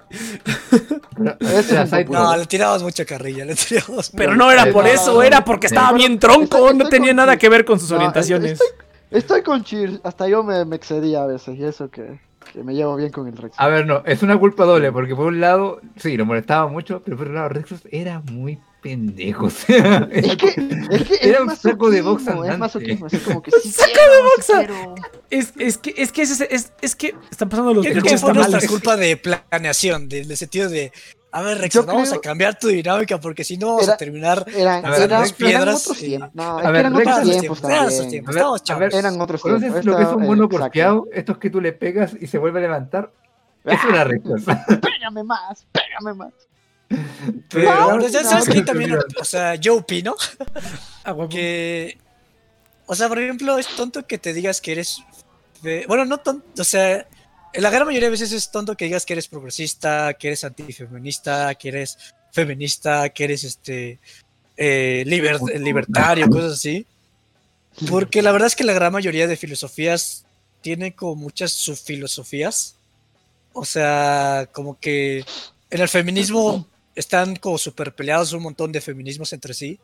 Pero, 1.18 1.36
un. 1.38 2.12
No, 2.12 2.36
le 2.36 2.46
tiramos 2.46 2.82
mucha 2.82 3.04
carrilla, 3.04 3.44
le 3.44 3.54
tiramos. 3.54 4.10
Pero 4.16 4.34
no 4.36 4.50
era 4.50 4.66
por 4.72 4.86
eso, 4.86 5.22
era 5.22 5.44
porque 5.44 5.66
estaba 5.66 5.92
bien 5.92 6.18
tronco, 6.18 6.56
Estoy- 6.58 6.74
no 6.76 6.84
estoy 6.84 6.90
tenía 6.90 7.14
nada 7.14 7.36
que 7.36 7.48
ver 7.48 7.64
con 7.64 7.78
sus 7.78 7.90
No, 7.90 7.96
orientaciones. 7.96 8.52
Estoy, 8.52 8.68
estoy 9.10 9.42
con 9.42 9.64
Cheers. 9.64 10.00
Hasta 10.04 10.28
yo 10.28 10.42
me, 10.42 10.64
me 10.64 10.76
excedía 10.76 11.22
a 11.22 11.26
veces. 11.26 11.58
Y 11.58 11.64
eso 11.64 11.90
que, 11.90 12.20
que 12.52 12.62
me 12.62 12.74
llevo 12.74 12.96
bien 12.96 13.10
con 13.10 13.26
el 13.28 13.36
Rex. 13.36 13.54
A 13.58 13.68
ver, 13.68 13.86
no, 13.86 14.02
es 14.06 14.22
una 14.22 14.38
culpa 14.38 14.64
doble, 14.64 14.92
porque 14.92 15.14
por 15.14 15.26
un 15.26 15.40
lado, 15.40 15.80
sí, 15.96 16.16
lo 16.16 16.24
molestaba 16.26 16.68
mucho, 16.68 17.02
pero 17.04 17.16
por 17.16 17.26
otro 17.26 17.34
lado, 17.36 17.48
Rexus 17.50 17.80
era 17.90 18.20
muy 18.20 18.58
pendejo. 18.82 19.46
o 19.46 19.50
sea, 19.50 20.08
Es 20.10 20.36
que, 20.36 20.46
es 20.48 20.54
que 21.08 21.18
Era 21.22 21.38
es 21.38 21.40
un 21.44 21.56
saco 21.56 21.90
de 21.90 22.02
box 22.02 22.22
Es 22.22 22.28
andante. 22.28 22.56
masoquismo, 22.58 23.06
es 23.06 23.20
como 23.20 23.42
que 23.42 23.50
sí 23.62 23.68
¡Saco 23.72 23.90
quiero, 23.92 24.12
de 24.12 24.18
sí 24.20 24.52
boxa! 24.52 24.58
quiero. 24.58 24.94
Es, 25.30 25.52
es 25.58 25.78
que, 25.78 25.94
es 25.96 26.12
que, 26.12 26.22
es, 26.22 26.40
es, 26.40 26.72
es 26.80 26.96
que 26.96 27.14
están 27.30 27.48
pasando 27.48 27.74
los 27.74 27.86
creo 27.86 28.02
que 28.02 28.18
fue 28.18 28.32
mal. 28.34 28.50
nuestra 28.50 28.68
culpa 28.68 28.96
de 28.96 29.16
planeación, 29.16 30.08
de- 30.08 30.24
del 30.24 30.36
sentido 30.36 30.68
de, 30.68 30.92
a 31.32 31.42
ver, 31.42 31.58
Rex, 31.58 31.76
vamos 31.86 32.08
creo- 32.08 32.18
a 32.18 32.22
cambiar 32.22 32.58
tu 32.58 32.66
dinámica 32.68 33.20
porque 33.20 33.44
si 33.44 33.56
no 33.56 33.68
vamos 33.68 33.84
Era- 33.84 33.94
a 33.94 33.96
terminar 33.96 34.44
Eran, 34.54 34.84
A 34.84 34.90
ver, 34.90 35.02
eran, 35.02 35.20
Rex, 35.22 35.34
eran 35.40 35.50
piedras, 35.50 35.82
otros 35.86 36.02
eh, 36.02 36.06
tiempos. 36.06 36.30
No, 36.34 36.58
a 36.58 36.60
es 36.60 36.66
que 36.66 36.72
ver, 36.72 36.80
eran 36.80 36.94
Rex, 36.96 37.06
otros 37.06 37.18
eran 37.28 37.40
tiempos 37.40 37.58
otros 37.58 37.60
tiempos, 37.60 37.60
también. 37.60 37.78
eran 37.78 38.26
A 38.26 38.34
ver, 38.34 38.50
a 38.72 38.78
ver, 38.78 38.94
Eran 38.94 39.20
otros 39.20 39.40
¿conoces 39.42 39.60
tiempos. 39.72 39.84
lo 39.84 39.96
que 39.96 40.02
es 40.02 40.08
un 40.08 40.22
mono 40.22 40.44
exacto. 40.44 40.58
porfiado? 40.64 41.06
Estos 41.12 41.38
que 41.38 41.50
tú 41.50 41.60
le 41.60 41.72
pegas 41.72 42.12
y 42.20 42.26
se 42.26 42.38
vuelve 42.38 42.58
a 42.58 42.62
levantar. 42.62 43.12
Eso 43.64 43.88
era 43.90 44.04
Rexus. 44.04 44.42
Pégame 44.80 45.22
más, 45.22 45.66
pégame 45.70 46.14
más. 46.16 46.32
Pero, 47.48 47.70
ahora, 47.70 48.08
ya 48.08 48.24
sabes 48.24 48.46
no, 48.48 48.52
que 48.52 48.58
no, 48.60 48.64
también, 48.64 48.98
o 49.20 49.24
sea, 49.24 49.54
yo 49.54 49.76
opino 49.76 50.16
que, 51.30 51.98
o 52.86 52.94
sea, 52.94 53.08
por 53.08 53.18
ejemplo, 53.20 53.58
es 53.58 53.68
tonto 53.76 54.06
que 54.06 54.18
te 54.18 54.32
digas 54.32 54.60
que 54.60 54.72
eres, 54.72 54.98
fe- 55.62 55.84
bueno, 55.86 56.04
no 56.04 56.18
tonto, 56.18 56.44
o 56.60 56.64
sea, 56.64 57.06
en 57.52 57.62
la 57.62 57.70
gran 57.70 57.86
mayoría 57.86 58.06
de 58.08 58.12
veces 58.12 58.32
es 58.32 58.50
tonto 58.50 58.76
que 58.76 58.86
digas 58.86 59.04
que 59.06 59.12
eres 59.14 59.28
progresista, 59.28 60.14
que 60.14 60.28
eres 60.28 60.44
antifeminista, 60.44 61.54
que 61.54 61.68
eres 61.68 61.96
feminista, 62.32 63.08
que 63.10 63.24
eres 63.24 63.44
este 63.44 63.98
eh, 64.56 65.04
liber- 65.06 65.58
libertario, 65.60 66.28
cosas 66.28 66.52
así. 66.54 66.86
Porque 67.88 68.20
la 68.22 68.32
verdad 68.32 68.46
es 68.48 68.56
que 68.56 68.64
la 68.64 68.72
gran 68.72 68.92
mayoría 68.92 69.26
de 69.26 69.36
filosofías 69.36 70.24
tienen 70.60 70.92
como 70.92 71.14
muchas 71.16 71.52
subfilosofías. 71.52 72.76
O 73.52 73.64
sea, 73.64 74.48
como 74.52 74.78
que 74.78 75.24
en 75.70 75.80
el 75.80 75.88
feminismo 75.88 76.68
están 76.94 77.36
como 77.36 77.58
súper 77.58 77.94
peleados 77.94 78.32
un 78.32 78.42
montón 78.42 78.72
de 78.72 78.80
feminismos 78.80 79.32
entre 79.32 79.54
sí. 79.54 79.78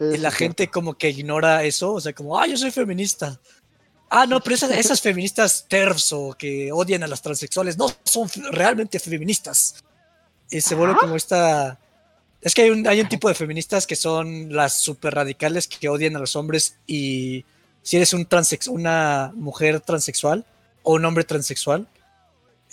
Y 0.00 0.16
la 0.16 0.30
gente 0.30 0.68
como 0.68 0.94
que 0.94 1.10
ignora 1.10 1.62
eso, 1.64 1.92
o 1.92 2.00
sea, 2.00 2.12
como, 2.12 2.38
ah, 2.38 2.46
yo 2.46 2.56
soy 2.56 2.70
feminista. 2.70 3.40
Ah, 4.10 4.26
no, 4.26 4.40
pero 4.40 4.56
esas, 4.56 4.70
esas 4.72 5.00
feministas 5.00 5.66
TERFs 5.68 6.12
o 6.12 6.34
que 6.38 6.72
odian 6.72 7.02
a 7.02 7.08
las 7.08 7.22
transexuales 7.22 7.78
no 7.78 7.86
son 8.04 8.28
realmente 8.50 8.98
feministas. 8.98 9.76
Y 10.50 10.60
se 10.60 10.74
vuelve 10.74 10.96
como 10.96 11.16
esta... 11.16 11.78
Es 12.40 12.54
que 12.54 12.62
hay 12.62 12.70
un, 12.70 12.86
hay 12.86 13.00
un 13.00 13.08
tipo 13.08 13.28
de 13.28 13.34
feministas 13.34 13.86
que 13.86 13.96
son 13.96 14.54
las 14.54 14.78
super 14.78 15.14
radicales 15.14 15.66
que 15.66 15.88
odian 15.88 16.14
a 16.16 16.18
los 16.18 16.36
hombres 16.36 16.76
y 16.86 17.44
si 17.82 17.96
eres 17.96 18.12
un 18.12 18.26
transex 18.26 18.68
una 18.68 19.32
mujer 19.34 19.80
transexual 19.80 20.44
o 20.82 20.94
un 20.94 21.04
hombre 21.04 21.24
transexual, 21.24 21.86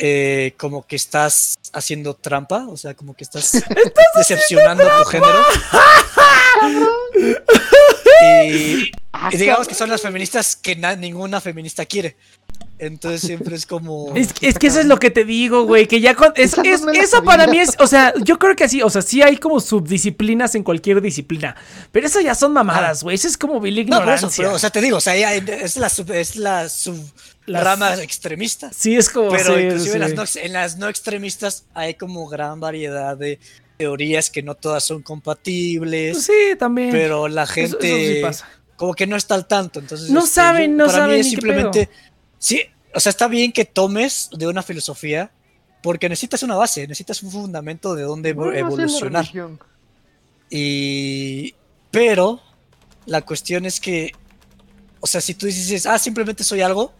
eh, 0.03 0.53
como 0.57 0.85
que 0.87 0.95
estás 0.95 1.59
haciendo 1.73 2.15
trampa, 2.15 2.65
o 2.67 2.75
sea, 2.75 2.95
como 2.95 3.13
que 3.13 3.23
estás 3.23 3.63
decepcionando 4.15 4.83
a 4.91 4.97
tu 5.03 5.05
género. 5.09 5.43
Y, 8.23 8.91
Ah, 9.13 9.29
y 9.31 9.37
digamos 9.37 9.67
que 9.67 9.75
son 9.75 9.89
las 9.89 10.01
feministas 10.01 10.55
que 10.55 10.75
na- 10.75 10.95
ninguna 10.95 11.41
feminista 11.41 11.85
quiere. 11.85 12.15
Entonces 12.79 13.21
siempre 13.21 13.55
es 13.55 13.65
como... 13.67 14.15
Es, 14.15 14.29
es 14.41 14.57
que 14.57 14.67
eso 14.67 14.79
es 14.79 14.85
lo 14.87 14.97
que 14.97 15.11
te 15.11 15.25
digo, 15.25 15.65
güey, 15.65 15.85
que 15.87 15.99
ya 16.01 16.15
con... 16.15 16.33
Es, 16.35 16.55
eso 16.57 17.23
para 17.23 17.45
mí 17.45 17.59
es, 17.59 17.75
o 17.79 17.85
sea, 17.85 18.13
yo 18.23 18.39
creo 18.39 18.55
que 18.55 18.63
así, 18.63 18.81
o 18.81 18.89
sea, 18.89 19.03
sí 19.03 19.21
hay 19.21 19.37
como 19.37 19.59
subdisciplinas 19.59 20.55
en 20.55 20.63
cualquier 20.63 21.01
disciplina, 21.01 21.55
pero 21.91 22.07
eso 22.07 22.19
ya 22.21 22.33
son 22.33 22.53
mamadas, 22.53 23.03
güey, 23.03 23.15
eso 23.15 23.27
es 23.27 23.37
como 23.37 23.59
vil 23.59 23.75
No, 23.75 23.97
por 23.97 24.01
ignorancia. 24.01 24.27
eso, 24.27 24.35
pero, 24.37 24.53
o 24.55 24.59
sea, 24.59 24.71
te 24.71 24.81
digo, 24.81 24.97
o 24.97 25.01
sea, 25.01 25.15
ya 25.15 25.35
es 25.35 25.75
la 25.77 25.89
sub, 25.89 26.09
es 26.11 26.35
la 26.37 26.67
sub 26.69 26.97
Las- 27.51 27.63
rama 27.63 27.93
extremista. 28.03 28.71
sí, 28.73 28.95
es 28.95 29.09
como... 29.09 29.29
Pero 29.31 29.55
sí, 29.55 29.61
inclusive 29.61 29.89
sí. 29.89 29.95
en 29.95 29.99
las, 30.01 30.13
no, 30.35 30.41
en 30.41 30.53
las 30.53 30.77
no 30.77 30.87
extremistas 30.89 31.65
hay 31.73 31.93
como 31.95 32.27
gran 32.27 32.59
variedad 32.59 33.17
de 33.17 33.39
teorías 33.77 34.29
que 34.29 34.43
no 34.43 34.55
todas 34.55 34.83
son 34.83 35.01
compatibles. 35.01 36.23
Sí, 36.25 36.55
también. 36.59 36.91
pero 36.91 37.27
la 37.27 37.43
Eso- 37.43 37.53
gente 37.53 37.87
eso 38.05 38.13
sí 38.15 38.21
pasa. 38.21 38.49
como 38.75 38.93
que 38.93 39.07
no 39.07 39.15
está 39.15 39.35
al 39.35 39.47
tanto. 39.47 39.79
Entonces, 39.79 40.09
No 40.09 40.19
este, 40.19 40.31
saben, 40.35 40.77
no 40.77 40.85
para 40.85 40.97
saben 40.99 41.15
mí 41.15 41.19
es 41.21 41.25
ni 41.27 41.31
qué 41.31 41.35
simplemente. 41.41 41.89
Sí, 42.37 42.61
o 42.93 42.99
sea, 42.99 43.09
está 43.09 43.27
bien 43.27 43.51
que 43.51 43.65
tomes 43.65 44.29
de 44.37 44.47
una 44.47 44.61
filosofía 44.63 45.31
porque 45.81 46.07
necesitas 46.09 46.43
una 46.43 46.55
base, 46.55 46.81
necesitas 46.81 47.23
un 47.23 47.31
fundamento 47.31 47.95
de 47.95 48.03
dónde 48.03 48.33
Bueno, 48.33 48.53
evolucionar. 48.53 49.25
Y. 50.49 51.55
Pero 51.89 52.39
la 53.05 53.21
cuestión 53.21 53.65
es 53.65 53.79
que. 53.79 54.11
O 54.99 55.07
sea, 55.07 55.19
si 55.21 55.33
tú 55.33 55.47
dices, 55.47 55.85
ah, 55.85 55.97
simplemente 55.97 56.43
soy 56.43 56.61
algo. 56.61 56.93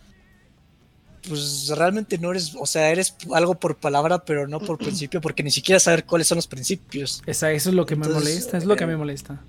Pues 1.28 1.68
realmente 1.76 2.18
no 2.18 2.32
eres. 2.32 2.54
O 2.60 2.66
sea, 2.66 2.90
eres 2.90 3.16
algo 3.34 3.56
por 3.56 3.76
palabra, 3.78 4.24
pero 4.26 4.48
no 4.48 4.60
por 4.60 4.78
principio, 4.80 5.22
porque 5.22 5.44
ni 5.44 5.52
siquiera 5.52 5.80
saber 5.80 6.06
cuáles 6.06 6.28
son 6.28 6.38
los 6.38 6.48
principios. 6.48 7.22
Esa- 7.26 7.52
eso 7.52 7.70
es 7.70 7.76
lo 7.76 7.86
que 7.86 7.96
me 7.96 8.06
Entonces, 8.08 8.30
molesta, 8.30 8.58
es 8.58 8.66
lo 8.66 8.76
que 8.76 8.84
eh, 8.84 8.88
me 8.88 8.98
molesta. 8.98 9.40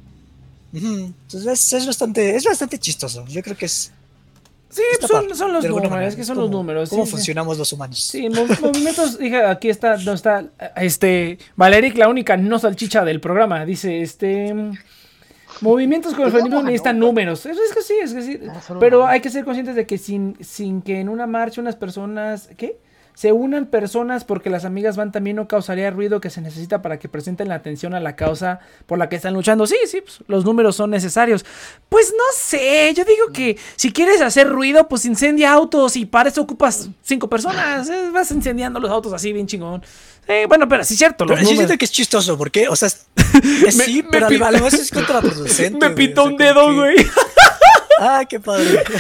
Entonces 0.73 1.47
es, 1.47 1.73
es 1.73 1.87
bastante. 1.87 2.35
Es 2.37 2.45
bastante 2.45 2.79
chistoso. 2.79 3.25
Yo 3.27 3.43
creo 3.43 3.57
que 3.57 3.66
es. 3.66 3.93
Sí, 4.70 4.81
son, 5.07 5.35
son 5.37 5.53
los 5.53 5.62
de 5.62 5.68
alguna 5.68 5.83
números, 5.85 5.91
manera. 5.91 6.09
es 6.09 6.16
que 6.16 6.25
son 6.25 6.39
los 6.39 6.51
números. 6.51 6.89
¿Cómo 6.89 7.05
sí, 7.05 7.11
sí. 7.11 7.16
funcionamos 7.16 7.59
los 7.59 7.70
humanos? 7.75 8.03
Sí, 8.05 8.23
mov- 8.23 8.59
movimientos, 8.59 9.18
dije, 9.18 9.45
aquí 9.45 9.68
está, 9.68 9.99
no 9.99 10.14
está, 10.14 10.47
este, 10.77 11.37
Valeric, 11.57 11.99
la 11.99 12.09
única 12.09 12.39
no 12.39 12.59
salchicha 12.59 13.05
del 13.05 13.20
programa, 13.20 13.66
dice, 13.66 14.01
este, 14.01 14.55
movimientos 15.61 16.14
con 16.14 16.24
el 16.24 16.30
feminismo 16.30 16.57
vamos 16.57 16.68
a 16.68 16.70
necesitan 16.70 16.98
números, 16.98 17.46
es, 17.46 17.59
es 17.59 17.74
que 17.74 17.82
sí, 17.82 17.94
es 18.03 18.14
que 18.14 18.22
sí, 18.22 18.40
Ah, 18.48 18.61
pero 18.80 19.07
hay 19.07 19.20
que 19.20 19.30
ser 19.30 19.44
conscientes 19.44 19.74
de 19.74 19.86
que 19.86 19.98
sin, 19.98 20.36
sin 20.40 20.82
que 20.82 21.00
en 21.00 21.09
una 21.09 21.26
marcha 21.26 21.61
unas 21.61 21.76
personas, 21.76 22.48
¿qué? 22.57 22.78
Se 23.14 23.30
unan 23.32 23.66
personas 23.66 24.24
porque 24.24 24.48
las 24.50 24.64
amigas 24.64 24.96
van 24.96 25.12
también 25.12 25.36
no 25.36 25.46
causaría 25.46 25.90
ruido 25.90 26.20
que 26.20 26.30
se 26.30 26.40
necesita 26.40 26.80
para 26.82 26.98
que 26.98 27.08
presenten 27.08 27.48
la 27.48 27.56
atención 27.56 27.94
a 27.94 28.00
la 28.00 28.16
causa 28.16 28.60
por 28.86 28.98
la 28.98 29.08
que 29.08 29.16
están 29.16 29.34
luchando. 29.34 29.66
Sí, 29.66 29.76
sí, 29.86 30.00
pues, 30.00 30.20
los 30.28 30.44
números 30.44 30.76
son 30.76 30.90
necesarios. 30.90 31.44
Pues 31.88 32.10
no 32.16 32.24
sé, 32.34 32.92
yo 32.94 33.04
digo 33.04 33.26
que 33.32 33.58
si 33.76 33.92
quieres 33.92 34.20
hacer 34.22 34.48
ruido, 34.48 34.88
pues 34.88 35.04
incendia 35.04 35.52
autos 35.52 35.96
y 35.96 36.06
para 36.06 36.30
eso 36.30 36.40
ocupas 36.42 36.88
cinco 37.02 37.28
personas. 37.28 37.88
eh, 37.88 38.10
vas 38.12 38.30
incendiando 38.30 38.80
los 38.80 38.90
autos 38.90 39.12
así 39.12 39.32
bien 39.32 39.46
chingón. 39.46 39.82
Eh, 40.26 40.46
bueno, 40.48 40.68
pero 40.68 40.84
sí 40.84 40.94
es 40.94 40.98
cierto. 40.98 41.26
Pero 41.26 41.40
sí 41.40 41.54
siento 41.56 41.76
que 41.76 41.84
es 41.84 41.90
chistoso, 41.92 42.38
porque, 42.38 42.68
o 42.68 42.76
sea, 42.76 42.86
es, 42.88 43.06
es 43.66 43.76
Me- 43.76 43.84
sí, 43.84 44.02
me 44.02 44.08
pero 44.10 44.28
es 44.74 44.90
contraproducente. 44.90 45.78
Me 45.88 45.90
un 46.24 46.36
dedo, 46.36 46.74
güey. 46.74 46.96
Ah, 48.05 48.24
qué 48.28 48.40
padre. 48.40 48.82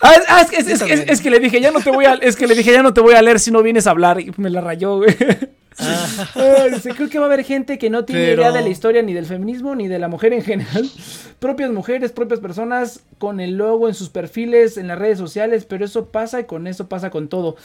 Ah, 0.00 0.12
es, 0.14 0.22
ah, 0.28 0.40
es 0.42 0.50
que- 0.50 0.56
es- 0.56 0.66
Yo 0.66 0.72
es 0.74 0.82
que- 0.82 0.88
también. 0.88 1.08
es 1.10 1.20
que 1.20 1.30
le 1.30 1.38
dije, 1.38 1.60
ya 1.60 1.70
no 1.70 1.80
te 1.80 1.90
voy 1.90 2.04
a, 2.04 2.14
es 2.14 2.36
que 2.36 2.46
le 2.46 2.54
dije, 2.54 2.72
ya 2.72 2.82
no 2.82 2.92
te 2.92 3.00
voy 3.00 3.14
a 3.14 3.22
leer 3.22 3.38
si 3.38 3.50
no 3.50 3.62
vienes 3.62 3.86
a 3.86 3.90
hablar. 3.90 4.20
Y 4.20 4.32
me 4.38 4.50
la 4.50 4.60
rayó, 4.60 4.96
güey. 4.96 5.14
Dice, 6.74 6.90
creo 6.94 7.08
que 7.08 7.18
va 7.18 7.26
a 7.26 7.28
haber 7.28 7.44
gente 7.44 7.78
que 7.78 7.90
no 7.90 8.04
tiene 8.04 8.22
Pero- 8.28 8.42
idea 8.42 8.52
de 8.52 8.62
la 8.62 8.68
historia 8.68 9.02
ni 9.02 9.12
del 9.12 9.26
feminismo 9.26 9.74
ni 9.74 9.88
de 9.88 9.98
la 9.98 10.08
mujer 10.08 10.32
en 10.32 10.42
general. 10.42 10.90
Propias 11.38 11.70
mujeres, 11.70 12.12
propias 12.12 12.40
personas 12.40 13.00
con 13.18 13.40
el 13.40 13.56
logo 13.56 13.88
en 13.88 13.94
sus 13.94 14.08
perfiles, 14.08 14.78
en 14.78 14.88
las 14.88 14.98
redes 14.98 15.18
sociales, 15.18 15.66
pero 15.66 15.84
eso 15.84 16.06
pasa 16.06 16.40
y 16.40 16.44
con 16.44 16.66
eso 16.66 16.88
pasa 16.88 17.10
con 17.10 17.28
todo. 17.28 17.56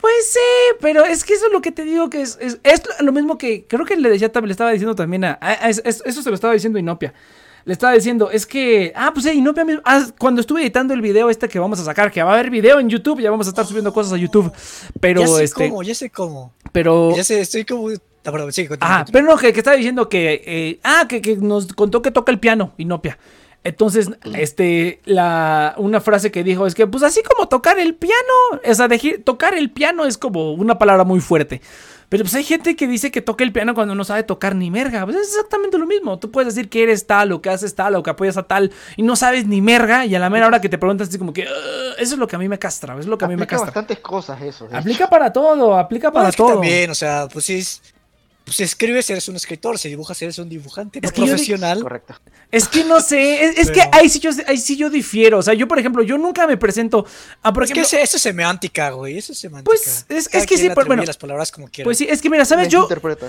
Pues 0.00 0.12
sí, 0.32 0.76
pero 0.80 1.04
es 1.04 1.24
que 1.24 1.34
eso 1.34 1.46
es 1.46 1.52
lo 1.52 1.62
que 1.62 1.70
te 1.72 1.84
digo 1.84 2.10
que 2.10 2.22
es, 2.22 2.38
es, 2.40 2.58
es 2.64 2.82
lo 3.00 3.12
mismo 3.12 3.38
que 3.38 3.66
creo 3.68 3.86
que 3.86 3.96
le 3.96 4.08
decía, 4.10 4.30
le 4.42 4.50
estaba 4.50 4.72
diciendo 4.72 4.94
también 4.96 5.24
a, 5.24 5.38
a- 5.40 5.64
a- 5.66 5.68
es- 5.68 5.82
es- 5.84 6.02
eso 6.04 6.22
se 6.22 6.28
lo 6.30 6.34
estaba 6.34 6.54
diciendo 6.54 6.78
Inopia. 6.78 7.14
Le 7.64 7.72
estaba 7.72 7.92
diciendo, 7.92 8.30
es 8.30 8.46
que, 8.46 8.92
ah, 8.96 9.10
pues 9.12 9.26
Inopia 9.26 9.64
mismo, 9.64 9.82
ah, 9.84 10.06
cuando 10.18 10.40
estuve 10.40 10.62
editando 10.62 10.94
el 10.94 11.00
video 11.00 11.30
este 11.30 11.48
que 11.48 11.58
vamos 11.58 11.78
a 11.80 11.84
sacar, 11.84 12.10
que 12.10 12.22
va 12.22 12.30
a 12.30 12.34
haber 12.34 12.50
video 12.50 12.80
en 12.80 12.88
YouTube, 12.88 13.20
ya 13.20 13.30
vamos 13.30 13.46
a 13.46 13.50
estar 13.50 13.66
subiendo 13.66 13.92
cosas 13.92 14.12
a 14.12 14.16
YouTube, 14.16 14.52
pero 15.00 15.20
ya 15.20 15.26
sé 15.28 15.44
este, 15.44 15.68
cómo, 15.68 15.82
ya 15.82 15.94
sé 15.94 16.10
cómo. 16.10 16.52
pero 16.72 17.14
Ya 17.16 17.24
sé, 17.24 17.40
estoy 17.40 17.64
como... 17.64 17.90
Ah, 17.90 18.32
perdón, 18.32 18.52
sí, 18.52 18.66
continúa, 18.66 18.98
Ah, 18.98 19.04
pero 19.10 19.24
no, 19.26 19.36
que, 19.36 19.52
que 19.52 19.60
estaba 19.60 19.76
diciendo 19.76 20.08
que. 20.10 20.42
eh, 20.44 20.80
ah, 20.84 21.06
que, 21.08 21.22
que 21.22 21.36
nos 21.36 21.72
contó 21.72 22.02
que 22.02 22.10
toca 22.10 22.30
el 22.30 22.38
piano, 22.38 22.74
Inopia. 22.76 23.18
Entonces, 23.62 24.08
este, 24.36 25.00
la, 25.04 25.74
una 25.76 26.00
frase 26.00 26.30
que 26.30 26.42
dijo 26.42 26.66
es 26.66 26.74
que, 26.74 26.86
pues 26.86 27.02
así 27.02 27.22
como 27.22 27.48
tocar 27.48 27.78
el 27.78 27.94
piano, 27.94 28.16
o 28.64 28.74
sea, 28.74 28.88
tocar 29.22 29.54
el 29.54 29.70
piano 29.70 30.06
es 30.06 30.16
como 30.16 30.52
una 30.52 30.78
palabra 30.78 31.04
muy 31.04 31.20
fuerte. 31.20 31.60
Pero 32.10 32.24
pues 32.24 32.34
hay 32.34 32.44
gente 32.44 32.74
que 32.76 32.86
dice 32.86 33.10
que 33.10 33.22
toca 33.22 33.44
el 33.44 33.52
piano 33.52 33.72
cuando 33.72 33.94
no 33.94 34.04
sabe 34.04 34.24
tocar 34.24 34.54
ni 34.56 34.68
merga. 34.70 35.04
Pues 35.04 35.16
es 35.16 35.28
exactamente 35.28 35.78
lo 35.78 35.86
mismo. 35.86 36.18
Tú 36.18 36.30
puedes 36.30 36.52
decir 36.54 36.68
que 36.68 36.82
eres 36.82 37.06
tal 37.06 37.30
o 37.32 37.40
que 37.40 37.48
haces 37.50 37.74
tal 37.76 37.94
o 37.94 38.02
que 38.02 38.10
apoyas 38.10 38.36
a 38.36 38.42
tal 38.42 38.72
y 38.96 39.02
no 39.02 39.14
sabes 39.16 39.46
ni 39.46 39.62
merga 39.62 40.04
y 40.04 40.14
a 40.14 40.18
la 40.18 40.28
mera 40.28 40.48
hora 40.48 40.60
que 40.60 40.68
te 40.68 40.76
preguntas 40.76 41.08
así 41.08 41.18
como 41.18 41.32
que, 41.32 41.42
eso 41.44 42.14
es 42.14 42.18
lo 42.18 42.26
que 42.26 42.34
a 42.36 42.38
mí 42.40 42.48
me 42.48 42.58
castra, 42.58 42.94
eso 42.94 43.00
es 43.02 43.06
lo 43.06 43.16
que 43.16 43.24
a 43.24 43.28
mí 43.28 43.36
me 43.36 43.44
Aplica 43.44 43.56
castra. 43.56 43.66
bastantes 43.66 44.00
cosas 44.00 44.42
eso. 44.42 44.68
Aplica 44.72 45.08
para 45.08 45.32
todo, 45.32 45.78
aplica 45.78 46.08
No, 46.08 46.14
para 46.14 46.28
es 46.30 46.34
que 46.36 46.42
todo. 46.42 46.52
también, 46.54 46.90
o 46.90 46.94
sea, 46.96 47.28
pues 47.32 47.48
es- 47.48 47.80
pues 47.80 47.94
si 48.50 48.62
escribes 48.64 49.08
eres 49.10 49.28
un 49.28 49.36
escritor, 49.36 49.78
si 49.78 49.88
dibujas 49.88 50.20
eres 50.22 50.38
un 50.38 50.48
dibujante, 50.48 51.00
Es 51.02 51.12
que 51.12 51.22
profesional. 51.22 51.82
Correcto. 51.82 52.14
Es 52.50 52.66
que 52.68 52.84
no 52.84 53.00
sé, 53.00 53.44
es, 53.44 53.58
es 53.58 53.70
que 53.70 53.80
ahí 53.92 54.08
sí, 54.08 54.18
yo, 54.18 54.30
ahí 54.46 54.58
sí 54.58 54.76
yo 54.76 54.90
difiero. 54.90 55.38
O 55.38 55.42
sea, 55.42 55.54
yo, 55.54 55.68
por 55.68 55.78
ejemplo, 55.78 56.02
yo 56.02 56.18
nunca 56.18 56.46
me 56.46 56.56
presento 56.56 57.06
a, 57.42 57.52
por 57.52 57.62
es 57.64 57.68
que 57.72 57.80
ejemplo, 57.80 57.98
eso 57.98 58.16
es 58.16 58.22
semántica, 58.22 58.90
güey, 58.90 59.18
eso 59.18 59.32
es 59.32 59.38
semántica. 59.38 59.70
Pues, 59.70 60.04
es- 60.08 60.28
que 60.46 60.56
sí, 60.58 60.68
pero 60.74 60.86
bueno. 60.86 61.04
las 61.04 61.16
palabras 61.16 61.52
como 61.52 61.68
quiera. 61.68 61.86
Pues 61.86 61.98
sí, 61.98 62.06
es 62.10 62.20
que 62.20 62.28
mira, 62.28 62.44
¿sabes? 62.44 62.68
Yo, 62.68 62.88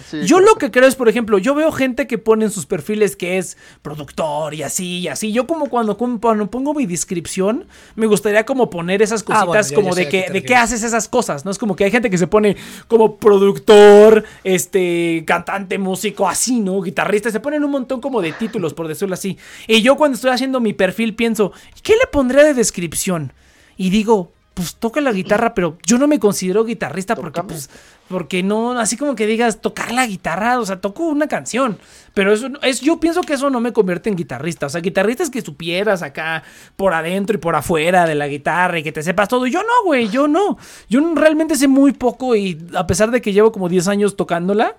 sí, 0.09 0.25
yo 0.25 0.39
lo 0.39 0.55
que 0.55 0.71
creo 0.71 0.87
es, 0.87 0.95
por 0.95 1.07
ejemplo, 1.07 1.37
yo 1.37 1.53
veo 1.53 1.71
gente 1.71 2.07
que 2.07 2.17
pone 2.17 2.45
en 2.45 2.51
sus 2.51 2.65
perfiles 2.65 3.15
que 3.15 3.37
es 3.37 3.57
productor 3.81 4.53
y 4.55 4.63
así 4.63 4.99
y 4.99 5.07
así. 5.07 5.31
Yo 5.31 5.45
como 5.45 5.69
cuando, 5.69 5.97
cuando 5.97 6.49
pongo 6.49 6.73
mi 6.73 6.85
descripción, 6.85 7.67
me 7.95 8.07
gustaría 8.07 8.45
como 8.45 8.69
poner 8.69 9.01
esas 9.01 9.21
Ah, 9.21 9.25
cositas 9.25 9.45
bueno, 9.47 9.61
ya- 9.69 9.75
como 9.75 9.89
ya 9.89 9.95
de 10.03 10.09
que, 10.09 10.29
de 10.31 10.43
qué 10.43 10.55
haces 10.55 10.81
esas 10.83 11.07
cosas, 11.07 11.45
¿no? 11.45 11.51
Es 11.51 11.57
como 11.59 11.75
que 11.75 11.83
hay 11.83 11.91
gente 11.91 12.09
que 12.09 12.17
se 12.17 12.27
pone 12.27 12.55
como 12.87 13.17
productor, 13.17 14.23
este, 14.43 15.10
cantante, 15.25 15.77
músico, 15.77 16.27
así, 16.27 16.59
¿no? 16.59 16.81
Guitarrista, 16.81 17.29
se 17.29 17.39
ponen 17.39 17.63
un 17.63 17.71
montón 17.71 18.01
como 18.01 18.21
de 18.21 18.31
títulos, 18.33 18.73
por 18.73 18.87
decirlo 18.87 19.13
así. 19.13 19.37
Y 19.67 19.81
yo 19.81 19.95
cuando 19.95 20.15
estoy 20.15 20.31
haciendo 20.31 20.59
mi 20.59 20.73
perfil 20.73 21.15
pienso, 21.15 21.51
¿qué 21.83 21.93
le 21.93 22.07
pondré 22.11 22.43
de 22.43 22.53
descripción? 22.53 23.33
Y 23.77 23.89
digo, 23.89 24.33
pues 24.53 24.75
toca 24.75 24.99
la 24.99 25.13
guitarra, 25.13 25.53
pero 25.53 25.77
yo 25.85 25.97
no 25.97 26.07
me 26.07 26.19
considero 26.19 26.65
guitarrista 26.65 27.15
porque, 27.15 27.41
pues, 27.43 27.69
porque 28.09 28.43
no, 28.43 28.77
así 28.77 28.97
como 28.97 29.15
que 29.15 29.25
digas 29.25 29.61
tocar 29.61 29.93
la 29.93 30.05
guitarra, 30.05 30.59
o 30.59 30.65
sea, 30.65 30.81
toco 30.81 31.03
una 31.03 31.27
canción, 31.27 31.77
pero 32.13 32.33
eso 32.33 32.49
es, 32.61 32.81
yo 32.81 32.99
pienso 32.99 33.21
que 33.21 33.33
eso 33.33 33.49
no 33.49 33.61
me 33.61 33.71
convierte 33.71 34.09
en 34.09 34.17
guitarrista, 34.17 34.65
o 34.65 34.69
sea, 34.69 34.81
guitarrista 34.81 35.23
es 35.23 35.29
que 35.29 35.41
supieras 35.41 36.01
acá 36.01 36.43
por 36.75 36.93
adentro 36.93 37.35
y 37.35 37.39
por 37.39 37.55
afuera 37.55 38.05
de 38.05 38.15
la 38.15 38.27
guitarra 38.27 38.79
y 38.79 38.83
que 38.83 38.91
te 38.91 39.03
sepas 39.03 39.29
todo, 39.29 39.47
yo 39.47 39.61
no, 39.61 39.85
güey, 39.85 40.09
yo 40.09 40.27
no, 40.27 40.57
yo 40.89 40.99
realmente 41.15 41.55
sé 41.55 41.69
muy 41.69 41.93
poco 41.93 42.35
y 42.35 42.57
a 42.75 42.85
pesar 42.85 43.09
de 43.11 43.21
que 43.21 43.31
llevo 43.31 43.53
como 43.53 43.69
10 43.69 43.87
años 43.87 44.17
tocándola, 44.17 44.75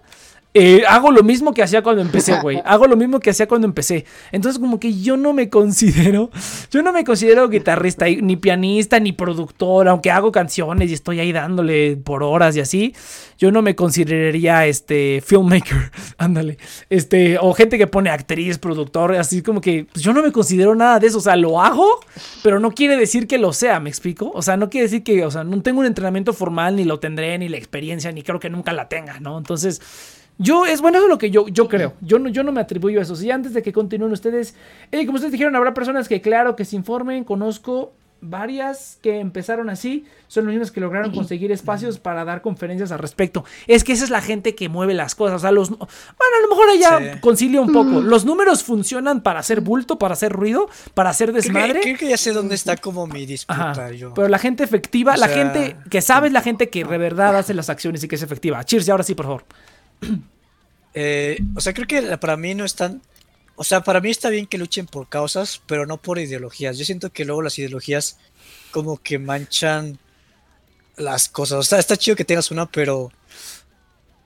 eh, 0.55 0.83
hago 0.87 1.11
lo 1.11 1.23
mismo 1.23 1.55
que 1.55 1.63
hacía 1.63 1.83
cuando 1.83 2.03
empecé, 2.03 2.39
güey. 2.43 2.61
Hago 2.65 2.87
lo 2.87 2.97
mismo 2.97 3.21
que 3.21 3.31
hacía 3.31 3.49
cuando 3.49 3.67
empecé. 3.67 4.05
Entonces, 4.33 4.59
como 4.59 4.79
que 4.79 5.01
yo 5.01 5.17
no 5.17 5.33
me 5.33 5.49
considero, 5.49 6.31
yo 6.71 6.83
no 6.83 6.93
me 6.93 7.05
considero 7.05 7.49
guitarrista, 7.49 8.07
ni 8.07 8.37
pianista, 8.37 9.01
ni 9.01 9.13
productor, 9.13 9.89
aunque 9.89 10.11
hago 10.11 10.31
canciones 10.31 10.91
y 10.91 10.95
estoy 10.95 11.21
ahí 11.21 11.33
dándole 11.33 11.97
por 11.97 12.23
horas 12.23 12.57
y 12.57 12.61
así. 12.61 12.95
Yo 13.39 13.51
no 13.51 13.63
me 13.63 13.75
consideraría 13.75 14.67
este 14.67 15.23
filmmaker, 15.25 15.91
ándale. 16.19 16.59
Este, 16.91 17.39
o 17.41 17.55
gente 17.55 17.79
que 17.79 17.87
pone 17.87 18.11
actriz, 18.11 18.59
productor, 18.59 19.15
así 19.15 19.43
como 19.43 19.61
que 19.61 19.87
pues, 19.91 20.05
yo 20.05 20.13
no 20.13 20.23
me 20.23 20.33
considero 20.33 20.75
nada 20.75 20.99
de 21.01 21.07
eso. 21.07 21.19
O 21.19 21.23
sea, 21.23 21.37
lo 21.37 21.63
hago, 21.63 22.01
pero 22.43 22.61
no 22.61 22.73
quiere 22.73 22.97
decir 22.97 23.27
que 23.27 23.39
lo 23.39 23.53
sea, 23.53 23.81
¿me 23.81 23.89
explico? 23.89 24.31
O 24.35 24.43
sea, 24.43 24.57
no 24.57 24.69
quiere 24.69 24.85
decir 24.85 25.03
que, 25.03 25.25
o 25.25 25.31
sea, 25.31 25.45
no 25.45 25.63
tengo 25.63 25.81
un 25.81 25.87
entrenamiento 25.87 26.35
formal, 26.35 26.77
ni 26.77 26.85
lo 26.85 27.01
tendré, 27.01 27.39
ni 27.39 27.49
la 27.49 27.57
experiencia, 27.57 28.13
ni 28.13 28.23
creo 28.23 28.39
que 28.39 28.51
nunca 28.51 28.73
la 28.73 28.89
tenga, 28.89 29.19
¿no? 29.19 29.39
Entonces. 29.39 29.81
Yo, 30.39 30.67
es 30.67 30.81
bueno, 30.81 30.99
eso 30.99 31.07
es 31.07 31.11
lo 31.11 31.19
que 31.19 31.31
yo, 31.31 31.47
yo 31.49 31.69
creo. 31.69 31.95
Yo 32.01 32.19
no, 32.19 32.29
yo 32.29 32.43
no 32.43 32.53
me 32.53 32.61
atribuyo 32.61 32.99
a 32.99 33.03
eso. 33.03 33.21
Y 33.23 33.31
antes 33.31 33.55
de 33.55 33.63
que 33.63 33.73
continúen 33.73 34.13
ustedes, 34.13 34.55
eh, 34.91 35.05
como 35.07 35.17
ustedes 35.17 35.33
dijeron, 35.33 35.55
habrá 35.57 35.73
personas 35.75 36.09
que, 36.09 36.21
claro, 36.21 36.57
que 36.57 36.65
se 36.65 36.75
informen. 36.77 37.23
Conozco 37.25 37.93
varias 38.25 38.99
que 39.03 39.19
empezaron 39.19 39.69
así. 39.69 40.05
Son 40.29 40.45
los 40.45 40.53
mismos 40.53 40.71
que 40.71 40.81
lograron 40.81 41.13
conseguir 41.13 41.51
espacios 41.53 41.99
para 41.99 42.25
dar 42.25 42.41
conferencias 42.41 42.91
al 42.93 42.99
respecto. 43.01 43.45
Es 43.67 43.85
que 43.85 43.93
esa 43.93 44.05
es 44.05 44.11
la 44.11 44.21
gente 44.23 44.55
que 44.55 44.69
mueve 44.69 44.95
las 44.95 45.15
cosas. 45.15 45.37
O 45.37 45.39
sea, 45.41 45.51
los. 45.53 45.71
Bueno, 45.71 45.87
a 45.87 46.43
lo 46.43 46.49
mejor 46.49 46.69
ella 46.71 47.15
Sí. 47.15 47.21
concilia 47.21 47.61
un 47.61 47.73
poco. 47.73 48.01
Los 48.01 48.25
números 48.25 48.63
funcionan 48.65 49.23
para 49.23 49.41
hacer 49.41 49.61
bulto, 49.61 49.99
para 49.99 50.15
hacer 50.15 50.33
ruido, 50.33 50.69
para 50.95 51.11
hacer 51.11 51.31
Creo 51.31 51.43
que, 51.43 51.49
desmadre. 51.49 51.81
creo 51.83 51.99
que 51.99 52.09
ya 52.09 52.17
sé 52.17 52.33
dónde 52.33 52.55
está 52.55 52.77
como 52.77 53.07
mi 53.07 53.27
disputa. 53.27 53.71
Ajá. 53.73 53.91
yo. 53.91 54.15
Pero 54.15 54.29
la 54.29 54.39
gente 54.39 54.63
efectiva, 54.65 55.15
O 55.15 55.17
la 55.17 55.27
sea- 55.29 55.37
gente 55.37 55.77
que 55.91 56.01
sabe 56.01 56.29
es 56.29 56.33
la 56.33 56.41
gente 56.43 56.69
que 56.71 56.85
de 56.85 56.99
verdad 56.99 57.37
hace 57.37 57.55
las 57.55 57.69
acciones 57.71 58.03
y 58.05 58.09
que 58.09 58.15
es 58.15 58.23
efectiva. 58.23 58.63
Cheers, 58.65 58.87
y 58.89 58.91
ahora 58.93 59.03
sí, 59.05 59.15
por 59.15 59.27
favor. 59.27 59.45
Eh, 60.95 61.39
o 61.57 61.61
sea, 61.63 61.73
creo 61.73 61.87
que 61.87 62.03
para 62.19 62.37
mí 62.37 62.55
no 62.55 62.67
están. 62.67 63.01
O 63.57 63.65
sea, 63.65 63.83
para 63.83 63.99
mí 64.03 64.11
está 64.11 64.29
bien 64.29 64.45
que 64.45 64.59
luchen 64.59 64.85
por 64.85 65.09
causas, 65.09 65.63
pero 65.67 65.87
no 65.87 65.97
por 65.97 66.19
ideologías. 66.19 66.77
Yo 66.77 66.85
siento 66.85 67.11
que 67.11 67.25
luego 67.25 67.41
las 67.41 67.59
ideologías 67.59 68.19
como 68.73 68.99
que 68.99 69.19
manchan 69.19 69.99
las 70.97 71.31
cosas. 71.31 71.59
O 71.59 71.63
sea, 71.63 71.79
está 71.79 71.97
chido 71.97 72.15
que 72.15 72.27
tengas 72.27 72.51
una, 72.51 72.71
pero 72.71 73.11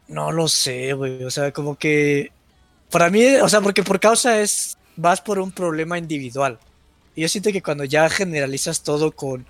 no 0.09 0.33
lo 0.33 0.49
sé, 0.49 0.93
güey. 0.95 1.23
O 1.23 1.31
sea, 1.31 1.53
como 1.53 1.77
que 1.77 2.33
para 2.91 3.11
mí, 3.11 3.25
o 3.37 3.49
sea, 3.49 3.61
porque 3.61 3.83
por 3.83 4.01
causa 4.01 4.41
es 4.41 4.77
vas 4.97 5.21
por 5.21 5.39
un 5.39 5.53
problema 5.53 5.99
individual. 5.99 6.59
Y 7.15 7.23
yo 7.23 7.29
siento 7.29 7.53
que 7.53 7.63
cuando 7.63 7.85
ya 7.85 8.09
generalizas 8.11 8.83
todo 8.83 9.13
con, 9.13 9.47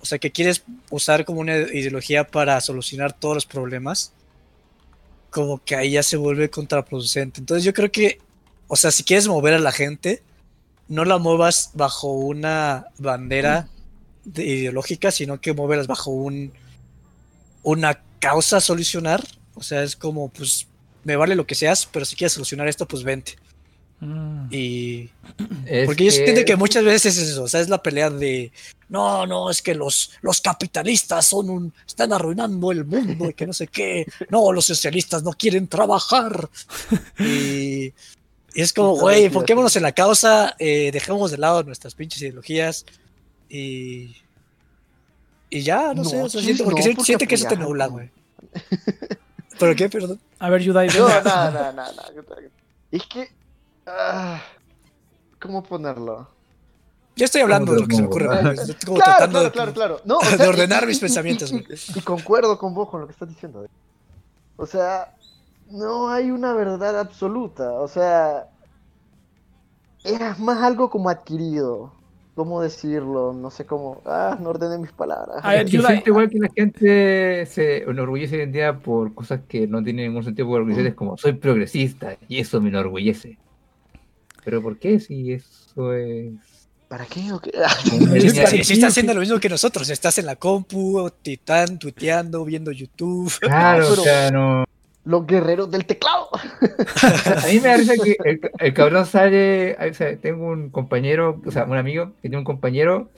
o 0.00 0.06
sea, 0.06 0.18
que 0.18 0.30
quieres 0.30 0.62
usar 0.90 1.24
como 1.24 1.40
una 1.40 1.56
ideología 1.56 2.26
para 2.26 2.60
solucionar 2.60 3.12
todos 3.12 3.34
los 3.34 3.46
problemas, 3.46 4.12
como 5.30 5.62
que 5.64 5.76
ahí 5.76 5.92
ya 5.92 6.02
se 6.02 6.16
vuelve 6.16 6.50
contraproducente. 6.50 7.40
Entonces 7.40 7.64
yo 7.64 7.72
creo 7.72 7.90
que, 7.90 8.20
o 8.68 8.76
sea, 8.76 8.90
si 8.90 9.04
quieres 9.04 9.28
mover 9.28 9.54
a 9.54 9.58
la 9.58 9.72
gente, 9.72 10.22
no 10.88 11.04
la 11.04 11.18
muevas 11.18 11.70
bajo 11.74 12.12
una 12.12 12.86
bandera 12.98 13.68
de- 14.24 14.44
ideológica, 14.44 15.10
sino 15.10 15.40
que 15.40 15.52
muévelas 15.52 15.86
bajo 15.86 16.10
un 16.10 16.52
una 17.62 18.00
causa 18.18 18.56
a 18.58 18.60
solucionar. 18.60 19.22
O 19.54 19.62
sea, 19.62 19.82
es 19.82 19.96
como, 19.96 20.28
pues, 20.28 20.66
me 21.04 21.16
vale 21.16 21.34
lo 21.34 21.46
que 21.46 21.54
seas, 21.54 21.86
pero 21.86 22.04
si 22.04 22.16
quieres 22.16 22.32
solucionar 22.32 22.68
esto, 22.68 22.86
pues 22.86 23.02
vente. 23.02 23.36
Mm. 24.00 24.46
Y 24.50 25.10
Es 25.66 25.86
porque 25.86 26.04
yo 26.06 26.10
siento 26.10 26.44
que 26.44 26.56
muchas 26.56 26.84
veces 26.84 27.16
es 27.18 27.28
eso, 27.30 27.44
o 27.44 27.48
sea, 27.48 27.60
es 27.60 27.68
la 27.68 27.82
pelea 27.82 28.10
de 28.10 28.50
no, 28.88 29.24
no, 29.24 29.50
es 29.50 29.62
que 29.62 29.74
los, 29.74 30.12
los 30.20 30.40
capitalistas 30.40 31.24
son 31.26 31.48
un, 31.48 31.72
están 31.86 32.12
arruinando 32.12 32.72
el 32.72 32.84
mundo 32.84 33.30
y 33.30 33.34
que 33.34 33.46
no 33.46 33.52
sé 33.52 33.68
qué, 33.68 34.04
no, 34.30 34.52
los 34.52 34.64
socialistas 34.64 35.22
no 35.22 35.32
quieren 35.32 35.68
trabajar. 35.68 36.48
Y, 37.20 37.92
y 38.54 38.62
es 38.62 38.72
como, 38.72 38.96
güey, 38.96 39.24
enfoquémonos 39.24 39.76
en 39.76 39.82
la 39.84 39.92
causa, 39.92 40.56
eh, 40.58 40.90
dejemos 40.92 41.30
de 41.30 41.38
lado 41.38 41.62
nuestras 41.62 41.94
pinches 41.94 42.20
ideologías 42.22 42.84
y. 43.48 44.16
Y 45.52 45.62
ya, 45.62 45.94
no, 45.94 46.02
No, 46.02 46.04
sé, 46.04 46.22
o 46.22 46.28
sea, 46.28 46.40
sí, 46.40 46.46
siento, 46.46 46.64
porque 46.64 46.80
no, 46.80 46.82
siento, 46.82 46.96
porque 46.96 47.06
siento 47.06 47.26
que 47.26 47.34
eso 47.34 47.48
te 47.48 47.56
nubla, 47.56 47.86
güey. 47.86 48.10
¿Pero 49.58 49.76
qué? 49.76 49.88
Perdón. 49.88 50.20
A 50.38 50.48
ver, 50.48 50.62
Yudai, 50.62 50.88
No, 50.88 51.08
no, 51.08 51.50
no, 51.50 51.72
no, 51.72 51.72
no. 51.72 52.02
Es 52.90 53.02
que. 53.06 53.28
Ah, 53.86 54.40
¿Cómo 55.40 55.62
ponerlo? 55.62 56.28
Yo 57.16 57.24
estoy 57.24 57.40
hablando 57.42 57.72
de 57.74 57.80
lo 57.80 57.86
que 57.86 57.96
se 57.96 58.02
me 58.02 58.08
ocurre. 58.08 58.26
Estoy 58.52 58.74
como 58.86 58.98
tratando 58.98 59.38
Claro, 59.40 59.40
claro, 59.40 59.44
de, 59.44 59.50
claro, 59.50 59.72
claro. 59.72 60.00
No, 60.04 60.18
o 60.18 60.20
de 60.30 60.36
sea, 60.36 60.48
ordenar 60.48 60.84
y- 60.84 60.86
mis 60.86 60.98
y- 60.98 61.00
pensamientos, 61.00 61.50
y- 61.52 61.58
güey. 61.60 61.64
y- 61.94 61.98
y 61.98 62.02
concuerdo 62.02 62.58
con 62.58 62.74
vos 62.74 62.88
con 62.88 63.00
lo 63.00 63.06
que 63.06 63.12
estás 63.12 63.28
diciendo. 63.28 63.66
O 64.56 64.66
sea, 64.66 65.14
no 65.70 66.08
hay 66.10 66.30
una 66.30 66.52
verdad 66.54 66.98
absoluta. 66.98 67.72
O 67.72 67.88
sea, 67.88 68.46
es 70.04 70.38
más 70.38 70.62
algo 70.62 70.88
como 70.90 71.08
adquirido. 71.10 71.92
¿Cómo 72.36 72.62
decirlo? 72.62 73.34
No 73.34 73.50
sé 73.50 73.66
cómo. 73.66 74.00
Ah, 74.06 74.38
no 74.40 74.50
ordené 74.50 74.78
mis 74.78 74.92
palabras. 74.92 75.40
A 75.42 75.50
ver, 75.50 75.66
Yo 75.66 75.82
siento 75.82 76.08
igual 76.10 76.30
que 76.30 76.38
la 76.38 76.48
gente 76.56 77.44
se 77.46 77.78
enorgullece 77.82 78.36
hoy 78.36 78.42
en 78.42 78.52
día 78.52 78.78
por 78.78 79.12
cosas 79.14 79.40
que 79.46 79.66
no 79.66 79.82
tienen 79.82 80.06
ningún 80.06 80.24
sentido 80.24 80.48
por 80.48 80.56
enorgullecer, 80.56 80.86
es 80.86 80.94
como 80.94 81.18
soy 81.18 81.32
progresista 81.32 82.16
y 82.28 82.38
eso 82.38 82.60
me 82.60 82.68
enorgullece. 82.70 83.36
¿Pero 84.44 84.62
por 84.62 84.78
qué 84.78 85.00
si 85.00 85.32
eso 85.32 85.92
es... 85.94 86.32
¿Para 86.88 87.06
qué? 87.06 87.32
o 87.32 87.38
qué? 87.40 87.52
Si, 88.20 88.30
si- 88.30 88.64
si 88.64 88.72
estás 88.74 88.90
haciendo 88.90 89.14
lo 89.14 89.20
mismo 89.20 89.38
que 89.38 89.48
nosotros, 89.48 89.88
estás 89.90 90.18
en 90.18 90.26
la 90.26 90.36
compu, 90.36 91.08
titán, 91.22 91.78
tuiteando, 91.78 92.44
viendo 92.44 92.72
YouTube. 92.72 93.32
Claro, 93.40 93.86
pero- 93.90 94.00
o 94.02 94.04
sea, 94.04 94.30
no... 94.30 94.64
Los 95.04 95.26
guerreros 95.26 95.70
del 95.70 95.86
teclado. 95.86 96.28
A 96.32 97.46
mí 97.46 97.58
me 97.60 97.74
risa 97.78 97.94
que 98.02 98.16
el, 98.22 98.40
el 98.58 98.74
cabrón 98.74 99.06
sale, 99.06 99.74
o 99.90 99.94
sea, 99.94 100.14
tengo 100.18 100.48
un 100.48 100.68
compañero, 100.68 101.40
o 101.44 101.50
sea, 101.50 101.64
un 101.64 101.78
amigo 101.78 102.12
que 102.16 102.28
tiene 102.28 102.36
un 102.36 102.44
compañero, 102.44 103.08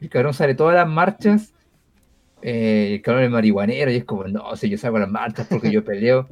el 0.00 0.08
cabrón 0.08 0.34
sale 0.34 0.54
todas 0.54 0.76
las 0.76 0.86
marchas, 0.88 1.52
eh, 2.42 2.92
el 2.94 3.02
cabrón 3.02 3.24
es 3.24 3.30
marihuanero 3.30 3.90
y 3.90 3.96
es 3.96 4.04
como, 4.04 4.24
no, 4.24 4.54
si 4.56 4.68
yo 4.70 4.78
salgo 4.78 4.98
a 4.98 5.00
las 5.00 5.10
marchas 5.10 5.46
porque 5.50 5.70
yo 5.72 5.84
peleo. 5.84 6.28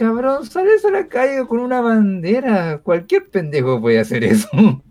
Cabrón, 0.00 0.46
sales 0.46 0.82
a 0.86 0.90
la 0.90 1.08
calle 1.08 1.46
con 1.46 1.58
una 1.58 1.82
bandera, 1.82 2.78
cualquier 2.78 3.28
pendejo 3.28 3.82
puede 3.82 3.98
hacer 3.98 4.24
eso. 4.24 4.48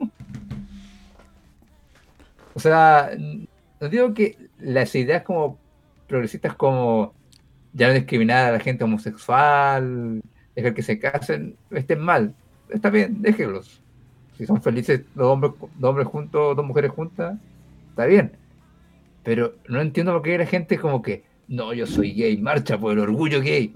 O 2.54 2.60
sea, 2.60 3.12
no 3.80 3.90
digo 3.90 4.14
que 4.14 4.38
las 4.60 4.94
ideas 4.94 5.24
como 5.24 5.58
progresistas 6.08 6.54
como 6.56 7.14
ya 7.72 7.88
no 7.88 7.94
discriminar 7.94 8.48
a 8.48 8.52
la 8.52 8.60
gente 8.60 8.84
homosexual, 8.84 10.22
dejar 10.56 10.74
que 10.74 10.84
se 10.84 11.00
casen, 11.00 11.56
estén 11.72 12.02
mal. 12.02 12.36
Está 12.70 12.90
bien, 12.90 13.22
déjenlos. 13.22 13.82
Si 14.38 14.46
son 14.46 14.62
felices 14.62 15.02
dos 15.16 15.28
hombres, 15.28 15.54
dos 15.60 15.90
hombres 15.90 16.08
juntos, 16.08 16.56
dos 16.56 16.66
mujeres 16.66 16.92
juntas, 16.92 17.40
está 17.92 18.06
bien. 18.06 18.34
Pero 19.24 19.56
no 19.70 19.80
entiendo 19.82 20.12
por 20.12 20.22
qué 20.22 20.38
la 20.38 20.46
gente 20.46 20.78
como 20.78 21.02
que, 21.02 21.24
no, 21.48 21.74
yo 21.74 21.88
soy 21.88 22.12
gay, 22.14 22.38
marcha 22.38 22.78
por 22.78 22.92
el 22.92 23.00
orgullo 23.00 23.42
gay. 23.42 23.74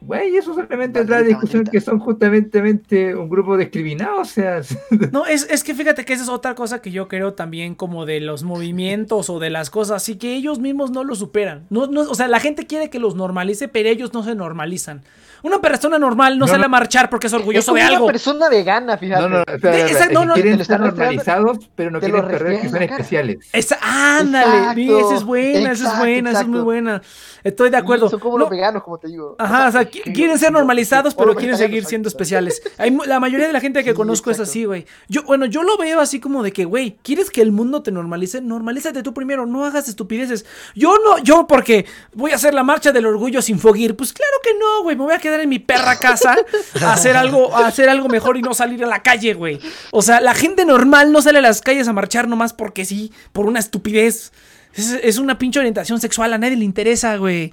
Güey, 0.00 0.36
eso 0.36 0.54
solamente 0.54 1.00
en 1.00 1.08
Maldita, 1.08 1.28
discusión 1.28 1.64
que 1.64 1.80
son 1.80 1.98
justamente 1.98 3.14
un 3.14 3.28
grupo 3.28 3.56
discriminado, 3.56 4.20
o 4.20 4.24
sea, 4.24 4.60
No, 5.12 5.26
es, 5.26 5.46
es 5.50 5.64
que 5.64 5.74
fíjate 5.74 6.04
que 6.04 6.12
esa 6.12 6.22
es 6.22 6.28
otra 6.28 6.54
cosa 6.54 6.82
que 6.82 6.90
yo 6.90 7.08
creo 7.08 7.32
también 7.34 7.74
como 7.74 8.06
de 8.06 8.20
los 8.20 8.42
movimientos 8.42 9.30
o 9.30 9.38
de 9.38 9.50
las 9.50 9.70
cosas, 9.70 9.96
así 10.02 10.16
que 10.16 10.34
ellos 10.36 10.58
mismos 10.58 10.90
no 10.90 11.02
lo 11.02 11.14
superan. 11.14 11.66
No, 11.70 11.86
no, 11.86 12.02
o 12.02 12.14
sea, 12.14 12.28
la 12.28 12.40
gente 12.40 12.66
quiere 12.66 12.90
que 12.90 12.98
los 12.98 13.14
normalice, 13.14 13.68
pero 13.68 13.88
ellos 13.88 14.12
no 14.12 14.22
se 14.22 14.34
normalizan. 14.34 15.02
Una 15.42 15.60
persona 15.60 15.98
normal 15.98 16.38
no, 16.38 16.46
No, 16.46 16.48
sale 16.48 16.60
no. 16.60 16.66
a 16.66 16.68
marchar 16.68 17.08
porque 17.10 17.26
es 17.28 17.32
Es 17.32 17.38
orgulloso 17.38 17.72
como 17.72 17.76
de 17.76 17.82
una 17.88 17.94
algo. 17.96 18.06
persona 18.06 18.48
vegana, 18.48 18.96
fíjate. 18.96 19.22
no, 19.22 19.28
no, 19.28 19.38
espera, 19.40 19.56
De- 19.56 19.66
espera, 19.82 19.86
esa- 19.86 20.04
es 20.06 20.12
no, 20.26 20.34
quieren 20.34 20.60
estar 20.60 20.80
normalizados, 20.80 21.58
pero 21.74 21.90
no 21.90 22.00
quieren 22.00 22.26
perder 22.26 22.60
que 22.60 22.70
cara. 22.70 22.84
especiales. 22.86 23.38
Esa, 23.52 23.78
ándale, 23.82 24.98
esa 25.00 25.14
es 25.14 25.24
buena, 25.24 25.58
esa 25.58 25.72
es 25.72 25.80
Exacto, 25.80 25.98
buena, 25.98 26.30
esa 26.30 26.40
es 26.40 26.46
muy 26.46 26.56
exacto. 26.58 26.64
buena. 26.64 27.02
Estoy 27.44 27.70
de 27.70 27.76
acuerdo. 27.76 28.08
Son 28.10 28.18
como 28.18 28.38
No, 28.38 28.44
los 28.44 28.50
veganos, 28.50 28.82
como 28.82 28.98
te 28.98 29.08
digo. 29.08 29.36
Ajá, 29.38 29.68
o 29.68 29.72
sea, 29.72 29.82
qui- 29.82 30.12
quieren 30.12 30.38
ser 30.38 30.50
normalizados, 30.52 31.14
O 31.14 31.16
pero 31.16 31.34
quieren 31.36 31.56
seguir 31.56 31.84
siendo 31.84 32.08
exacto. 32.08 32.22
especiales. 32.24 32.62
Hay 32.78 32.96
la 33.06 33.20
mayoría 33.20 33.46
de 33.46 33.52
la 33.52 33.60
gente 33.60 33.84
que 33.84 33.90
Sí, 33.90 33.96
conozco 33.96 34.30
es 34.30 34.36
exacto. 34.38 34.50
así, 34.50 34.64
güey. 34.64 34.86
Yo, 35.08 35.22
bueno, 35.22 35.46
yo 35.46 35.62
lo 35.62 35.76
veo 35.76 36.00
así 36.00 36.18
como 36.18 36.42
de 36.42 36.52
que, 36.52 36.64
güey, 36.64 36.96
¿quieres 37.02 37.30
que 37.30 37.42
el 37.42 37.52
mundo 37.52 37.82
te 37.82 37.92
normalice? 37.92 38.40
Normalízate 38.40 39.02
tú 39.04 39.14
primero, 39.14 39.46
no 39.46 39.64
hagas 39.64 39.88
estupideces. 39.88 40.44
Yo 40.74 40.96
no, 41.04 41.18
yo 41.22 41.46
porque 41.46 41.86
voy 42.14 42.32
a 42.32 42.34
hacer 42.36 42.52
la 42.52 42.64
marcha 42.64 42.90
del 42.90 43.06
orgullo 43.06 43.40
sin 43.42 43.58
fogir. 43.60 43.94
Pues 43.96 44.12
claro 44.12 44.32
que 44.42 44.50
no, 44.58 44.82
güey, 44.82 44.96
me 44.96 45.04
voy 45.04 45.14
a 45.14 45.18
quedar 45.26 45.40
en 45.40 45.48
mi 45.48 45.58
perra 45.58 45.98
casa 45.98 46.36
a 46.82 46.92
hacer 46.92 47.16
algo, 47.16 47.54
a 47.56 47.66
hacer 47.66 47.88
algo 47.88 48.08
mejor 48.08 48.36
y 48.36 48.42
no 48.42 48.54
salir 48.54 48.82
a 48.84 48.86
la 48.86 49.02
calle, 49.02 49.34
güey. 49.34 49.58
O 49.90 50.02
sea, 50.02 50.20
la 50.20 50.34
gente 50.34 50.64
normal 50.64 51.12
no 51.12 51.20
sale 51.22 51.38
a 51.38 51.42
las 51.42 51.60
calles 51.60 51.88
a 51.88 51.92
marchar 51.92 52.28
nomás 52.28 52.52
porque 52.52 52.84
sí, 52.84 53.12
por 53.32 53.46
una 53.46 53.58
estupidez. 53.60 54.32
Es, 54.74 54.90
es 55.02 55.18
una 55.18 55.38
pinche 55.38 55.58
orientación 55.58 56.00
sexual, 56.00 56.32
a 56.32 56.38
nadie 56.38 56.56
le 56.56 56.64
interesa, 56.64 57.16
güey. 57.16 57.50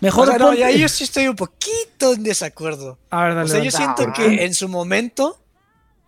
Mejor 0.00 0.28
O 0.28 0.30
sea, 0.30 0.38
no, 0.38 0.46
ponte- 0.48 0.60
y 0.60 0.62
ahí 0.62 0.78
yo 0.78 0.88
sí 0.90 1.04
estoy 1.04 1.26
un 1.26 1.36
poquito 1.36 2.12
en 2.12 2.22
desacuerdo. 2.22 2.98
A 3.08 3.24
ver, 3.24 3.34
dale, 3.34 3.46
O 3.46 3.48
sea, 3.48 3.62
yo 3.62 3.70
siento 3.70 4.04
¿por 4.04 4.12
que 4.12 4.44
en 4.44 4.52
su 4.52 4.68
momento, 4.68 5.38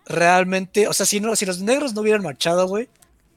realmente, 0.05 0.87
o 0.87 0.93
sea, 0.93 1.05
si, 1.05 1.19
no, 1.19 1.35
si 1.35 1.45
los 1.45 1.59
negros 1.61 1.93
no 1.93 2.01
hubieran 2.01 2.21
marchado, 2.23 2.67
güey, 2.67 2.87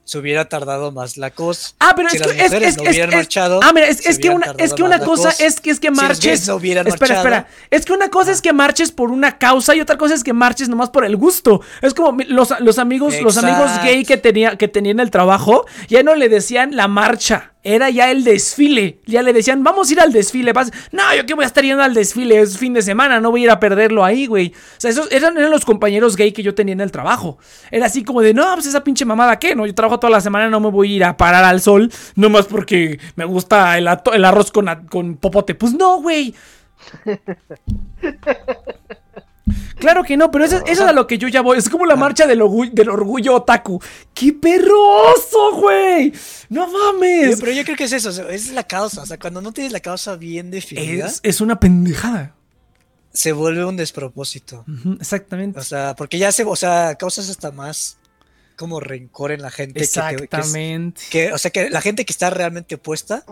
se 0.05 0.17
hubiera 0.17 0.49
tardado 0.49 0.91
más 0.91 1.15
la 1.17 1.31
cosa. 1.31 1.73
Ah, 1.79 1.93
pero 1.95 2.09
Si 2.09 2.17
es 2.17 2.21
las 2.25 2.31
que 2.31 2.37
es, 2.39 2.43
mujeres 2.51 2.69
es, 2.69 2.77
no 2.77 2.83
es- 2.83 2.89
hubieran 2.89 3.09
marchado, 3.15 3.59
Ah, 3.63 3.71
mira, 3.73 3.87
es, 3.87 4.01
que 4.19 4.29
una 4.29 4.53
es 4.57 4.73
que 4.73 4.83
una 4.83 4.99
cosa 4.99 5.29
es 5.39 5.61
que 5.61 5.69
es 5.69 5.79
que 5.79 5.91
marches. 5.91 6.45
no 6.47 6.57
espera, 6.57 6.83
marchado. 6.83 7.19
espera. 7.19 7.47
Es 7.71 7.85
que 7.85 7.93
una 7.93 8.09
cosa 8.09 8.31
es 8.31 8.41
que 8.41 8.51
marches 8.51 8.91
por 8.91 9.11
una 9.11 9.37
causa 9.37 9.73
y 9.75 9.81
otra 9.81 9.97
cosa 9.97 10.13
es 10.13 10.23
que 10.23 10.33
marches 10.33 10.67
nomás 10.67 10.89
por 10.89 11.05
el 11.05 11.15
gusto. 11.15 11.61
Es 11.81 11.93
como 11.93 12.17
los, 12.27 12.53
los 12.59 12.79
amigos 12.79 13.19
los 13.21 13.37
amigos 13.37 13.71
gay 13.83 14.03
que 14.03 14.17
tenía 14.17 14.57
que 14.57 14.67
tenían 14.67 14.99
el 14.99 15.09
trabajo, 15.09 15.65
ya 15.87 16.03
no 16.03 16.15
le 16.15 16.27
decían 16.27 16.75
la 16.75 16.87
marcha. 16.89 17.52
Era 17.65 17.89
ya 17.89 18.11
el 18.11 18.23
desfile. 18.25 18.99
Ya 19.05 19.21
le 19.21 19.31
decían, 19.31 19.63
vamos 19.63 19.89
a 19.89 19.93
ir 19.93 19.99
al 20.01 20.11
desfile. 20.11 20.51
Vas- 20.51 20.71
No, 20.91 21.01
yo 21.15 21.25
que 21.25 21.33
voy 21.33 21.43
a 21.45 21.47
estar 21.47 21.63
yendo 21.63 21.81
al 21.81 21.93
desfile. 21.93 22.41
Es 22.41 22.57
fin 22.57 22.73
de 22.73 22.81
semana. 22.81 23.21
No 23.21 23.31
voy 23.31 23.41
a 23.41 23.43
ir 23.45 23.51
a 23.51 23.59
perderlo 23.59 24.03
ahí, 24.03 24.25
güey. 24.25 24.49
O 24.49 24.79
sea, 24.81 24.91
esos 24.91 25.09
eran, 25.11 25.37
eran 25.37 25.49
los 25.49 25.63
compañeros 25.63 26.17
gay 26.17 26.33
que 26.33 26.43
yo 26.43 26.53
tenía 26.53 26.73
en 26.73 26.81
el 26.81 26.91
trabajo. 26.91 27.37
Era 27.71 27.85
así 27.85 28.03
como 28.03 28.21
de, 28.21 28.33
no, 28.33 28.53
pues 28.55 28.65
esa 28.65 28.83
pinche 28.83 29.05
mamada, 29.05 29.39
¿qué? 29.39 29.55
No, 29.55 29.65
yo 29.65 29.73
trabajo 29.73 29.99
toda 29.99 30.11
la 30.11 30.21
semana. 30.21 30.49
No 30.49 30.59
me 30.59 30.69
voy 30.69 30.91
a 30.91 30.95
ir 30.97 31.03
a 31.05 31.15
parar 31.17 31.45
al 31.45 31.61
sol. 31.61 31.89
Nomás 32.15 32.47
porque 32.47 32.99
me 33.15 33.23
gusta 33.25 33.77
el, 33.77 33.87
arroz 33.87 34.51
con, 34.51 34.67
con 34.89 35.15
popote. 35.15 35.55
Pues 35.55 35.73
no, 35.73 36.01
güey. 36.01 36.35
Claro 39.77 40.03
que 40.03 40.15
no, 40.15 40.31
pero 40.31 40.45
eso, 40.45 40.57
eso 40.65 40.83
es 40.83 40.89
a 40.89 40.93
lo 40.93 41.05
que 41.05 41.17
yo 41.17 41.27
ya 41.27 41.41
voy. 41.41 41.57
Es 41.57 41.69
como 41.69 41.85
la 41.85 41.95
marcha 41.97 42.25
del, 42.25 42.41
orgu- 42.41 42.71
del 42.71 42.89
orgullo 42.89 43.35
otaku. 43.35 43.81
¡Qué 44.13 44.31
perroso, 44.31 45.55
güey! 45.59 46.13
¡No 46.49 46.67
mames! 46.67 47.39
pero 47.41 47.51
yo 47.51 47.63
creo 47.65 47.75
que 47.75 47.83
es 47.85 47.91
eso, 47.93 48.09
es 48.29 48.51
la 48.51 48.63
causa. 48.63 49.01
O 49.01 49.05
sea, 49.05 49.17
cuando 49.19 49.41
no 49.41 49.51
tienes 49.51 49.73
la 49.73 49.81
causa 49.81 50.15
bien 50.15 50.49
definida, 50.51 51.07
Es, 51.07 51.19
es 51.23 51.41
una 51.41 51.59
pendejada. 51.59 52.35
se 53.11 53.33
vuelve 53.33 53.65
un 53.65 53.75
despropósito. 53.75 54.63
Exactamente. 54.99 55.59
O 55.59 55.63
sea, 55.63 55.95
porque 55.95 56.17
ya 56.17 56.31
se, 56.31 56.43
o 56.45 56.55
sea, 56.55 56.95
causas 56.95 57.29
hasta 57.29 57.51
más 57.51 57.97
como 58.55 58.79
rencor 58.79 59.31
en 59.33 59.41
la 59.41 59.51
gente. 59.51 59.81
que 59.81 59.85
te- 59.85 59.91
que 59.91 60.15
es- 60.15 60.21
Exactamente. 60.21 61.01
que, 61.09 61.33
o 61.33 61.37
sea, 61.37 61.51
que 61.51 61.69
la 61.69 61.81
gente 61.81 62.05
que 62.05 62.13
está 62.13 62.29
realmente 62.29 62.75
opuesta, 62.75 63.25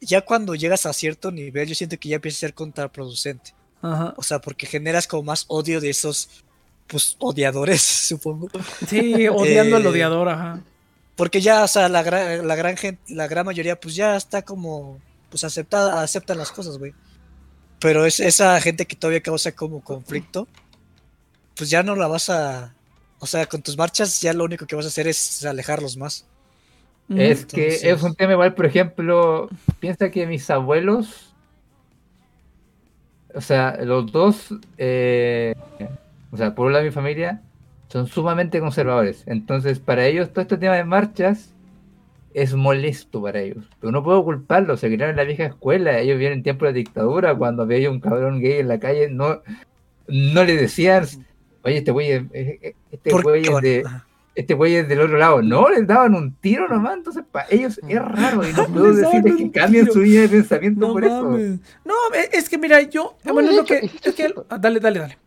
ya 0.00 0.20
cuando 0.20 0.54
llegas 0.54 0.86
a 0.86 0.92
cierto 0.92 1.32
nivel, 1.32 1.68
yo 1.68 1.74
siento 1.74 1.98
que 1.98 2.08
ya 2.10 2.16
empieza 2.16 2.36
a 2.36 2.40
ser 2.40 2.54
contraproducente. 2.54 3.54
Ajá. 3.82 4.14
O 4.16 4.22
sea, 4.22 4.40
porque 4.40 4.66
generas 4.66 5.06
como 5.06 5.22
más 5.24 5.44
odio 5.48 5.80
de 5.80 5.90
esos, 5.90 6.28
pues, 6.86 7.16
odiadores, 7.18 7.82
supongo. 8.08 8.48
Sí, 8.86 9.28
odiando 9.28 9.76
al 9.76 9.84
Eh, 9.84 9.88
odiador, 9.88 10.28
ajá. 10.28 10.60
Porque 11.16 11.40
ya, 11.40 11.64
o 11.64 11.68
sea, 11.68 11.88
la 11.88 12.02
gran, 12.02 12.46
la 12.48 12.56
gran 12.56 12.76
gente, 12.76 13.02
la 13.14 13.26
gran 13.28 13.44
mayoría, 13.46 13.78
pues 13.78 13.94
ya 13.94 14.16
está 14.16 14.42
como, 14.42 14.98
pues 15.30 15.44
aceptada, 15.44 16.02
aceptan 16.02 16.38
las 16.38 16.50
cosas, 16.50 16.78
güey. 16.78 16.94
Pero 17.78 18.04
es 18.06 18.20
esa 18.20 18.60
gente 18.60 18.86
que 18.86 18.96
todavía 18.96 19.20
causa 19.22 19.52
como 19.52 19.82
conflicto, 19.82 20.48
pues 21.56 21.70
ya 21.70 21.82
no 21.82 21.94
la 21.94 22.06
vas 22.06 22.30
a, 22.30 22.74
o 23.18 23.26
sea, 23.26 23.46
con 23.46 23.62
tus 23.62 23.76
marchas 23.76 24.20
ya 24.20 24.32
lo 24.32 24.44
único 24.44 24.66
que 24.66 24.76
vas 24.76 24.86
a 24.86 24.88
hacer 24.88 25.08
es 25.08 25.44
alejarlos 25.44 25.96
más. 25.96 26.26
Es 27.14 27.44
que 27.44 27.90
es 27.90 28.02
un 28.02 28.14
tema 28.14 28.32
igual, 28.32 28.54
por 28.54 28.66
ejemplo, 28.66 29.48
piensa 29.80 30.10
que 30.10 30.26
mis 30.26 30.48
abuelos, 30.48 31.29
o 33.34 33.40
sea, 33.40 33.78
los 33.82 34.10
dos, 34.12 34.54
eh, 34.78 35.54
o 36.30 36.36
sea, 36.36 36.54
por 36.54 36.66
un 36.66 36.72
lado 36.72 36.84
mi 36.84 36.90
familia, 36.90 37.42
son 37.88 38.06
sumamente 38.06 38.60
conservadores. 38.60 39.24
Entonces, 39.26 39.80
para 39.80 40.06
ellos 40.06 40.30
todo 40.30 40.42
este 40.42 40.58
tema 40.58 40.76
de 40.76 40.84
marchas 40.84 41.52
es 42.34 42.54
molesto 42.54 43.22
para 43.22 43.40
ellos. 43.40 43.64
Pero 43.80 43.92
no 43.92 44.04
puedo 44.04 44.24
culparlos, 44.24 44.80
se 44.80 44.88
criaron 44.88 45.10
en 45.10 45.16
la 45.16 45.24
vieja 45.24 45.46
escuela, 45.46 45.98
ellos 45.98 46.18
vienen 46.18 46.38
en 46.38 46.44
tiempo 46.44 46.66
de 46.66 46.72
dictadura, 46.72 47.34
cuando 47.34 47.66
veía 47.66 47.90
un 47.90 48.00
cabrón 48.00 48.40
gay 48.40 48.60
en 48.60 48.68
la 48.68 48.78
calle, 48.78 49.08
no, 49.10 49.42
no 50.06 50.44
le 50.44 50.56
decían, 50.56 51.04
oye, 51.62 51.78
este 51.78 51.90
güey 51.90 52.10
es, 52.12 52.22
este 52.92 53.10
güey 53.10 53.42
es 53.42 53.60
de. 53.60 53.84
Este 54.34 54.54
güey 54.54 54.76
es 54.76 54.88
del 54.88 55.00
otro 55.00 55.16
lado. 55.18 55.42
No, 55.42 55.68
les 55.68 55.86
daban 55.86 56.14
un 56.14 56.34
tiro 56.36 56.68
nomás. 56.68 56.94
Entonces, 56.96 57.24
para 57.30 57.46
ellos 57.50 57.80
es 57.88 58.00
raro. 58.02 58.48
Y 58.48 58.52
no 58.52 58.66
puedo 58.72 58.92
decirles 58.94 59.36
que 59.36 59.50
cambien 59.50 59.84
tiro. 59.84 59.92
su 59.94 60.00
línea 60.00 60.22
de 60.22 60.28
pensamiento 60.28 60.86
No 60.86 60.92
por 60.92 61.04
eso. 61.04 61.22
No, 61.84 61.94
e- 62.14 62.30
es 62.32 62.48
que 62.48 62.58
mira, 62.58 62.80
yo. 62.82 63.16
No, 63.24 63.32
bueno, 63.32 63.50
lo 63.50 63.62
hecho, 63.62 63.64
que. 63.66 63.74
es 63.74 63.80
que 63.80 63.86
es 63.86 63.94
es 63.94 64.00
que- 64.02 64.12
cierto. 64.12 64.46
ah, 64.48 64.58
dale, 64.58 64.80
dale, 64.80 64.98
dale. 65.00 65.18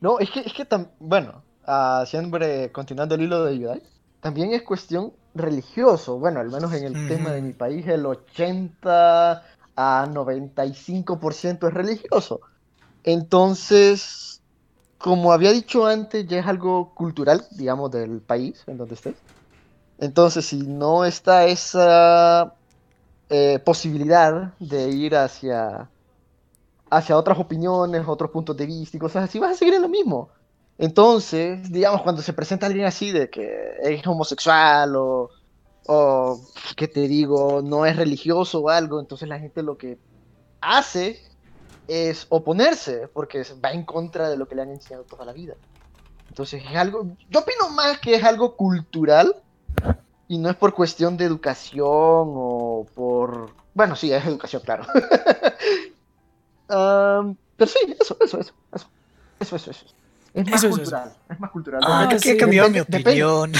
No, 0.00 0.18
es 0.18 0.30
que, 0.30 0.40
es 0.40 0.52
que 0.52 0.68
tam- 0.68 0.88
bueno, 1.00 1.42
ah, 1.66 2.04
siempre 2.06 2.70
continuando 2.72 3.14
el 3.16 3.22
hilo 3.22 3.44
de 3.44 3.58
Yudai, 3.58 3.82
también 4.20 4.52
es 4.52 4.62
cuestión 4.62 5.12
religioso. 5.34 6.18
Bueno, 6.18 6.40
al 6.40 6.50
menos 6.50 6.72
en 6.72 6.84
el 6.84 7.08
tema 7.08 7.30
de 7.32 7.42
mi 7.42 7.52
país, 7.52 7.86
el 7.86 8.06
80 8.06 9.42
a 9.76 10.06
95% 10.08 11.68
es 11.68 11.74
religioso. 11.74 12.40
Entonces, 13.04 14.37
como 14.98 15.32
había 15.32 15.52
dicho 15.52 15.86
antes, 15.86 16.26
ya 16.26 16.40
es 16.40 16.46
algo 16.46 16.94
cultural, 16.94 17.46
digamos, 17.52 17.90
del 17.90 18.20
país 18.20 18.62
en 18.66 18.78
donde 18.78 18.94
estés. 18.94 19.16
Entonces, 19.98 20.46
si 20.46 20.58
no 20.58 21.04
está 21.04 21.46
esa 21.46 22.54
eh, 23.30 23.58
posibilidad 23.64 24.54
de 24.58 24.90
ir 24.90 25.16
hacia, 25.16 25.90
hacia 26.90 27.16
otras 27.16 27.38
opiniones, 27.38 28.04
otros 28.06 28.30
puntos 28.30 28.56
de 28.56 28.66
vista 28.66 28.96
y 28.96 29.00
cosas 29.00 29.24
así, 29.24 29.38
vas 29.38 29.52
a 29.52 29.58
seguir 29.58 29.74
en 29.74 29.82
lo 29.82 29.88
mismo. 29.88 30.30
Entonces, 30.78 31.70
digamos, 31.72 32.02
cuando 32.02 32.22
se 32.22 32.32
presenta 32.32 32.66
alguien 32.66 32.86
así 32.86 33.10
de 33.12 33.28
que 33.30 33.72
es 33.82 34.06
homosexual 34.06 34.94
o, 34.96 35.30
o, 35.86 36.40
¿qué 36.76 36.88
te 36.88 37.08
digo?, 37.08 37.62
no 37.62 37.86
es 37.86 37.96
religioso 37.96 38.60
o 38.60 38.68
algo, 38.68 39.00
entonces 39.00 39.28
la 39.28 39.40
gente 39.40 39.62
lo 39.62 39.76
que 39.76 39.98
hace 40.60 41.20
es 41.88 42.26
oponerse, 42.28 43.08
porque 43.12 43.44
va 43.64 43.72
en 43.72 43.84
contra 43.84 44.28
de 44.30 44.36
lo 44.36 44.46
que 44.46 44.54
le 44.54 44.62
han 44.62 44.70
enseñado 44.70 45.04
toda 45.04 45.24
la 45.24 45.32
vida. 45.32 45.54
Entonces 46.28 46.62
es 46.64 46.76
algo, 46.76 47.06
yo 47.30 47.40
opino 47.40 47.70
más 47.70 47.98
que 47.98 48.14
es 48.14 48.22
algo 48.22 48.54
cultural 48.54 49.34
y 50.28 50.36
no 50.38 50.50
es 50.50 50.56
por 50.56 50.74
cuestión 50.74 51.16
de 51.16 51.24
educación 51.24 51.82
o 51.86 52.86
por, 52.94 53.50
bueno, 53.74 53.96
sí, 53.96 54.12
es 54.12 54.24
educación, 54.26 54.62
claro. 54.64 54.84
Um, 56.70 57.34
pero 57.56 57.70
sí, 57.70 57.78
eso, 57.98 58.14
eso, 58.20 58.40
eso, 58.40 58.52
eso, 58.74 58.86
eso, 59.40 59.56
eso, 59.56 59.70
eso. 59.70 59.86
Es 60.34 60.44
más 60.46 60.62
Eso, 60.62 60.66
eso, 60.66 60.76
cultural, 60.76 61.12
es 61.30 61.40
más 61.40 61.50
cultural. 61.50 61.80
Ah, 61.82 62.02
Depende- 62.02 62.22
que 62.22 62.36
cambió 62.36 62.68
mi 62.68 62.78
depende- 62.80 63.08
opinión. 63.08 63.52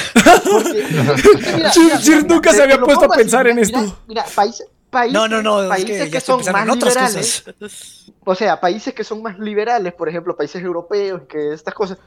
porque- 0.45 0.87
mira, 1.57 1.73
mira, 1.75 2.21
nunca 2.29 2.53
se 2.53 2.63
había 2.63 2.79
puesto 2.81 3.07
a 3.07 3.09
pensar 3.09 3.47
en 3.47 3.57
mira, 3.57 3.67
esto. 3.81 3.99
Mira, 4.07 4.25
países, 4.35 4.69
países, 4.91 5.13
No, 5.15 5.29
no, 5.29 5.43
no, 5.43 5.63
es 5.63 5.69
países 5.69 6.05
que 6.05 6.11
que, 6.11 6.17
estoy 6.19 6.43
son 6.43 6.53
más 6.53 6.67
liberales, 6.67 7.45
cosas. 7.59 8.13
o 8.25 8.35
sea, 8.35 8.61
países 8.61 8.95
que 8.95 9.05
son 9.05 9.23
más 9.23 9.39
liberales, 9.39 9.93
por 9.95 10.09
ejemplo, 10.09 10.37
países 10.37 10.63
europeos, 10.63 11.23
que 11.29 11.53
estas 11.53 11.75
cosas, 11.75 11.99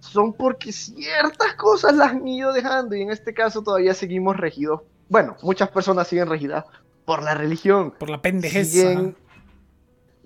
son 0.00 0.32
porque 0.32 0.72
ciertas 0.72 1.54
cosas 1.54 1.94
las 1.94 2.10
han 2.12 2.26
ido 2.26 2.52
dejando 2.52 2.94
y 2.94 3.02
en 3.02 3.10
este 3.10 3.34
caso 3.34 3.62
todavía 3.62 3.94
seguimos 3.94 4.36
regidos. 4.36 4.82
Bueno, 5.08 5.36
muchas 5.42 5.68
personas 5.70 6.06
siguen 6.08 6.28
regidas 6.28 6.64
por 7.04 7.22
la 7.22 7.34
religión. 7.34 7.92
Por 7.98 8.10
la 8.10 8.20
pendejez. 8.22 8.72
Siguen- 8.72 9.16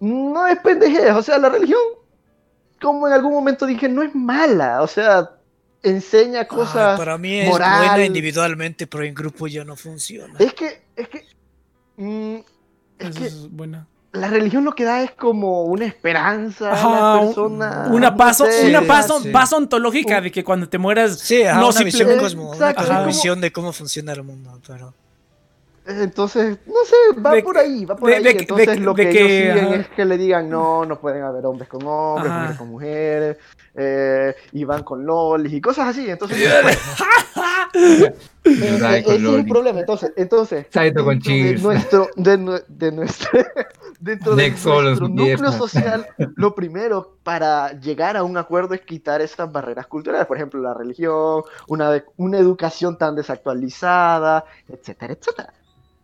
No 0.00 0.46
es 0.46 0.58
pendejez, 0.58 1.12
o 1.12 1.22
sea, 1.22 1.38
la 1.38 1.48
religión, 1.48 1.80
como 2.80 3.06
en 3.06 3.12
algún 3.14 3.32
momento 3.32 3.66
dije, 3.66 3.88
no 3.88 4.02
es 4.02 4.14
mala, 4.14 4.82
o 4.82 4.86
sea, 4.88 5.30
enseña 5.82 6.46
cosas. 6.46 6.98
para 6.98 7.16
mí 7.18 7.40
es 7.40 7.48
moral. 7.48 7.86
buena 7.88 8.04
individualmente, 8.04 8.86
pero 8.86 9.04
en 9.04 9.14
grupo 9.14 9.46
ya 9.46 9.64
no 9.64 9.76
funciona. 9.76 10.34
Es 10.38 10.52
que, 10.54 10.82
es 10.96 11.08
que, 11.08 11.24
mm, 12.02 12.36
es 12.98 13.08
Eso 13.10 13.18
que 13.20 13.26
es 13.26 13.50
buena. 13.50 13.86
la 14.12 14.28
religión 14.28 14.64
lo 14.64 14.74
que 14.74 14.84
da 14.84 15.02
es 15.02 15.12
como 15.12 15.64
una 15.64 15.86
esperanza 15.86 16.72
Ajá, 16.72 16.86
a 16.86 17.16
la 17.16 17.20
un- 17.22 17.26
persona. 17.28 17.86
Una 17.90 18.10
no 18.10 18.16
paso, 18.16 18.44
sé, 18.46 18.68
una 18.68 18.80
sí, 18.80 18.86
pazo, 18.86 19.20
sí. 19.20 19.30
paso 19.30 19.56
ontológica 19.56 20.20
de 20.20 20.30
que 20.30 20.44
cuando 20.44 20.68
te 20.68 20.78
mueras. 20.78 21.18
Sí, 21.18 21.42
ajá, 21.42 21.58
No, 21.60 21.66
una 21.68 21.72
simple- 21.72 21.84
visión 22.04 22.18
cosmo, 22.18 22.42
una 22.50 22.70
Exacto, 22.70 22.86
como- 22.92 23.06
visión 23.06 23.40
de 23.40 23.52
cómo 23.52 23.72
funciona 23.72 24.12
el 24.12 24.22
mundo, 24.22 24.58
pero 24.66 24.94
Entonces, 25.84 26.58
no 26.64 26.74
sé, 26.86 27.20
va 27.20 27.32
De 27.32 27.42
por 27.42 27.58
ahí, 27.58 27.84
va 27.84 27.96
por 27.96 28.08
de- 28.08 28.14
ahí. 28.16 28.22
de 28.22 28.30
Entonces 28.30 28.78
lo 28.78 28.94
de 28.94 29.04
que, 29.04 29.10
que, 29.10 29.42
ellos 29.48 29.58
siguen 29.64 29.80
es 29.80 29.88
que 29.88 30.04
le 30.04 30.16
digan, 30.16 30.48
no, 30.48 30.84
no 30.84 31.00
pueden 31.00 31.24
haber 31.24 31.44
hombres 31.44 31.68
con 31.68 31.82
hombres, 31.84 32.30
Ajá. 32.30 32.38
mujeres 32.40 32.58
con 32.58 32.68
mujeres, 32.68 33.36
eh, 33.74 34.34
y 34.52 34.62
van 34.62 34.84
con 34.84 35.04
lolis 35.04 35.52
y 35.52 35.60
cosas 35.60 35.88
así. 35.88 36.08
Entonces, 36.08 36.38
es 38.44 39.06
el 39.08 39.22
Loli. 39.22 39.44
problema. 39.44 39.80
Entonces, 39.80 40.12
entonces 40.16 40.66
Saito 40.70 41.04
con 41.04 41.18
dentro 41.18 41.32
de 41.32 41.54
nuestro, 41.62 42.08
de, 42.16 42.38
nue- 42.38 42.64
de 42.68 42.92
nuestro, 42.92 43.30
dentro 44.00 44.34
de 44.36 44.50
nuestro 44.50 45.08
núcleo 45.08 45.52
social, 45.52 46.06
lo 46.36 46.54
primero 46.54 47.16
para 47.22 47.72
llegar 47.80 48.16
a 48.16 48.24
un 48.24 48.36
acuerdo 48.36 48.74
es 48.74 48.80
quitar 48.80 49.20
esas 49.20 49.50
barreras 49.52 49.86
culturales, 49.86 50.26
por 50.26 50.36
ejemplo, 50.36 50.60
la 50.60 50.74
religión, 50.74 51.42
una, 51.68 52.02
una 52.16 52.38
educación 52.38 52.98
tan 52.98 53.14
desactualizada, 53.14 54.44
etcétera, 54.68 55.12
etcétera. 55.14 55.52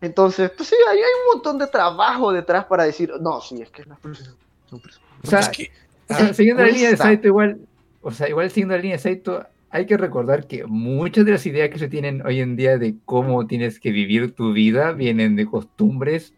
Entonces, 0.01 0.51
pues 0.57 0.69
sí, 0.69 0.77
ahí 0.91 0.99
hay 0.99 1.03
un 1.03 1.35
montón 1.35 1.59
de 1.59 1.67
trabajo 1.67 2.33
detrás 2.33 2.67
para 2.67 2.85
decir, 2.85 3.13
no, 3.21 3.41
sí, 3.41 3.61
es 3.63 3.71
que 3.71 3.83
personas. 4.01 4.37
O 4.71 5.27
sea, 5.27 5.41
es 5.41 5.49
que- 5.49 5.73
sea, 6.07 6.33
siguiendo 6.33 6.63
la 6.63 6.69
línea 6.71 6.91
de. 6.91 6.97
Saito, 6.97 7.27
igual, 7.27 7.59
o 8.01 8.11
sea, 8.13 8.29
igual 8.29 8.49
siguiendo 8.51 8.75
la 8.77 8.81
línea 8.81 8.97
de 8.97 9.03
Saito, 9.03 9.45
hay 9.71 9.87
que 9.87 9.97
recordar 9.97 10.47
que 10.47 10.65
muchas 10.67 11.25
de 11.25 11.33
las 11.33 11.47
ideas 11.47 11.71
que 11.71 11.79
se 11.79 11.89
tienen 11.89 12.25
hoy 12.27 12.41
en 12.41 12.57
día 12.57 12.79
de 12.79 12.97
cómo 13.05 13.47
tienes 13.47 13.79
que 13.81 13.91
vivir 13.91 14.35
tu 14.35 14.53
vida 14.53 14.93
vienen 14.93 15.37
de 15.37 15.47
costumbres 15.47 16.33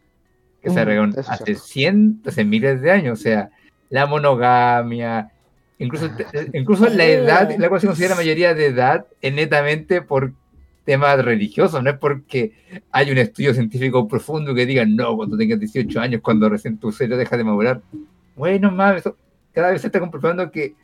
que 0.62 0.70
Mm, 0.70 0.74
se 0.74 0.80
arreglaron 0.80 1.14
hace 1.26 1.54
cientos, 1.54 2.32
hace 2.32 2.44
miles 2.44 2.80
de 2.80 2.90
años. 2.90 3.18
O 3.18 3.22
sea, 3.22 3.50
la 3.88 4.06
monogamia, 4.06 5.30
incluso, 5.78 6.10
incluso 6.52 6.88
la 6.88 7.04
edad, 7.04 7.56
la 7.56 7.68
cual 7.68 7.80
se 7.80 7.86
considera 7.86 8.14
mayoría 8.14 8.54
de 8.54 8.66
edad, 8.66 9.06
es 9.20 9.32
netamente 9.32 10.02
por 10.02 10.32
temas 10.84 11.22
religiosos, 11.24 11.82
no 11.82 11.90
es 11.90 11.98
porque 11.98 12.52
hay 12.90 13.10
un 13.10 13.18
estudio 13.18 13.54
científico 13.54 14.08
profundo 14.08 14.54
que 14.54 14.66
diga, 14.66 14.84
no, 14.84 15.16
cuando 15.16 15.36
tengas 15.36 15.60
18 15.60 16.00
años, 16.00 16.20
cuando 16.22 16.48
recién 16.48 16.78
tu 16.78 16.90
cerebro 16.90 17.18
deja 17.18 17.36
de 17.36 17.44
madurar. 17.44 17.80
Bueno, 18.34 18.74
eso 18.94 19.16
cada 19.52 19.70
vez 19.70 19.82
se 19.82 19.88
está 19.88 20.00
comprobando 20.00 20.50
que 20.50 20.74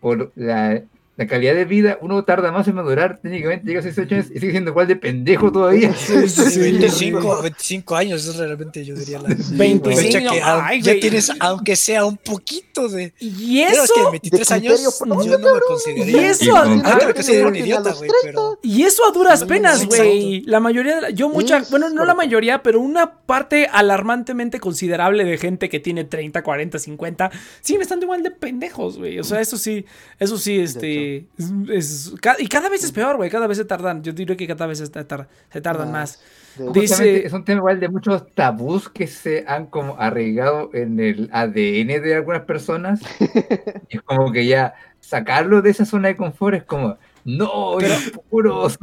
por 0.00 0.32
la, 0.34 0.82
la 1.16 1.26
calidad 1.26 1.54
de 1.54 1.66
vida 1.66 1.98
uno 2.00 2.24
tarda 2.24 2.50
más 2.52 2.66
en 2.68 2.74
madurar, 2.74 3.18
técnicamente 3.20 3.66
llega 3.66 3.80
a 3.80 3.82
18 3.82 4.14
años 4.14 4.26
y 4.34 4.40
sigue 4.40 4.50
siendo 4.52 4.70
igual 4.70 4.86
de 4.88 4.96
pendejo 4.96 5.52
todavía. 5.52 5.92
Sí, 5.94 6.28
sí, 6.28 6.42
Sí, 6.50 6.58
25, 6.60 7.42
25 7.42 7.96
años 7.96 8.26
es 8.26 8.36
realmente 8.36 8.82
yo 8.84 8.94
diría 8.94 9.18
la 9.18 9.28
Sí, 9.36 9.54
25, 9.56 10.00
fecha 10.02 10.20
no, 10.20 10.32
que 10.32 10.40
ah, 10.40 10.66
ay, 10.66 10.80
ya 10.80 10.92
güey. 10.92 11.00
tienes 11.00 11.30
aunque 11.38 11.76
sea 11.76 12.06
un 12.06 12.16
poquito 12.16 12.88
de 12.88 13.12
Y 13.20 13.62
pero 13.66 13.82
es 13.84 13.92
que 13.92 14.00
eso. 14.00 14.06
en 14.06 14.10
23 14.12 14.48
de 14.48 14.54
criterio 14.54 14.70
años 14.72 14.98
yo 14.98 15.06
no 15.06 15.16
me 15.16 15.24
Y 15.58 15.60
consideraría 15.68 16.30
eso, 16.30 16.44
Y 16.44 16.48
con- 16.48 16.82
Ah, 16.86 16.98
que 17.14 17.22
soy 17.22 17.36
un 17.38 17.54
a 17.54 17.58
idiota, 17.58 17.90
los 17.90 17.98
güey, 17.98 18.10
30, 18.22 18.26
pero 18.40 18.58
Y 18.62 18.82
eso 18.84 19.04
a 19.06 19.12
duras 19.12 19.44
penas, 19.44 19.84
güey. 19.86 20.40
La 20.46 20.60
mayoría 20.60 20.94
de 20.96 21.00
la, 21.02 21.10
yo 21.10 21.28
mucha, 21.28 21.62
bueno, 21.70 21.90
no 21.90 22.04
la 22.06 22.14
mayoría, 22.14 22.62
pero 22.62 22.80
una 22.80 23.18
parte 23.26 23.66
alarmantemente 23.70 24.60
considerable 24.60 25.24
de 25.24 25.36
gente 25.36 25.68
que 25.68 25.78
tiene 25.78 26.04
30, 26.04 26.42
40, 26.42 26.78
50 26.78 27.30
siguen 27.60 27.82
estando 27.82 28.04
igual 28.06 28.22
de 28.22 28.30
pendejos, 28.30 28.96
güey. 28.98 29.18
O 29.18 29.24
sea, 29.24 29.40
eso 29.40 29.58
sí, 29.58 29.84
eso 30.18 30.38
sí, 30.38 30.58
este 30.60 31.01
es, 31.38 31.52
es- 31.70 32.14
y 32.38 32.46
cada 32.48 32.68
vez 32.68 32.84
es 32.84 32.92
peor, 32.92 33.16
güey, 33.16 33.30
cada 33.30 33.46
vez 33.46 33.58
se 33.58 33.64
tardan. 33.64 34.02
Yo 34.02 34.12
diría 34.12 34.36
que 34.36 34.46
cada 34.46 34.66
vez 34.66 34.78
se, 34.78 34.88
tar- 34.88 35.28
se 35.52 35.60
tardan 35.60 35.92
más. 35.92 36.20
de- 36.56 36.80
Dice- 36.80 37.26
es 37.26 37.32
un 37.32 37.44
tema 37.44 37.58
igual 37.58 37.80
de 37.80 37.88
muchos 37.88 38.26
tabús 38.34 38.88
que 38.88 39.06
se 39.06 39.44
han 39.46 39.66
como 39.66 39.96
arraigado 39.98 40.70
en 40.74 41.00
el 41.00 41.28
ADN 41.32 42.00
de 42.00 42.14
algunas 42.16 42.42
personas. 42.42 43.00
y 43.20 43.24
es 43.96 44.02
como 44.02 44.30
que 44.32 44.46
ya 44.46 44.74
sacarlo 45.00 45.62
de 45.62 45.70
esa 45.70 45.84
zona 45.84 46.08
de 46.08 46.16
confort 46.16 46.56
es 46.56 46.64
como, 46.64 46.96
no, 47.24 47.76
Pero- 47.78 47.94
puros. 48.30 48.78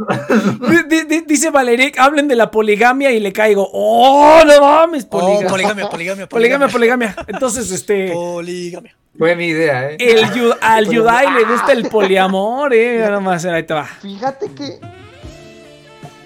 Di- 0.90 1.04
di- 1.04 1.22
Dice 1.28 1.50
Valeric, 1.50 1.98
hablen 2.00 2.28
de 2.28 2.36
la 2.36 2.50
poligamia 2.52 3.12
y 3.12 3.20
le 3.20 3.34
caigo. 3.34 3.70
¡Oh, 3.74 4.42
no 4.46 4.62
mames! 4.62 5.06
oh, 5.10 5.20
Poligamia. 5.20 5.48
poligamia, 5.50 5.90
poligamia, 5.90 6.28
poligamia, 6.28 6.68
poligamia. 6.68 7.16
Entonces, 7.28 7.70
este. 7.72 8.12
poligamia. 8.12 8.96
Fue 9.18 9.36
mi 9.36 9.48
idea, 9.48 9.92
¿eh? 9.92 9.98
El, 10.00 10.24
al 10.62 10.90
Yudai 10.90 11.34
le 11.34 11.44
gusta 11.44 11.74
el 11.74 11.90
poliamor, 11.90 12.74
eh. 12.74 13.00
Nada 13.00 13.20
más, 13.20 13.44
ahí 13.46 13.64
te 13.64 13.74
va. 13.74 13.86
Fíjate 13.86 14.52
que. 14.54 14.80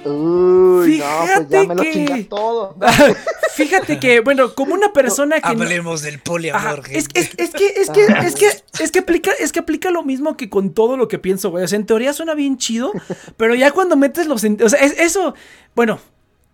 Uy, 0.06 0.98
no, 0.98 1.06
pues 1.06 1.30
Fíjate 1.30 1.48
ya 1.52 1.64
me 1.64 1.76
lo 1.76 1.82
que- 1.82 2.28
todo. 2.30 2.76
Fíjate 3.56 4.00
que, 4.00 4.20
bueno, 4.22 4.54
como 4.56 4.74
una 4.74 4.92
persona 4.94 5.40
que. 5.40 5.56
no- 5.56 5.64
Hablemos 5.64 6.02
del 6.02 6.16
Ajá, 6.16 6.24
poliamor, 6.24 6.80
es, 6.90 7.06
gente. 7.08 7.20
es, 7.20 7.30
es 7.38 7.50
que, 7.52 7.68
es 7.68 7.90
que, 7.92 8.06
es 8.06 8.36
que, 8.36 8.84
es 8.84 8.92
que 8.92 9.00
aplica, 9.00 9.32
es 9.40 9.52
que 9.52 9.60
aplica 9.60 9.92
lo 9.92 10.04
mismo 10.04 10.36
que 10.38 10.50
con 10.50 10.74
todo 10.74 10.98
lo 10.98 11.08
que 11.08 11.20
pienso, 11.20 11.52
güey. 11.52 11.64
O 11.64 11.68
sea, 11.68 11.78
en 11.78 11.86
teoría 11.86 12.14
suena 12.14 12.34
bien 12.34 12.58
chido, 12.58 12.92
pero 13.38 13.54
ya 13.56 13.72
cuando 13.72 13.96
metes 13.96 14.26
los, 14.28 14.44
o 14.44 14.70
sea, 14.70 14.80
es- 14.80 14.98
eso, 15.00 15.36
bueno, 15.76 16.00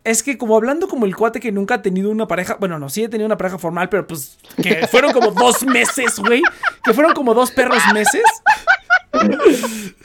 es 0.03 0.23
que 0.23 0.37
como 0.37 0.55
hablando 0.57 0.87
como 0.87 1.05
el 1.05 1.15
cuate 1.15 1.39
que 1.39 1.51
nunca 1.51 1.75
ha 1.75 1.81
tenido 1.81 2.09
una 2.09 2.27
pareja, 2.27 2.55
bueno, 2.59 2.79
no, 2.79 2.89
sí 2.89 3.03
he 3.03 3.09
tenido 3.09 3.25
una 3.27 3.37
pareja 3.37 3.57
formal, 3.57 3.89
pero 3.89 4.05
pues 4.07 4.37
que 4.61 4.87
fueron 4.87 5.11
como 5.13 5.31
dos 5.31 5.63
meses, 5.65 6.17
güey, 6.19 6.41
que 6.83 6.93
fueron 6.93 7.13
como 7.13 7.33
dos 7.33 7.51
perros 7.51 7.81
meses. 7.93 8.23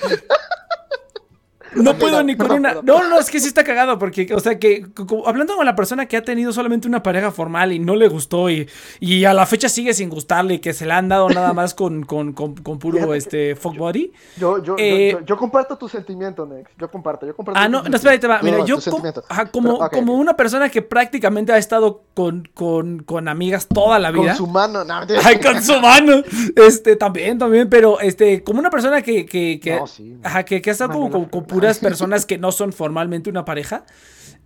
No 1.75 1.95
puedo 1.97 2.23
ni 2.23 2.37
con 2.37 2.51
una. 2.53 2.75
No, 2.83 3.09
no, 3.09 3.19
es 3.19 3.31
que 3.31 3.41
sí 3.41 3.49
está 3.49 3.65
cagado. 3.65 3.99
Porque, 3.99 4.27
o 4.35 4.41
sea, 4.41 4.59
que 4.59 4.87
hablando 5.27 5.57
con 5.57 5.67
la 5.67 5.75
persona 5.77 6.07
que 6.07 6.17
ha 6.17 6.23
tenido 6.23 6.53
solamente 6.53 6.89
una 6.89 7.03
pareja 7.03 7.31
formal 7.31 7.73
y 7.73 7.79
no 7.79 7.97
le 7.97 8.09
gustó 8.09 8.51
y, 8.51 8.69
y 9.01 9.25
a 9.25 9.35
la 9.35 9.47
fecha 9.47 9.69
sigue 9.69 9.95
sin 9.95 10.09
gustarle 10.09 10.55
y 10.55 10.59
que 10.59 10.73
se 10.73 10.87
la 10.87 10.99
han 10.99 11.09
dado 11.09 11.29
nada 11.31 11.53
más 11.53 11.75
con, 11.75 12.05
con, 12.05 12.33
con, 12.33 12.55
con 12.57 12.79
puro 12.79 13.15
este 13.15 13.57
fuck 13.57 13.77
body. 13.77 14.13
Yo, 14.37 14.59
yo, 14.59 14.65
yo- 14.65 14.77
Eh, 14.79 15.13
yo, 15.13 15.21
yo 15.25 15.37
comparto 15.37 15.77
tu 15.77 15.89
sentimiento, 15.89 16.47
Nex. 16.47 16.71
Yo 16.79 16.91
comparto, 16.91 17.27
yo 17.27 17.35
comparto. 17.35 17.59
Ah, 17.61 17.69
no, 17.69 17.79
no, 17.79 17.85
sentimiento. 17.85 17.97
espera, 17.97 18.13
ahí 18.13 18.19
te 18.21 18.27
va. 18.27 18.41
Mira, 18.43 18.59
No, 18.59 18.67
yo 18.67 18.79
com- 18.91 19.03
ajá, 19.29 19.47
como, 19.47 19.79
Pero, 19.79 19.91
como 19.91 20.15
una 20.15 20.35
persona 20.37 20.69
que 20.69 20.83
prácticamente 20.83 21.53
ha 21.53 21.59
estado 21.59 22.03
con, 22.15 22.49
con, 22.55 23.03
con 23.03 23.29
amigas 23.29 23.67
toda 23.69 23.99
la 23.99 24.13
Con 24.13 24.23
vida. 24.23 24.35
su 24.35 24.47
mano, 24.47 24.85
no, 24.85 24.95
Ay, 25.25 25.39
con 25.41 25.63
su 25.63 25.79
mano. 25.81 26.23
Este, 26.57 26.97
también, 26.97 27.39
también, 27.39 27.69
pero 27.69 28.01
este, 28.01 28.43
como 28.43 28.59
una 28.61 28.71
persona 28.71 29.03
que, 29.03 29.27
que, 29.27 29.61
que, 29.61 29.77
No, 29.77 29.87
sí. 29.87 30.17
ajá, 30.23 30.45
que, 30.45 30.61
que 30.63 30.71
ha 30.71 30.73
estado 30.73 30.93
como, 30.93 31.11
con, 31.11 31.25
con 31.27 31.45
Fernández. 31.47 31.64
Puras 31.65 31.79
personas 31.79 32.27
que 32.27 32.39
no 32.39 32.53
son 32.53 32.73
formalmente 32.73 33.31
una 33.31 33.45
pareja. 33.45 33.85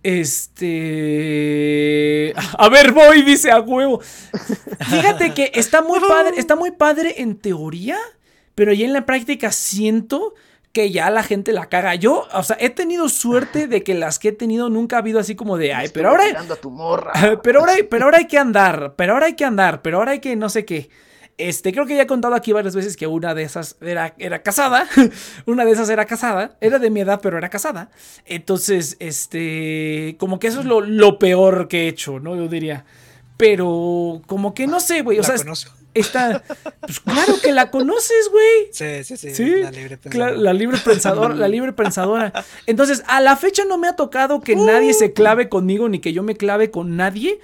Este. 0.01 0.73
A 2.57 2.69
ver, 2.69 2.93
voy, 2.93 3.21
dice 3.23 3.51
a 3.51 3.59
huevo. 3.59 3.99
Fíjate 4.89 5.33
que 5.33 5.51
está 5.55 5.81
muy 5.81 5.99
padre, 5.99 6.35
está 6.37 6.55
muy 6.55 6.71
padre 6.71 7.15
en 7.21 7.35
teoría, 7.35 7.97
pero 8.55 8.71
ya 8.73 8.85
en 8.85 8.93
la 8.93 9.05
práctica 9.05 9.51
siento 9.51 10.33
que 10.71 10.91
ya 10.91 11.09
la 11.09 11.23
gente 11.23 11.51
la 11.51 11.67
caga. 11.67 11.95
Yo, 11.95 12.27
o 12.31 12.43
sea, 12.43 12.55
he 12.59 12.69
tenido 12.69 13.09
suerte 13.09 13.67
de 13.67 13.83
que 13.83 13.93
las 13.93 14.19
que 14.19 14.29
he 14.29 14.31
tenido 14.31 14.69
nunca 14.69 14.97
ha 14.97 14.99
habido 14.99 15.19
así 15.19 15.35
como 15.35 15.57
de, 15.57 15.73
ay, 15.73 15.89
pero 15.93 16.09
ahora... 16.09 16.25
Tirando 16.25 16.53
a 16.53 16.57
tu 16.57 16.69
morra. 16.69 17.11
Pero 17.43 17.59
ahora, 17.61 17.73
pero 17.89 18.05
ahora 18.05 18.19
hay 18.19 18.27
que 18.27 18.37
andar, 18.37 18.93
pero 18.95 19.13
ahora 19.13 19.25
hay 19.25 19.35
que 19.35 19.45
andar, 19.45 19.81
pero 19.81 19.97
ahora 19.97 20.11
hay 20.11 20.19
que 20.19 20.35
no 20.35 20.49
sé 20.49 20.65
qué. 20.65 20.89
Este, 21.39 21.71
creo 21.71 21.85
que 21.85 21.95
ya 21.95 22.03
he 22.03 22.07
contado 22.07 22.35
aquí 22.35 22.51
varias 22.51 22.75
veces 22.75 22.97
que 22.97 23.07
una 23.07 23.33
de 23.33 23.43
esas 23.43 23.77
era, 23.81 24.13
era 24.19 24.43
casada. 24.43 24.87
una 25.45 25.63
de 25.65 25.71
esas 25.71 25.89
era 25.89 26.05
casada. 26.05 26.57
Era 26.61 26.77
de 26.79 26.89
mi 26.89 26.99
edad, 26.99 27.19
pero 27.23 27.37
era 27.37 27.49
casada. 27.49 27.89
Entonces, 28.25 28.97
este, 28.99 30.15
como 30.19 30.37
que 30.37 30.47
eso 30.47 30.59
es 30.59 30.65
lo, 30.65 30.81
lo 30.81 31.17
peor 31.17 31.67
que 31.69 31.85
he 31.85 31.87
hecho, 31.87 32.19
¿no? 32.19 32.35
Yo 32.35 32.47
diría. 32.49 32.85
Pero, 33.37 34.21
como 34.27 34.53
que 34.53 34.67
no 34.67 34.79
sé, 34.81 35.01
güey. 35.01 35.17
O 35.17 35.21
La 35.21 35.27
sea, 35.27 35.37
conozco. 35.37 35.71
está. 35.93 36.43
Pues 36.81 36.99
claro 36.99 37.35
que 37.41 37.53
la 37.53 37.71
conoces, 37.71 38.29
güey. 38.29 38.69
Sí, 38.73 39.03
sí, 39.05 39.15
sí. 39.15 39.33
Sí, 39.33 39.49
La 39.61 39.71
libre 39.71 39.97
pensadora. 39.97 40.35
la 40.35 40.53
libre 40.53 40.77
pensadora, 40.77 41.35
la 41.35 41.47
libre 41.47 41.71
pensadora. 41.73 42.33
Entonces, 42.65 43.01
a 43.07 43.21
la 43.21 43.37
fecha 43.37 43.63
no 43.63 43.77
me 43.77 43.87
ha 43.87 43.95
tocado 43.95 44.41
que 44.41 44.57
nadie 44.57 44.93
se 44.93 45.13
clave 45.13 45.47
conmigo 45.47 45.87
ni 45.87 45.99
que 45.99 46.11
yo 46.11 46.21
me 46.21 46.35
clave 46.35 46.69
con 46.69 46.97
nadie. 46.97 47.39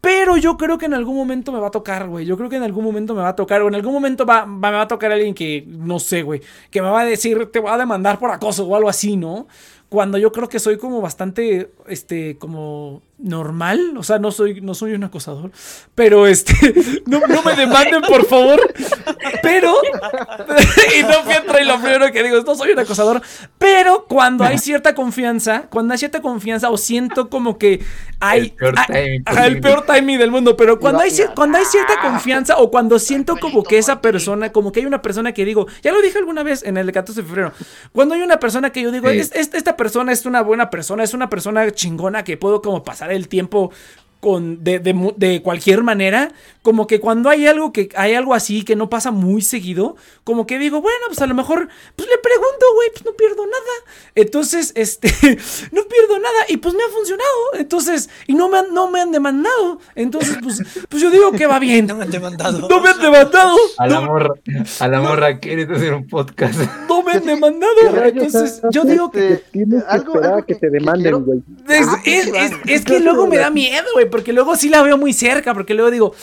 Pero 0.00 0.36
yo 0.36 0.56
creo 0.56 0.78
que 0.78 0.86
en 0.86 0.94
algún 0.94 1.16
momento 1.16 1.50
me 1.52 1.58
va 1.58 1.68
a 1.68 1.70
tocar, 1.70 2.06
güey. 2.08 2.24
Yo 2.26 2.36
creo 2.36 2.48
que 2.48 2.56
en 2.56 2.62
algún 2.62 2.84
momento 2.84 3.14
me 3.14 3.22
va 3.22 3.30
a 3.30 3.36
tocar. 3.36 3.62
O 3.62 3.68
en 3.68 3.74
algún 3.74 3.92
momento 3.92 4.24
va, 4.24 4.40
va- 4.42 4.46
me 4.70 4.76
va 4.76 4.82
a 4.82 4.88
tocar 4.88 5.10
alguien 5.10 5.34
que, 5.34 5.64
no 5.66 5.98
sé, 5.98 6.22
güey. 6.22 6.40
Que 6.70 6.80
me 6.80 6.88
va 6.88 7.00
a 7.00 7.04
decir, 7.04 7.46
te 7.50 7.58
voy 7.58 7.70
a 7.72 7.76
demandar 7.78 8.18
por 8.18 8.30
acoso 8.30 8.66
o 8.66 8.76
algo 8.76 8.88
así, 8.88 9.16
¿no? 9.16 9.48
Cuando 9.88 10.18
yo 10.18 10.32
creo 10.32 10.48
que 10.48 10.58
soy 10.60 10.78
como 10.78 11.00
bastante, 11.00 11.70
este, 11.88 12.36
como 12.38 13.02
normal. 13.18 13.94
O 13.96 14.02
sea, 14.02 14.18
no 14.18 14.30
soy, 14.30 14.60
no 14.60 14.74
soy 14.74 14.92
un 14.92 15.04
acosador. 15.04 15.50
Pero, 15.94 16.26
este, 16.26 16.52
no, 17.06 17.20
no 17.26 17.42
me 17.42 17.54
demanden, 17.54 18.02
por 18.02 18.26
favor. 18.26 18.60
Pero, 19.42 19.74
y 20.98 21.02
no 21.02 21.12
fui 21.24 21.34
y 21.60 21.64
lo 21.64 21.80
primero 21.80 22.12
que 22.12 22.22
digo 22.22 22.36
es, 22.38 22.44
no 22.44 22.54
soy 22.54 22.72
un 22.72 22.78
acosador. 22.78 23.22
Pero 23.58 24.04
cuando 24.06 24.44
hay 24.44 24.58
cierta 24.58 24.94
confianza, 24.94 25.62
cuando 25.70 25.92
hay 25.92 25.98
cierta 25.98 26.20
confianza 26.20 26.70
o 26.70 26.76
siento 26.76 27.28
como 27.30 27.58
que 27.58 27.82
hay... 28.20 28.40
El 28.40 28.50
peor 28.52 28.74
ah, 28.76 28.86
timing 28.86 29.22
ajá, 29.24 29.46
el 29.46 29.60
posible. 29.60 29.60
peor 29.60 29.86
timing 29.86 30.18
del 30.18 30.30
mundo, 30.30 30.56
pero 30.56 30.78
cuando 30.78 31.00
hay, 31.00 31.10
cuando 31.34 31.58
hay 31.58 31.64
cierta 31.64 32.00
confianza 32.00 32.56
o 32.58 32.70
cuando 32.70 32.98
siento 32.98 33.36
como 33.36 33.62
que 33.62 33.78
esa 33.78 34.00
persona, 34.00 34.52
como 34.52 34.72
que 34.72 34.80
hay 34.80 34.86
una 34.86 35.02
persona 35.02 35.32
que 35.32 35.44
digo, 35.44 35.66
ya 35.82 35.92
lo 35.92 36.00
dije 36.02 36.18
alguna 36.18 36.42
vez 36.42 36.62
en 36.62 36.76
el 36.76 36.90
14 36.92 37.22
de 37.22 37.26
febrero, 37.26 37.52
cuando 37.92 38.14
hay 38.14 38.20
una 38.22 38.38
persona 38.38 38.70
que 38.70 38.82
yo 38.82 38.90
digo, 38.92 39.08
Sí. 39.10 39.18
"Es- 39.18 39.32
es- 39.34 39.54
esta 39.54 39.76
persona 39.76 40.12
es 40.12 40.26
una 40.26 40.42
buena 40.42 40.70
persona, 40.70 41.02
es 41.04 41.14
una 41.14 41.28
persona 41.30 41.70
chingona 41.70 42.24
que 42.24 42.36
puedo 42.36 42.60
como 42.62 42.82
pasar 42.82 43.05
el 43.10 43.28
tiempo 43.28 43.70
con 44.20 44.64
de, 44.64 44.78
de 44.78 44.94
mu- 44.94 45.12
de 45.16 45.42
cualquier 45.42 45.82
manera, 45.82 46.32
como 46.62 46.86
que 46.86 46.98
cuando 47.00 47.28
hay 47.30 47.46
algo 47.46 47.72
que 47.72 47.88
hay 47.94 48.14
algo 48.14 48.34
así 48.34 48.64
que 48.64 48.74
no 48.74 48.88
pasa 48.90 49.10
muy 49.12 49.40
seguido, 49.42 49.94
como 50.24 50.46
que 50.46 50.58
digo, 50.58 50.80
bueno, 50.80 50.98
pues 51.08 51.20
a 51.20 51.26
lo 51.26 51.34
mejor 51.34 51.68
pues 51.94 52.08
le 52.08 52.18
pregunto, 52.18 52.66
güey, 52.74 52.88
pues 52.92 53.04
no 53.04 53.12
pierdo 53.12 53.46
nada. 53.46 53.92
Entonces, 54.16 54.72
este, 54.74 55.08
no 55.72 55.82
pierdo 55.84 56.18
nada 56.18 56.40
y 56.48 56.56
pues 56.56 56.74
me 56.74 56.82
ha 56.82 56.88
funcionado. 56.88 57.26
Entonces, 57.54 58.08
y 58.26 58.34
no 58.34 58.48
me 58.48 58.58
han, 58.58 58.74
no 58.74 58.90
me 58.90 59.00
han 59.00 59.12
demandado. 59.12 59.78
Entonces, 59.94 60.36
pues, 60.42 60.60
pues 60.88 61.02
yo 61.02 61.10
digo 61.10 61.32
que 61.32 61.46
va 61.46 61.58
bien. 61.58 61.86
No 61.86 61.94
me 61.94 62.04
han 62.04 62.10
demandado. 62.10 62.68
No 62.68 62.80
me 62.80 62.88
han 62.88 63.00
demandado. 63.00 63.56
A 63.78 63.86
la 63.86 64.00
No, 64.00 64.06
morra, 64.06 64.34
a 64.80 64.88
la 64.88 65.00
morra 65.00 65.38
quieres 65.38 65.70
hacer 65.70 65.94
un 65.94 66.06
podcast. 66.08 66.58
no 66.88 67.02
me 67.02 67.12
han 67.12 67.24
demandado. 67.24 67.72
Entonces, 68.04 68.60
yo 68.72 68.82
digo 68.84 69.10
que 69.10 69.34
Este, 69.34 69.44
Tienes 69.52 69.84
que 69.84 69.88
algo- 69.90 70.14
esperar 70.14 70.24
algo 70.32 70.38
a 70.42 70.46
que 70.46 70.54
que- 70.54 70.60
te 70.60 70.70
demanden, 70.70 71.24
güey. 71.24 71.38
Es, 71.68 71.86
Ah, 71.86 72.00
es- 72.04 72.24
sí, 72.24 72.30
es- 72.34 72.52
es 72.66 72.84
que 72.84 72.98
luego 73.00 73.26
me 73.28 73.36
da 73.38 73.50
miedo, 73.50 73.84
güey, 73.94 74.05
porque 74.10 74.32
luego 74.32 74.56
sí 74.56 74.68
la 74.68 74.82
veo 74.82 74.96
muy 74.98 75.12
cerca, 75.12 75.54
porque 75.54 75.74
luego 75.74 75.90
digo, 75.90 76.14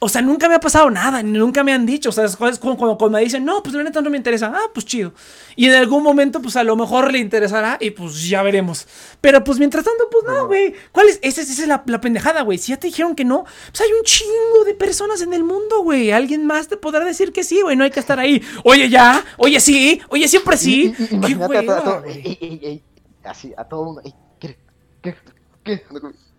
o 0.00 0.08
sea, 0.10 0.20
nunca 0.20 0.48
me 0.50 0.54
ha 0.56 0.60
pasado 0.60 0.90
nada, 0.90 1.22
nunca 1.22 1.64
me 1.64 1.72
han 1.72 1.86
dicho, 1.86 2.10
o 2.10 2.12
sea, 2.12 2.24
es 2.26 2.36
como 2.36 2.76
cuando, 2.76 3.08
me 3.08 3.22
dicen, 3.22 3.42
no, 3.42 3.62
pues 3.62 3.74
la 3.74 3.82
neta 3.82 4.02
no 4.02 4.10
me 4.10 4.18
interesa, 4.18 4.52
ah, 4.54 4.70
pues 4.74 4.84
chido. 4.84 5.14
Y 5.56 5.66
en 5.66 5.72
algún 5.74 6.02
momento, 6.02 6.42
pues 6.42 6.56
a 6.56 6.64
lo 6.64 6.76
mejor 6.76 7.10
le 7.10 7.20
interesará 7.20 7.78
y 7.80 7.90
pues 7.90 8.28
ya 8.28 8.42
veremos. 8.42 8.86
Pero 9.22 9.42
pues 9.42 9.58
mientras 9.58 9.84
tanto, 9.84 10.10
pues 10.10 10.24
no, 10.24 10.46
güey. 10.46 10.74
¿Cuál 10.92 11.08
es? 11.08 11.20
Esa, 11.22 11.40
es- 11.40 11.48
esa 11.48 11.62
es 11.62 11.68
la, 11.68 11.82
la 11.86 12.00
pendejada, 12.02 12.42
güey. 12.42 12.58
Si 12.58 12.72
ya 12.72 12.76
te 12.78 12.88
dijeron 12.88 13.14
que 13.14 13.24
no, 13.24 13.44
pues 13.44 13.80
hay 13.80 13.92
un 13.98 14.02
chingo 14.04 14.64
de 14.66 14.74
personas 14.74 15.22
en 15.22 15.32
el 15.32 15.42
mundo, 15.44 15.80
güey. 15.82 16.10
Alguien 16.10 16.44
más 16.44 16.68
te 16.68 16.76
podrá 16.76 17.02
decir 17.04 17.32
que 17.32 17.42
sí, 17.42 17.62
güey. 17.62 17.74
No 17.76 17.84
hay 17.84 17.90
que 17.90 18.00
estar 18.00 18.18
ahí. 18.18 18.42
Oye, 18.64 18.90
ya. 18.90 19.24
Oye, 19.38 19.58
sí. 19.58 20.02
Oye, 20.10 20.28
siempre 20.28 20.58
sí. 20.58 20.92
Imagínate 21.12 21.56
a, 21.58 21.82
todo, 21.82 22.04
así, 23.24 23.52
a 23.56 23.64
todo 23.64 23.84
mundo. 23.84 24.02
ey, 24.04 24.14
¿qué, 24.38 24.58
qué, 25.02 25.14
qué? 25.62 25.82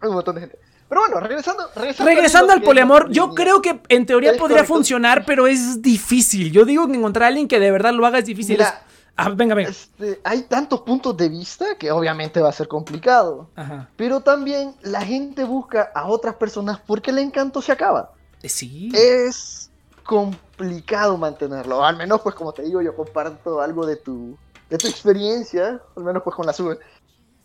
Un 0.03 0.13
montón 0.13 0.35
de 0.35 0.41
gente. 0.41 0.59
Pero 0.87 1.01
bueno, 1.01 1.19
regresando. 1.19 1.67
Regresando, 1.75 2.09
Regresando 2.11 2.53
al 2.53 2.61
poliamor, 2.61 3.09
yo 3.09 3.29
creo 3.33 3.61
que 3.61 3.81
en 3.89 4.05
teoría 4.05 4.31
podría 4.33 4.57
correcto. 4.57 4.73
funcionar, 4.73 5.25
pero 5.25 5.47
es 5.47 5.81
difícil. 5.81 6.51
Yo 6.51 6.63
digo 6.65 6.87
que 6.87 6.93
encontrar 6.95 7.23
a 7.23 7.27
alguien 7.29 7.47
que 7.47 7.59
de 7.59 7.71
verdad 7.71 7.93
lo 7.93 8.05
haga 8.05 8.19
es 8.19 8.25
difícil. 8.25 8.57
Mira, 8.57 8.81
Ah, 9.17 9.29
venga, 9.29 9.55
venga. 9.55 9.69
Este, 9.69 10.19
hay 10.25 10.41
tantos 10.43 10.81
puntos 10.81 11.15
de 11.15 11.29
vista 11.29 11.77
que 11.79 11.89
obviamente 11.89 12.41
va 12.41 12.49
a 12.49 12.51
ser 12.51 12.67
complicado. 12.67 13.49
Ajá. 13.55 13.89
Pero 13.95 14.19
también 14.19 14.75
la 14.81 15.01
gente 15.01 15.45
busca 15.45 15.89
a 15.95 16.07
otras 16.07 16.35
personas 16.35 16.81
porque 16.85 17.11
el 17.11 17.19
encanto 17.19 17.61
se 17.61 17.71
acaba. 17.71 18.11
Eh, 18.43 18.49
Sí. 18.49 18.91
Es 18.93 19.71
complicado 20.03 21.17
mantenerlo. 21.17 21.83
Al 21.83 21.95
menos, 21.97 22.21
pues, 22.21 22.35
como 22.35 22.51
te 22.53 22.63
digo, 22.63 22.81
yo 22.81 22.95
comparto 22.95 23.61
algo 23.61 23.85
de 23.85 23.95
tu, 23.95 24.37
de 24.69 24.77
tu 24.77 24.87
experiencia, 24.87 25.81
al 25.95 26.03
menos, 26.03 26.21
pues, 26.23 26.35
con 26.35 26.45
la 26.45 26.53
sube. 26.53 26.77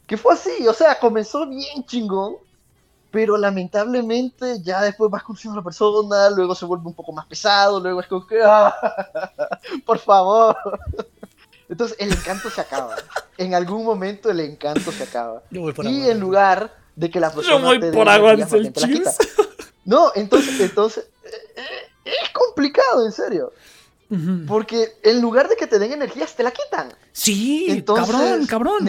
Que 0.07 0.17
fue 0.17 0.35
así, 0.35 0.67
o 0.67 0.75
sea, 0.75 0.99
comenzó 0.99 1.49
bien 1.49 1.85
chingón, 1.87 2.35
pero 3.11 3.37
lamentablemente 3.37 4.61
ya 4.63 4.83
después 4.83 5.11
vas 5.11 5.23
conociendo 5.23 5.59
a 5.59 5.61
la 5.61 5.65
persona, 5.65 6.31
luego 6.31 6.55
se 6.55 6.65
vuelve 6.65 6.87
un 6.87 6.95
poco 6.95 7.13
más 7.13 7.27
pesado, 7.27 7.81
luego 7.81 8.01
es 8.01 8.07
como 8.07 8.27
que, 8.27 8.41
"Ah, 8.43 8.75
por 9.87 9.99
favor. 9.99 10.57
Entonces, 11.69 11.97
el 12.01 12.13
encanto 12.13 12.51
se 12.51 12.61
acaba. 12.61 12.97
En 13.39 13.55
algún 13.55 13.85
momento 13.85 14.29
el 14.31 14.41
encanto 14.41 14.91
se 14.91 15.05
acaba. 15.05 15.43
Yo 15.51 15.61
voy 15.63 15.73
por 15.73 15.85
Y 15.87 16.01
agua. 16.01 16.13
en 16.13 16.21
lugar 16.21 16.75
de 16.97 17.11
que 17.11 17.21
la 17.21 17.31
persona 17.33 17.59
Yo 17.59 17.65
voy 17.65 17.81
te 17.81 17.93
por 17.93 18.09
agua, 18.09 18.35
dice 18.35 18.57
el. 18.57 18.73
No, 19.85 20.13
entonces, 20.15 20.61
entonces, 20.61 21.07
eh, 21.25 21.31
eh, 21.57 22.11
es 22.25 22.31
complicado, 22.33 23.07
en 23.07 23.13
serio. 23.13 23.53
Porque 24.49 24.97
en 25.05 25.21
lugar 25.23 25.49
de 25.49 25.55
que 25.57 25.69
te 25.69 25.79
den 25.79 25.93
energías, 25.93 26.35
te 26.35 26.43
la 26.43 26.51
quitan. 26.51 26.93
Sí, 27.13 27.67
Entonces, 27.69 28.11
cabrón, 28.17 28.47
cabrón. 28.47 28.89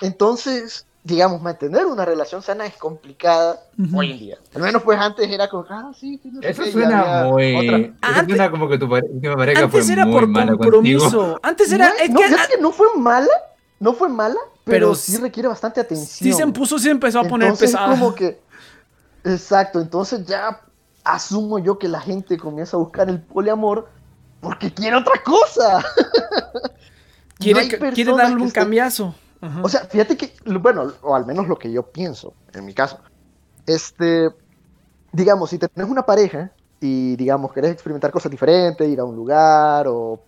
Entonces, 0.00 0.86
digamos, 1.06 1.42
mantener 1.42 1.84
una 1.84 2.04
relación 2.06 2.40
sana 2.42 2.64
es 2.64 2.76
complicada 2.76 3.60
Ujú. 3.78 3.98
hoy 3.98 4.12
en 4.12 4.18
día. 4.18 4.38
Al 4.54 4.62
menos, 4.62 4.82
pues 4.82 4.98
antes 4.98 5.30
era 5.30 5.48
como, 5.48 5.66
ah, 5.68 5.92
sí, 5.94 6.18
no 6.24 6.40
sé 6.40 6.48
Eso 6.48 6.62
qué, 6.64 6.72
suena 6.72 7.24
muy. 7.24 7.54
otra. 7.56 7.76
Eso 7.78 7.92
Antes- 8.00 8.36
suena 8.36 8.50
como 8.50 8.68
que 8.70 8.78
tu 8.78 8.88
pare- 8.88 9.06
última 9.10 9.36
pareja 9.36 9.64
Antes 9.64 9.84
fue 9.84 9.92
era 9.92 10.06
muy 10.06 10.14
por 10.14 10.26
mala 10.28 10.52
compromiso. 10.52 11.04
contigo. 11.10 11.40
Antes 11.42 11.70
era. 11.72 11.88
no, 11.90 11.94
es 12.02 12.10
no, 12.10 12.20
que, 12.20 12.26
que 12.56 12.60
no 12.62 12.72
fue 12.72 12.86
mala, 12.96 13.28
no 13.80 13.92
fue 13.92 14.08
mala, 14.08 14.36
pero, 14.64 14.86
Pero 14.88 14.94
sí 14.94 15.18
requiere 15.18 15.46
bastante 15.48 15.80
atención. 15.82 16.08
sí 16.08 16.32
se 16.32 16.46
puso, 16.48 16.78
sí 16.78 16.88
empezó 16.88 17.20
a 17.20 17.24
poner 17.24 17.48
Entonces, 17.48 17.70
pesada. 17.72 17.90
como 17.90 18.14
que, 18.14 18.40
exacto, 19.24 19.80
entonces 19.80 20.24
ya 20.24 20.58
asumo 21.04 21.58
yo 21.58 21.78
que 21.78 21.86
la 21.86 22.00
gente 22.00 22.38
comienza 22.38 22.78
a 22.78 22.80
buscar 22.80 23.10
el 23.10 23.20
poliamor 23.20 23.90
porque 24.40 24.72
quiere 24.72 24.96
otra 24.96 25.22
cosa. 25.22 25.84
Quiere, 27.38 27.64
No 27.64 27.68
que- 27.68 27.92
quiere 27.92 28.12
darle 28.16 28.36
que 28.36 28.42
un 28.42 28.48
esté- 28.48 28.54
cambiazo. 28.54 29.14
Ajá. 29.44 29.60
O 29.62 29.68
sea, 29.68 29.80
fíjate 29.80 30.16
que, 30.16 30.32
bueno, 30.60 30.92
o 31.02 31.14
al 31.14 31.26
menos 31.26 31.46
lo 31.48 31.58
que 31.58 31.70
yo 31.70 31.82
pienso, 31.90 32.32
en 32.52 32.64
mi 32.64 32.72
caso, 32.74 32.98
este, 33.66 34.30
digamos, 35.12 35.50
si 35.50 35.58
tenés 35.58 35.88
una 35.90 36.04
pareja 36.06 36.50
y, 36.80 37.14
digamos, 37.16 37.52
querés 37.52 37.72
experimentar 37.72 38.10
cosas 38.10 38.30
diferentes, 38.30 38.88
ir 38.88 39.00
a 39.00 39.04
un 39.04 39.16
lugar 39.16 39.86
o 39.88 40.20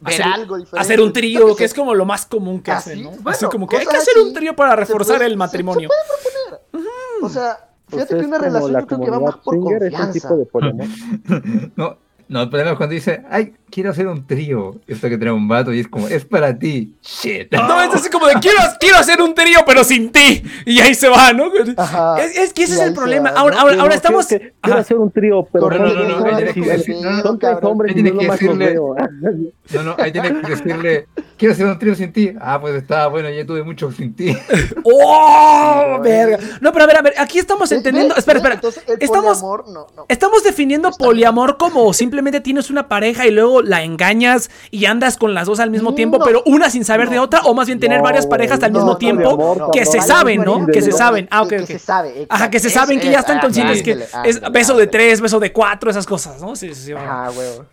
ver 0.00 0.14
Hacer- 0.14 0.26
algo 0.32 0.56
diferente. 0.58 0.80
hacer 0.80 1.00
un 1.00 1.12
trío, 1.12 1.54
que 1.56 1.64
es 1.64 1.74
como 1.74 1.94
lo 1.94 2.04
más 2.04 2.26
común 2.26 2.60
que 2.62 2.70
Así, 2.72 2.90
hacen, 2.90 3.02
¿no? 3.04 3.10
bueno, 3.10 3.30
Así 3.30 3.46
como 3.46 3.66
que 3.66 3.76
hay 3.78 3.86
que 3.86 3.96
hacer 3.96 4.18
un 4.22 4.32
trío 4.34 4.54
para 4.56 4.72
se 4.72 4.76
reforzar 4.76 5.16
puede- 5.16 5.26
el 5.26 5.32
se- 5.32 5.36
matrimonio. 5.38 5.88
se 5.88 5.94
puede 5.94 6.60
proponer. 6.70 7.22
O 7.22 7.28
sea, 7.28 7.58
Pues 7.88 8.02
fíjate 8.02 8.14
que 8.14 8.20
es 8.20 8.26
una 8.26 8.38
relación 8.38 8.72
la 8.72 8.80
yo 8.80 8.86
creo 8.86 9.00
que 9.00 9.10
va 9.10 9.20
más 9.20 9.36
por 9.36 9.60
confianza. 9.60 10.12
tipo 10.12 10.60
de. 10.60 10.88
No, 11.76 11.96
no, 12.28 12.42
el 12.42 12.48
problema 12.48 12.72
es 12.72 12.76
cuando 12.76 12.94
dice, 12.94 13.22
ay, 13.30 13.54
quiero 13.70 13.90
hacer 13.90 14.06
un 14.06 14.26
trío. 14.26 14.76
Esto 14.86 15.08
que 15.08 15.16
trae 15.18 15.32
un 15.32 15.46
vato 15.48 15.72
y 15.72 15.80
es 15.80 15.88
como, 15.88 16.08
es 16.08 16.24
para 16.24 16.58
ti. 16.58 16.94
Shit. 17.02 17.52
No, 17.52 17.80
es 17.82 17.94
así 17.94 18.10
como 18.10 18.26
de 18.26 18.34
quiero, 18.34 18.58
quiero 18.80 18.96
hacer 18.98 19.20
un 19.22 19.34
trío, 19.34 19.60
pero 19.66 19.84
sin 19.84 20.10
ti. 20.10 20.42
Y 20.64 20.80
ahí 20.80 20.94
se 20.94 21.08
va, 21.08 21.32
¿no? 21.32 21.50
Ajá. 21.76 22.20
Es, 22.22 22.36
es 22.36 22.52
que 22.52 22.64
ese 22.64 22.74
es 22.74 22.80
el 22.80 22.94
problema. 22.94 23.30
va, 23.32 23.40
Ahora, 23.40 23.56
¿no? 23.76 23.82
ahora, 23.82 23.94
estamos. 23.94 24.26
que- 24.26 24.54
Quiero 24.60 24.78
hacer 24.80 24.96
un 24.96 25.10
trío, 25.10 25.46
pero 25.52 25.70
no, 25.70 25.78
no, 25.78 25.94
no, 25.94 26.24
ahí 26.26 26.36
tiene 26.36 26.52
que 26.54 26.60
decir- 26.60 26.96
no, 27.00 27.38
Ahí 27.84 27.90
y 27.90 27.94
tiene 27.94 28.10
yo 28.12 28.18
que 28.18 28.28
decirle-. 28.30 28.76
No, 29.74 29.82
no, 29.82 29.96
ahí 29.98 30.12
tiene 30.12 30.40
que 30.42 30.48
decirle, 30.48 31.08
quiero 31.36 31.52
hacer 31.52 31.66
un 31.66 31.76
trío 31.78 31.94
sin 31.96 32.12
ti. 32.12 32.32
Ah, 32.40 32.60
pues 32.60 32.74
estaba 32.76 33.08
bueno, 33.08 33.28
ya 33.30 33.44
tuve 33.44 33.64
mucho 33.64 33.90
sin 33.90 34.14
ti. 34.14 34.36
¡Oh! 34.84 36.00
Verga. 36.02 36.38
No, 36.60 36.72
pero 36.72 36.84
a 36.84 36.86
ver, 36.86 36.96
a 36.98 37.02
ver, 37.02 37.14
aquí 37.18 37.38
estamos 37.38 37.70
entendiendo. 37.72 38.14
Espera, 38.14 38.38
espera. 38.38 38.60
Estamos, 39.00 39.38
poliamor, 39.38 39.68
no, 39.68 39.86
no. 39.96 40.06
estamos 40.08 40.44
definiendo 40.44 40.90
poliamor 40.92 41.56
como 41.56 41.92
simplemente 42.16 42.40
tienes 42.40 42.70
una 42.70 42.88
pareja 42.88 43.26
y 43.26 43.30
luego 43.30 43.60
la 43.60 43.82
engañas 43.82 44.50
y 44.70 44.86
andas 44.86 45.18
con 45.18 45.34
las 45.34 45.46
dos 45.46 45.60
al 45.60 45.70
mismo 45.70 45.94
tiempo, 45.94 46.18
No. 46.18 46.24
pero 46.24 46.42
una 46.46 46.70
sin 46.70 46.82
saber 46.82 47.10
de 47.10 47.18
otra, 47.18 47.40
o 47.42 47.52
más 47.52 47.66
bien 47.66 47.78
tener 47.78 47.98
No, 47.98 48.04
varias 48.04 48.26
parejas 48.26 48.62
al 48.62 48.72
no, 48.72 48.78
mismo 48.78 48.92
no, 48.92 48.96
tiempo 48.96 49.70
que 49.70 49.84
se 49.84 50.00
saben, 50.00 50.42
¿no? 50.42 50.66
Que 50.66 50.80
se 50.80 50.92
saben. 50.92 51.28
Ah, 51.30 51.42
ok, 51.42 51.48
que, 51.50 51.56
ok. 51.60 51.66
que 51.66 51.72
se 51.74 51.78
sabe. 51.78 52.26
Ajá, 52.30 52.50
que 52.50 52.58
se 52.58 52.70
saben 52.70 52.98
que 53.00 53.10
ya 53.10 53.18
están 53.18 53.38
conscientes 53.40 53.82
que 53.82 53.98
es 54.24 54.40
beso 54.50 54.76
de 54.78 54.86
tres, 54.86 55.20
beso 55.20 55.38
de 55.38 55.52
cuatro, 55.52 55.90
esas 55.90 56.06
cosas, 56.06 56.40
¿no? 56.40 56.56
Sí, 56.56 56.74
sí, 56.74 56.86
sí. 56.86 56.92
Ajá, 56.92 57.30
huevo. 57.36 57.66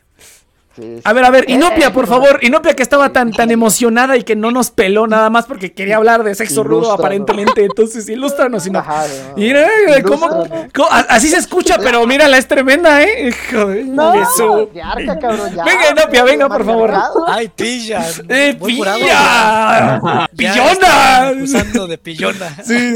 Sí, 0.75 0.81
sí. 0.81 1.01
A 1.03 1.13
ver, 1.13 1.23
a 1.25 1.29
ver, 1.29 1.49
Inopia, 1.49 1.87
Eh, 1.87 1.91
por 1.91 2.07
favor. 2.07 2.39
Inopia 2.41 2.73
que 2.75 2.81
estaba 2.81 3.09
tan, 3.13 3.31
tan 3.31 3.51
emocionada 3.51 4.17
y 4.17 4.23
que 4.23 4.35
no 4.35 4.49
nos 4.49 4.71
peló 4.71 5.05
nada 5.05 5.29
más 5.29 5.45
porque 5.45 5.71
quería 5.73 5.97
hablar 5.97 6.23
de 6.23 6.33
sexo 6.33 6.63
rudo 6.63 6.91
aparentemente. 6.91 7.63
Entonces, 7.63 8.09
ilústranos, 8.09 8.65
Inopia. 8.65 8.89
Ajá, 8.91 9.05
no. 9.29 9.37
Mira, 9.37 9.67
¿cómo, 10.03 10.25
Ilústranos. 10.25 10.71
cómo- 10.73 10.89
a- 10.89 10.99
así 11.09 11.29
se 11.29 11.37
escucha, 11.37 11.77
pero 11.77 12.05
mírala, 12.07 12.37
es 12.39 12.47
tremenda, 12.47 13.03
¿eh? 13.03 13.27
Hijo 13.27 13.67
de 13.67 13.83
No. 13.83 14.13
eso. 14.15 14.69
De 14.73 14.81
arca, 14.81 15.19
cabrón, 15.19 15.53
ya. 15.55 15.63
Venga, 15.63 15.91
Inopia, 15.91 16.23
venga, 16.23 16.47
por 16.49 16.65
favor. 16.65 16.93
Ay, 17.27 17.49
pilla. 17.49 18.03
¡Eh, 18.29 18.57
pilla! 18.65 18.97
Ya 18.97 20.27
¡Pillona! 20.35 21.27
acusando 21.29 21.87
de 21.87 21.97
pillona. 21.99 22.55
Sí. 22.63 22.95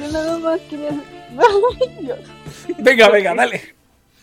Yo 0.00 0.12
nada 0.12 0.38
más 0.38 0.60
quería. 0.68 0.90
Venga, 2.78 3.08
venga, 3.08 3.34
dale. 3.34 3.74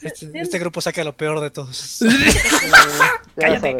Este, 0.01 0.29
este 0.39 0.59
grupo 0.59 0.79
saca 0.81 1.03
lo 1.03 1.15
peor 1.15 1.39
de 1.39 1.49
todos. 1.49 1.99
Cállate. 3.35 3.77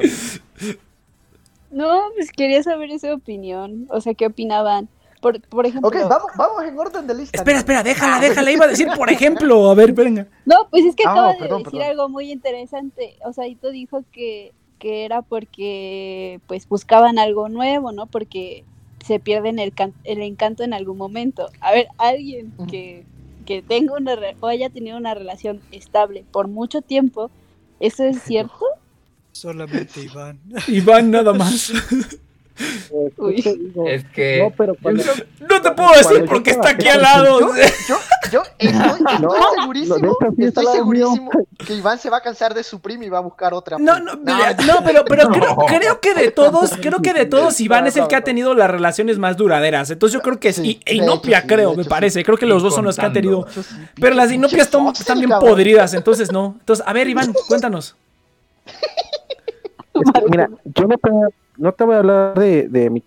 No, 1.71 2.01
pues 2.15 2.31
quería 2.31 2.63
saber 2.63 2.91
esa 2.91 3.13
opinión. 3.13 3.87
O 3.89 4.01
sea, 4.01 4.13
¿qué 4.13 4.25
opinaban? 4.25 4.89
Por, 5.21 5.41
por 5.41 5.65
ejemplo. 5.65 5.87
Ok, 5.89 5.95
vamos, 6.07 6.31
vamos 6.37 6.63
en 6.63 6.77
orden 6.79 7.07
de 7.07 7.13
lista. 7.15 7.37
Espera, 7.37 7.57
espera, 7.59 7.83
déjala, 7.83 8.19
déjala. 8.19 8.51
Iba 8.51 8.65
a 8.65 8.69
decir, 8.69 8.87
por 8.95 9.09
ejemplo, 9.11 9.69
a 9.69 9.75
ver, 9.75 9.91
venga. 9.93 10.27
No, 10.45 10.67
pues 10.69 10.85
es 10.85 10.95
que 10.95 11.03
Ah, 11.05 11.11
acaba 11.11 11.33
de 11.33 11.39
perdón, 11.39 11.63
decir 11.63 11.79
perdón. 11.79 11.89
algo 11.91 12.09
muy 12.09 12.31
interesante. 12.31 13.17
O 13.25 13.33
sea, 13.33 13.47
Ito 13.47 13.69
dijo 13.71 14.03
que, 14.11 14.53
que 14.79 15.05
era 15.05 15.21
porque 15.23 16.39
pues 16.47 16.67
buscaban 16.69 17.19
algo 17.19 17.49
nuevo, 17.49 17.91
¿no? 17.91 18.05
Porque 18.05 18.63
se 19.05 19.19
pierden 19.19 19.57
el, 19.59 19.73
can- 19.73 19.93
el 20.03 20.21
encanto 20.21 20.63
en 20.63 20.73
algún 20.73 20.97
momento. 20.97 21.49
A 21.61 21.71
ver, 21.71 21.87
alguien 21.97 22.53
que, 22.69 23.05
que 23.47 23.63
tenga 23.63 23.95
una 23.95 24.15
re- 24.15 24.35
o 24.41 24.47
haya 24.47 24.69
tenido 24.69 24.97
una 24.97 25.15
relación 25.15 25.61
estable 25.71 26.23
por 26.31 26.47
mucho 26.47 26.81
tiempo, 26.83 27.31
¿eso 27.79 28.03
es 28.03 28.21
cierto? 28.27 28.65
Solamente 29.31 30.01
Iván. 30.03 30.39
Iván, 30.67 31.09
nada 31.11 31.33
más. 31.41 31.71
Uy. 33.17 33.43
Es 33.87 34.05
que. 34.05 34.39
No, 34.43 34.51
pero 34.57 34.75
cuando, 34.81 35.03
No 35.39 35.61
te 35.61 35.71
puedo 35.71 35.91
decir 35.93 36.25
porque 36.27 36.51
está 36.51 36.69
aquí 36.69 36.87
al 36.87 37.01
lado. 37.01 37.39
Yo, 37.39 37.47
yo, 37.87 37.95
yo 38.31 38.43
estoy, 38.57 38.67
estoy 38.69 39.19
No, 39.21 39.31
segurísimo, 39.61 40.17
estoy 40.37 40.65
segurísimo 40.73 41.29
que 41.65 41.73
Iván 41.75 41.99
se 41.99 42.09
va 42.09 42.17
a 42.17 42.21
cansar 42.21 42.53
de 42.53 42.63
su 42.63 42.79
prima 42.79 43.05
y 43.05 43.09
va 43.09 43.19
a 43.19 43.21
buscar 43.21 43.53
otra. 43.53 43.77
No, 43.79 43.95
prima. 43.95 44.53
no, 44.53 44.65
no, 44.65 44.83
pero, 44.83 45.05
pero 45.05 45.29
creo, 45.31 45.55
No. 45.55 45.65
creo 45.65 46.01
que 46.01 46.13
de 46.13 46.31
todos, 46.31 46.71
creo 46.81 47.01
que 47.01 47.13
de 47.13 47.25
todos 47.25 47.59
Iván 47.59 47.83
No, 47.83 47.89
es 47.89 47.95
el 47.95 48.03
no, 48.03 48.07
que 48.07 48.15
ha 48.15 48.19
no. 48.19 48.25
tenido 48.25 48.53
las 48.55 48.69
relaciones 48.69 49.17
más 49.19 49.37
duraderas. 49.37 49.89
Entonces 49.91 50.13
yo 50.13 50.21
creo 50.21 50.39
que 50.39 50.53
Sí, 50.53 50.61
sí. 50.63 50.79
E 50.85 50.95
Inopia, 50.95 51.37
hecho 51.39 51.47
sí, 51.47 51.53
creo, 51.53 51.69
hecho 51.69 51.77
me 51.77 51.83
sí. 51.83 51.89
parece. 51.89 52.23
Creo 52.23 52.37
que 52.37 52.45
los 52.45 52.63
dos 52.63 52.73
son 52.73 52.85
los 52.85 52.95
que 52.97 53.05
han 53.05 53.13
tenido. 53.13 53.45
Pero 53.99 54.15
las 54.15 54.29
de 54.29 54.35
pinche 54.35 54.55
Inopia 54.57 54.63
están, 54.63 55.19
bien 55.19 55.29
podridas, 55.39 55.93
entonces 55.93 56.31
no. 56.31 56.55
Entonces, 56.59 56.83
a 56.87 56.93
ver, 56.93 57.07
Iván, 57.07 57.33
cuéntanos. 57.47 57.95
es 59.93 60.11
que, 60.11 60.21
mira, 60.29 60.49
yo 60.65 60.85
no 60.87 60.97
te, 60.97 61.09
no 61.57 61.71
te 61.71 61.83
voy 61.83 61.95
a 61.95 61.99
hablar 61.99 62.37
de, 62.37 62.67
de 62.69 62.89
mi 62.89 63.03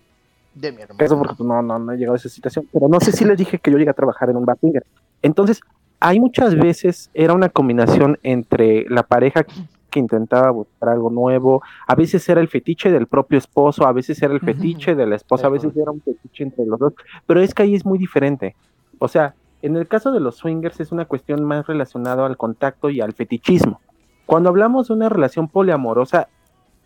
De 0.53 0.71
mi 0.71 0.81
hermano. 0.81 0.97
caso 0.97 1.17
porque 1.17 1.35
pues, 1.35 1.47
no, 1.47 1.61
no, 1.61 1.79
no 1.79 1.91
he 1.91 1.97
llegado 1.97 2.13
a 2.13 2.17
esa 2.17 2.29
situación, 2.29 2.67
pero 2.71 2.87
no 2.87 2.99
sé 2.99 3.11
si 3.11 3.25
les 3.25 3.37
dije 3.37 3.59
que 3.59 3.71
yo 3.71 3.77
llegué 3.77 3.91
a 3.91 3.93
trabajar 3.93 4.29
en 4.29 4.37
un 4.37 4.45
bar 4.45 4.57
swinger. 4.59 4.83
Entonces, 5.21 5.61
hay 5.99 6.19
muchas 6.19 6.55
veces 6.55 7.09
era 7.13 7.33
una 7.33 7.49
combinación 7.49 8.17
entre 8.23 8.85
la 8.89 9.03
pareja 9.03 9.45
que 9.91 9.99
intentaba 9.99 10.49
buscar 10.51 10.89
algo 10.89 11.09
nuevo, 11.09 11.61
a 11.85 11.95
veces 11.95 12.27
era 12.29 12.41
el 12.41 12.47
fetiche 12.47 12.91
del 12.91 13.07
propio 13.07 13.37
esposo, 13.37 13.85
a 13.85 13.91
veces 13.91 14.21
era 14.21 14.33
el 14.33 14.39
fetiche 14.39 14.95
de 14.95 15.05
la 15.05 15.17
esposa, 15.17 15.47
a 15.47 15.49
veces 15.49 15.75
era 15.75 15.91
un 15.91 16.01
fetiche 16.01 16.45
entre 16.45 16.65
los 16.65 16.79
dos, 16.79 16.93
pero 17.27 17.41
es 17.41 17.53
que 17.53 17.63
ahí 17.63 17.75
es 17.75 17.85
muy 17.85 17.99
diferente. 17.99 18.55
O 18.99 19.07
sea, 19.07 19.35
en 19.61 19.75
el 19.75 19.87
caso 19.87 20.11
de 20.11 20.21
los 20.21 20.37
swingers 20.37 20.79
es 20.79 20.91
una 20.91 21.05
cuestión 21.05 21.43
más 21.43 21.67
relacionada 21.67 22.25
al 22.25 22.37
contacto 22.37 22.89
y 22.89 23.01
al 23.01 23.13
fetichismo. 23.13 23.79
Cuando 24.25 24.49
hablamos 24.49 24.87
de 24.87 24.93
una 24.93 25.09
relación 25.09 25.49
poliamorosa, 25.49 26.29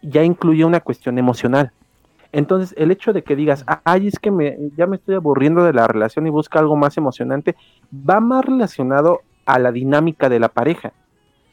ya 0.10 0.24
incluye 0.24 0.66
una 0.66 0.80
cuestión 0.80 1.18
emocional. 1.18 1.72
Entonces, 2.32 2.76
el 2.78 2.92
hecho 2.92 3.14
de 3.14 3.24
que 3.24 3.36
digas, 3.36 3.64
ay, 3.86 4.08
es 4.08 4.20
que 4.20 4.30
me, 4.30 4.58
ya 4.76 4.88
me 4.88 4.98
estoy 4.98 5.16
aburriendo 5.16 5.64
de 5.64 5.74
la 5.74 5.88
relación 5.88 6.28
y 6.28 6.30
busca 6.30 6.60
algo 6.60 6.76
más 6.76 6.98
emocionante, 6.98 7.56
va 7.94 8.20
más 8.20 8.44
relacionado 8.44 9.22
a 9.46 9.58
la 9.60 9.72
dinámica 9.72 10.28
de 10.28 10.40
la 10.40 10.50
pareja. 10.50 10.92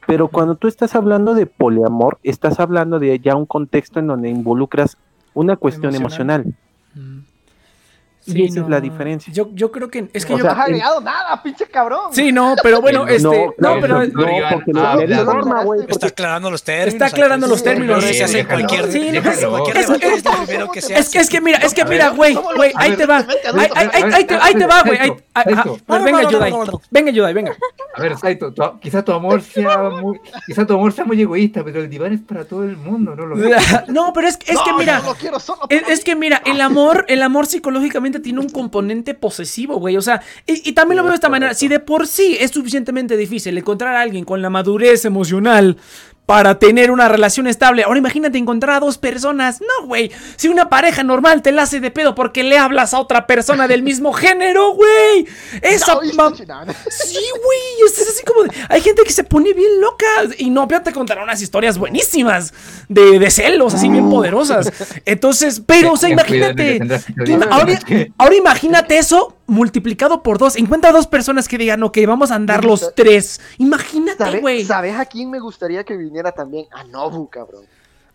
Pero 0.07 0.29
cuando 0.29 0.57
tú 0.57 0.66
estás 0.66 0.97
hablando 0.97 1.35
de 1.35 1.47
poliamor, 1.47 2.19
estás 2.24 2.59
hablando 2.59 2.99
de 2.99 3.19
ya 3.20 3.37
un 3.37 3.47
contexto 3.47 4.01
en 4.01 4.09
donde 4.09 4.29
involucras 4.29 4.99
una 5.35 5.57
cuestión 5.57 5.95
Emocional. 5.95 6.53
emocional. 6.95 7.24
Sí, 8.24 8.32
Y 8.40 8.44
esa 8.47 8.61
es 8.61 8.69
la 8.69 8.81
diferencia. 8.81 9.32
Yo, 9.32 9.49
yo 9.53 9.73
creo 9.73 9.90
que 9.90 10.09
es 10.12 10.24
que 10.24 10.35
O 10.35 10.39
yo. 10.39 10.44
No 10.44 10.51
sea, 10.51 10.61
has 10.62 10.66
agregado 10.69 11.01
nada, 11.01 11.43
pinche 11.43 11.66
cabrón. 11.66 12.01
Sí, 12.12 12.31
no, 12.31 12.55
pero 12.62 12.81
bueno, 12.81 13.01
No, 13.05 13.09
este. 13.09 13.47
No, 13.59 13.74
pero. 13.81 14.05
no, 14.07 14.07
no, 14.07 14.36
Iván, 14.39 14.55
porque 14.55 14.73
lo- 14.73 14.86
habla. 14.86 15.05
le 15.07 15.24
norma, 15.24 15.65
güey, 15.65 15.81
Está 15.81 15.93
porque- 15.93 16.07
aclarando 16.07 16.51
los 16.51 16.62
términos. 16.62 16.93
Está 16.94 17.07
aclarando 17.07 17.47
los 17.49 17.59
Sí, 17.59 17.65
términos. 17.65 18.05
Se 18.05 18.23
hace 18.24 18.40
en 18.40 18.47
Déjalo, 18.47 18.66
cualquier. 18.69 18.93
Sí, 18.93 18.99
no, 19.07 19.12
déjalo. 19.23 19.51
cualquier 19.51 19.77
Es- 19.77 19.90
es- 19.90 19.93
que 20.73 20.81
se 20.81 20.94
Es 20.99 21.11
que, 21.11 21.19
es 21.19 21.28
que 21.31 21.40
mira, 21.40 21.59
es 21.59 21.74
que 21.74 21.85
mira, 21.85 22.09
güey, 22.11 22.35
¿cómo 22.35 22.51
lo- 22.53 22.57
güey, 22.59 22.73
ahí 22.77 22.97
te 22.97 23.07
va. 23.07 23.19
Ahí, 23.74 24.24
te, 24.24 24.35
ahí 24.36 24.55
te 24.55 24.66
va, 24.66 24.82
güey. 24.82 24.99
venga, 26.05 26.31
Yudai. 26.31 26.53
Venga, 26.90 27.11
Yudai, 27.11 27.35
venga. 27.35 27.53
A 27.97 28.01
ver, 28.03 28.16
Saito, 28.19 28.53
tu- 28.53 28.81
quizá 28.81 29.03
tu 29.05 29.12
amor 29.12 29.43
sea 29.43 29.78
muy, 29.90 30.19
quizá 30.47 30.66
tu 30.66 30.74
amor 30.74 30.93
sea 30.93 31.05
muy 31.05 31.20
egoísta, 31.20 31.62
pero 31.65 31.81
el 31.81 31.90
diván 31.90 32.12
es 32.12 32.20
para 32.20 32.44
todo 32.44 32.62
el 32.65 32.77
mundo, 32.77 33.15
¿no? 33.15 33.27
Lo 33.27 33.36
No, 33.89 34.12
pero 34.12 34.28
es, 34.28 34.39
es 34.47 34.55
No, 34.55 34.65
que 34.65 34.73
mira. 34.78 35.03
es 35.89 36.05
que 36.05 36.15
mira, 36.16 36.43
el 36.44 36.61
amor, 36.61 37.05
el 37.09 37.23
amor 37.23 37.47
psicológicamente 37.47 38.11
tiene 38.20 38.40
un 38.40 38.48
componente 38.48 39.14
posesivo, 39.14 39.76
güey. 39.76 39.97
O 39.97 40.02
sea, 40.02 40.22
y, 40.47 40.68
y 40.70 40.72
también 40.72 40.97
lo 40.98 41.02
veo 41.02 41.12
de 41.12 41.16
esta 41.16 41.28
manera. 41.28 41.55
Si 41.55 41.68
de 41.68 41.80
por 41.80 42.06
sí 42.06 42.36
es 42.39 42.51
suficientemente 42.51 43.16
difícil 43.16 43.56
encontrar 43.56 43.94
a 43.94 44.01
alguien 44.01 44.24
con 44.24 44.43
la 44.43 44.51
madurez 44.51 45.05
emocional 45.05 45.76
para 46.32 46.59
tener 46.59 46.90
una 46.90 47.10
relación 47.10 47.46
estable, 47.46 47.82
ahora 47.82 47.98
imagínate 47.98 48.38
encontrar 48.38 48.76
a 48.76 48.80
dos 48.80 48.96
personas. 48.96 49.60
No, 49.60 49.86
güey. 49.86 50.10
Si 50.36 50.48
una 50.48 50.70
pareja 50.70 51.02
normal 51.02 51.42
te 51.42 51.52
la 51.52 51.64
hace 51.64 51.78
de 51.78 51.90
pedo 51.90 52.14
porque 52.14 52.42
le 52.42 52.56
hablas 52.56 52.94
a 52.94 53.00
otra 53.00 53.26
persona 53.26 53.68
del 53.68 53.82
mismo 53.82 54.12
género, 54.14 54.70
güey. 54.72 55.26
Esa 55.60 55.92
No. 55.94 56.00
Sí, 56.88 57.18
güey, 57.44 57.86
es, 57.86 57.98
es 57.98 58.09
así 58.09 58.24
como 58.24 58.44
de- 58.44 58.50
hay 58.70 58.80
gente 58.80 59.02
que 59.02 59.12
se 59.12 59.24
pone 59.24 59.52
bien 59.52 59.78
loca 59.82 60.06
y 60.38 60.48
no, 60.48 60.66
pero 60.66 60.80
te 60.80 60.90
contará 60.94 61.22
unas 61.22 61.42
historias 61.42 61.76
buenísimas 61.76 62.54
de, 62.88 63.18
de 63.18 63.30
celos, 63.30 63.74
así 63.74 63.90
bien 63.90 64.09
poderosas. 64.09 64.72
Entonces, 65.04 65.60
pero, 65.66 65.92
o 65.92 65.96
sea, 65.98 66.09
imagínate, 66.09 66.80
ahora 68.16 68.34
imagínate 68.34 68.96
eso 68.96 69.36
multiplicado 69.53 70.23
por 70.23 70.39
dos. 70.39 70.57
Encuentra 70.57 70.91
dos 70.93 71.07
personas 71.07 71.47
que 71.49 71.59
digan, 71.59 71.83
ok, 71.83 71.99
vamos 72.07 72.31
a 72.31 72.35
andar 72.35 72.65
los 72.65 72.95
tres. 72.95 73.41
Imagínate, 73.59 74.24
¿Sabes, 74.24 74.41
güey. 74.41 74.65
¿Sabes 74.65 74.97
a 74.99 75.05
quién 75.07 75.31
me 75.31 75.39
gustaría 75.39 75.85
que 75.85 75.97
viniera 75.97 76.33
también? 76.33 76.66
A 76.73 76.85
Nobu, 76.85 77.29
cabrón. 77.29 77.65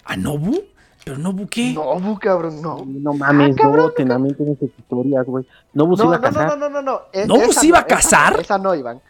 ¿A 0.03 0.15
Nobu? 0.15 0.61
¿Pero 1.05 1.17
Nobu 1.17 1.47
qué? 1.47 1.71
Nobu, 1.71 2.19
cabrón, 2.19 2.61
no. 2.61 2.83
No 2.85 3.13
mames, 3.13 3.55
Ah, 3.57 3.61
cabrón, 3.61 3.93
no, 3.97 4.05
también 4.05 4.35
tienes 4.35 4.59
sus 4.59 4.69
historias, 4.77 5.25
güey. 5.25 5.45
No, 5.73 5.87
No, 5.87 5.95
se 5.95 6.03
iba 6.03 6.15
a 6.15 6.17
no, 6.17 6.23
casar. 6.23 6.47
no, 6.49 6.55
no, 6.57 6.69
no, 6.69 6.81
no. 6.81 7.01
E- 7.13 7.25
¿Nobu 7.25 7.41
esa 7.43 7.61
se 7.61 7.67
iba 7.67 7.77
a 7.77 7.81
no, 7.81 7.87
esa 7.87 7.95
casar? 7.95 8.33
no, 8.35 8.39
Esa 8.41 8.57
no, 8.57 8.75
Iván. 8.75 9.01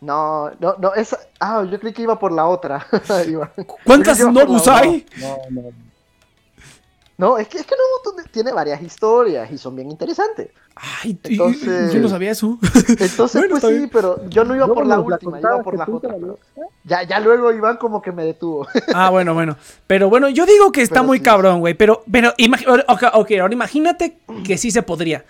No, 0.00 0.50
no, 0.60 0.76
no, 0.78 0.94
esa. 0.94 1.18
Ah, 1.40 1.64
yo 1.68 1.80
creí 1.80 1.92
que 1.92 2.02
iba 2.02 2.18
por 2.18 2.30
la 2.30 2.46
otra. 2.46 2.86
¿Cuántas 3.84 4.20
Nobus 4.20 4.68
hay? 4.68 5.06
No, 5.18 5.36
no. 5.50 5.62
No, 7.18 7.38
es 7.38 7.48
que, 7.48 7.56
es 7.58 7.64
que 7.66 7.74
Nobu 7.74 8.22
tiene- 8.30 8.52
varias 8.52 8.82
historias 8.82 9.50
y 9.50 9.56
son 9.56 9.74
bien 9.74 9.90
interesantes. 9.90 10.50
Ay, 10.74 11.18
Entonces- 11.24 11.92
yo 11.94 12.00
no 12.00 12.08
sabía 12.10 12.30
eso. 12.32 12.58
Entonces, 12.98 13.40
Bueno, 13.40 13.56
pues 13.58 13.62
sí, 13.64 13.72
bien. 13.78 13.90
pero 13.90 14.28
yo 14.28 14.44
no 14.44 14.54
iba 14.54 14.66
por 14.66 14.86
la 14.86 15.00
última, 15.00 15.40
iba 15.40 15.62
por 15.62 15.72
que 15.72 15.78
las 15.78 15.88
otras. 15.88 16.12
la 16.12 16.18
pero- 16.20 16.38
Ya, 16.84 17.02
ya 17.04 17.18
luego 17.20 17.50
Iván 17.52 17.78
como 17.78 18.02
que 18.02 18.12
me 18.12 18.22
detuvo. 18.24 18.66
Ah, 18.94 19.08
bueno, 19.08 19.32
bueno. 19.32 19.56
Pero 19.86 20.10
bueno, 20.10 20.28
yo 20.28 20.44
digo 20.44 20.70
que 20.72 20.82
está 20.82 20.96
Pero 20.96 21.04
muy 21.04 21.18
sí. 21.18 21.24
cabrón, 21.24 21.60
güey. 21.60 21.72
Pero, 21.72 22.04
pero, 22.12 22.34
imagi- 22.36 22.66
ok, 23.14 23.32
ahora 23.40 23.54
imagínate 23.54 24.18
que 24.44 24.58
sí 24.58 24.70
se 24.70 24.82
podría. 24.82 25.24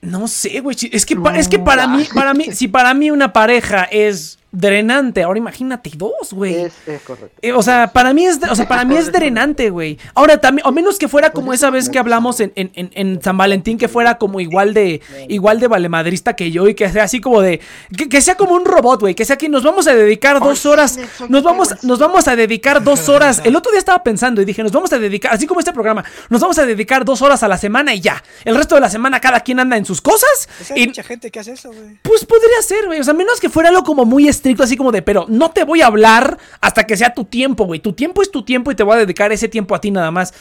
No 0.00 0.26
sé, 0.26 0.58
güey. 0.60 0.76
Es 0.90 1.06
que, 1.06 1.14
es 1.36 1.48
que 1.48 1.58
para 1.60 1.86
mí, 1.86 2.08
para 2.12 2.34
mí, 2.34 2.46
si 2.52 2.66
para 2.66 2.92
mí 2.92 3.12
una 3.12 3.32
pareja 3.32 3.84
es 3.84 4.38
drenante, 4.52 5.22
ahora 5.22 5.38
imagínate 5.38 5.90
dos, 5.96 6.32
güey. 6.32 6.54
Es, 6.54 6.74
es 6.86 7.00
correcto. 7.02 7.34
Eh, 7.40 7.52
o 7.52 7.62
sea, 7.62 7.88
para 7.92 8.12
mí 8.12 8.26
es, 8.26 8.38
o 8.50 8.54
sea, 8.54 8.68
para 8.68 8.84
mí 8.84 8.96
es 8.96 9.10
drenante, 9.12 9.70
güey. 9.70 9.98
Ahora 10.14 10.38
también, 10.38 10.66
o 10.66 10.72
menos 10.72 10.98
que 10.98 11.08
fuera 11.08 11.30
como 11.32 11.52
esa 11.52 11.70
vez 11.70 11.88
que 11.88 11.98
hablamos 11.98 12.38
en, 12.40 12.52
en, 12.54 12.70
en, 12.74 12.90
en 12.94 13.22
San 13.22 13.36
Valentín, 13.36 13.78
que 13.78 13.88
fuera 13.88 14.18
como 14.18 14.40
igual 14.40 14.74
de, 14.74 15.00
igual 15.28 15.58
de 15.58 15.68
valemadrista 15.68 16.36
que 16.36 16.50
yo 16.50 16.68
y 16.68 16.74
que 16.74 16.88
sea 16.90 17.04
así 17.04 17.20
como 17.20 17.40
de, 17.40 17.60
que, 17.96 18.08
que 18.08 18.20
sea 18.20 18.36
como 18.36 18.54
un 18.54 18.64
robot, 18.64 19.00
güey, 19.00 19.14
que 19.14 19.24
sea 19.24 19.36
que 19.36 19.48
nos 19.48 19.62
vamos 19.62 19.86
a 19.86 19.94
dedicar 19.94 20.38
dos 20.38 20.66
horas, 20.66 20.98
nos 21.28 21.42
vamos, 21.42 21.82
nos 21.82 21.98
vamos 21.98 22.28
a 22.28 22.36
dedicar 22.36 22.82
dos 22.82 23.08
horas. 23.08 23.40
El 23.44 23.56
otro 23.56 23.72
día 23.72 23.78
estaba 23.78 24.02
pensando 24.02 24.42
y 24.42 24.44
dije, 24.44 24.62
nos 24.62 24.72
vamos 24.72 24.92
a 24.92 24.98
dedicar, 24.98 25.32
así 25.32 25.46
como 25.46 25.60
este 25.60 25.72
programa, 25.72 26.04
nos 26.28 26.40
vamos 26.42 26.58
a 26.58 26.66
dedicar 26.66 27.04
dos 27.04 27.22
horas 27.22 27.42
a 27.42 27.48
la 27.48 27.56
semana 27.56 27.94
y 27.94 28.00
ya. 28.00 28.22
El 28.44 28.54
resto 28.54 28.74
de 28.74 28.82
la 28.82 28.90
semana 28.90 29.18
cada 29.18 29.40
quien 29.40 29.60
anda 29.60 29.76
en 29.76 29.84
sus 29.86 30.00
cosas 30.02 30.48
Pues 30.58 30.70
hay 30.72 30.82
y 30.82 30.86
mucha 30.88 31.02
gente 31.02 31.30
que 31.30 31.40
hace 31.40 31.52
eso, 31.52 31.70
güey. 31.72 31.98
pues 32.02 32.24
podría 32.26 32.60
ser, 32.62 32.86
güey. 32.86 33.00
O 33.00 33.04
sea, 33.04 33.14
menos 33.14 33.40
que 33.40 33.48
fuera 33.48 33.70
algo 33.70 33.82
como 33.82 34.04
muy 34.04 34.28
estricto, 34.42 34.64
así 34.64 34.76
como 34.76 34.90
de, 34.90 35.02
pero 35.02 35.26
no 35.28 35.52
te 35.52 35.62
voy 35.62 35.82
a 35.82 35.86
hablar 35.86 36.36
hasta 36.60 36.84
que 36.84 36.96
sea 36.96 37.14
tu 37.14 37.24
tiempo, 37.24 37.64
güey. 37.64 37.78
Tu 37.78 37.92
tiempo 37.92 38.22
es 38.22 38.30
tu 38.32 38.42
tiempo 38.44 38.72
y 38.72 38.74
te 38.74 38.82
voy 38.82 38.96
a 38.96 38.98
dedicar 38.98 39.30
ese 39.30 39.46
tiempo 39.46 39.74
a 39.76 39.80
ti 39.80 39.92
nada 39.92 40.10
más. 40.10 40.34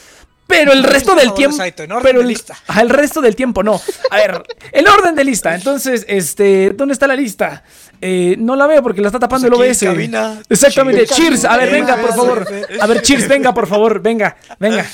Pero 0.47 0.73
el 0.73 0.83
resto 0.83 1.15
del 1.15 1.33
tiempo. 1.33 1.55
Pero 2.03 2.19
el, 2.21 2.35
el 2.81 2.89
resto 2.89 3.21
del 3.21 3.35
tiempo 3.35 3.63
no. 3.63 3.79
A 4.09 4.15
ver, 4.17 4.43
el 4.73 4.87
orden 4.87 5.15
de 5.15 5.23
lista. 5.23 5.55
Entonces, 5.55 6.03
este, 6.09 6.71
¿dónde 6.71 6.93
está 6.93 7.07
la 7.07 7.15
lista? 7.15 7.63
Eh, 8.01 8.35
no 8.37 8.55
la 8.55 8.67
veo 8.67 8.81
porque 8.83 8.99
la 9.01 9.07
está 9.07 9.19
tapando 9.19 9.47
Pues 9.49 9.81
el 9.81 9.87
aquí 9.87 9.87
OBS. 9.87 9.93
cabina. 9.93 10.41
Exactamente. 10.49 11.05
Cheers. 11.05 11.17
Cheers. 11.41 11.45
A 11.45 11.57
ver, 11.57 11.71
venga, 11.71 11.95
por 12.01 12.09
favor. 12.09 12.47
A 12.81 12.87
ver, 12.87 13.01
cheers, 13.01 13.27
venga, 13.27 13.53
por 13.53 13.67
favor. 13.67 14.01
Venga, 14.01 14.35
venga. 14.59 14.85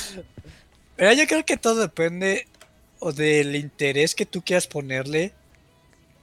Mira, 0.98 1.14
yo 1.14 1.26
creo 1.26 1.44
que 1.46 1.58
todo 1.58 1.82
depende 1.82 2.46
o 3.00 3.12
del 3.12 3.56
interés 3.56 4.14
que 4.14 4.26
tú 4.26 4.44
quieras 4.44 4.68
ponerle. 4.68 5.34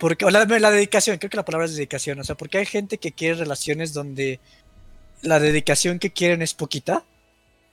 Porque, 0.04 0.26
o 0.26 0.30
la, 0.30 0.44
la 0.44 0.70
dedicación, 0.70 1.16
creo 1.16 1.30
que 1.30 1.38
la 1.38 1.46
palabra 1.46 1.64
es 1.64 1.76
dedicación. 1.76 2.20
O 2.20 2.24
sea, 2.24 2.34
porque 2.34 2.58
hay 2.58 2.66
gente 2.66 2.98
que 2.98 3.12
quiere 3.12 3.36
relaciones 3.36 3.94
donde 3.94 4.38
la 5.22 5.40
dedicación 5.40 5.98
que 5.98 6.12
quieren 6.12 6.42
es 6.42 6.52
poquita. 6.52 7.06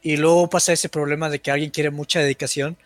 Y 0.01 0.15
luego 0.15 0.49
pasa 0.49 0.71
ese 0.71 0.87
problema 0.87 1.29
de 1.29 1.39
que 1.39 1.51
alguien 1.51 1.71
quiere 1.71 1.89
mucha 1.89 2.21
dedicación 2.21 2.77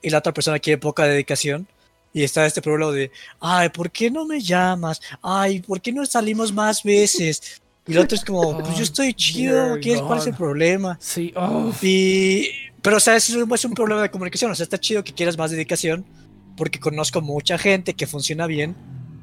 y 0.00 0.08
la 0.08 0.20
otra 0.20 0.32
persona 0.32 0.58
quiere 0.58 0.78
poca 0.78 1.04
dedicación. 1.04 1.68
Y 2.14 2.22
está 2.22 2.46
este 2.46 2.62
problema 2.62 2.92
de, 2.92 3.10
ay, 3.40 3.68
¿por 3.68 3.90
qué 3.90 4.10
no 4.10 4.24
me 4.24 4.40
llamas? 4.40 5.02
Ay, 5.20 5.60
¿por 5.60 5.82
qué 5.82 5.92
no 5.92 6.06
salimos 6.06 6.50
más 6.50 6.82
veces? 6.82 7.60
Y 7.86 7.92
el 7.92 7.98
otro 7.98 8.16
es 8.16 8.24
como, 8.24 8.58
pues 8.58 8.74
yo 8.74 8.84
estoy 8.84 9.12
chido, 9.12 9.78
¿qué 9.82 9.92
es? 9.92 10.00
¿cuál 10.00 10.20
es 10.20 10.28
el 10.28 10.34
problema? 10.34 10.96
Sí. 10.98 11.30
oh. 11.36 11.74
Y, 11.82 12.48
pero, 12.80 12.96
o 12.96 13.00
sea, 13.00 13.16
es 13.16 13.28
un, 13.28 13.52
es 13.52 13.64
un 13.66 13.74
problema 13.74 14.00
de 14.00 14.10
comunicación. 14.10 14.50
O 14.50 14.54
sea, 14.54 14.64
está 14.64 14.80
chido 14.80 15.04
que 15.04 15.12
quieras 15.12 15.36
más 15.36 15.50
dedicación, 15.50 16.06
porque 16.56 16.80
conozco 16.80 17.20
mucha 17.20 17.58
gente 17.58 17.94
que 17.94 18.06
funciona 18.06 18.46
bien, 18.46 18.76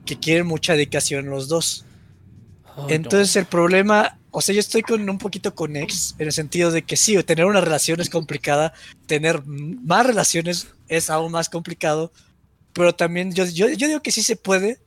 que 0.06 0.20
quieren 0.20 0.48
mucha 0.48 0.74
dedicación 0.74 1.30
los 1.30 1.48
dos. 1.48 1.86
Oh, 2.76 2.88
Entonces, 2.90 3.36
el 3.36 3.46
problema, 3.46 4.18
o 4.32 4.42
sea, 4.42 4.54
yo 4.54 4.60
estoy 4.60 4.82
con 4.82 5.10
un 5.10 5.18
poquito 5.18 5.54
con 5.56 5.76
ex, 5.76 6.16
en 6.20 6.28
el 6.28 6.34
sentido 6.34 6.72
de 6.72 6.84
que 6.84 6.96
sí, 6.96 7.22
tener 7.24 7.46
una 7.46 7.62
relación 7.62 8.00
es 8.00 8.10
complicada, 8.10 8.74
tener 9.08 9.44
más 9.46 10.06
relaciones 10.06 10.68
es 10.88 11.10
aún 11.10 11.32
más 11.32 11.50
complicado, 11.50 12.12
pero 12.74 12.96
también 12.96 13.34
yo, 13.34 13.46
yo, 13.46 13.70
yo 13.70 13.88
digo 13.88 14.02
que 14.02 14.12
sí 14.12 14.24
se 14.24 14.36
puede, 14.36 14.80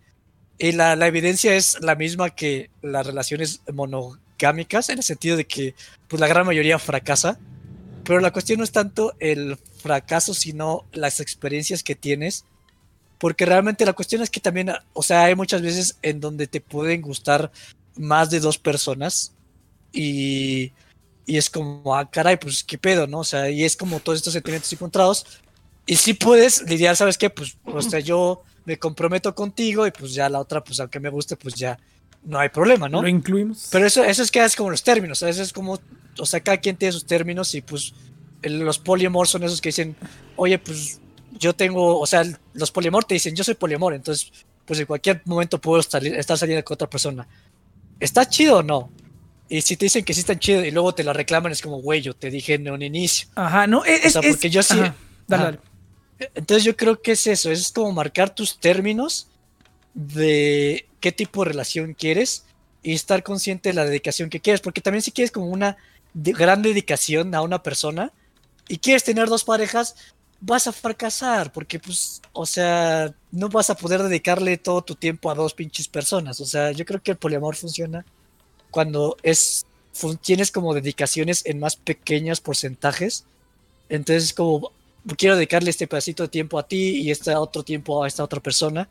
y 0.58 0.72
la, 0.72 0.96
la 0.96 1.06
evidencia 1.06 1.54
es 1.54 1.78
la 1.80 1.94
misma 1.94 2.30
que 2.30 2.70
las 2.80 3.06
relaciones 3.06 3.62
monogámicas, 3.72 4.88
en 4.88 4.98
el 4.98 5.04
sentido 5.04 5.36
de 5.36 5.46
que 5.46 5.74
pues, 6.08 6.20
la 6.20 6.28
gran 6.28 6.46
mayoría 6.46 6.78
fracasa, 6.78 7.38
pero 8.04 8.20
la 8.20 8.32
cuestión 8.32 8.58
no 8.58 8.64
es 8.64 8.72
tanto 8.72 9.14
el 9.18 9.56
fracaso, 9.56 10.34
sino 10.34 10.84
las 10.92 11.20
experiencias 11.20 11.82
que 11.82 11.94
tienes. 11.94 12.44
Porque 13.18 13.46
realmente 13.46 13.86
la 13.86 13.92
cuestión 13.92 14.22
es 14.22 14.30
que 14.30 14.40
también, 14.40 14.72
o 14.92 15.02
sea, 15.02 15.24
hay 15.24 15.34
muchas 15.34 15.62
veces 15.62 15.98
en 16.02 16.20
donde 16.20 16.46
te 16.46 16.60
pueden 16.60 17.00
gustar 17.00 17.50
más 17.96 18.30
de 18.30 18.40
dos 18.40 18.58
personas 18.58 19.32
y, 19.92 20.72
y 21.24 21.36
es 21.36 21.48
como, 21.48 21.94
ah, 21.94 22.10
caray, 22.10 22.36
pues 22.36 22.64
qué 22.64 22.76
pedo, 22.76 23.06
¿no? 23.06 23.20
O 23.20 23.24
sea, 23.24 23.48
y 23.48 23.64
es 23.64 23.76
como 23.76 24.00
todos 24.00 24.18
estos 24.18 24.32
sentimientos 24.32 24.72
encontrados. 24.72 25.26
Y 25.86 25.96
sí 25.96 26.14
puedes 26.14 26.62
lidiar, 26.68 26.96
¿sabes 26.96 27.16
qué? 27.16 27.30
Pues, 27.30 27.56
o 27.64 27.80
sea, 27.80 28.00
yo 28.00 28.42
me 28.64 28.78
comprometo 28.78 29.34
contigo 29.34 29.86
y 29.86 29.90
pues 29.90 30.14
ya 30.14 30.28
la 30.28 30.40
otra, 30.40 30.62
pues 30.62 30.80
aunque 30.80 31.00
me 31.00 31.10
guste, 31.10 31.36
pues 31.36 31.54
ya 31.54 31.78
no 32.24 32.38
hay 32.38 32.48
problema, 32.48 32.88
¿no? 32.88 33.02
Lo 33.02 33.08
incluimos. 33.08 33.68
Pero 33.70 33.86
eso, 33.86 34.02
eso 34.04 34.22
es 34.22 34.30
que 34.30 34.42
es 34.44 34.56
como 34.56 34.70
los 34.70 34.82
términos, 34.82 35.22
eso 35.22 35.42
es 35.42 35.52
como, 35.52 35.78
o 36.18 36.26
sea, 36.26 36.40
cada 36.40 36.56
quien 36.58 36.76
tiene 36.76 36.92
sus 36.92 37.04
términos 37.06 37.54
y 37.54 37.60
pues 37.60 37.92
los 38.42 38.78
poliamor 38.78 39.26
son 39.28 39.42
esos 39.44 39.60
que 39.60 39.68
dicen, 39.70 39.96
oye, 40.36 40.58
pues 40.58 41.00
yo 41.38 41.54
tengo, 41.54 41.98
o 41.98 42.06
sea, 42.06 42.22
los 42.54 42.70
poliamor 42.70 43.04
te 43.04 43.14
dicen, 43.14 43.34
yo 43.34 43.42
soy 43.44 43.54
poliamor, 43.54 43.94
entonces, 43.94 44.30
pues 44.64 44.78
en 44.80 44.86
cualquier 44.86 45.22
momento 45.26 45.60
puedo 45.60 45.80
estar, 45.80 46.04
estar 46.06 46.38
saliendo 46.38 46.64
con 46.64 46.74
otra 46.74 46.88
persona. 46.88 47.26
¿Está 48.00 48.28
chido 48.28 48.58
o 48.58 48.62
no? 48.62 48.90
Y 49.48 49.60
si 49.60 49.76
te 49.76 49.86
dicen 49.86 50.04
que 50.04 50.14
sí 50.14 50.20
están 50.20 50.38
chido 50.38 50.64
y 50.64 50.70
luego 50.70 50.94
te 50.94 51.04
la 51.04 51.12
reclaman, 51.12 51.52
es 51.52 51.60
como, 51.60 51.80
güey, 51.82 52.00
yo 52.00 52.14
te 52.14 52.30
dije 52.30 52.54
en 52.54 52.70
un 52.70 52.82
inicio. 52.82 53.28
Ajá, 53.34 53.66
no, 53.66 53.84
es. 53.84 54.06
O 54.06 54.10
sea, 54.10 54.20
es- 54.22 54.36
porque 54.36 54.50
yo 54.50 54.62
sí- 54.62 54.72
ajá, 54.74 54.94
dale, 55.28 55.42
Ajá. 55.42 55.44
dale. 56.18 56.28
Entonces 56.34 56.64
yo 56.64 56.76
creo 56.76 57.00
que 57.02 57.12
es 57.12 57.26
eso, 57.26 57.50
es 57.50 57.70
como 57.72 57.92
marcar 57.92 58.34
tus 58.34 58.58
términos 58.58 59.28
de 59.92 60.86
qué 61.04 61.12
tipo 61.12 61.44
de 61.44 61.50
relación 61.50 61.92
quieres 61.92 62.44
y 62.82 62.94
estar 62.94 63.22
consciente 63.22 63.68
de 63.68 63.74
la 63.74 63.84
dedicación 63.84 64.30
que 64.30 64.40
quieres, 64.40 64.62
porque 64.62 64.80
también 64.80 65.02
si 65.02 65.12
quieres 65.12 65.30
como 65.30 65.48
una 65.48 65.76
de- 66.14 66.32
gran 66.32 66.62
dedicación 66.62 67.34
a 67.34 67.42
una 67.42 67.62
persona 67.62 68.10
y 68.68 68.78
quieres 68.78 69.04
tener 69.04 69.28
dos 69.28 69.44
parejas, 69.44 69.96
vas 70.40 70.66
a 70.66 70.72
fracasar, 70.72 71.52
porque 71.52 71.78
pues, 71.78 72.22
o 72.32 72.46
sea, 72.46 73.12
no 73.30 73.50
vas 73.50 73.68
a 73.68 73.76
poder 73.76 74.02
dedicarle 74.02 74.56
todo 74.56 74.80
tu 74.80 74.94
tiempo 74.94 75.30
a 75.30 75.34
dos 75.34 75.52
pinches 75.52 75.88
personas, 75.88 76.40
o 76.40 76.46
sea, 76.46 76.72
yo 76.72 76.86
creo 76.86 77.02
que 77.02 77.10
el 77.10 77.18
poliamor 77.18 77.54
funciona 77.54 78.06
cuando 78.70 79.18
es 79.22 79.66
tienes 80.22 80.50
como 80.50 80.72
dedicaciones 80.72 81.44
en 81.44 81.60
más 81.60 81.76
pequeños 81.76 82.40
porcentajes, 82.40 83.26
entonces 83.90 84.32
como 84.32 84.72
quiero 85.18 85.36
dedicarle 85.36 85.68
este 85.68 85.86
pedacito 85.86 86.22
de 86.22 86.30
tiempo 86.30 86.58
a 86.58 86.66
ti 86.66 87.02
y 87.02 87.10
este 87.10 87.34
otro 87.34 87.62
tiempo 87.62 88.02
a 88.02 88.08
esta 88.08 88.24
otra 88.24 88.40
persona. 88.40 88.88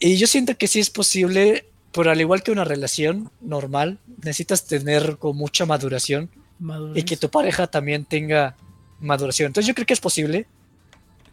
Y 0.00 0.16
yo 0.16 0.26
siento 0.26 0.56
que 0.56 0.66
sí 0.66 0.80
es 0.80 0.88
posible, 0.88 1.66
pero 1.92 2.10
al 2.10 2.20
igual 2.20 2.42
que 2.42 2.50
una 2.50 2.64
relación 2.64 3.30
normal, 3.42 3.98
necesitas 4.16 4.64
tener 4.64 5.18
con 5.18 5.36
mucha 5.36 5.66
maduración 5.66 6.30
y 6.94 7.02
que 7.02 7.18
tu 7.18 7.28
pareja 7.28 7.66
también 7.66 8.06
tenga 8.06 8.56
maduración. 8.98 9.48
Entonces 9.48 9.68
yo 9.68 9.74
creo 9.74 9.86
que 9.86 9.92
es 9.92 10.00
posible, 10.00 10.46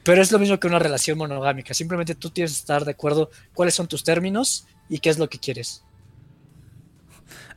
pero 0.03 0.21
es 0.21 0.33
lo 0.33 0.39
mismo 0.39 0.59
que 0.59 0.67
una 0.67 0.79
relación 0.79 1.17
monogámica. 1.17 1.73
Simplemente 1.73 2.13
tú 2.13 2.29
tienes 2.29 2.51
que 2.51 2.59
estar 2.59 2.83
de 2.83 2.91
acuerdo 2.91 3.29
cuáles 3.53 3.73
son 3.73 3.87
tus 3.87 4.03
términos 4.03 4.67
y 4.89 4.99
qué 4.99 5.09
es 5.09 5.17
lo 5.17 5.29
que 5.29 5.39
quieres. 5.39 5.83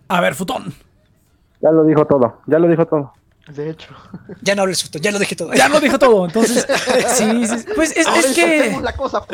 A 0.07 0.20
ver, 0.20 0.37
futón. 0.37 0.73
Ya 1.61 1.73
lo 1.73 1.85
dijo 1.85 2.07
todo, 2.07 2.41
ya 2.47 2.59
lo 2.61 2.69
dijo 2.69 2.87
todo. 2.87 3.12
De 3.55 3.71
hecho. 3.71 3.89
Ya 4.43 4.55
no 4.55 4.63
hables, 4.63 4.83
Futo, 4.83 4.99
ya 4.99 5.11
lo 5.11 5.19
dije 5.19 5.35
todo. 5.37 5.53
Ya 5.55 5.69
lo 5.69 5.81
dijo 5.81 5.99
todo. 5.99 6.27
Entonces, 6.27 6.67
sí, 7.17 7.47
sí, 7.47 7.57
Pues 7.75 7.97
es, 7.97 8.07
que. 8.35 8.79
la 8.83 8.95
cosa. 8.97 9.25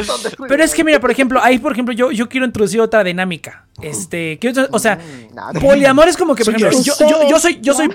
Pero 0.48 0.62
es 0.64 0.74
que, 0.74 0.84
mira, 0.84 1.00
por 1.00 1.10
ejemplo, 1.10 1.40
ahí, 1.42 1.58
por 1.58 1.72
ejemplo, 1.72 1.92
yo, 1.94 2.10
yo 2.10 2.28
quiero 2.28 2.46
introducir 2.46 2.80
otra 2.80 3.04
dinámica. 3.04 3.66
Este, 3.82 4.38
quiero- 4.38 4.68
o 4.72 4.78
sea, 4.78 4.96
Mm, 4.96 5.58
poliamor 5.60 6.08
es 6.08 6.16
como 6.16 6.34
que, 6.34 6.44
por 6.44 6.54
ejemplo, 6.54 6.78
yo. 6.82 6.94
yo, 6.98 7.28
yo, 7.28 7.38
soy, 7.38 7.60
yo 7.60 7.74
soy. 7.74 7.90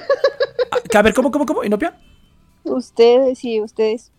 A 0.93 1.01
ver, 1.01 1.13
¿cómo, 1.13 1.31
cómo, 1.31 1.45
cómo? 1.45 1.63
¿Inopia? 1.63 1.97
Ustedes 2.63 3.39
sí, 3.39 3.59
ustedes, 3.61 4.11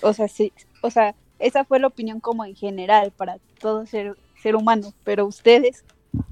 o 0.00 0.12
sea, 0.14 0.26
sí, 0.28 0.52
o 0.80 0.90
sea, 0.90 1.14
esa 1.38 1.64
fue 1.64 1.78
la 1.78 1.88
opinión 1.88 2.20
como 2.20 2.44
en 2.44 2.54
general 2.56 3.12
para 3.16 3.36
todo 3.60 3.84
ser, 3.86 4.16
ser 4.42 4.56
humano, 4.56 4.94
pero 5.04 5.26
ustedes, 5.26 5.84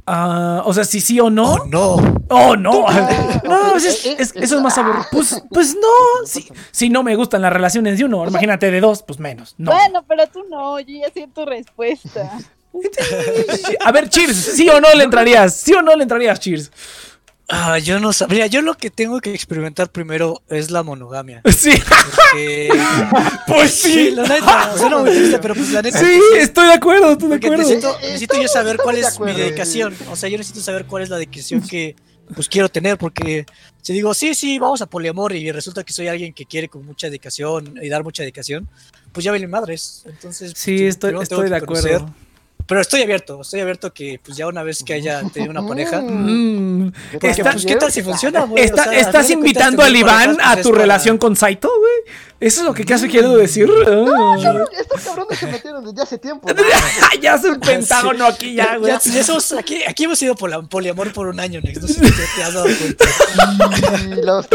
Ah, 0.07 0.63
o 0.65 0.75
sea, 0.75 0.85
si 0.85 1.01
sí 1.01 1.19
o 1.21 1.31
no. 1.31 1.55
Oh, 1.55 1.67
no. 1.67 1.97
Oh, 2.29 2.57
no. 2.57 2.87
No, 3.45 3.71
ok. 3.73 3.77
es- 3.77 4.07
Eh, 4.07 4.17
es- 4.19 4.31
eh, 4.37 4.41
eso 4.43 4.57
es 4.57 4.63
más 4.63 4.77
ah. 4.77 4.83
aburrido. 4.83 5.07
Pues, 5.11 5.43
pues 5.51 5.75
no. 5.75 6.27
Si, 6.27 6.47
si 6.71 6.89
no 6.91 7.03
me 7.03 7.17
gustan 7.17 7.43
las 7.43 7.53
relaciones 7.53 7.99
de 7.99 8.05
uno, 8.05 8.27
imagínate 8.27 8.71
de 8.71 8.81
dos, 8.81 9.03
pues 9.03 9.19
menos. 9.19 9.55
No. 9.59 9.73
bueno, 9.73 10.05
pero 10.07 10.27
tú 10.27 10.45
no, 10.51 10.79
yo 10.81 11.01
ya 11.01 11.11
sé 11.13 11.29
tu 11.35 11.45
respuesta. 11.47 12.39
A 13.85 13.93
ver, 13.93 14.09
Cheers, 14.09 14.37
¿sí 14.37 14.69
o 14.69 14.81
no 14.81 14.93
le 14.95 15.05
entrarías? 15.05 15.55
¿Sí 15.55 15.73
o 15.73 15.83
no 15.83 15.95
le 15.97 16.03
entrarías, 16.05 16.39
Cheers? 16.39 16.71
Ah, 17.53 17.79
yo 17.79 17.99
no 17.99 18.13
sabría. 18.13 18.47
Yo 18.47 18.63
lo 18.63 18.75
que 18.77 18.91
tengo 18.91 19.21
que 19.21 19.35
experimentar 19.35 19.91
primero 19.91 20.41
es 20.49 20.71
la 20.71 20.83
monogamia. 20.83 21.43
Sí, 21.51 21.73
Porque... 21.73 22.69
pues 23.47 23.73
Sí, 23.75 23.93
sí. 23.93 24.11
la 24.13 24.23
neta, 24.23 24.77
suena 24.79 24.99
muy 24.99 25.11
triste, 25.11 25.39
pero 25.41 25.55
pues 25.55 25.71
la 25.73 25.83
neta. 25.83 25.99
Sí, 25.99 26.21
estoy 26.39 26.69
de 26.69 26.75
acuerdo, 26.75 27.13
estoy 27.13 27.29
de 27.29 27.35
acuerdo. 27.37 27.57
necesito, 27.59 27.97
necesito 28.01 28.41
yo 28.41 28.49
saber 28.49 28.77
cuál 28.79 28.97
es 28.97 29.07
mi 29.11 29.15
acuerdo. 29.15 29.39
dedicación. 29.39 29.97
O 30.11 30.17
sea, 30.17 30.29
yo 30.29 30.39
necesito 30.39 30.61
saber 30.63 30.87
cuál 30.87 31.03
es 31.03 31.09
la 31.11 31.17
dedicación 31.17 31.61
que 31.61 31.97
pues 32.35 32.49
quiero 32.49 32.69
tener. 32.69 32.97
Porque 32.99 33.45
si 33.83 33.93
digo, 33.93 34.15
sí, 34.15 34.35
sí, 34.35 34.59
vamos 34.59 34.81
a 34.83 34.87
poliamor 34.87 35.35
y 35.35 35.51
resulta 35.51 35.83
que 35.83 35.93
soy 35.93 36.07
alguien 36.09 36.33
que 36.33 36.47
quiere 36.47 36.69
con 36.69 36.87
mucha 36.87 37.09
dedicación 37.09 37.75
y 37.83 37.89
dar 37.89 38.05
mucha 38.05 38.23
dedicación, 38.23 38.69
pues 39.13 39.25
ya 39.25 39.33
vale 39.33 39.49
madres. 39.49 40.05
Entonces, 40.07 40.53
Sí, 40.57 40.79
pues, 40.79 40.89
estoy, 40.91 41.15
estoy 41.21 41.51
de 41.51 41.61
conocer. 41.63 42.03
Pero 42.71 42.81
estoy 42.83 43.03
abierto, 43.03 43.41
estoy 43.43 43.61
abierto 43.61 43.93
que 43.93 44.21
pues 44.25 44.37
ya 44.37 44.47
una 44.47 44.63
vez 44.63 44.83
que 44.85 44.95
haya 44.95 45.23
tenido 45.35 45.51
una 45.51 45.67
pareja. 45.67 46.01
Mm, 46.01 46.87
Mm. 46.87 46.93
¿qué 46.93 47.19
tal 47.19 47.21
Porque, 47.21 47.29
Está- 47.31 47.51
pues, 47.53 47.67
¿qué 47.67 47.77
tal 47.77 47.93
si 47.93 48.03
funciona, 48.03 48.45
güey? 48.45 48.63
Está- 48.65 48.83
O 48.83 48.85
sea, 48.85 48.93
al 48.93 48.99
¿Estás 48.99 49.31
invitando 49.31 49.83
al 49.83 49.97
Iván 49.97 50.39
a 50.41 50.57
tu 50.57 50.71
para- 50.71 50.83
relación 50.83 51.19
con 51.19 51.35
Saito, 51.35 51.69
güey? 51.69 52.15
¿Eso 52.39 52.61
es 52.63 52.67
lo 52.67 52.73
que 52.73 52.87
casi 52.87 53.07
quiero 53.09 53.37
decir? 53.37 53.69
Ah. 53.87 54.65
Estos 54.81 55.01
cabrones 55.03 55.39
se 55.39 55.47
metieron 55.49 55.85
desde 55.85 56.01
hace 56.03 56.17
tiempo. 56.19 56.49
¿no? 56.49 56.55
ya 57.21 57.35
es 57.35 57.45
un 57.45 57.61
pentágono 57.61 58.25
aquí 58.25 58.55
ya, 58.55 58.77
güey. 58.79 58.93
Ya, 58.93 58.99
ya 59.13 59.25
somos- 59.25 59.53
aquí, 59.59 59.83
aquí 59.87 60.05
hemos 60.05 60.19
sido 60.19 60.35
poli- 60.37 60.67
poliamor 60.71 61.13
por 61.13 61.27
un 61.27 61.39
año, 61.41 61.61
Nex. 61.61 61.83
No 61.83 61.89
sé 61.89 61.95
si 61.95 62.01
te, 62.01 62.11
te 62.37 62.43
has 62.45 62.55
dado 62.55 62.67
cuenta. 62.79 63.05
Los. 64.23 64.47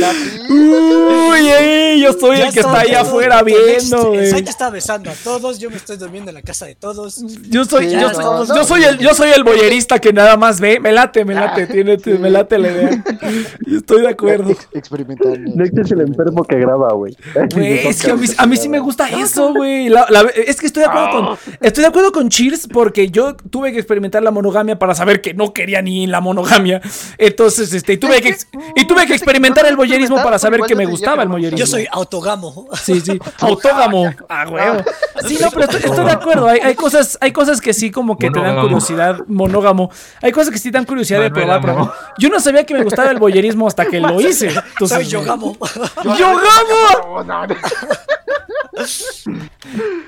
Uy, 0.50 1.48
ey, 1.50 2.00
yo 2.02 2.14
soy 2.14 2.38
Ya 2.38 2.48
el 2.48 2.54
que 2.54 2.60
está 2.62 2.82
todos 2.84 2.96
afuera 2.96 3.44
viendo, 3.44 4.06
güey. 4.12 4.30
Saito 4.32 4.50
está 4.50 4.70
besando 4.72 5.12
a 5.12 5.14
todos, 5.14 5.60
yo 5.60 5.70
me 5.70 5.78
estoy 5.78 5.98
durmiendo 5.98 6.32
en 6.32 6.36
la 6.36 6.42
casa 6.42 6.66
de 6.66 6.76
todos. 6.76 7.22
Yo 7.50 7.66
soy, 7.66 7.90
Sí, 7.90 7.92
yo 8.00 8.05
yo, 8.08 8.14
soy, 8.14 8.48
no. 8.48 8.56
yo 8.56 8.64
soy 8.64 8.84
el, 8.84 8.98
yo 9.00 9.14
soy 9.14 9.30
el 9.36 9.44
boyerista 9.44 10.00
que 10.00 10.14
nada 10.14 10.38
más 10.38 10.60
ve. 10.60 10.80
Me 10.80 10.92
late, 10.92 11.26
me 11.26 11.34
late, 11.34 11.68
tiene, 11.68 11.98
sí. 12.00 12.12
me 12.12 12.30
late 12.30 12.58
la 12.58 12.72
idea. 12.72 13.04
Estoy 13.76 14.02
de 14.02 14.10
acuerdo. 14.10 14.52
Ex- 14.52 14.68
experimental. 14.74 15.44
Next 15.56 15.78
es 15.78 15.92
el 15.92 16.02
enfermo 16.02 16.44
que 16.44 16.58
graba, 16.58 16.94
güey. 16.94 17.16
Güey, 17.54 17.88
es 17.88 18.04
que 18.04 18.12
a 18.12 18.16
mí, 18.16 18.28
a 18.38 18.46
mí 18.46 18.58
sí 18.58 18.70
me 18.70 18.80
gusta 18.80 19.10
eso, 19.10 19.54
güey. 19.54 19.92
Es 20.36 20.60
que 20.60 20.68
estoy 20.68 20.84
de 20.84 20.90
acuerdo 20.90 21.10
con 21.12 21.38
estoy 21.62 21.82
de 21.84 21.88
acuerdo 21.88 22.12
con 22.12 22.30
Cheers 22.30 22.68
porque 22.68 23.10
yo 23.10 23.36
tuve 23.36 23.72
que 23.72 23.78
experimentar 23.80 24.24
la 24.24 24.32
monogamia 24.32 24.78
para 24.78 24.96
saber 24.96 25.22
que 25.22 25.34
no 25.34 25.54
quería 25.54 25.82
ni 25.82 26.08
la 26.08 26.22
monogamia. 26.22 26.82
Entonces, 27.18 27.74
este, 27.74 27.94
y 27.94 27.98
tuve 27.98 28.22
que 28.22 28.36
y 28.76 28.86
tuve 28.86 29.06
que 29.06 29.14
experimentar 29.14 29.66
el 29.66 29.76
boyerismo 29.76 30.22
para 30.24 30.40
saber 30.40 30.62
que 30.62 30.76
me 30.76 30.86
gustaba 30.86 31.24
el 31.24 31.30
boyerismo. 31.30 31.58
Yo 31.58 31.66
soy 31.66 31.88
autogamo. 31.92 32.68
Sí, 32.82 33.02
sí, 33.02 33.20
autógamo. 33.40 34.14
Ah, 34.30 34.48
huevo. 34.50 34.84
Sí, 35.28 35.38
no, 35.42 35.50
pero 35.52 35.66
estoy, 35.66 35.82
estoy 35.90 36.06
de 36.06 36.12
acuerdo. 36.12 36.48
Hay, 36.48 36.60
hay 36.60 36.76
cosas, 36.76 37.18
hay 37.22 37.32
cosas 37.32 37.62
que 37.62 37.74
sí 37.74 37.92
como 37.96 38.18
que 38.18 38.30
te 38.30 38.42
dan 38.42 38.60
curiosidad. 38.60 39.22
Monógamo. 39.28 39.90
Hay 40.22 40.34
cosas 40.34 40.52
que 40.52 40.60
sí 40.60 40.70
dan 40.70 40.84
curiosidad 40.84 41.22
de 41.22 41.32
probar. 41.32 41.62
Pero 41.62 41.94
Yo 42.20 42.28
no 42.28 42.42
sabía 42.42 42.66
que 42.66 42.74
me 42.74 42.84
gustaba 42.84 43.10
el 43.10 43.20
boyerismo 43.20 43.68
hasta 43.68 43.86
que 43.86 44.02
lo 44.02 44.20
hice. 44.20 44.48
Entonces, 44.74 44.98
Soy 44.98 45.06
yogamo. 45.06 45.58
¡Yogamo! 46.04 47.24
No, 47.24 47.24
no, 47.24 47.48
no. 47.48 47.56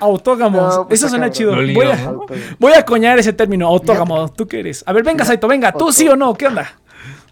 Autógamo. 0.01 0.61
No, 0.67 0.87
pues 0.87 0.99
Eso 0.99 1.07
suena 1.09 1.31
chido. 1.31 1.51
cabrón. 1.51 1.73
Voy 1.73 1.85
a, 1.87 1.95
Lo 2.11 2.25
voy 2.59 2.73
a 2.73 2.83
coñar 2.83 3.17
ese 3.19 3.31
término, 3.31 3.67
autógamo. 3.67 4.27
¿Tú 4.33 4.45
qué 4.45 4.59
eres? 4.59 4.83
A 4.85 4.91
ver, 4.91 5.03
venga, 5.03 5.23
Saito, 5.23 5.47
venga. 5.47 5.71
¿Tú 5.71 5.93
sí 5.93 6.07
o 6.09 6.17
no? 6.17 6.33
¿Qué 6.33 6.47
onda? 6.47 6.69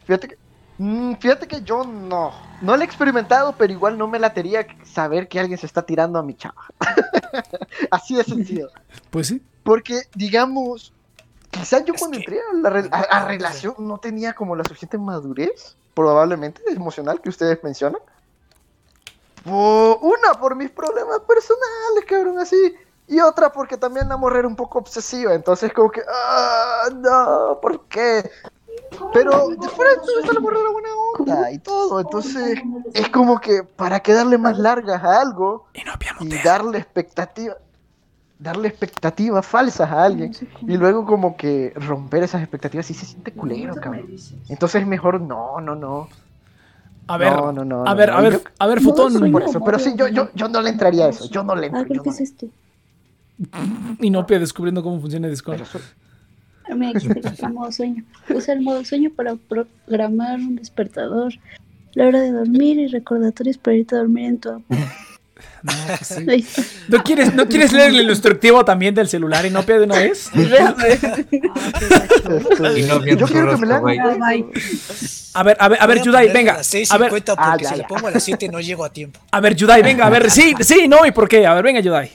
Fíjate 0.06 0.30
que, 0.30 0.38
mm, 0.78 1.16
fíjate 1.16 1.48
que 1.48 1.62
yo 1.64 1.84
no. 1.84 2.32
No 2.62 2.78
lo 2.78 2.82
he 2.82 2.86
experimentado, 2.86 3.56
pero 3.58 3.74
igual 3.74 3.98
no 3.98 4.08
me 4.08 4.20
latería 4.20 4.66
saber 4.86 5.28
que 5.28 5.38
alguien 5.42 5.58
se 5.60 5.66
está 5.66 5.82
tirando 5.82 6.18
a 6.18 6.24
mi 6.24 6.34
chava. 6.36 6.64
Así 7.92 8.16
de 8.16 8.24
sencillo. 8.24 8.70
Pues 9.10 9.28
sí. 9.28 9.42
Porque, 9.66 10.04
digamos, 10.14 10.94
quizás 11.50 11.84
yo 11.86 11.96
Es 11.96 12.00
cuando 12.00 12.18
entré 12.20 12.40
a 12.40 12.54
la 12.54 12.70
re- 12.70 12.90
a- 12.92 13.00
a 13.02 13.26
relación 13.28 13.74
no 13.80 13.98
tenía 13.98 14.34
como 14.34 14.56
la 14.56 14.64
suficiente 14.64 14.98
madurez, 15.00 15.76
probablemente, 15.96 16.62
emocional 16.68 17.20
que 17.20 17.30
ustedes 17.30 17.62
mencionan. 17.64 18.00
Por- 19.44 19.98
una, 20.02 20.34
por 20.40 20.56
mis 20.56 20.70
problemas 20.70 21.20
personales, 21.22 22.06
cabrón, 22.08 22.38
así. 22.40 22.76
Y 23.08 23.20
otra, 23.20 23.52
porque 23.52 23.76
también 23.78 24.08
la 24.08 24.18
morra 24.18 24.40
era 24.40 24.48
un 24.48 24.56
poco 24.56 24.80
obsesiva. 24.80 25.34
Entonces, 25.34 25.74
como 25.74 25.90
que, 25.92 26.02
ah, 26.08 26.90
no, 26.96 27.60
¿por 27.60 27.86
qué? 27.88 28.30
Pero 29.14 29.50
de 29.50 29.70
fuera 29.70 29.92
de 29.92 29.98
todo 29.98 30.34
la 30.34 30.40
morra 30.40 30.60
era 30.60 30.70
buena 30.70 30.90
onda 31.18 31.52
y 31.52 31.58
todo. 31.60 32.00
Entonces, 32.00 32.60
es 32.94 33.10
como 33.10 33.40
que, 33.40 33.64
¿para 33.64 34.00
qué 34.00 34.14
darle 34.14 34.38
más 34.38 34.58
largas 34.60 35.04
a 35.04 35.22
algo? 35.22 35.66
Y 35.74 35.84
no 35.84 35.94
y 36.22 36.44
darle 36.44 36.78
expectativa 36.78 37.56
darle 38.40 38.68
expectativas 38.68 39.46
falsas 39.46 39.90
a 39.90 40.04
alguien 40.04 40.34
y 40.68 40.78
luego 40.78 41.06
como 41.06 41.38
que 41.38 41.72
romper 41.76 42.24
esas 42.24 42.42
expectativas 42.42 42.90
y 42.92 42.94
se 42.94 43.06
siente 43.06 43.32
culero, 43.32 43.76
cabrón. 43.76 44.08
Entonces 44.50 44.82
es 44.82 44.88
mejor 44.88 45.22
no, 45.22 45.62
no, 45.62 45.76
no. 45.76 46.10
A 47.08 47.18
ver, 47.18 47.32
No, 47.34 47.52
no, 47.52 47.64
no, 47.64 47.82
a 47.86 47.92
no, 47.92 47.96
ver, 47.96 48.10
no, 48.10 48.18
a 48.18 48.22
ver, 48.22 48.34
yo- 48.34 48.42
a 48.60 48.68
ver, 48.68 48.82
No, 48.82 48.90
Futón. 48.90 49.32
Por 49.32 49.44
eso, 49.44 49.60
pero 49.64 49.78
sí, 49.80 49.94
yo, 49.96 50.08
yo, 50.08 50.30
yo 50.34 50.50
no 50.50 50.62
le 50.62 50.70
entraría 50.72 51.06
a 51.06 51.10
eso, 51.10 51.30
yo 51.30 51.44
no 51.44 51.56
le 51.56 51.68
Ah, 51.68 51.80
entro. 51.82 52.04
no 52.04 52.12
es 52.12 52.20
este. 52.22 52.50
Y 54.00 54.10
Nopia 54.10 54.40
descubriendo 54.40 54.82
cómo 54.82 55.00
funciona 55.00 55.28
Discord. 55.28 55.62
pero 56.64 56.76
Me 56.78 56.92
el 56.92 57.54
modo 57.54 57.72
sueño. 57.72 58.04
Usa 58.34 58.54
el 58.56 58.62
modo 58.62 58.84
sueño 58.84 59.12
para 59.16 59.36
programar 59.36 60.40
un 60.40 60.56
despertador, 60.56 61.34
la 61.94 62.08
hora 62.08 62.22
de 62.22 62.32
dormir 62.32 62.80
y 62.80 62.88
recordatorios 62.88 63.58
para 63.60 63.78
irte 63.78 63.96
a 63.96 64.00
dormir 64.00 64.26
en 64.26 64.40
tu. 64.40 64.64
No, 65.64 65.74
pues 65.88 66.08
sí. 66.08 66.46
¿No 66.88 67.04
quieres, 67.04 67.34
¿No 67.34 67.46
quieres 67.48 67.74
leer 67.74 67.90
el 67.90 68.10
instructivo 68.10 68.64
también 68.64 68.96
del 68.96 69.08
celular 69.08 69.46
y 69.46 69.50
Nopia 69.50 69.78
de 69.80 69.84
una 69.84 69.96
vez? 70.00 70.30
Y 72.78 72.84
no 72.84 73.06
yo 73.06 73.26
quiero 73.28 73.50
que 73.52 73.58
me 73.58 73.68
la. 73.68 73.78
Ah. 73.78 74.38
A 75.34 75.44
ver, 75.44 75.58
a 75.60 75.68
ver, 75.68 75.78
a 75.82 75.88
ver, 75.88 76.00
ponerle 76.00 76.32
venga. 76.34 76.54
A 76.54 76.58
las 76.58 76.74
6.50 76.74 76.92
A 76.94 76.98
ver, 76.98 77.10
porque 77.10 77.34
Ah, 77.38 77.58
ya, 77.60 77.70
si 77.70 77.76
le 77.76 77.84
pongo 77.84 78.08
a 78.08 78.12
las 78.12 78.24
7 78.24 78.48
no 78.50 78.60
llego 78.62 78.86
a 78.86 78.90
tiempo. 78.90 79.20
a 79.32 79.40
ver, 79.42 79.56
Yudai, 79.56 79.84
venga, 79.84 80.06
a 80.08 80.10
ver, 80.10 80.32
sí, 80.38 80.54
sí, 80.62 80.88
no, 80.88 81.06
¿y 81.06 81.12
por 81.12 81.28
qué? 81.28 81.46
A 81.46 81.54
ver, 81.54 81.64
venga, 81.64 81.82
Yudai. 81.82 82.12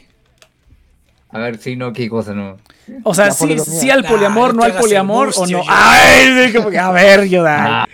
A 1.33 1.39
ver, 1.39 1.59
sí, 1.59 1.77
no, 1.77 1.93
qué 1.93 2.09
cosa, 2.09 2.33
no. 2.33 2.57
O 3.05 3.15
sea, 3.15 3.31
sí, 3.31 3.57
sí 3.59 3.91
al 3.91 4.05
poliamor, 4.05 4.55
no 4.55 4.63
no 4.63 4.67
te 4.67 4.73
al 4.73 4.79
poliamor, 4.79 5.33
o 5.37 5.47
no. 5.47 5.63
Ay, 5.69 6.53
a 6.79 6.91
ver, 6.91 7.29
Yudai. 7.29 7.85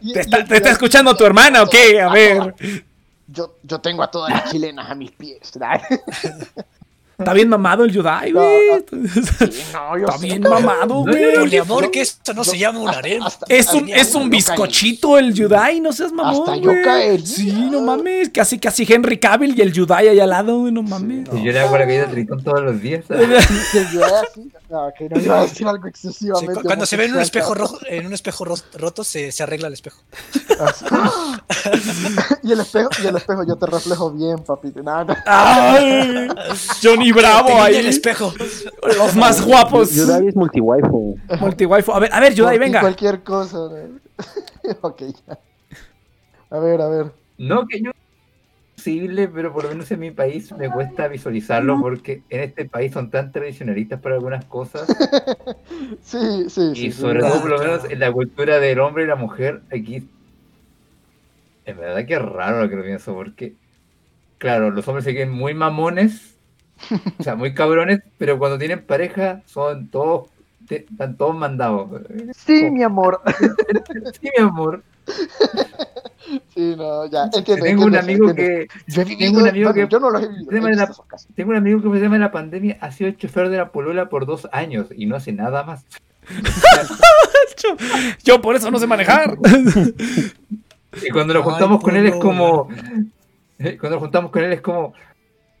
y- 0.00 0.12
¿Te 0.12 0.18
y- 0.18 0.22
está, 0.22 0.44
te 0.44 0.56
está 0.56 0.70
escuchando 0.70 1.16
tu 1.16 1.24
hermana 1.24 1.62
o 1.62 1.68
qué? 1.68 2.00
A 2.00 2.10
ver. 2.10 2.54
Yo, 3.26 3.56
yo 3.62 3.80
tengo 3.80 4.02
a 4.02 4.10
todas 4.10 4.30
las 4.30 4.50
chilenas 4.50 4.90
a 4.90 4.94
mis 4.94 5.10
pies. 5.12 5.52
Está 7.16 7.32
bien 7.32 7.48
mamado 7.48 7.84
el 7.84 7.92
Yudai, 7.92 8.32
güey. 8.32 8.46
No, 9.72 9.96
Está 9.96 10.16
bien 10.20 10.42
mamado, 10.42 11.02
güey. 11.02 11.34
Poliamor, 11.36 11.90
que 11.90 12.00
esto 12.00 12.34
no 12.34 12.42
se 12.42 12.58
llama 12.58 12.80
un 12.80 12.88
harem. 12.88 13.22
Es 13.48 13.72
un, 13.72 13.88
es 13.88 14.14
un 14.14 14.28
bizcochito 14.28 15.16
el 15.18 15.32
Yudai, 15.32 15.80
no 15.80 15.92
seas 15.92 16.12
mamón, 16.12 16.40
Hasta 16.40 16.56
yo 16.56 16.72
caería. 16.82 17.24
Sí, 17.26 17.52
no 17.52 17.80
mames, 17.82 18.30
casi 18.30 18.58
casi 18.58 18.84
Henry 18.90 19.18
Cavill 19.18 19.56
y 19.56 19.62
el 19.62 19.72
Yudai 19.72 20.08
ahí 20.08 20.18
al 20.20 20.30
lado, 20.30 20.58
güey, 20.58 20.72
no 20.72 20.82
mames. 20.82 21.28
Si 21.32 21.42
yo 21.42 21.52
le 21.52 21.60
hago 21.60 21.78
la 21.78 21.86
caída 21.86 22.06
de 22.06 22.12
tritón 22.12 22.42
todos 22.42 22.62
los 22.62 22.80
días. 22.80 23.04
No, 23.08 23.16
no 23.16 23.34
Sí, 25.94 26.46
cuando 26.64 26.86
se 26.86 26.96
ve 26.96 27.04
en 27.04 27.14
un 27.14 27.20
espejo 27.20 27.54
rojo, 27.54 27.78
en 27.86 28.06
un 28.06 28.12
espejo 28.12 28.44
ro- 28.44 28.56
roto 28.74 29.04
se, 29.04 29.30
se 29.30 29.42
arregla 29.42 29.68
el 29.68 29.74
espejo. 29.74 30.00
y 32.42 32.52
el 32.52 32.60
espejo, 32.60 32.88
y 33.02 33.06
el 33.06 33.16
espejo, 33.16 33.44
yo 33.46 33.56
te 33.56 33.66
reflejo 33.66 34.10
bien, 34.10 34.38
papi. 34.40 34.72
No, 34.82 35.04
no. 35.04 35.16
Ay, 35.26 36.28
Johnny 36.82 37.03
Bravo 37.12 37.46
Te 37.46 37.52
guiña 37.52 37.64
ahí. 37.64 37.76
el 37.76 37.86
espejo. 37.86 38.32
Los 38.98 39.16
más 39.16 39.44
guapos. 39.44 39.92
Yudai 39.94 40.28
es 40.28 40.36
multiwaifu. 40.36 41.18
Multiwaifu. 41.40 41.92
A 41.92 41.98
ver, 42.00 42.12
a 42.12 42.20
ver, 42.20 42.34
Yudai, 42.34 42.58
venga. 42.58 42.80
Cualquier 42.80 43.22
cosa. 43.22 43.58
ok, 44.80 45.02
ya. 45.26 45.38
A 46.50 46.58
ver, 46.58 46.80
a 46.80 46.88
ver. 46.88 47.12
No, 47.38 47.66
que 47.66 47.80
yo 47.80 47.90
posible, 48.76 49.28
pero 49.28 49.52
por 49.52 49.64
lo 49.64 49.70
menos 49.70 49.90
en 49.90 50.00
mi 50.00 50.10
país 50.10 50.52
me 50.52 50.70
cuesta 50.70 51.08
visualizarlo 51.08 51.80
porque 51.80 52.22
en 52.28 52.40
este 52.42 52.66
país 52.66 52.92
son 52.92 53.10
tan 53.10 53.32
tradicionalistas 53.32 53.98
para 54.00 54.16
algunas 54.16 54.44
cosas 54.44 54.86
Sí, 56.02 56.50
sí, 56.50 56.72
y 56.74 56.76
sí. 56.76 56.92
sobre 56.92 57.20
todo 57.20 57.40
por 57.40 57.50
lo 57.50 57.58
menos 57.58 57.84
en 57.88 57.98
la 57.98 58.12
cultura 58.12 58.58
del 58.58 58.80
hombre 58.80 59.04
y 59.04 59.06
la 59.06 59.16
mujer 59.16 59.62
aquí 59.72 60.06
en 61.64 61.76
verdad 61.78 62.04
que 62.04 62.14
es 62.14 62.22
raro 62.22 62.62
lo 62.62 62.68
que 62.68 62.76
lo 62.76 62.82
pienso 62.82 63.14
porque 63.14 63.54
claro, 64.44 64.70
los 64.70 64.86
hombres 64.86 65.04
se 65.04 65.26
muy 65.26 65.54
mamones, 65.54 66.33
o 67.18 67.22
sea, 67.22 67.34
muy 67.36 67.54
cabrones, 67.54 68.00
pero 68.18 68.38
cuando 68.38 68.58
tienen 68.58 68.84
pareja 68.84 69.42
son 69.46 69.88
todos 69.88 70.28
te- 70.68 70.86
están 70.90 71.16
todos 71.16 71.36
mandados. 71.36 71.90
Sí, 72.36 72.70
mi 72.70 72.82
amor. 72.82 73.20
Sí, 74.20 74.30
mi 74.36 74.42
amor. 74.44 74.82
Sí, 76.54 76.74
no, 76.76 77.04
ya. 77.06 77.24
Entiendo, 77.32 77.64
Tengo 77.64 77.84
un 77.84 77.96
amigo 77.96 78.30
entiendo. 78.30 78.66
que 78.66 78.92
Yo 78.92 79.04
tengo 79.04 79.40
un 79.40 79.48
amigo 79.48 79.70
bueno, 79.70 79.86
que- 79.88 79.92
yo 79.92 80.00
no 80.00 80.10
lo 80.10 80.18
he 80.18 80.28
vivido. 80.28 80.68
he 80.68 80.74
la- 80.76 80.90
tengo 81.34 81.50
un 81.50 81.56
amigo 81.56 81.82
que 81.82 81.98
tema 82.00 82.14
de 82.14 82.20
la 82.20 82.32
pandemia 82.32 82.78
ha 82.80 82.90
sido 82.92 83.10
chofer 83.12 83.50
de 83.50 83.58
la 83.58 83.68
polola 83.70 84.08
por 84.08 84.24
dos 84.24 84.48
años 84.52 84.86
y 84.96 85.04
no 85.06 85.16
hace 85.16 85.32
nada 85.32 85.62
más. 85.64 85.84
Yo 88.24 88.40
por 88.40 88.56
eso 88.56 88.70
no 88.70 88.78
sé 88.78 88.86
manejar. 88.86 89.36
Y 91.02 91.10
cuando 91.10 91.34
nos 91.34 91.44
Ay, 91.44 91.50
juntamos 91.50 91.82
con 91.82 91.96
él 91.96 92.06
es 92.06 92.16
como. 92.16 92.68
Cuando 93.58 93.90
nos 93.90 93.98
juntamos 93.98 94.30
con 94.30 94.44
él 94.44 94.52
es 94.52 94.60
como. 94.60 94.94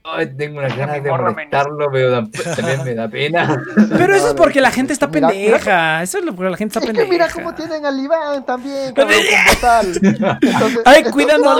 Ay, 0.06 0.26
tengo 0.36 0.58
unas 0.58 0.76
ganas 0.76 1.02
de 1.02 1.10
molestarlo, 1.10 1.88
pero 1.90 2.12
tam- 2.12 2.30
también 2.56 2.84
me 2.84 2.94
da 2.94 3.08
pena. 3.08 3.56
Pero 3.96 4.14
eso 4.14 4.28
es 4.28 4.34
porque 4.34 4.60
la 4.60 4.70
gente 4.70 4.92
está 4.92 5.06
Mira, 5.06 5.28
pendeja. 5.28 6.02
Eso 6.02 6.18
es 6.18 6.24
lo 6.26 6.34
porque 6.36 6.50
la 6.50 6.56
gente 6.58 6.78
está 6.78 6.80
Es 6.90 6.94
que 6.94 7.04
mira 7.06 7.24
pendeja. 7.26 7.32
cómo 7.32 7.54
tienen 7.54 7.86
al 7.86 7.98
Iván 7.98 8.44
también, 8.44 8.92
cabrón. 8.92 9.16
Entonces, 10.42 10.82
Ay, 10.84 11.04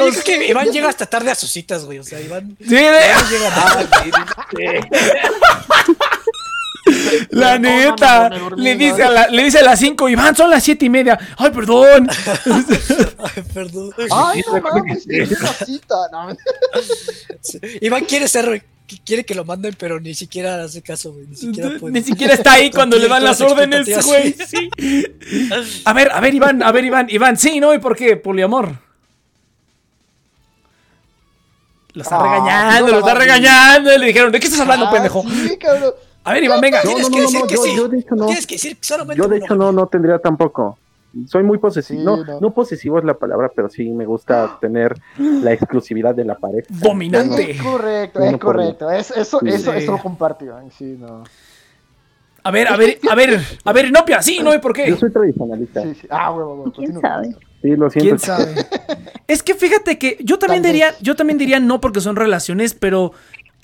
los. 0.05 0.23
creo 0.23 0.25
que 0.39 0.47
Iván 0.49 0.69
llega 0.71 0.91
hasta 0.91 1.07
tarde 1.07 1.31
a 1.31 1.35
sus 1.35 1.51
citas, 1.51 1.87
güey. 1.87 1.99
O 2.01 2.05
sea, 2.05 2.21
Iván, 2.21 2.55
Sí, 2.61 2.75
de- 2.75 2.81
Iván 2.81 3.29
llega 3.31 3.51
tarde. 3.55 4.91
la 7.31 7.59
No, 7.59 7.69
no, 7.71 7.77
neta. 7.93 8.29
no, 8.29 8.35
me 8.37 8.41
dormí, 8.41 8.62
le, 8.65 8.77
dice 8.77 9.03
a 9.03 9.11
la, 9.11 9.27
le 9.29 9.45
dice 9.45 9.59
a 9.59 9.62
las 9.62 9.79
5, 9.79 10.09
Iván, 10.09 10.35
son 10.37 10.51
las 10.51 10.62
siete 10.62 10.85
y 10.85 10.91
media. 10.91 11.19
Ay, 11.37 11.51
perdón. 11.51 12.09
Ay, 12.47 13.43
perdón. 13.53 13.91
Ay, 14.11 14.43
no 14.47 14.61
mames, 14.61 15.07
es 15.09 15.41
una 15.41 15.53
cita. 15.53 15.95
No. 16.12 16.29
Iván 17.81 18.05
quiere 18.05 18.29
ser, 18.29 18.65
quiere 19.05 19.25
que 19.25 19.35
lo 19.35 19.45
manden, 19.45 19.75
pero 19.79 19.99
ni 20.01 20.15
siquiera 20.15 20.62
hace 20.65 20.83
caso, 20.83 21.12
güey. 21.12 21.27
Ni 21.27 21.37
siquiera 21.37 21.71
puede. 21.79 21.93
Ni 21.95 22.03
siquiera 22.03 22.35
está 22.35 22.53
ahí 22.53 22.71
cuando 22.71 22.99
le 22.99 23.09
dan 23.09 23.25
las 23.25 23.41
órdenes, 23.41 23.89
güey. 24.05 24.35
Sí. 24.47 24.71
A 25.85 25.93
ver, 25.93 26.11
a 26.12 26.21
ver, 26.21 26.35
Iván, 26.35 26.62
a 26.62 26.73
ver, 26.73 26.85
Iván, 26.85 27.07
Iván, 27.11 27.37
sí, 27.37 27.61
¿no? 27.61 27.73
¿Y 27.75 27.79
por 27.79 27.97
qué? 27.97 28.16
Poliamor. 28.16 28.79
Lo 31.95 32.03
está 32.03 32.16
Ah, 32.19 32.23
regañando, 32.25 32.87
no 32.87 32.93
lo 32.93 32.99
está 32.99 33.15
regañando. 33.15 33.97
Le 33.99 34.07
dijeron, 34.07 34.33
¿de 34.33 34.41
qué 34.41 34.47
estás 34.47 34.61
hablando, 34.61 34.87
Ah, 34.87 34.91
pendejo? 34.91 35.25
Sí, 35.29 35.57
cabrón. 35.59 35.93
A 36.25 36.33
ver, 36.33 36.45
Iván, 36.45 36.61
venga. 36.61 36.81
No, 36.85 36.91
no, 36.99 37.09
que 37.11 37.17
no, 37.17 37.23
decir 37.23 37.41
no, 37.41 37.47
que 37.47 37.55
yo, 37.55 37.63
sí. 37.63 37.77
yo 37.77 37.89
de 37.89 37.99
hecho 37.99 38.15
no. 38.15 38.27
Tienes 38.27 38.47
que 38.47 38.55
decir 38.55 38.77
solamente 38.81 39.23
Yo 39.23 39.29
de 39.29 39.37
uno. 39.37 39.45
hecho 39.45 39.55
no, 39.55 39.73
no 39.73 39.87
tendría 39.87 40.19
tampoco. 40.19 40.79
Soy 41.29 41.45
muy 41.45 41.59
posesivo. 41.59 42.01
Sí, 42.01 42.05
no, 42.05 42.25
no. 42.25 42.41
no 42.41 42.51
posesivo 42.53 42.99
es 42.99 43.05
la 43.05 43.15
palabra, 43.15 43.53
pero 43.55 43.69
sí 43.69 43.89
me 43.91 44.05
gusta 44.05 44.59
tener 44.61 44.97
la 45.19 45.53
exclusividad 45.53 46.15
de 46.15 46.25
la 46.25 46.35
pareja. 46.37 46.67
Dominante. 46.71 47.53
Es 47.53 47.63
correcto, 47.63 48.21
es 48.21 48.39
correcto. 48.39 48.91
Es, 48.91 49.11
eso, 49.13 49.39
Sí. 49.41 49.49
eso, 49.49 49.73
eso 49.75 49.93
lo 49.93 49.99
comparto, 49.99 50.45
Iván. 50.45 50.71
Sí, 50.73 50.97
no. 50.99 51.23
A 52.43 52.51
ver, 52.51 52.69
a 52.69 52.77
ver, 52.77 52.99
a 53.09 53.15
ver, 53.15 53.41
a 53.65 53.73
ver, 53.73 53.87
Inopia, 53.87 54.21
sí, 54.23 54.41
no, 54.43 54.53
¿y 54.55 54.59
por 54.59 54.73
qué? 54.75 54.89
Yo 54.89 54.97
soy 54.97 55.11
tradicionalista. 55.11 55.83
Sí, 55.83 55.95
sí. 55.95 56.07
Ah, 56.11 56.31
huevo, 56.33 56.55
huevo. 56.57 56.73
¿Quién 56.73 57.01
sabe? 57.01 57.37
Sí, 57.63 57.69
lo 57.77 57.89
siento. 57.89 58.09
¿Quién 58.09 58.19
sabe? 58.19 58.67
Es 59.27 59.43
que 59.43 59.55
fíjate 59.55 59.99
que 59.99 60.19
yo 60.21 60.39
también 60.39 60.63
diría, 60.63 60.95
yo 61.01 61.15
también 61.17 61.39
diría 61.39 61.59
no 61.61 61.81
porque 61.81 62.01
son 62.03 62.17
relaciones, 62.17 62.75
pero 62.75 63.13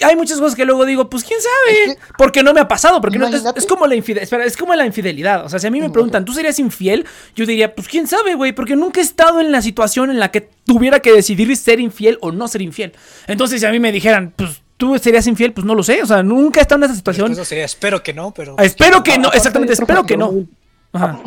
hay 0.03 0.17
muchas 0.17 0.39
cosas 0.39 0.55
que 0.57 0.65
luego 0.65 0.85
digo, 0.85 1.09
pues 1.11 1.25
quién 1.25 1.39
sabe, 1.41 1.85
Es 1.93 1.95
que- 1.97 2.03
porque 2.19 2.43
no 2.43 2.53
me 2.55 2.61
ha 2.61 2.69
pasado, 2.69 3.01
porque 3.01 3.19
no, 3.19 3.27
es, 3.29 3.67
como 3.67 3.87
la 3.87 3.95
infidelidad, 3.95 4.23
espera, 4.25 4.45
es 4.45 4.57
como 4.57 4.75
la 4.75 4.87
infidelidad, 4.87 5.45
o 5.45 5.49
sea, 5.49 5.59
si 5.59 5.67
a 5.67 5.71
mí 5.71 5.81
me 5.81 5.91
preguntan, 5.91 6.25
¿tú 6.25 6.33
serías 6.33 6.59
infiel? 6.59 7.07
Yo 7.35 7.47
diría, 7.47 7.75
pues 7.75 7.89
quién 7.89 8.07
sabe, 8.07 8.35
güey, 8.35 8.53
porque 8.53 8.77
nunca 8.77 9.01
he 9.01 9.03
estado 9.03 9.41
en 9.41 9.53
la 9.53 9.63
situación 9.63 10.11
en 10.11 10.19
la 10.19 10.31
que 10.31 10.49
tuviera 10.65 11.01
que 11.01 11.13
decidir 11.13 11.57
ser 11.57 11.81
infiel 11.81 12.19
o 12.21 12.33
no 12.33 12.49
ser 12.49 12.63
infiel. 12.63 12.93
Entonces, 13.27 13.61
si 13.61 13.67
a 13.67 13.71
mí 13.71 13.81
me 13.81 13.93
dijeran, 13.93 14.33
pues 14.37 14.63
tú 14.77 14.99
serías 14.99 15.27
infiel, 15.27 15.53
pues 15.53 15.65
no 15.67 15.75
lo 15.75 15.83
sé, 15.83 16.03
o 16.03 16.07
sea, 16.07 16.23
nunca 16.23 16.61
he 16.61 16.63
estado 16.63 16.79
en 16.81 16.85
esa 16.91 16.95
situación. 16.97 17.33
Eso 17.33 17.45
sería, 17.45 17.65
espero 17.65 18.03
que 18.03 18.15
no, 18.15 18.33
pero. 18.33 18.57
Ah, 18.59 18.65
Espero 18.65 19.03
que 19.03 19.19
no, 19.19 19.31
exactamente, 19.33 19.75
espero 19.75 20.05
que 20.05 20.17
factor 20.17 20.35
no. 20.35 20.47
Ajá. 20.93 21.21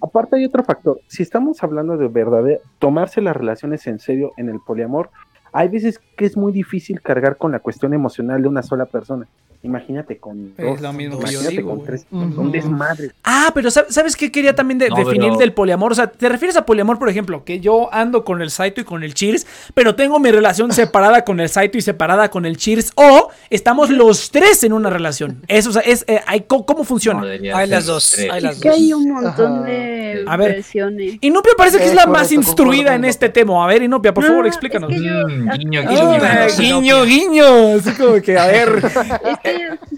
Aparte 0.00 0.36
hay 0.36 0.44
otro 0.44 0.62
factor. 0.62 1.00
Si 1.08 1.22
estamos 1.24 1.62
hablando 1.64 1.96
de 1.96 2.06
verdad, 2.06 2.44
tomarse 2.78 3.20
las 3.20 3.36
relaciones 3.36 3.86
en 3.88 3.98
serio 3.98 4.32
en 4.36 4.48
el 4.48 4.60
poliamor, 4.60 5.10
hay 5.52 5.68
veces 5.68 6.00
que 6.16 6.24
es 6.24 6.36
muy 6.36 6.52
difícil 6.52 7.00
cargar 7.00 7.36
con 7.36 7.52
la 7.52 7.60
cuestión 7.60 7.94
emocional 7.94 8.42
de 8.42 8.48
una 8.48 8.62
sola 8.62 8.86
persona. 8.86 9.26
Imagínate 9.60 10.18
con 10.18 10.54
Es 10.56 10.64
dos, 10.64 10.80
lo 10.80 10.92
mismo 10.92 11.18
que 11.18 11.24
yo 11.26 11.30
imagínate 11.40 11.56
digo, 11.56 11.70
con 11.70 11.84
tres, 11.84 12.06
Ujú. 12.12 12.40
un 12.42 12.52
desmadre. 12.52 13.10
Ah, 13.24 13.50
pero 13.52 13.70
¿sab- 13.70 13.86
¿sabes 13.88 14.14
qué 14.16 14.30
quería 14.30 14.54
también 14.54 14.78
de- 14.78 14.88
No, 14.88 14.94
definir 14.96 15.30
pero- 15.30 15.36
del 15.38 15.52
poliamor? 15.52 15.90
O 15.90 15.94
sea, 15.96 16.06
¿te 16.06 16.28
refieres 16.28 16.56
a 16.56 16.64
poliamor, 16.64 16.98
por 17.00 17.08
ejemplo, 17.08 17.42
que 17.44 17.58
yo 17.58 17.92
ando 17.92 18.24
con 18.24 18.40
el 18.40 18.50
Saito 18.52 18.80
y 18.80 18.84
con 18.84 19.02
el 19.02 19.14
Cheers, 19.14 19.46
pero 19.74 19.96
tengo 19.96 20.20
mi 20.20 20.30
relación 20.30 20.70
separada 20.72 21.24
con 21.24 21.40
el 21.40 21.48
Saito 21.48 21.76
y 21.76 21.80
separada 21.82 22.30
con 22.30 22.46
el 22.46 22.56
Cheers? 22.56 22.92
¿O 22.94 23.30
estamos 23.50 23.90
los 23.90 24.30
tres 24.30 24.62
en 24.62 24.72
una 24.72 24.90
relación? 24.90 25.42
Eso, 25.48 25.70
o 25.70 25.72
sea, 25.72 25.82
es, 25.82 26.04
eh, 26.06 26.20
hay- 26.26 26.42
¿cómo, 26.42 26.84
funciona? 26.84 27.20
No, 27.20 27.56
Hay 27.56 27.68
las 27.68 27.86
dos, 27.86 28.12
tres. 28.12 28.30
hay 28.30 28.40
las 28.40 28.54
Es 28.56 28.60
que 28.62 28.68
hay 28.70 28.92
un 28.92 29.10
montón 29.10 29.54
Ajá. 29.56 29.62
de 29.64 30.24
A 30.28 30.36
ver. 30.36 30.52
versiones. 30.52 31.16
Inopia 31.20 31.52
parece 31.56 31.78
que 31.78 31.84
es 31.86 31.94
la 31.94 32.04
correcto, 32.04 32.20
más 32.20 32.30
instruida 32.32 32.94
en 32.94 33.04
este 33.04 33.28
tema. 33.28 33.64
A 33.64 33.66
ver, 33.66 33.82
Inopia, 33.82 34.14
por 34.14 34.22
favor, 34.24 34.42
No, 34.42 34.46
explícanos. 34.48 34.92
es 34.92 35.00
que 35.00 35.04
yo- 35.04 35.26
Mm, 35.26 35.50
guiño, 35.58 35.80
Ah, 35.84 35.88
guiño, 35.88 36.48
guiño. 36.58 36.80
guiño, 36.80 37.04
guiño. 37.04 37.76
Así 37.76 37.90
como 37.94 38.22
que, 38.22 38.38
a 38.38 38.46
ver. 38.46 38.68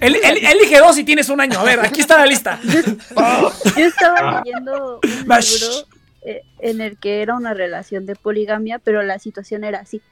El- 0.00 0.16
el- 0.16 0.46
elige 0.46 0.78
dos 0.78 0.96
y 0.98 1.04
tienes 1.04 1.28
un 1.28 1.40
año. 1.40 1.58
A 1.60 1.64
ver, 1.64 1.80
aquí 1.80 2.00
está 2.00 2.18
la 2.18 2.26
lista. 2.26 2.58
yo 2.64 3.84
estaba 3.86 4.42
leyendo 4.44 5.00
un 5.02 5.10
libro 5.28 5.88
eh, 6.22 6.42
en 6.58 6.80
el 6.80 6.98
que 6.98 7.22
era 7.22 7.34
una 7.34 7.54
relación 7.54 8.06
de 8.06 8.14
poligamia, 8.16 8.78
pero 8.78 9.02
la 9.02 9.18
situación 9.18 9.64
era 9.64 9.80
así. 9.80 10.02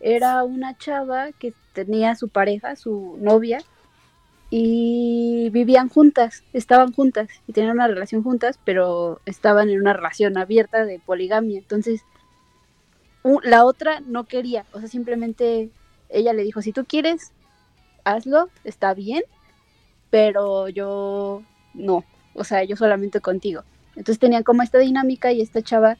Era 0.00 0.42
una 0.44 0.76
chava 0.78 1.32
que 1.32 1.52
tenía 1.74 2.14
su 2.16 2.28
pareja, 2.28 2.74
su 2.76 3.18
novia, 3.20 3.58
y 4.48 5.48
vivían 5.50 5.88
juntas, 5.88 6.42
estaban 6.52 6.92
juntas 6.92 7.28
y 7.46 7.52
tenían 7.52 7.74
una 7.74 7.86
relación 7.86 8.22
juntas, 8.22 8.58
pero 8.64 9.20
estaban 9.26 9.70
en 9.70 9.80
una 9.80 9.92
relación 9.92 10.36
abierta 10.38 10.84
de 10.84 10.98
poligamia. 10.98 11.58
Entonces, 11.58 12.02
la 13.44 13.64
otra 13.64 14.00
no 14.00 14.24
quería, 14.24 14.64
o 14.72 14.80
sea, 14.80 14.88
simplemente 14.88 15.70
ella 16.08 16.32
le 16.32 16.42
dijo, 16.42 16.62
si 16.62 16.72
tú 16.72 16.84
quieres, 16.84 17.32
hazlo, 18.12 18.50
está 18.64 18.94
bien, 18.94 19.22
pero 20.10 20.68
yo 20.68 21.42
no, 21.74 22.04
o 22.34 22.44
sea, 22.44 22.64
yo 22.64 22.76
solamente 22.76 23.20
contigo. 23.20 23.62
Entonces 23.90 24.18
tenían 24.18 24.42
como 24.42 24.62
esta 24.62 24.78
dinámica 24.78 25.32
y 25.32 25.40
esta 25.40 25.62
chava 25.62 25.96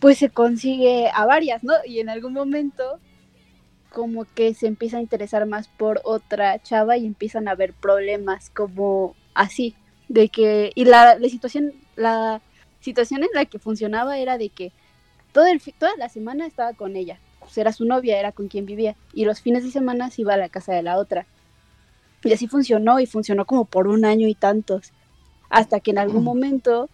pues 0.00 0.18
se 0.18 0.30
consigue 0.30 1.10
a 1.14 1.24
varias, 1.26 1.62
¿no? 1.62 1.74
Y 1.86 2.00
en 2.00 2.08
algún 2.08 2.32
momento 2.32 2.98
como 3.92 4.24
que 4.24 4.54
se 4.54 4.66
empieza 4.66 4.96
a 4.96 5.00
interesar 5.00 5.46
más 5.46 5.68
por 5.68 6.00
otra 6.04 6.60
chava 6.62 6.96
y 6.96 7.06
empiezan 7.06 7.46
a 7.46 7.52
haber 7.52 7.72
problemas 7.72 8.50
como 8.50 9.14
así, 9.34 9.76
de 10.08 10.28
que 10.28 10.72
y 10.74 10.86
la, 10.86 11.18
situación 11.28 11.72
la 11.94 12.40
situación 12.80 13.22
en 13.22 13.28
la 13.34 13.44
que 13.44 13.58
funcionaba 13.58 14.18
era 14.18 14.38
de 14.38 14.48
que 14.48 14.72
todo 15.32 15.46
el, 15.46 15.60
toda 15.78 15.92
la 15.96 16.08
semana 16.08 16.46
estaba 16.46 16.72
con 16.72 16.96
ella, 16.96 17.18
pues 17.42 17.58
era 17.58 17.72
su 17.72 17.84
novia, 17.84 18.18
era 18.18 18.32
con 18.32 18.48
quien 18.48 18.66
vivía 18.66 18.96
y 19.12 19.24
los 19.24 19.40
fines 19.40 19.64
de 19.64 19.70
semana 19.70 20.10
se 20.10 20.22
iba 20.22 20.34
a 20.34 20.38
la 20.38 20.48
casa 20.48 20.72
de 20.72 20.82
la 20.82 20.98
otra. 20.98 21.26
Y 22.24 22.32
así 22.32 22.46
funcionó 22.46 23.00
y 23.00 23.06
funcionó 23.06 23.44
como 23.44 23.64
por 23.64 23.88
un 23.88 24.04
año 24.04 24.28
y 24.28 24.34
tantos. 24.34 24.92
Hasta 25.50 25.80
que 25.80 25.90
en 25.90 25.98
algún 25.98 26.24
momento 26.24 26.88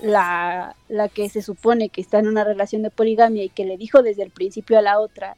la, 0.00 0.76
la 0.88 1.08
que 1.08 1.28
se 1.28 1.42
supone 1.42 1.88
que 1.88 2.00
está 2.00 2.18
en 2.20 2.28
una 2.28 2.44
relación 2.44 2.82
de 2.82 2.90
poligamia 2.90 3.44
y 3.44 3.48
que 3.48 3.64
le 3.64 3.76
dijo 3.76 4.02
desde 4.02 4.22
el 4.22 4.30
principio 4.30 4.78
a 4.78 4.82
la 4.82 5.00
otra, 5.00 5.36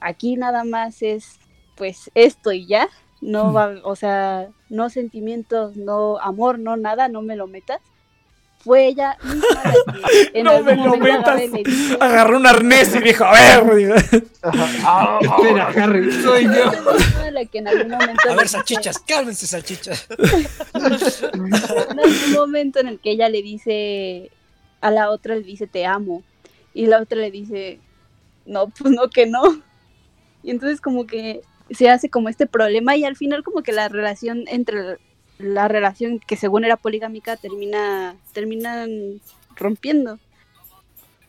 aquí 0.00 0.36
nada 0.36 0.64
más 0.64 1.02
es 1.02 1.38
pues 1.76 2.10
esto 2.14 2.52
y 2.52 2.66
ya, 2.66 2.88
no 3.20 3.52
va, 3.52 3.76
o 3.84 3.96
sea, 3.96 4.48
no 4.68 4.90
sentimientos, 4.90 5.76
no 5.76 6.18
amor, 6.18 6.58
no 6.58 6.76
nada, 6.76 7.08
no 7.08 7.22
me 7.22 7.36
lo 7.36 7.46
metas. 7.46 7.80
Fue 8.60 8.86
ella 8.88 9.16
misma 9.22 9.46
la 9.64 9.72
que 9.72 10.30
en 10.38 10.44
No 10.44 10.50
algún 10.50 10.66
me 10.66 10.76
lo 10.76 10.82
momento 10.96 11.30
metas. 11.34 12.00
Agarró 12.00 12.36
un 12.38 12.46
arnés 12.46 12.94
y 12.94 12.98
dijo, 13.00 13.24
a 13.24 13.32
ver. 13.32 13.94
Ajá. 14.42 14.66
Ah, 14.84 15.18
Espera, 15.38 15.68
Harry, 15.68 16.12
soy 16.22 16.44
yo. 16.44 16.50
"Ella 16.50 16.70
misma 16.92 17.30
la 17.30 17.44
que 17.44 17.58
en 17.58 17.68
algún 17.68 17.90
momento 17.92 18.30
A 18.30 18.34
ver, 18.34 18.48
salchichas, 18.48 18.98
cálmense, 18.98 19.46
salchichas. 19.46 20.08
en 20.74 21.98
algún 22.00 22.32
momento 22.34 22.80
en 22.80 22.88
el 22.88 22.98
que 22.98 23.12
ella 23.12 23.28
le 23.28 23.42
dice 23.42 24.30
a 24.80 24.90
la 24.90 25.10
otra 25.10 25.34
le 25.34 25.42
dice 25.42 25.66
te 25.66 25.86
amo 25.86 26.22
y 26.72 26.86
la 26.86 27.00
otra 27.00 27.18
le 27.18 27.30
dice 27.32 27.80
no 28.46 28.68
pues 28.68 28.92
no 28.94 29.08
que 29.10 29.26
no 29.26 29.60
y 30.44 30.50
entonces 30.52 30.80
como 30.80 31.04
que 31.06 31.40
se 31.70 31.90
hace 31.90 32.08
como 32.08 32.28
este 32.28 32.46
problema 32.46 32.94
y 32.96 33.04
al 33.04 33.16
final 33.16 33.42
como 33.42 33.62
que 33.62 33.72
la 33.72 33.88
relación 33.88 34.44
entre 34.46 34.98
la 35.38 35.68
relación 35.68 36.18
que 36.20 36.36
según 36.36 36.64
era 36.64 36.76
poligámica 36.76 37.36
termina 37.36 38.16
terminan 38.32 39.20
rompiendo. 39.56 40.18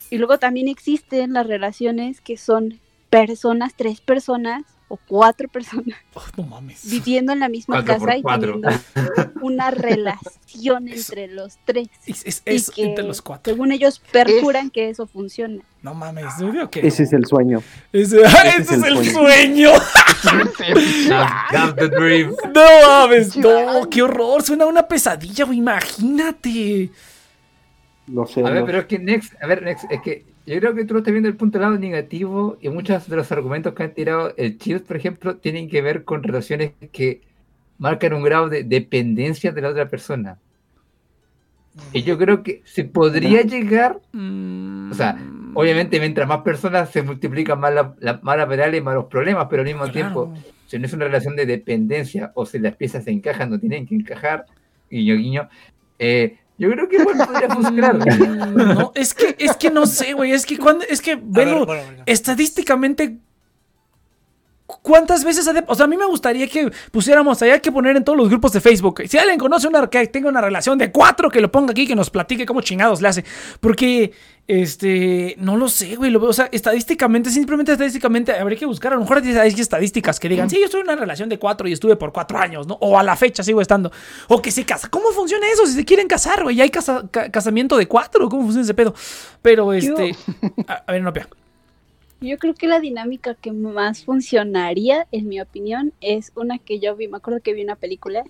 Y 0.09 0.17
luego 0.17 0.39
también 0.39 0.67
existen 0.67 1.33
las 1.33 1.45
relaciones 1.45 2.19
que 2.21 2.37
son 2.37 2.79
personas 3.09 3.73
tres 3.75 4.01
personas 4.01 4.63
o 4.91 4.97
cuatro 5.07 5.47
personas 5.47 5.97
oh, 6.15 6.21
no 6.35 6.43
mames. 6.43 6.81
viviendo 6.89 7.31
en 7.31 7.39
la 7.39 7.47
misma 7.47 7.83
Cuatro 7.85 8.05
casa 8.05 8.17
y 8.17 8.21
cuatro. 8.21 8.59
teniendo 8.59 9.31
una 9.41 9.71
relación 9.71 10.87
entre 10.87 11.27
los 11.27 11.57
tres. 11.63 11.87
Es, 12.05 12.25
es- 12.25 12.41
Y 12.45 12.55
es 12.55 12.71
que, 12.71 12.83
entre 12.83 13.03
los 13.05 13.21
cuatro. 13.21 13.53
según 13.53 13.71
ellos, 13.71 14.01
perjuran 14.11 14.69
que 14.71 14.89
eso 14.89 15.05
funciona. 15.07 15.63
No 15.83 15.93
mames, 15.93 16.25
digo 16.39 16.69
que 16.69 16.85
Ese 16.85 17.03
no. 17.03 17.07
es 17.07 17.13
el 17.13 17.25
sueño. 17.25 17.63
Ese, 17.93 18.21
ese 18.23 18.57
es 18.75 18.83
el 18.83 19.11
sueño. 19.11 19.69
No 22.53 22.61
mames, 22.87 23.37
no, 23.37 23.89
qué 23.89 24.01
horror. 24.01 24.43
Suena 24.43 24.65
una 24.65 24.87
pesadilla, 24.87 25.45
güey. 25.45 25.57
Imagínate. 25.59 26.89
Lo 28.07 28.25
sé. 28.25 28.41
A 28.41 28.49
ver, 28.49 28.61
no- 28.61 28.65
pero 28.65 28.79
es 28.79 28.85
que 28.85 28.99
Next, 28.99 29.33
a 29.41 29.47
ver, 29.47 29.61
Next, 29.63 29.85
es 29.91 30.01
que 30.01 30.25
yo 30.45 30.59
creo 30.59 30.73
que 30.75 30.85
tú 30.85 30.93
lo 30.93 30.99
estás 30.99 31.11
viendo 31.11 31.29
el 31.29 31.35
punto 31.37 31.57
del 31.59 31.67
lado 31.67 31.79
negativo 31.79 32.57
y 32.61 32.69
muchos 32.69 33.07
de 33.07 33.15
los 33.15 33.31
argumentos 33.31 33.73
que 33.73 33.83
han 33.83 33.93
tirado 33.93 34.33
el 34.37 34.57
Chips, 34.57 34.81
por 34.81 34.97
ejemplo, 34.97 35.37
tienen 35.37 35.69
que 35.69 35.81
ver 35.81 36.03
con 36.03 36.23
relaciones 36.23 36.73
que 36.91 37.21
marcan 37.77 38.13
un 38.13 38.23
grado 38.23 38.49
de 38.49 38.63
dependencia 38.63 39.51
de 39.51 39.61
la 39.61 39.69
otra 39.69 39.87
persona. 39.87 40.39
Y 41.93 42.03
yo 42.03 42.17
creo 42.17 42.43
que 42.43 42.61
se 42.65 42.83
podría 42.83 43.41
llegar, 43.43 43.99
o 44.13 44.93
sea, 44.93 45.17
obviamente 45.53 45.99
mientras 45.99 46.27
más 46.27 46.41
personas 46.41 46.89
se 46.89 47.03
multiplican 47.03 47.59
más 47.59 47.73
la, 47.73 47.95
la, 47.99 48.19
más 48.21 48.37
y 48.73 48.81
más 48.81 48.95
los 48.95 49.05
problemas, 49.05 49.47
pero 49.49 49.61
al 49.61 49.67
mismo 49.67 49.83
Claro. 49.83 49.93
tiempo, 49.93 50.33
si 50.67 50.77
no 50.77 50.85
es 50.85 50.93
una 50.93 51.05
relación 51.05 51.35
de 51.35 51.45
dependencia 51.45 52.31
o 52.35 52.45
si 52.45 52.59
las 52.59 52.75
piezas 52.75 53.03
se 53.03 53.11
encajan 53.11 53.53
o 53.53 53.59
tienen 53.59 53.85
que 53.85 53.95
encajar, 53.95 54.45
guiño, 54.89 55.15
guiño, 55.15 55.49
eh, 55.99 56.37
yo 56.59 56.69
creo 56.69 56.89
que 56.89 56.97
igual 56.97 57.17
podría 57.25 57.49
funcionar. 57.55 57.95
No, 57.95 58.91
es 58.93 59.13
que, 59.13 59.35
es 59.39 59.55
que 59.55 59.71
no 59.71 59.85
sé, 59.87 60.13
güey. 60.13 60.33
Es 60.33 60.45
que 60.45 60.57
cuando, 60.57 60.83
es 60.87 61.01
que 61.01 61.15
velo, 61.15 61.65
bueno, 61.65 61.83
bueno. 61.83 62.03
estadísticamente. 62.05 63.17
¿Cuántas 64.81 65.23
veces 65.23 65.47
ha 65.47 65.53
de- 65.53 65.63
O 65.67 65.73
sea, 65.73 65.85
a 65.85 65.87
mí 65.87 65.97
me 65.97 66.05
gustaría 66.05 66.47
que 66.47 66.71
pusiéramos 66.91 67.41
hay 67.41 67.59
que 67.59 67.71
poner 67.71 67.97
en 67.97 68.03
todos 68.03 68.17
los 68.17 68.29
grupos 68.29 68.51
de 68.53 68.61
Facebook. 68.61 69.01
Si 69.07 69.17
alguien 69.17 69.39
conoce 69.39 69.67
una 69.67 69.87
que 69.89 70.05
tenga 70.07 70.29
una 70.29 70.41
relación 70.41 70.77
de 70.77 70.91
cuatro, 70.91 71.29
que 71.31 71.41
lo 71.41 71.51
ponga 71.51 71.71
aquí, 71.71 71.87
que 71.87 71.95
nos 71.95 72.09
platique 72.11 72.45
cómo 72.45 72.61
chingados 72.61 73.01
le 73.01 73.07
hace. 73.07 73.25
Porque, 73.59 74.11
este, 74.47 75.35
no 75.39 75.57
lo 75.57 75.69
sé, 75.69 75.95
güey. 75.95 76.11
Lo 76.11 76.23
o 76.23 76.33
sea, 76.33 76.49
estadísticamente, 76.51 77.29
simplemente 77.31 77.71
estadísticamente, 77.71 78.31
habría 78.33 78.57
que 78.59 78.65
buscar. 78.67 78.91
A 78.93 78.95
lo 78.95 79.01
mejor 79.01 79.23
hay 79.23 79.47
estadísticas 79.59 80.19
que 80.19 80.29
digan, 80.29 80.49
sí, 80.49 80.57
yo 80.59 80.65
estoy 80.65 80.81
en 80.81 80.87
una 80.87 80.95
relación 80.95 81.29
de 81.29 81.39
cuatro 81.39 81.67
y 81.67 81.73
estuve 81.73 81.95
por 81.95 82.11
cuatro 82.13 82.37
años, 82.37 82.67
¿no? 82.67 82.75
O 82.81 82.97
a 82.99 83.03
la 83.03 83.15
fecha 83.15 83.41
sigo 83.43 83.61
estando. 83.61 83.91
O 84.27 84.41
que 84.41 84.51
se 84.51 84.65
casa. 84.65 84.87
¿Cómo 84.89 85.09
funciona 85.11 85.47
eso? 85.51 85.65
Si 85.65 85.73
se 85.73 85.85
quieren 85.85 86.07
casar, 86.07 86.43
güey. 86.43 86.55
¿Ya 86.55 86.63
hay 86.63 86.69
casa- 86.69 87.03
ca- 87.09 87.29
casamiento 87.31 87.75
de 87.77 87.87
cuatro? 87.87 88.29
¿Cómo 88.29 88.43
funciona 88.43 88.63
ese 88.63 88.73
pedo? 88.73 88.93
Pero, 89.41 89.73
este. 89.73 90.15
A, 90.67 90.83
a 90.85 90.91
ver, 90.91 91.01
no, 91.01 91.11
Yo 92.21 92.37
creo 92.37 92.53
que 92.53 92.67
la 92.67 92.79
dinámica 92.79 93.33
que 93.35 93.51
más 93.51 94.03
funcionaría, 94.03 95.07
en 95.11 95.29
mi 95.29 95.39
opinión, 95.39 95.93
es 96.01 96.31
una 96.35 96.57
que 96.57 96.79
yo 96.79 96.95
vi, 96.95 97.07
me 97.07 97.17
acuerdo 97.17 97.41
que 97.41 97.53
vi 97.53 97.63
una 97.63 97.77
película 97.77 98.23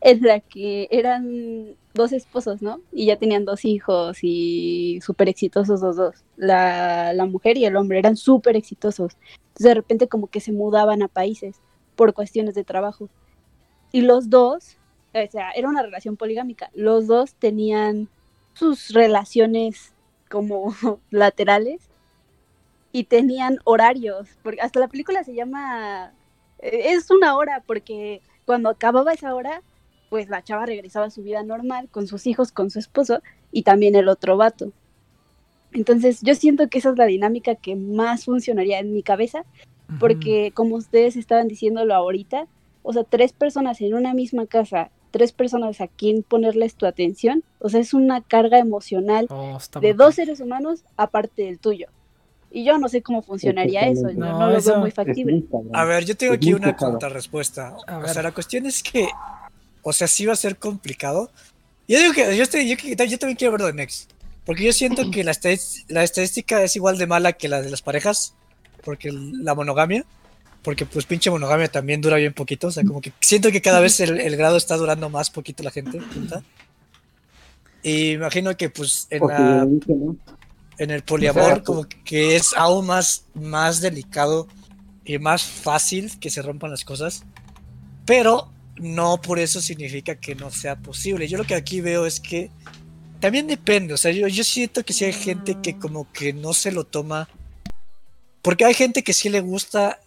en 0.00 0.22
la 0.22 0.40
que 0.40 0.88
eran 0.90 1.76
dos 1.94 2.12
esposos, 2.12 2.60
¿no? 2.60 2.80
Y 2.92 3.06
ya 3.06 3.16
tenían 3.16 3.44
dos 3.44 3.64
hijos 3.64 4.18
y 4.22 5.00
súper 5.00 5.28
exitosos 5.28 5.80
los 5.80 5.96
dos. 5.96 6.24
La, 6.36 7.12
la 7.12 7.26
mujer 7.26 7.56
y 7.56 7.64
el 7.64 7.76
hombre 7.76 8.00
eran 8.00 8.16
súper 8.16 8.56
exitosos. 8.56 9.16
Entonces 9.48 9.66
de 9.66 9.74
repente 9.74 10.08
como 10.08 10.26
que 10.26 10.40
se 10.40 10.52
mudaban 10.52 11.02
a 11.02 11.08
países 11.08 11.60
por 11.94 12.14
cuestiones 12.14 12.54
de 12.54 12.64
trabajo. 12.64 13.08
Y 13.92 14.00
los 14.00 14.28
dos 14.28 14.76
o 15.14 15.30
sea, 15.30 15.52
era 15.52 15.68
una 15.68 15.82
relación 15.82 16.16
poligámica. 16.16 16.70
Los 16.74 17.06
dos 17.06 17.34
tenían 17.34 18.08
sus 18.54 18.88
relaciones 18.88 19.92
como 20.28 20.74
laterales 21.10 21.88
y 22.94 23.02
tenían 23.04 23.58
horarios, 23.64 24.28
porque 24.44 24.60
hasta 24.60 24.78
la 24.78 24.86
película 24.86 25.24
se 25.24 25.34
llama, 25.34 26.12
eh, 26.60 26.92
es 26.92 27.10
una 27.10 27.36
hora, 27.36 27.60
porque 27.66 28.22
cuando 28.46 28.68
acababa 28.68 29.12
esa 29.12 29.34
hora, 29.34 29.62
pues 30.10 30.28
la 30.28 30.44
chava 30.44 30.64
regresaba 30.64 31.06
a 31.06 31.10
su 31.10 31.24
vida 31.24 31.42
normal, 31.42 31.88
con 31.90 32.06
sus 32.06 32.24
hijos, 32.28 32.52
con 32.52 32.70
su 32.70 32.78
esposo 32.78 33.20
y 33.50 33.64
también 33.64 33.96
el 33.96 34.08
otro 34.08 34.36
vato. 34.36 34.70
Entonces 35.72 36.20
yo 36.22 36.36
siento 36.36 36.68
que 36.68 36.78
esa 36.78 36.90
es 36.90 36.96
la 36.96 37.06
dinámica 37.06 37.56
que 37.56 37.74
más 37.74 38.26
funcionaría 38.26 38.78
en 38.78 38.92
mi 38.94 39.02
cabeza, 39.02 39.44
porque 39.98 40.52
como 40.54 40.76
ustedes 40.76 41.16
estaban 41.16 41.48
diciéndolo 41.48 41.96
ahorita, 41.96 42.46
o 42.84 42.92
sea, 42.92 43.02
tres 43.02 43.32
personas 43.32 43.80
en 43.80 43.94
una 43.94 44.14
misma 44.14 44.46
casa, 44.46 44.90
tres 45.10 45.32
personas 45.32 45.80
a 45.80 45.88
quien 45.88 46.22
ponerles 46.22 46.76
tu 46.76 46.86
atención, 46.86 47.42
o 47.58 47.68
sea, 47.70 47.80
es 47.80 47.92
una 47.92 48.20
carga 48.20 48.58
emocional 48.60 49.26
Oh, 49.30 49.58
de 49.58 49.78
brutal. 49.80 49.96
dos 49.96 50.14
seres 50.14 50.38
humanos 50.38 50.84
aparte 50.96 51.42
del 51.42 51.58
tuyo. 51.58 51.88
Y 52.56 52.64
yo 52.64 52.78
no 52.78 52.88
sé 52.88 53.02
cómo 53.02 53.20
funcionaría 53.20 53.80
eso, 53.88 54.12
No, 54.14 54.38
no, 54.38 54.50
lo 54.50 54.56
eso 54.56 54.70
veo 54.70 54.80
muy 54.80 54.92
factible. 54.92 55.42
muy. 55.50 55.70
A 55.72 55.84
ver, 55.84 56.04
yo 56.04 56.16
tengo 56.16 56.34
Es 56.34 56.36
aquí 56.38 56.54
una 56.54 56.76
contrarrespuesta. 56.76 57.74
A 57.88 57.98
O 57.98 58.00
ver. 58.02 58.10
sea, 58.10 58.22
la 58.22 58.30
cuestión 58.30 58.64
es 58.66 58.80
que, 58.80 59.08
o 59.82 59.92
sea, 59.92 60.06
sí 60.06 60.24
va 60.24 60.34
a 60.34 60.36
ser 60.36 60.56
complicado. 60.56 61.32
Yo 61.88 61.98
digo 61.98 62.12
que 62.12 62.36
yo, 62.36 62.42
estoy, 62.44 62.68
yo, 62.68 62.76
que- 62.76 62.94
yo 63.08 63.18
también 63.18 63.36
quiero 63.36 63.50
verlo 63.50 63.66
de 63.66 63.72
Next. 63.72 64.08
Porque 64.46 64.62
yo 64.62 64.72
siento 64.72 65.10
que 65.10 65.24
la, 65.24 65.32
estadística 65.32 66.62
es 66.62 66.76
igual 66.76 66.96
de 66.96 67.06
mala 67.08 67.32
que 67.32 67.48
la 67.48 67.60
de 67.60 67.70
las 67.70 67.82
parejas. 67.82 68.34
Porque 68.84 69.10
la 69.12 69.54
monogamia. 69.56 70.04
Porque 70.62 70.86
pues 70.86 71.06
pinche 71.06 71.30
monogamia 71.30 71.66
también 71.68 72.00
dura 72.00 72.18
bien 72.18 72.34
poquito. 72.34 72.68
O 72.68 72.70
sea, 72.70 72.84
como 72.84 73.00
que 73.00 73.12
siento 73.20 73.50
que 73.50 73.62
cada 73.62 73.80
vez 73.80 73.98
el, 73.98 74.20
el 74.20 74.36
grado 74.36 74.56
está 74.56 74.76
durando 74.76 75.10
más 75.10 75.28
poquito 75.28 75.64
la 75.64 75.72
gente. 75.72 75.98
junta. 75.98 76.42
Y 77.82 78.12
imagino 78.12 78.56
que 78.56 78.70
pues 78.70 79.08
en 79.10 79.26
la 79.26 79.38
yo 79.58 79.66
dije, 79.66 79.92
¿no? 79.94 80.16
En 80.78 80.90
el 80.90 81.02
poliamor 81.02 81.44
sea, 81.44 81.62
como 81.62 81.86
que 82.04 82.36
es 82.36 82.52
aún 82.56 82.86
más, 82.86 83.26
más 83.34 83.80
delicado 83.80 84.48
y 85.04 85.18
más 85.18 85.42
fácil 85.42 86.18
que 86.18 86.30
se 86.30 86.42
rompan 86.42 86.70
las 86.70 86.84
cosas, 86.84 87.24
pero 88.06 88.50
no 88.76 89.20
por 89.20 89.38
eso 89.38 89.60
significa 89.60 90.16
que 90.16 90.34
no 90.34 90.50
sea 90.50 90.76
posible. 90.76 91.28
Yo 91.28 91.38
lo 91.38 91.44
que 91.44 91.54
aquí 91.54 91.80
veo 91.80 92.06
es 92.06 92.20
que 92.20 92.50
también 93.20 93.46
depende, 93.46 93.94
o 93.94 93.96
sea, 93.96 94.10
yo, 94.10 94.28
yo 94.28 94.44
siento 94.44 94.84
que 94.84 94.92
sí 94.92 95.04
hay 95.04 95.12
gente 95.12 95.56
que 95.62 95.78
como 95.78 96.10
que 96.12 96.32
no 96.32 96.52
se 96.52 96.72
lo 96.72 96.84
toma, 96.84 97.28
porque 98.42 98.64
hay 98.64 98.74
gente 98.74 99.02
que 99.02 99.14
sí 99.14 99.28
le 99.28 99.40
gusta 99.40 100.00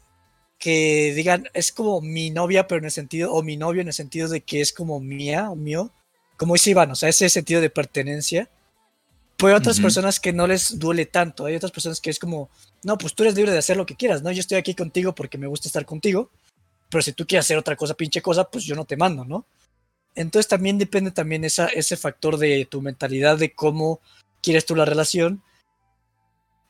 que 0.60 1.14
digan, 1.16 1.48
es 1.54 1.72
como 1.72 2.02
mi 2.02 2.30
novia, 2.30 2.68
pero 2.68 2.80
en 2.80 2.86
el 2.86 2.92
sentido, 2.92 3.34
o 3.34 3.44
mi 3.44 3.58
novio 3.58 3.82
en 3.82 3.88
el 3.88 3.94
sentido 3.94 4.28
de 4.28 4.42
que 4.42 4.62
es 4.62 4.74
como 4.74 5.00
mía 5.00 5.50
o 5.50 5.56
mío, 5.56 5.92
como 6.38 6.54
dice 6.54 6.72
Iván, 6.72 6.92
o 6.92 6.96
sea, 6.96 7.10
ese 7.10 7.30
sentido 7.30 7.62
de 7.62 7.70
pertenencia. 7.70 8.50
Pero 9.38 9.50
hay 9.50 9.56
otras 9.60 9.78
Ujú. 9.78 9.84
personas 9.84 10.20
que 10.20 10.34
no 10.34 10.48
les 10.48 10.80
duele 10.80 11.06
tanto. 11.06 11.46
Hay 11.46 11.56
otras 11.56 11.72
personas 11.72 12.02
que 12.02 12.10
es 12.10 12.18
como, 12.20 12.50
no, 12.84 12.98
pues 12.98 13.14
tú 13.14 13.24
eres 13.24 13.36
libre 13.36 13.52
de 13.52 13.60
hacer 13.60 13.78
lo 13.78 13.86
que 13.86 13.96
quieras, 13.96 14.24
¿no? 14.24 14.32
Yo 14.32 14.40
estoy 14.40 14.58
aquí 14.58 14.74
contigo 14.74 15.14
porque 15.14 15.38
me 15.38 15.48
gusta 15.48 15.68
estar 15.68 15.86
contigo. 15.86 16.32
Pero 16.90 17.02
si 17.02 17.14
tú 17.14 17.26
quieres 17.28 17.46
hacer 17.46 17.58
otra 17.58 17.76
cosa, 17.76 17.94
pinche 17.94 18.22
cosa, 18.22 18.50
pues 18.50 18.64
yo 18.64 18.76
no 18.76 18.86
te 18.86 18.98
mando, 18.98 19.26
¿no? 19.26 19.46
Entonces 20.16 20.48
también 20.48 20.80
depende 20.80 21.12
también 21.12 21.44
esa, 21.44 21.68
ese 21.68 21.96
factor 21.98 22.38
de 22.38 22.66
tu 22.66 22.82
mentalidad, 22.82 23.38
de 23.38 23.54
cómo 23.54 24.00
quieres 24.42 24.66
tú 24.66 24.76
la 24.76 24.86
relación. 24.86 25.44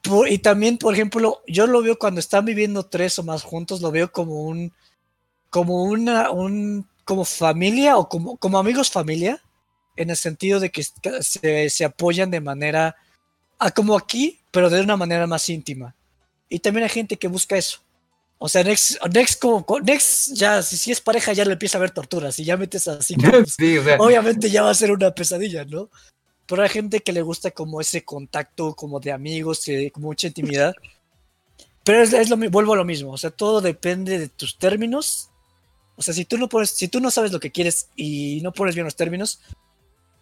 Por- 0.01 0.29
y 0.29 0.39
también, 0.39 0.77
por 0.77 0.93
ejemplo, 0.93 1.41
yo 1.47 1.67
lo 1.67 1.81
veo 1.81 1.97
cuando 1.97 2.19
están 2.19 2.43
viviendo 2.43 2.83
tres 2.83 3.17
o 3.19 3.23
más 3.23 3.43
juntos, 3.43 3.79
lo 3.81 3.91
veo 3.91 4.11
como 4.11 4.41
un, 4.43 4.73
como 5.49 5.83
una, 5.83 6.31
un, 6.31 6.85
como 7.05 7.23
familia 7.23 7.97
o 7.97 8.09
como, 8.09 8.35
como 8.37 8.59
amigos 8.59 8.91
familia, 8.91 9.41
en 9.97 10.09
el 10.09 10.15
sentido 10.17 10.59
de 10.59 10.69
que 10.69 10.83
se, 10.83 11.69
se 11.69 11.85
apoyan 11.85 12.31
de 12.31 12.39
manera, 12.39 12.95
ah, 13.59 13.71
como 13.71 13.97
aquí, 13.97 14.39
pero 14.51 14.69
de 14.69 14.81
una 14.81 14.95
manera 14.97 15.27
más 15.27 15.49
íntima. 15.49 15.93
Y 16.49 16.59
también 16.59 16.83
hay 16.83 16.89
gente 16.89 17.17
que 17.17 17.27
busca 17.27 17.57
eso. 17.57 17.79
O 18.39 18.47
sea, 18.47 18.63
Next, 18.63 19.03
Next, 19.13 19.41
como, 19.41 19.65
co- 19.65 19.79
Next 19.81 20.33
ya, 20.33 20.61
si, 20.61 20.77
si 20.77 20.91
es 20.91 21.01
pareja, 21.01 21.33
ya 21.33 21.43
le 21.43 21.53
empieza 21.53 21.77
a 21.77 21.81
ver 21.81 21.91
torturas. 21.91 22.35
Si 22.35 22.43
ya 22.45 22.55
metes 22.55 22.87
así, 22.87 23.15
pues, 23.17 23.55
sí, 23.57 23.77
o 23.77 23.83
sea, 23.83 23.97
obviamente 23.97 24.49
ya 24.49 24.61
va 24.63 24.69
a 24.69 24.75
ser 24.75 24.91
una 24.91 25.11
pesadilla, 25.13 25.65
¿no? 25.65 25.89
Pero 26.45 26.63
hay 26.63 26.69
gente 26.69 27.01
que 27.01 27.11
le 27.11 27.21
gusta 27.23 27.51
como 27.51 27.81
ese 27.81 28.05
contacto, 28.05 28.73
como 28.75 28.99
de 28.99 29.11
amigos, 29.11 29.65
como 29.91 30.07
mucha 30.07 30.27
intimidad. 30.27 30.73
Pero 31.83 32.03
es, 32.03 32.13
es 32.13 32.29
lo 32.29 32.37
vuelvo 32.37 32.73
a 32.73 32.77
lo 32.77 32.85
mismo, 32.85 33.11
o 33.11 33.17
sea, 33.17 33.31
todo 33.31 33.61
depende 33.61 34.19
de 34.19 34.27
tus 34.29 34.57
términos. 34.57 35.29
O 35.95 36.01
sea, 36.01 36.13
si 36.13 36.25
tú 36.25 36.37
no 36.37 36.47
pones, 36.47 36.69
si 36.69 36.89
tú 36.89 36.99
no 36.99 37.09
sabes 37.09 37.31
lo 37.31 37.39
que 37.39 37.51
quieres 37.51 37.87
y 37.95 38.39
no 38.43 38.51
pones 38.51 38.75
bien 38.75 38.85
los 38.85 38.95
términos, 38.95 39.39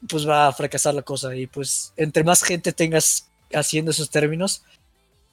pues 0.08 0.28
va 0.28 0.48
a 0.48 0.54
fracasar 0.54 0.94
la 0.94 1.02
cosa. 1.02 1.36
Y 1.36 1.48
pues 1.48 1.94
entre 1.98 2.24
más 2.24 2.44
gente 2.44 2.74
tengas 2.74 3.28
haciendo 3.54 3.92
esos 3.92 4.10
términos, 4.10 4.64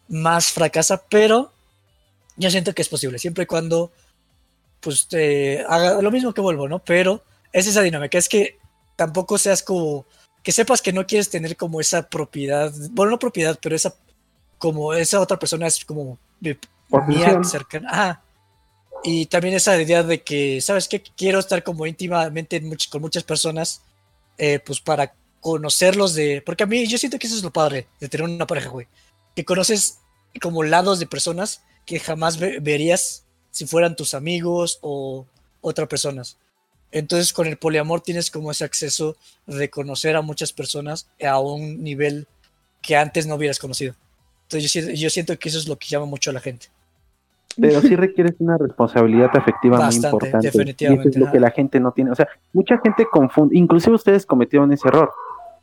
más 0.09 0.51
fracasa, 0.53 1.03
pero 1.09 1.53
yo 2.37 2.51
siento 2.51 2.75
que 2.75 2.83
es 2.83 2.89
posible, 2.89 3.19
siempre 3.19 3.45
y 3.45 3.47
cuando 3.47 3.91
pues 4.81 5.07
haga 5.69 6.03
lo 6.03 6.11
mismo 6.11 6.35
que 6.35 6.41
vuelvo, 6.41 6.69
¿no? 6.69 6.79
Pero 6.81 7.23
es 7.53 7.67
esa 7.67 7.83
dinámica, 7.83 8.19
es 8.19 8.29
que 8.29 8.59
tampoco 8.97 9.39
seas 9.39 9.63
como 9.63 10.05
que 10.43 10.51
sepas 10.53 10.83
que 10.83 10.93
no 10.93 11.07
quieres 11.07 11.31
tener 11.31 11.57
como 11.57 11.81
esa 11.81 12.09
propiedad, 12.09 12.73
bueno, 12.91 13.13
no 13.13 13.19
propiedad, 13.19 13.59
pero 13.63 13.77
esa 13.77 13.95
como 14.59 14.93
esa 14.95 15.21
otra 15.21 15.39
persona 15.39 15.67
es 15.67 15.85
como 15.85 16.19
de 16.41 16.59
mía 17.07 17.41
cercana. 17.45 17.89
Ajá. 17.91 18.23
Y 19.05 19.27
también 19.27 19.55
esa 19.55 19.81
idea 19.81 20.03
de 20.03 20.23
que, 20.23 20.61
¿sabes 20.61 20.87
qué? 20.89 21.03
Quiero 21.17 21.39
estar 21.39 21.63
como 21.63 21.87
íntimamente 21.87 22.57
en 22.57 22.71
much- 22.71 22.89
con 22.89 23.01
muchas 23.03 23.25
personas, 23.25 23.83
eh, 24.39 24.59
pues 24.65 24.81
para 24.81 25.15
conocerlos 25.41 26.15
de... 26.15 26.43
Porque 26.45 26.65
a 26.65 26.67
mí 26.67 26.87
yo 26.87 26.99
siento 26.99 27.19
que 27.19 27.27
eso 27.27 27.37
es 27.37 27.43
lo 27.43 27.53
padre 27.53 27.89
de 28.01 28.09
tener 28.09 28.29
una 28.29 28.47
pareja, 28.47 28.69
güey. 28.69 28.87
Que 29.35 29.45
conoces 29.45 29.99
como 30.41 30.63
lados 30.63 30.99
de 30.99 31.07
personas 31.07 31.63
que 31.85 31.99
jamás 31.99 32.39
ve- 32.39 32.59
verías 32.61 33.25
si 33.51 33.67
fueran 33.67 33.97
tus 33.97 34.15
amigos 34.15 34.79
o 34.83 35.27
otras 35.61 35.89
personas. 35.89 36.39
Entonces 36.91 37.33
con 37.33 37.47
el 37.47 37.57
poliamor 37.59 38.01
tienes 38.03 38.31
como 38.31 38.51
ese 38.51 38.65
acceso 38.65 39.17
de 39.47 39.71
conocer 39.71 40.15
a 40.17 40.23
muchas 40.23 40.53
personas 40.53 41.09
a 41.23 41.39
un 41.41 41.83
nivel 41.83 42.29
que 42.81 42.97
antes 42.97 43.27
no 43.27 43.35
hubieras 43.35 43.59
conocido. 43.59 43.95
Entonces 44.43 44.73
yo, 44.73 44.91
yo 44.91 45.11
siento 45.11 45.39
que 45.39 45.49
eso 45.49 45.59
es 45.59 45.67
lo 45.67 45.79
que 45.79 45.89
llama 45.89 46.07
mucho 46.07 46.31
a 46.31 46.35
la 46.35 46.41
gente. 46.41 46.69
Pero 47.61 47.81
sí 47.81 47.97
requieres 47.97 48.35
una 48.41 48.57
responsabilidad 48.59 49.31
afectiva 49.37 49.79
Bastante, 49.79 50.01
muy 50.09 50.13
importante. 50.15 50.47
definitivamente, 50.49 51.09
Y 51.09 51.11
eso 51.11 51.19
es 51.19 51.25
lo 51.27 51.33
que 51.33 51.41
la 51.41 51.51
gente 51.51 51.81
no 51.81 51.93
tiene. 51.93 52.11
O 52.11 52.15
sea, 52.15 52.29
mucha 52.53 52.79
gente 52.79 53.07
confunde, 53.11 53.57
inclusive 53.57 53.95
ustedes 53.95 54.27
cometieron 54.27 54.73
ese 54.73 54.89
error. 54.89 55.11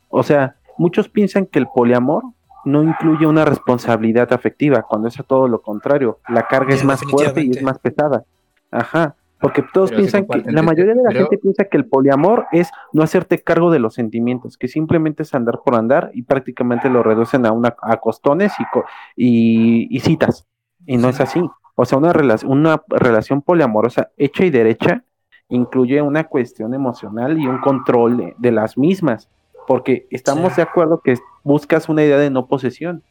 O 0.08 0.22
sea, 0.22 0.56
muchos 0.78 1.08
piensan 1.08 1.46
que 1.46 1.58
el 1.58 1.66
poliamor 1.66 2.24
no 2.64 2.82
incluye 2.82 3.26
una 3.26 3.44
responsabilidad 3.44 4.32
afectiva, 4.32 4.82
cuando 4.82 5.08
es 5.08 5.18
a 5.18 5.22
todo 5.22 5.48
lo 5.48 5.62
contrario. 5.62 6.18
La 6.28 6.46
carga 6.46 6.74
es 6.74 6.84
más 6.84 7.00
fuerte 7.02 7.42
y 7.42 7.50
es 7.50 7.62
más 7.62 7.78
pesada. 7.78 8.24
Ajá. 8.70 9.14
Porque 9.40 9.64
todos 9.72 9.88
Pero 9.88 10.00
piensan 10.02 10.26
que, 10.26 10.52
la 10.52 10.60
mayoría 10.60 10.92
de 10.92 11.02
la 11.02 11.08
pero- 11.08 11.20
gente 11.20 11.38
piensa 11.38 11.64
que 11.64 11.78
el 11.78 11.86
poliamor 11.86 12.44
es 12.52 12.70
no 12.92 13.02
hacerte 13.02 13.38
cargo 13.42 13.70
de 13.70 13.78
los 13.78 13.94
sentimientos, 13.94 14.58
que 14.58 14.68
simplemente 14.68 15.22
es 15.22 15.34
andar 15.34 15.60
por 15.64 15.76
andar 15.76 16.10
y 16.12 16.24
prácticamente 16.24 16.90
lo 16.90 17.02
reducen 17.02 17.46
a 17.46 17.52
una 17.52 17.74
a 17.80 17.96
costones 17.96 18.52
y, 18.58 18.64
co- 18.70 18.84
y, 19.16 19.86
y 19.96 20.00
citas. 20.00 20.46
Y 20.84 20.98
no 20.98 21.08
es 21.08 21.20
así. 21.22 21.40
O 21.80 21.84
sea, 21.86 21.98
una, 21.98 22.12
una 22.46 22.82
relación 22.88 23.40
poliamorosa 23.42 24.10
hecha 24.16 24.44
y 24.44 24.50
derecha 24.50 25.02
incluye 25.48 26.00
una 26.02 26.24
cuestión 26.24 26.74
emocional 26.74 27.38
y 27.38 27.46
un 27.46 27.58
control 27.58 28.16
de, 28.18 28.34
de 28.38 28.52
las 28.52 28.76
mismas, 28.78 29.28
porque 29.66 30.06
estamos 30.10 30.52
Sí. 30.52 30.56
de 30.56 30.62
acuerdo 30.62 31.00
que 31.00 31.16
buscas 31.42 31.88
una 31.88 32.02
idea 32.04 32.18
de 32.18 32.30
no 32.30 32.46
posesión 32.46 33.02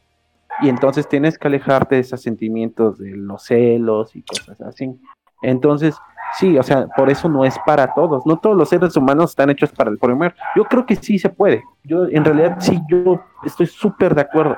y 0.61 0.69
entonces 0.69 1.07
tienes 1.07 1.37
que 1.37 1.47
alejarte 1.47 1.95
de 1.95 2.01
esos 2.01 2.21
sentimientos 2.21 2.97
de 2.99 3.15
los 3.15 3.43
celos 3.43 4.15
y 4.15 4.23
cosas 4.23 4.61
así. 4.61 4.97
Entonces, 5.41 5.95
sí, 6.37 6.57
o 6.57 6.63
sea, 6.63 6.87
por 6.97 7.09
eso 7.09 7.27
no 7.29 7.45
es 7.45 7.57
para 7.65 7.93
todos, 7.93 8.25
no 8.25 8.37
todos 8.37 8.55
los 8.57 8.69
seres 8.69 8.95
humanos 8.97 9.31
están 9.31 9.49
hechos 9.49 9.71
para 9.71 9.89
el 9.89 9.97
poliamor. 9.97 10.33
Yo 10.55 10.65
creo 10.65 10.85
que 10.85 10.95
sí 10.95 11.17
se 11.17 11.29
puede. 11.29 11.63
Yo 11.83 12.05
en 12.09 12.23
realidad 12.25 12.57
sí 12.59 12.79
yo 12.89 13.21
estoy 13.43 13.65
súper 13.67 14.15
de 14.15 14.21
acuerdo, 14.21 14.57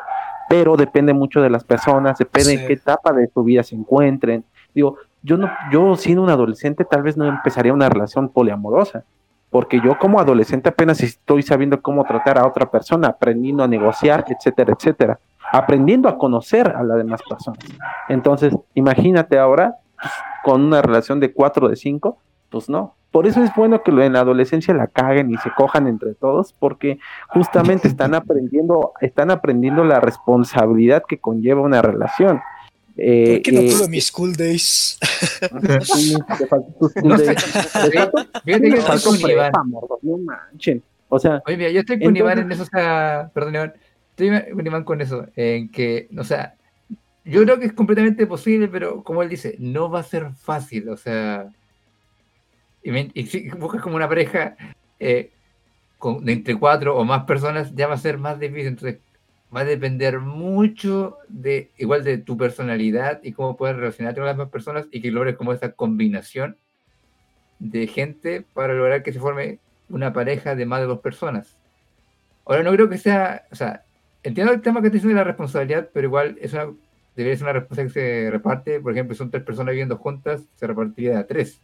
pero 0.52 0.76
depende 0.78 1.14
mucho 1.14 1.42
de 1.42 1.50
las 1.50 1.64
personas, 1.64 2.18
depende 2.18 2.52
Sí. 2.52 2.58
en 2.62 2.68
qué 2.68 2.74
etapa 2.74 3.14
de 3.14 3.28
su 3.34 3.44
vida 3.44 3.64
se 3.64 3.76
encuentren. 3.76 4.44
Digo, 4.76 4.98
yo 5.24 5.38
no, 5.38 5.50
yo 5.72 5.96
siendo 5.96 6.24
un 6.24 6.30
adolescente 6.30 6.84
tal 6.86 7.04
vez 7.04 7.16
no 7.18 7.26
empezaría 7.26 7.74
una 7.74 7.90
relación 7.90 8.30
poliamorosa, 8.30 9.04
porque 9.50 9.82
yo 9.84 9.98
como 10.00 10.20
adolescente 10.20 10.70
apenas 10.70 11.02
estoy 11.02 11.42
sabiendo 11.42 11.82
cómo 11.82 12.04
tratar 12.06 12.38
a 12.38 12.48
otra 12.48 12.70
persona, 12.70 13.10
aprendiendo 13.10 13.64
a 13.64 13.68
negociar, 13.68 14.26
etcétera, 14.28 14.74
etcétera, 14.78 15.20
aprendiendo 15.52 16.08
a 16.08 16.18
conocer 16.18 16.70
a 16.76 16.84
las 16.84 16.98
demás 16.98 17.22
personas. 17.28 17.60
Entonces, 18.08 18.56
imagínate 18.74 19.38
ahora 19.38 19.76
pues, 20.00 20.14
con 20.44 20.62
una 20.64 20.82
relación 20.82 21.20
de 21.20 21.34
cuatro 21.34 21.68
de 21.68 21.76
cinco, 21.76 22.18
pues 22.50 22.70
no. 22.70 22.96
Por 23.12 23.28
eso 23.28 23.44
es 23.44 23.54
bueno 23.56 23.84
que 23.84 23.92
lo- 23.92 24.02
en 24.04 24.14
la 24.14 24.22
adolescencia 24.22 24.74
la 24.74 24.88
caguen 24.88 25.32
y 25.32 25.38
se 25.38 25.52
cojan 25.56 25.88
entre 25.88 26.14
todos, 26.14 26.54
porque 26.58 26.98
justamente 27.28 27.88
están 27.90 28.16
aprendiendo, 28.16 28.94
están 29.02 29.32
aprendiendo 29.32 29.84
la 29.84 30.00
responsabilidad 30.00 31.04
que 31.08 31.18
conlleva 31.20 31.62
una 31.62 31.82
relación. 31.82 32.40
Eh, 32.98 33.36
¿Por 33.36 33.42
qué 33.44 33.52
no 33.54 33.60
eh, 33.62 33.70
tuve 33.70 33.88
mis 33.90 34.06
school 34.08 34.34
days? 34.36 34.98
sí, 35.84 36.16
te 36.38 36.48
faltó 36.48 36.72
tu 36.80 36.90
school 36.90 37.10
No 37.10 37.18
sé. 37.18 37.26
day. 37.26 37.36
Te 37.92 38.82
faltó- 38.82 40.00
no 40.02 40.18
manchen. 40.18 40.82
O 41.10 41.20
sea, 41.20 41.42
Oye, 41.46 41.58
mira, 41.58 41.70
yo 41.72 41.82
estoy 41.82 41.98
con 41.98 42.16
Entonces- 42.16 42.22
Iván 42.22 42.40
en 42.40 42.52
eso, 42.52 42.64
o 42.64 42.66
sea, 42.66 43.30
perdón, 43.34 43.56
Iván. 43.56 43.74
Estoy 44.16 44.54
con 44.54 44.66
Iván 44.68 44.84
con 44.84 45.02
eso, 45.02 45.26
en 45.36 45.70
que, 45.70 46.08
o 46.18 46.24
sea, 46.24 46.56
yo 47.26 47.44
creo 47.44 47.60
que 47.60 47.66
es 47.66 47.74
completamente 47.74 48.26
posible, 48.28 48.68
pero 48.68 49.04
como 49.04 49.22
él 49.24 49.30
dice, 49.30 49.56
no 49.60 49.90
va 49.90 50.00
a 50.00 50.04
ser 50.04 50.32
fácil, 50.36 50.90
o 50.90 50.98
sea, 50.98 51.48
y, 52.84 53.20
y 53.20 53.28
si 53.28 53.50
buscas 53.50 53.82
como 53.82 53.96
una 53.96 54.10
pareja 54.10 54.56
eh, 55.00 55.32
con, 55.98 56.26
de 56.26 56.34
entre 56.34 56.58
cuatro 56.58 56.98
o 56.98 57.04
más 57.04 57.26
personas, 57.26 57.74
ya 57.76 57.88
va 57.88 57.96
a 57.96 57.98
ser 57.98 58.18
más 58.18 58.40
difícil, 58.40 58.68
entonces 58.68 59.00
va 59.56 59.62
a 59.62 59.66
depender 59.66 60.20
mucho 60.20 61.18
de, 61.28 61.72
igual 61.78 62.04
de 62.04 62.18
tu 62.18 62.38
personalidad 62.38 63.20
y 63.24 63.34
cómo 63.34 63.58
puedes 63.58 63.76
relacionarte 63.76 64.20
con 64.20 64.28
las 64.28 64.38
demás 64.38 64.52
personas 64.52 64.88
y 64.92 65.02
que 65.02 65.12
logres 65.12 65.36
como 65.36 65.54
esa 65.54 65.74
combinación 65.74 66.58
de 67.60 67.88
gente 67.88 68.46
para 68.54 68.74
lograr 68.74 69.04
que 69.04 69.14
se 69.14 69.20
forme 69.20 69.60
una 69.90 70.14
pareja 70.14 70.56
de 70.56 70.66
más 70.66 70.80
de 70.80 70.88
dos 70.88 71.00
personas. 71.00 71.58
Ahora 72.46 72.64
no 72.64 72.72
creo 72.72 72.90
que 72.90 72.98
sea, 72.98 73.46
o 73.52 73.56
sea, 73.56 73.84
entiendo 74.24 74.54
el 74.54 74.62
tema 74.62 74.82
que 74.82 74.90
te 74.90 74.96
dicen 74.96 75.10
de 75.10 75.16
la 75.16 75.24
responsabilidad, 75.24 75.90
pero 75.94 76.08
igual 76.08 76.38
es 76.42 76.54
una, 76.54 76.72
debería 77.16 77.38
ser 77.38 77.46
una 77.46 77.54
responsabilidad 77.54 77.94
que 77.94 78.00
se 78.00 78.32
reparte, 78.32 78.80
por 78.80 78.94
ejemplo, 78.94 79.16
son 79.16 79.30
tres 79.30 79.44
personas 79.44 79.72
viviendo 79.74 79.98
juntas, 79.98 80.44
se 80.56 80.66
repartiría 80.66 81.20
a 81.20 81.28
tres. 81.28 81.62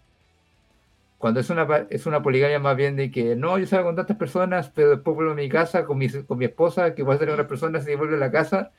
Cuando 1.17 1.39
es 1.39 1.49
una, 1.49 1.87
es 1.89 2.05
una 2.05 2.21
poligamia 2.21 2.59
más 2.59 2.77
bien 2.77 2.95
de 2.95 3.09
que 3.09 3.35
no, 3.35 3.57
yo 3.57 3.65
salgo 3.65 3.87
con 3.87 3.95
tantas 3.95 4.17
personas, 4.17 4.69
pero 4.73 4.91
después 4.91 5.15
vuelvo 5.15 5.31
a 5.31 5.35
mi 5.35 5.49
casa 5.49 5.85
con 5.85 5.97
mi, 5.97 6.09
con 6.09 6.37
mi 6.37 6.45
esposa, 6.45 6.93
que 6.93 7.03
va 7.03 7.15
a 7.15 7.17
ser 7.17 7.29
otras 7.29 7.47
personas 7.47 7.87
y 7.87 7.95
vuelve 7.95 8.15
a 8.15 8.19
la 8.19 8.31
casa, 8.31 8.71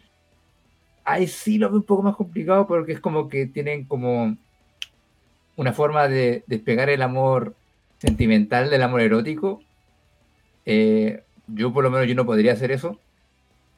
ahí 1.04 1.26
sí 1.26 1.58
lo 1.58 1.68
veo 1.68 1.78
un 1.78 1.84
poco 1.84 2.02
más 2.02 2.16
complicado 2.16 2.66
porque 2.66 2.92
es 2.92 3.00
como 3.00 3.28
que 3.28 3.46
tienen 3.46 3.84
como 3.84 4.36
una 5.56 5.72
forma 5.72 6.06
de 6.06 6.44
despegar 6.46 6.90
el 6.90 7.02
amor 7.02 7.54
sentimental 7.98 8.70
del 8.70 8.82
amor 8.82 9.00
erótico. 9.00 9.60
Eh, 10.66 11.24
yo 11.48 11.72
por 11.72 11.82
lo 11.82 11.90
menos 11.90 12.06
yo 12.06 12.14
no 12.14 12.26
podría 12.26 12.52
hacer 12.52 12.70
eso, 12.70 13.00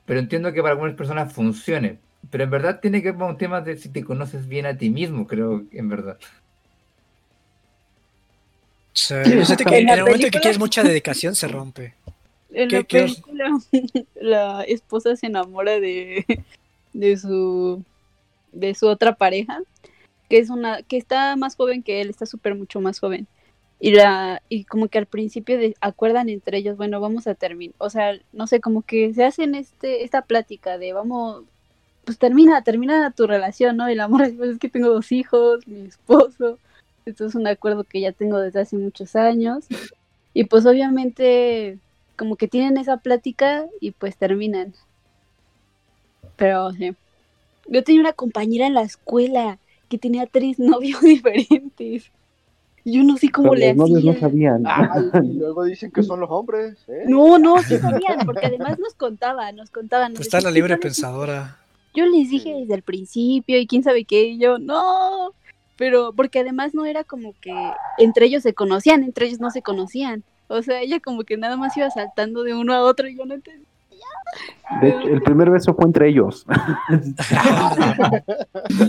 pero 0.05 0.20
entiendo 0.20 0.53
que 0.53 0.61
para 0.61 0.73
algunas 0.73 0.97
personas 0.97 1.32
funcione. 1.32 1.99
Pero 2.31 2.45
en 2.45 2.51
verdad 2.51 2.81
tiene 2.81 3.01
que 3.01 3.12
ver 3.12 3.19
con 3.19 3.31
un 3.31 3.39
tema 3.39 3.61
de 3.61 3.77
si 3.77 3.89
te 3.89 4.05
conoces 4.05 4.47
bien 4.47 4.66
a 4.66 4.77
ti 4.77 4.91
mismo, 4.91 5.27
creo, 5.27 5.65
en 5.73 5.89
verdad. 5.89 6.19
O 9.05 9.06
sea, 9.06 9.22
yo 9.24 9.44
siento 9.44 9.64
que 9.64 9.78
En 9.78 9.89
el 9.89 10.01
momento 10.01 10.28
que 10.31 10.40
quieres 10.40 10.59
mucha 10.59 10.82
dedicación 10.85 11.35
se 11.35 11.48
rompe. 11.48 11.94
En 12.52 12.68
¿Qué- 12.68 12.77
la 12.78 12.85
qué- 12.85 13.01
película, 13.02 13.59
la 14.20 14.62
esposa 14.64 15.16
se 15.16 15.27
enamora 15.27 15.78
de, 15.81 16.24
de 16.93 17.16
su 17.16 17.82
de 18.52 18.74
su 18.74 18.89
otra 18.89 19.14
pareja, 19.14 19.60
que 20.28 20.39
es 20.39 20.51
una, 20.51 20.82
que 20.82 20.97
está 20.97 21.36
más 21.36 21.55
joven 21.55 21.82
que 21.85 22.01
él, 22.01 22.10
está 22.10 22.27
súper 22.27 22.55
mucho 22.56 22.81
más 22.81 22.98
joven. 22.98 23.27
Y 23.78 23.93
la, 23.93 24.43
y 24.48 24.64
como 24.64 24.89
que 24.89 24.98
al 24.98 25.06
principio 25.06 25.56
de, 25.56 25.74
acuerdan 25.81 26.28
entre 26.28 26.59
ellos, 26.59 26.77
bueno, 26.77 27.01
vamos 27.01 27.27
a 27.28 27.35
terminar, 27.35 27.74
o 27.78 27.89
sea, 27.89 28.12
no 28.32 28.47
sé, 28.48 28.60
como 28.60 28.82
que 28.82 29.14
se 29.14 29.24
hacen 29.24 29.55
este, 29.55 30.02
esta 30.05 30.22
plática 30.22 30.77
de 30.78 30.93
vamos, 30.93 31.44
pues 32.05 32.18
termina, 32.18 32.62
termina 32.64 33.10
tu 33.12 33.27
relación, 33.28 33.77
¿no? 33.77 33.86
Dice, 33.86 34.02
pues 34.10 34.32
es 34.51 34.59
que 34.59 34.68
tengo 34.68 34.89
dos 34.89 35.12
hijos, 35.12 35.66
mi 35.68 35.86
esposo, 35.86 36.59
esto 37.11 37.27
es 37.27 37.35
un 37.35 37.47
acuerdo 37.47 37.85
que 37.85 38.01
ya 38.01 38.12
tengo 38.12 38.39
desde 38.39 38.61
hace 38.61 38.77
muchos 38.77 39.15
años. 39.16 39.66
Y 40.35 40.45
pues 40.45 40.65
obviamente 40.66 41.78
como 42.16 42.37
que 42.37 42.49
tienen 42.49 42.77
esa 42.77 42.99
plática 42.99 43.66
y 43.81 43.93
pues 43.93 44.16
terminan. 44.16 44.74
Pero 46.37 46.73
sí. 46.73 46.95
Yo 47.69 47.85
tenía 47.85 48.01
una 48.01 48.12
compañera 48.12 48.66
en 48.66 48.74
la 48.74 48.82
escuela 48.82 49.59
que 49.89 49.99
tenía 49.99 50.27
tres 50.27 50.59
novios 50.59 51.01
diferentes. 51.01 52.11
Yo 52.85 53.03
no 53.05 53.16
sé 53.19 53.28
cómo 53.31 53.51
pero 53.51 53.61
le 53.61 53.74
los 53.74 53.91
novios 53.91 54.05
no 54.05 54.11
hacía. 54.12 54.20
sabían. 54.20 54.62
Ay, 54.66 55.11
y 55.24 55.32
luego 55.39 55.65
dicen 55.65 55.91
que 55.91 56.03
son 56.03 56.20
los 56.20 56.31
hombres. 56.31 56.77
¿eh? 56.89 57.05
No, 57.07 57.39
no, 57.39 57.62
sí 57.62 57.77
sabían, 57.78 58.20
porque 58.24 58.47
además 58.47 58.78
nos 58.78 58.95
contaban, 58.95 59.57
nos 59.57 59.70
contaban. 59.70 60.15
Pues 60.15 60.27
está 60.27 60.41
la 60.41 60.51
libre 60.51 60.74
"Sí, 60.77 60.81
pensadora. 60.81 61.59
Yo 61.93 62.07
les 62.07 62.31
dije 62.31 62.55
desde 62.55 62.74
el 62.74 62.82
principio 62.82 63.59
y 63.59 63.66
quién 63.66 63.82
sabe 63.82 64.05
qué, 64.05 64.23
y 64.28 64.39
yo, 64.39 64.59
no. 64.59 65.32
Pero 65.81 66.12
porque 66.15 66.40
además 66.40 66.74
no 66.74 66.85
era 66.85 67.05
como 67.05 67.32
que 67.40 67.55
entre 67.97 68.27
ellos 68.27 68.43
se 68.43 68.52
conocían, 68.52 69.02
entre 69.02 69.27
ellos 69.27 69.40
no 69.40 69.51
se 69.51 69.62
conocían. 69.62 70.23
O 70.47 70.61
sea, 70.62 70.82
ella 70.82 71.01
como 71.01 71.24
que 71.24 71.39
nada 71.39 71.57
más 71.57 71.74
iba 71.74 71.89
saltando 71.90 72.43
de 72.43 72.52
uno 72.55 72.74
a 72.74 72.82
otro 72.82 73.09
y 73.09 73.16
yo 73.16 73.24
no 73.24 73.32
entendía. 73.35 73.65
De 74.82 74.90
hecho, 74.90 75.09
el 75.09 75.23
primer 75.23 75.48
beso 75.48 75.73
fue 75.74 75.86
entre 75.86 76.09
ellos. 76.11 76.44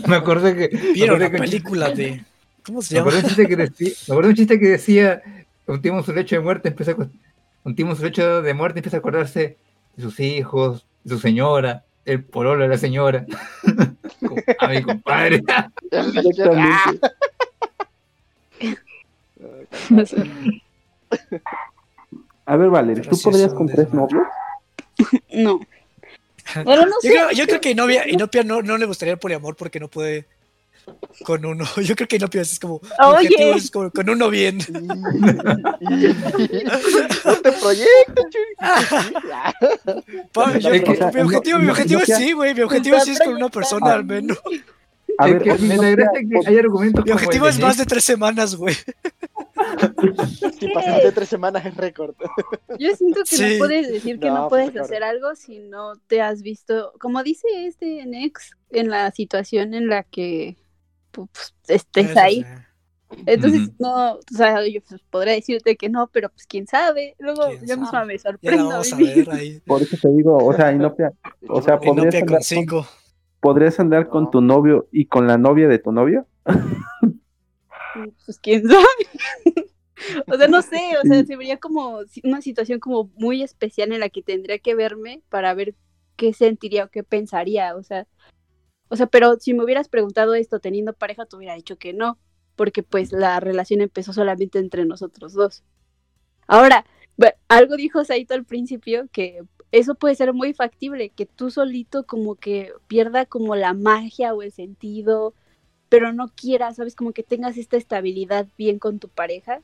Me 0.07 0.15
acordé 0.15 0.55
que. 0.55 0.67
Vieron 0.93 1.21
acordé 1.21 1.37
la 1.37 1.43
película 1.45 1.89
de. 1.91 2.23
¿Cómo 2.65 2.81
se 2.81 2.93
Me 2.93 2.99
llama? 2.99 3.09
acuerdo, 3.09 3.27
un 3.27 3.35
chiste 3.35 3.47
que 3.47 3.55
decía, 3.55 3.91
me 4.07 4.13
acuerdo 4.13 4.29
un 4.29 4.35
chiste 4.35 4.59
que 4.59 4.67
decía, 4.67 5.21
un 5.67 5.81
tipo 5.81 5.97
en 5.97 6.03
su 6.03 6.13
lecho 6.13 6.35
de 6.35 6.41
muerte 6.41 6.69
empieza 6.69 6.91
a, 6.91 6.95
acu- 6.95 7.09
un 7.63 7.75
tipo 7.75 7.89
en 7.89 7.95
su 7.95 8.03
lecho 8.03 8.41
de 8.41 8.53
muerte 8.53 8.79
empieza 8.79 8.97
a 8.97 8.99
acordarse 8.99 9.57
de 9.95 10.03
sus 10.03 10.19
hijos, 10.19 10.85
de 11.03 11.15
su 11.15 11.19
señora, 11.21 11.83
el 12.05 12.23
pololo 12.23 12.63
de 12.63 12.69
la 12.69 12.77
señora, 12.77 13.25
a 14.59 14.67
mi 14.67 14.81
compadre. 14.81 15.41
Exactamente. 15.91 17.01
A 22.45 22.55
ver, 22.55 22.69
Valeria, 22.69 23.03
¿tú 23.09 23.17
podrías 23.21 23.53
con 23.53 23.67
tres 23.67 23.93
novios? 23.93 24.23
No. 25.33 25.59
No 26.65 26.75
Yo 26.85 26.85
sé. 27.01 27.09
creo, 27.09 27.31
yo 27.31 27.45
creo 27.45 27.61
que 27.61 27.69
Inopia, 27.71 28.09
Inopia 28.09 28.43
no, 28.43 28.61
no 28.61 28.77
le 28.77 28.85
gustaría 28.85 29.13
el 29.13 29.19
poliamor 29.19 29.55
porque 29.55 29.79
no 29.79 29.87
puede 29.87 30.25
con 31.23 31.45
uno. 31.45 31.65
Yo 31.83 31.95
creo 31.95 32.07
que 32.07 32.15
Inopia 32.17 32.41
es 32.41 32.59
como. 32.59 32.75
Oye. 32.99 33.27
objetivo 33.27 33.53
es 33.55 33.71
como 33.71 33.91
con 33.91 34.09
uno 34.09 34.29
bien. 34.29 34.57
No 37.25 37.35
te 37.41 37.51
que- 40.83 41.11
mi 41.13 41.21
objetivo, 41.21 41.59
mi 41.59 41.65
no- 41.65 41.71
objetivo 41.71 41.99
no 41.99 42.03
es 42.03 42.07
sea- 42.07 42.17
sí, 42.17 42.31
güey. 42.33 42.53
Mi 42.53 42.61
objetivo 42.61 42.99
sí 43.01 43.11
es 43.11 43.19
con 43.19 43.33
una 43.35 43.49
persona 43.49 43.93
al 43.93 44.05
menos. 44.05 44.37
A 45.17 45.27
ver, 45.27 45.41
que 45.43 45.53
me 45.55 45.75
no 45.75 45.81
gracia 45.91 46.21
que 46.27 46.49
hay 46.49 46.57
argumentos 46.57 47.03
Mi 47.05 47.11
como 47.11 47.21
objetivo 47.21 47.47
es 47.47 47.59
más 47.59 47.77
de 47.77 47.85
tres 47.85 48.03
semanas, 48.03 48.55
güey. 48.55 48.73
Si 50.59 50.67
pasaste 50.73 51.11
tres 51.11 51.29
semanas 51.29 51.65
es 51.65 51.75
récord. 51.75 52.15
Yo 52.79 52.95
siento 52.95 53.21
que 53.29 53.35
Sí. 53.35 53.43
no 53.53 53.57
puedes 53.59 53.91
decir 53.91 54.19
que 54.19 54.27
No, 54.29 54.35
no, 54.35 54.49
pues, 54.49 54.51
puedes 54.61 54.71
claro. 54.71 54.85
hacer 54.85 55.03
algo 55.03 55.35
si 55.35 55.59
no 55.59 55.93
te 56.07 56.21
has 56.21 56.41
visto, 56.41 56.93
como 56.99 57.21
dice 57.23 57.45
este 57.67 58.05
Nex, 58.05 58.51
en 58.71 58.89
la 58.89 59.11
situación 59.11 59.73
en 59.73 59.87
la 59.89 60.03
que 60.03 60.55
pues, 61.11 61.53
estés 61.67 62.11
Eso 62.11 62.19
ahí. 62.19 62.45
Entonces, 63.25 63.71
no, 63.79 64.13
o 64.13 64.19
sea, 64.35 64.65
yo 64.67 64.81
pues, 64.87 65.01
podría 65.09 65.33
decirte 65.33 65.75
que 65.75 65.89
no, 65.89 66.07
pero 66.07 66.29
pues 66.29 66.45
quién 66.45 66.67
sabe. 66.67 67.15
Luego 67.19 67.43
¿Quién 67.47 67.67
yo 67.67 67.77
misma 67.77 68.05
me 68.05 68.17
sorprendo. 68.17 68.69
vamos 68.69 68.93
a 68.93 68.97
ver 68.97 69.29
ahí. 69.31 69.59
por 69.65 69.81
eso 69.81 69.97
te 70.01 70.09
digo, 70.09 70.37
o 70.37 70.53
sea, 70.53 70.71
Inopia, 70.71 71.11
o 71.47 71.61
sea, 71.61 71.77
podrías 71.79 72.15
Inopia 72.15 72.19
andar, 72.21 72.35
con 72.35 72.43
cinco. 72.43 72.87
podrías 73.39 73.79
andar 73.79 74.07
con 74.07 74.31
tu 74.31 74.41
novio 74.41 74.87
y 74.91 75.05
con 75.05 75.27
la 75.27 75.37
novia 75.37 75.67
de 75.67 75.79
tu 75.79 75.91
novio. 75.91 76.25
Pues 78.25 78.39
quién 78.41 78.67
sabe. 78.67 78.85
o 80.27 80.37
sea, 80.37 80.47
no 80.47 80.61
sé, 80.61 80.79
o 81.03 81.07
sea, 81.07 81.25
se 81.25 81.35
vería 81.35 81.57
como 81.57 81.99
una 82.23 82.41
situación 82.41 82.79
como 82.79 83.11
muy 83.15 83.43
especial 83.43 83.91
en 83.91 83.99
la 83.99 84.09
que 84.09 84.21
tendría 84.21 84.59
que 84.59 84.75
verme 84.75 85.21
para 85.29 85.53
ver 85.53 85.75
qué 86.15 86.33
sentiría 86.33 86.85
o 86.85 86.89
qué 86.89 87.03
pensaría, 87.03 87.75
o 87.75 87.83
sea, 87.83 88.07
o 88.91 88.97
sea, 88.97 89.07
pero 89.07 89.39
si 89.39 89.53
me 89.53 89.63
hubieras 89.63 89.87
preguntado 89.87 90.35
esto 90.35 90.59
teniendo 90.59 90.91
pareja, 90.91 91.25
te 91.25 91.37
hubiera 91.37 91.55
dicho 91.55 91.77
que 91.77 91.93
no, 91.93 92.17
porque 92.57 92.83
pues 92.83 93.13
la 93.13 93.39
relación 93.39 93.79
empezó 93.79 94.11
solamente 94.11 94.59
entre 94.59 94.83
nosotros 94.83 95.31
dos. 95.33 95.63
Ahora, 96.45 96.85
algo 97.47 97.77
dijo 97.77 98.03
Saito 98.03 98.33
al 98.33 98.43
principio 98.43 99.07
que 99.13 99.43
eso 99.71 99.95
puede 99.95 100.15
ser 100.15 100.33
muy 100.33 100.53
factible, 100.53 101.09
que 101.09 101.25
tú 101.25 101.51
solito 101.51 102.05
como 102.05 102.35
que 102.35 102.73
pierda 102.87 103.25
como 103.25 103.55
la 103.55 103.73
magia 103.73 104.33
o 104.33 104.41
el 104.41 104.51
sentido, 104.51 105.33
pero 105.87 106.11
no 106.11 106.27
quieras, 106.35 106.75
sabes, 106.75 106.93
como 106.93 107.13
que 107.13 107.23
tengas 107.23 107.57
esta 107.57 107.77
estabilidad 107.77 108.45
bien 108.57 108.77
con 108.77 108.99
tu 108.99 109.07
pareja 109.07 109.61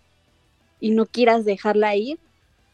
y 0.80 0.92
no 0.92 1.06
quieras 1.06 1.44
dejarla 1.44 1.98
ir 1.98 2.18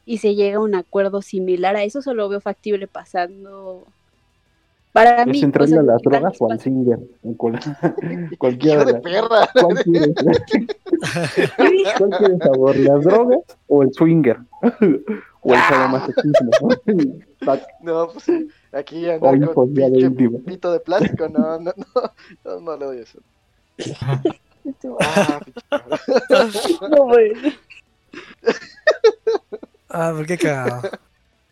y 0.06 0.20
se 0.20 0.36
llega 0.36 0.58
a 0.58 0.62
un 0.62 0.76
acuerdo 0.76 1.24
similar 1.24 1.76
a 1.76 1.84
eso, 1.84 2.04
solo 2.04 2.30
veo 2.30 2.42
factible 2.42 2.88
pasando 2.88 3.88
para 4.94 5.26
mí. 5.26 5.38
¿Es 5.38 5.44
o 5.44 5.46
entrarle 5.48 5.74
sea, 5.74 5.80
a 5.82 5.84
las 5.84 6.02
drogas 6.02 6.38
o 6.40 6.52
al 6.52 6.60
singer? 6.60 7.00
Cualquiera 8.38 8.86
de 8.86 8.94
perra. 9.02 9.50
¿Cuál 9.60 9.84
quieres? 9.84 10.16
¿Cuál 11.98 12.10
quieres 12.12 12.38
sabor? 12.40 12.78
¿Las 12.78 13.04
drogas 13.04 13.40
o 13.68 13.84
el 13.84 13.94
swinger? 13.94 14.38
¿O 15.46 15.54
el 15.54 15.60
sadomasoquismo? 15.60 16.52
No, 17.82 18.08
pues 18.08 18.26
aquí 18.72 19.10
hijos 19.10 19.54
con 19.54 19.74
pinche 19.74 20.00
íntimo. 20.00 20.40
pito 20.40 20.72
de 20.72 20.80
plástico, 20.80 21.28
no, 21.28 21.60
no, 21.60 21.74
no, 21.76 22.12
no, 22.46 22.60
no 22.62 22.78
le 22.78 22.86
doy 22.86 22.98
eso. 23.00 23.20
Ah. 25.02 25.42
No, 26.90 27.04
güey. 27.08 27.34
Ah, 29.90 30.14
¿por 30.16 30.26
qué 30.26 30.38
cagado? 30.38 30.90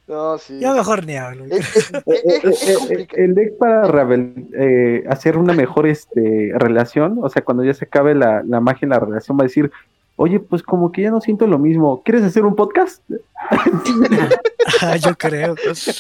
No, 0.08 0.38
sí. 0.38 0.60
Yo 0.60 0.74
mejor 0.74 1.06
ni 1.06 1.16
hablo. 1.16 1.46
Es, 1.46 1.76
es- 1.78 1.92
Eh, 1.94 2.24
es- 2.44 2.70
eh, 2.70 2.78
eh, 3.00 3.08
el 3.14 3.34
deck 3.36 3.58
para 3.58 3.84
eh, 4.58 5.04
hacer 5.10 5.38
una 5.38 5.54
mejor 5.54 5.88
este, 5.88 6.52
relación, 6.56 7.20
o 7.22 7.30
sea, 7.30 7.44
cuando 7.44 7.64
ya 7.64 7.74
se 7.74 7.86
acabe 7.86 8.14
la, 8.16 8.44
la 8.44 8.60
magia 8.60 8.86
en 8.86 8.90
la 8.90 9.00
relación, 9.00 9.38
va 9.38 9.44
a 9.44 9.48
decir, 9.48 9.72
oye, 10.18 10.40
pues 10.40 10.64
como 10.64 10.92
que 10.92 11.04
ya 11.04 11.12
no 11.12 11.22
siento 11.22 11.48
lo 11.48 11.58
mismo, 11.60 12.02
¿quieres 12.04 12.24
hacer 12.24 12.44
un 12.46 12.56
podcast? 12.56 13.02
Ah, 14.82 14.96
yo 14.98 15.16
creo. 15.18 15.56
Sí, 15.74 15.94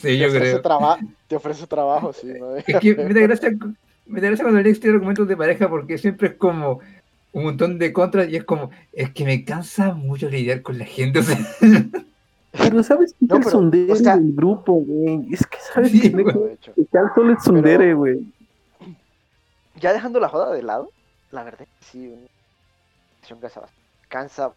te, 0.00 0.18
yo 0.18 0.28
ofrece 0.28 0.50
creo. 0.50 0.62
traba- 0.62 0.98
te 1.28 1.36
ofrece 1.36 1.66
trabajo, 1.66 2.12
sí. 2.12 2.28
¿no? 2.38 2.56
Es 2.56 2.64
que 2.64 2.94
me 2.94 3.12
da 3.14 3.20
gracia, 3.22 3.50
me 4.06 4.20
da 4.20 4.28
gracia 4.28 4.44
cuando 4.44 4.60
el 4.60 4.66
ex 4.66 4.78
tiene 4.80 4.94
argumentos 4.94 5.26
de 5.26 5.36
pareja 5.36 5.68
porque 5.68 5.98
siempre 5.98 6.28
es 6.28 6.34
como 6.34 6.80
un 7.32 7.44
montón 7.44 7.78
de 7.78 7.92
contras 7.92 8.28
y 8.28 8.36
es 8.36 8.44
como, 8.44 8.70
es 8.92 9.10
que 9.10 9.24
me 9.24 9.44
cansa 9.44 9.92
mucho 9.94 10.28
lidiar 10.30 10.62
con 10.62 10.78
la 10.78 10.84
gente. 10.84 11.18
O 11.18 11.22
sea, 11.22 11.36
Pero 12.56 12.82
¿sabes 12.82 13.12
qué 13.18 13.26
No, 13.26 13.38
es 13.38 13.46
pero, 13.46 13.58
un 13.58 13.90
o 13.90 13.96
sea- 13.96 14.16
del 14.16 14.32
grupo, 14.32 14.72
güey? 14.74 15.32
Es 15.32 15.46
que 15.46 15.58
sabes 15.58 15.90
Sí, 15.90 16.00
que 16.00 16.10
güey. 16.10 16.24
De 16.48 16.52
hecho. 16.54 16.72
Cal 16.92 17.10
solo 17.14 17.32
es 17.32 17.38
tsundere, 17.40 17.94
güey. 17.94 18.20
Ya 19.76 19.92
dejando 19.92 20.20
la 20.20 20.28
joda 20.28 20.52
de 20.52 20.62
lado, 20.62 20.90
la 21.32 21.42
verdad, 21.42 21.66
sí, 21.80 22.06
una 22.08 23.40
cansa 23.40 23.60
bastante. 23.60 23.74
Cansa. 24.08 24.52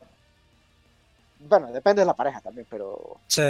Bueno, 1.39 1.67
depende 1.71 2.01
de 2.01 2.05
la 2.05 2.13
pareja 2.13 2.39
también, 2.41 2.67
pero 2.69 3.17
Sí. 3.27 3.41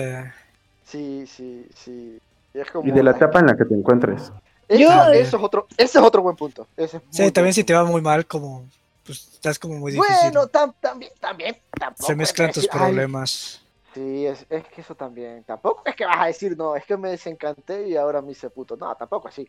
sí, 0.85 1.25
sí, 1.27 1.67
sí. 1.75 2.19
Es 2.53 2.71
como 2.71 2.87
Y 2.87 2.91
de 2.91 3.03
la 3.03 3.11
etapa 3.11 3.39
en 3.39 3.47
la 3.47 3.57
que 3.57 3.65
te 3.65 3.75
encuentres. 3.75 4.31
Eso, 4.67 4.79
Yo- 4.81 5.11
eso 5.13 5.37
es 5.37 5.43
otro, 5.43 5.67
ese 5.77 5.97
es 5.99 6.03
otro 6.03 6.21
buen 6.21 6.35
punto. 6.35 6.67
Ese 6.75 6.97
es 6.97 7.03
Sí, 7.11 7.31
también 7.31 7.53
si 7.53 7.63
te 7.63 7.73
va 7.73 7.83
muy 7.85 8.01
mal, 8.01 8.25
como 8.25 8.65
pues 9.05 9.25
estás 9.33 9.57
como 9.57 9.75
muy 9.77 9.93
difícil. 9.93 10.15
Bueno, 10.31 10.47
tam- 10.49 10.73
también, 10.81 11.11
también, 11.21 11.55
tampoco. 11.79 12.05
Se 12.07 12.15
mezclan 12.15 12.47
tus 12.51 12.63
decir, 12.63 12.69
ay, 12.73 12.79
problemas. 12.79 13.61
Sí, 13.97 14.25
es, 14.25 14.45
es 14.49 14.67
que 14.69 14.81
eso 14.81 14.95
también. 14.95 15.43
Tampoco 15.43 15.83
es 15.85 15.95
que 15.95 16.05
vas 16.05 16.17
a 16.19 16.25
decir, 16.27 16.57
no, 16.57 16.75
es 16.75 16.85
que 16.85 16.97
me 16.97 17.09
desencanté 17.09 17.87
y 17.89 17.95
ahora 17.97 18.21
me 18.21 18.31
hice 18.31 18.49
puto. 18.49 18.75
No, 18.77 18.95
tampoco 18.95 19.27
así. 19.27 19.47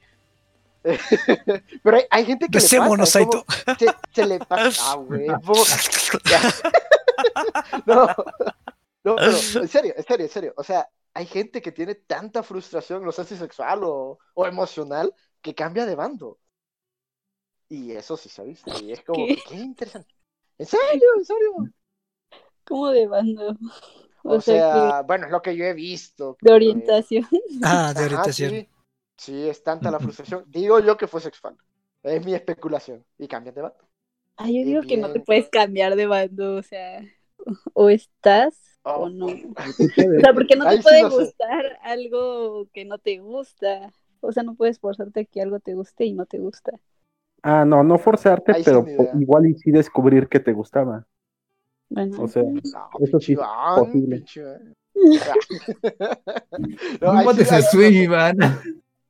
Pero 1.83 1.97
hay, 1.97 2.05
hay 2.11 2.25
gente 2.27 2.49
que 2.51 2.61
le 2.61 2.69
Besémonos, 2.69 3.11
pasa, 3.11 3.20
es 3.20 3.27
como- 3.27 3.45
Saito. 3.47 3.47
se, 3.79 3.87
se 4.12 4.27
le 4.27 4.39
pasa. 4.41 4.83
Ah, 4.93 4.97
huevo. 4.97 5.55
Ya. 6.31 6.41
No, 7.87 8.07
no, 9.05 9.16
pero 9.16 9.33
en 9.62 9.69
serio, 9.69 9.95
en 9.97 10.05
serio, 10.05 10.27
en 10.27 10.31
serio. 10.33 10.55
O 10.57 10.65
sea, 10.65 10.89
hay 11.15 11.27
gente 11.27 11.62
que 11.62 11.73
tiene 11.73 11.95
tanta 11.95 12.43
frustración, 12.43 13.05
no 13.05 13.12
sé 13.12 13.25
si 13.25 13.37
sexual 13.37 13.81
o, 13.85 14.19
o 14.35 14.47
emocional, 14.47 15.15
que 15.43 15.55
cambia 15.55 15.87
de 15.87 15.95
bando. 15.95 16.39
Y 17.69 17.93
eso 17.93 18.16
sí 18.16 18.29
se 18.29 18.41
ha 18.43 18.45
visto. 18.45 18.70
Y 18.83 18.93
es 18.93 19.03
como, 19.05 19.27
¿Qué? 19.27 19.37
qué 19.49 19.55
interesante. 19.57 20.15
¿En 20.59 20.66
serio? 20.66 21.07
¿En 21.16 21.25
serio? 21.25 21.53
¿Cómo 22.65 22.91
de 22.91 23.07
bando? 23.07 23.57
O, 24.35 24.37
O 24.37 24.41
sea, 24.41 24.63
sea, 24.63 25.03
bueno, 25.03 25.27
es 25.27 25.33
lo 25.33 25.43
que 25.43 25.57
yo 25.57 25.65
he 25.65 25.75
visto. 25.75 26.39
de 26.41 26.53
orientación. 26.53 27.27
Ah, 27.63 27.93
de 27.95 28.05
Ajá, 28.05 28.07
orientación. 28.07 28.51
sí. 28.51 28.69
Sí, 29.17 29.49
es 29.49 29.63
tanta 29.65 29.91
la 29.91 30.01
frustración. 30.01 30.45
Digo 30.49 30.81
yo 30.81 30.97
que 30.97 31.09
fue 31.09 31.21
sexual. 31.21 31.57
Es 32.03 32.25
mi 32.25 32.35
especulación. 32.35 33.05
Y 33.19 33.29
cambian 33.29 33.55
de 33.55 33.63
bando. 33.63 33.89
Ah, 34.37 34.47
yo 34.51 34.65
digo 34.65 34.83
que 34.87 34.97
no 34.97 35.11
te 35.11 35.21
puedes 35.21 35.49
cambiar 35.49 35.97
de 35.97 36.07
bando, 36.07 36.55
o 36.57 36.63
sea, 36.63 37.03
o 37.75 37.89
estás 37.91 38.81
Oh. 38.85 39.03
o 39.03 39.11
no. 39.11 39.27
O 40.17 40.21
sea, 40.21 40.33
porque 40.35 40.57
no 40.57 40.67
Ahí 40.67 40.77
te 40.77 40.83
sí 40.83 40.83
puede 40.83 41.05
sé. 41.09 41.09
gustar 41.09 41.79
algo 41.83 42.69
que 42.73 42.85
no 42.85 42.99
te 42.99 43.19
gusta. 43.19 43.93
O 44.21 44.33
sea, 44.33 44.43
no 44.45 44.55
puedes 44.57 44.79
forzarte 44.81 45.21
a 45.21 45.25
que 45.25 45.43
algo 45.43 45.61
te 45.61 45.75
guste 45.75 46.05
y 46.07 46.13
no 46.15 46.27
te 46.27 46.39
gusta. 46.39 46.73
Ah, 47.43 47.65
no, 47.65 47.83
no 47.85 47.99
forzarte, 47.99 48.53
Ahí 48.53 48.63
pero 48.65 48.85
igual 49.19 49.47
y 49.47 49.55
sí 49.55 49.71
descubrir 49.71 50.29
que 50.29 50.41
te 50.41 50.53
gustaba. 50.53 51.07
Bueno, 51.90 52.23
O 52.23 52.28
sea, 52.28 52.43
No, 52.43 52.60
Eso 53.01 53.20
sí 53.20 53.32
es 53.32 53.39
posible. 53.77 54.24
No, 57.01 57.12
¿Cómo 57.12 57.35
te 57.35 57.44
swing, 57.62 57.93
Iván? 58.02 58.36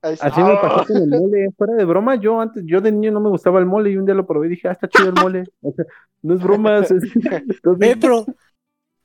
Así 0.00 0.40
me 0.42 0.52
Ah, 0.52 0.60
pasó 0.62 0.84
con 0.86 0.96
el 0.96 1.09
mole, 1.09 1.48
fuera 1.56 1.74
de 1.74 1.84
broma, 1.84 2.14
yo 2.16 2.40
antes, 2.40 2.62
yo 2.66 2.80
de 2.80 2.92
niño 2.92 3.10
no 3.10 3.20
me 3.20 3.30
gustaba 3.30 3.59
el 3.59 3.66
mole 3.66 3.90
y 3.90 3.96
un 3.96 4.06
día 4.06 4.14
lo 4.14 4.26
probé 4.26 4.46
y 4.46 4.50
dije, 4.50 4.68
ah, 4.68 4.72
está 4.72 4.88
chido 4.88 5.09
el 5.09 5.14
mole. 5.14 5.44
O 5.62 5.72
sea, 5.72 5.84
no 6.22 6.34
es 6.34 6.42
broma. 6.42 6.78
es- 6.78 6.90
entonces, 7.50 7.88
Eh, 7.88 7.96
pero 8.00 8.24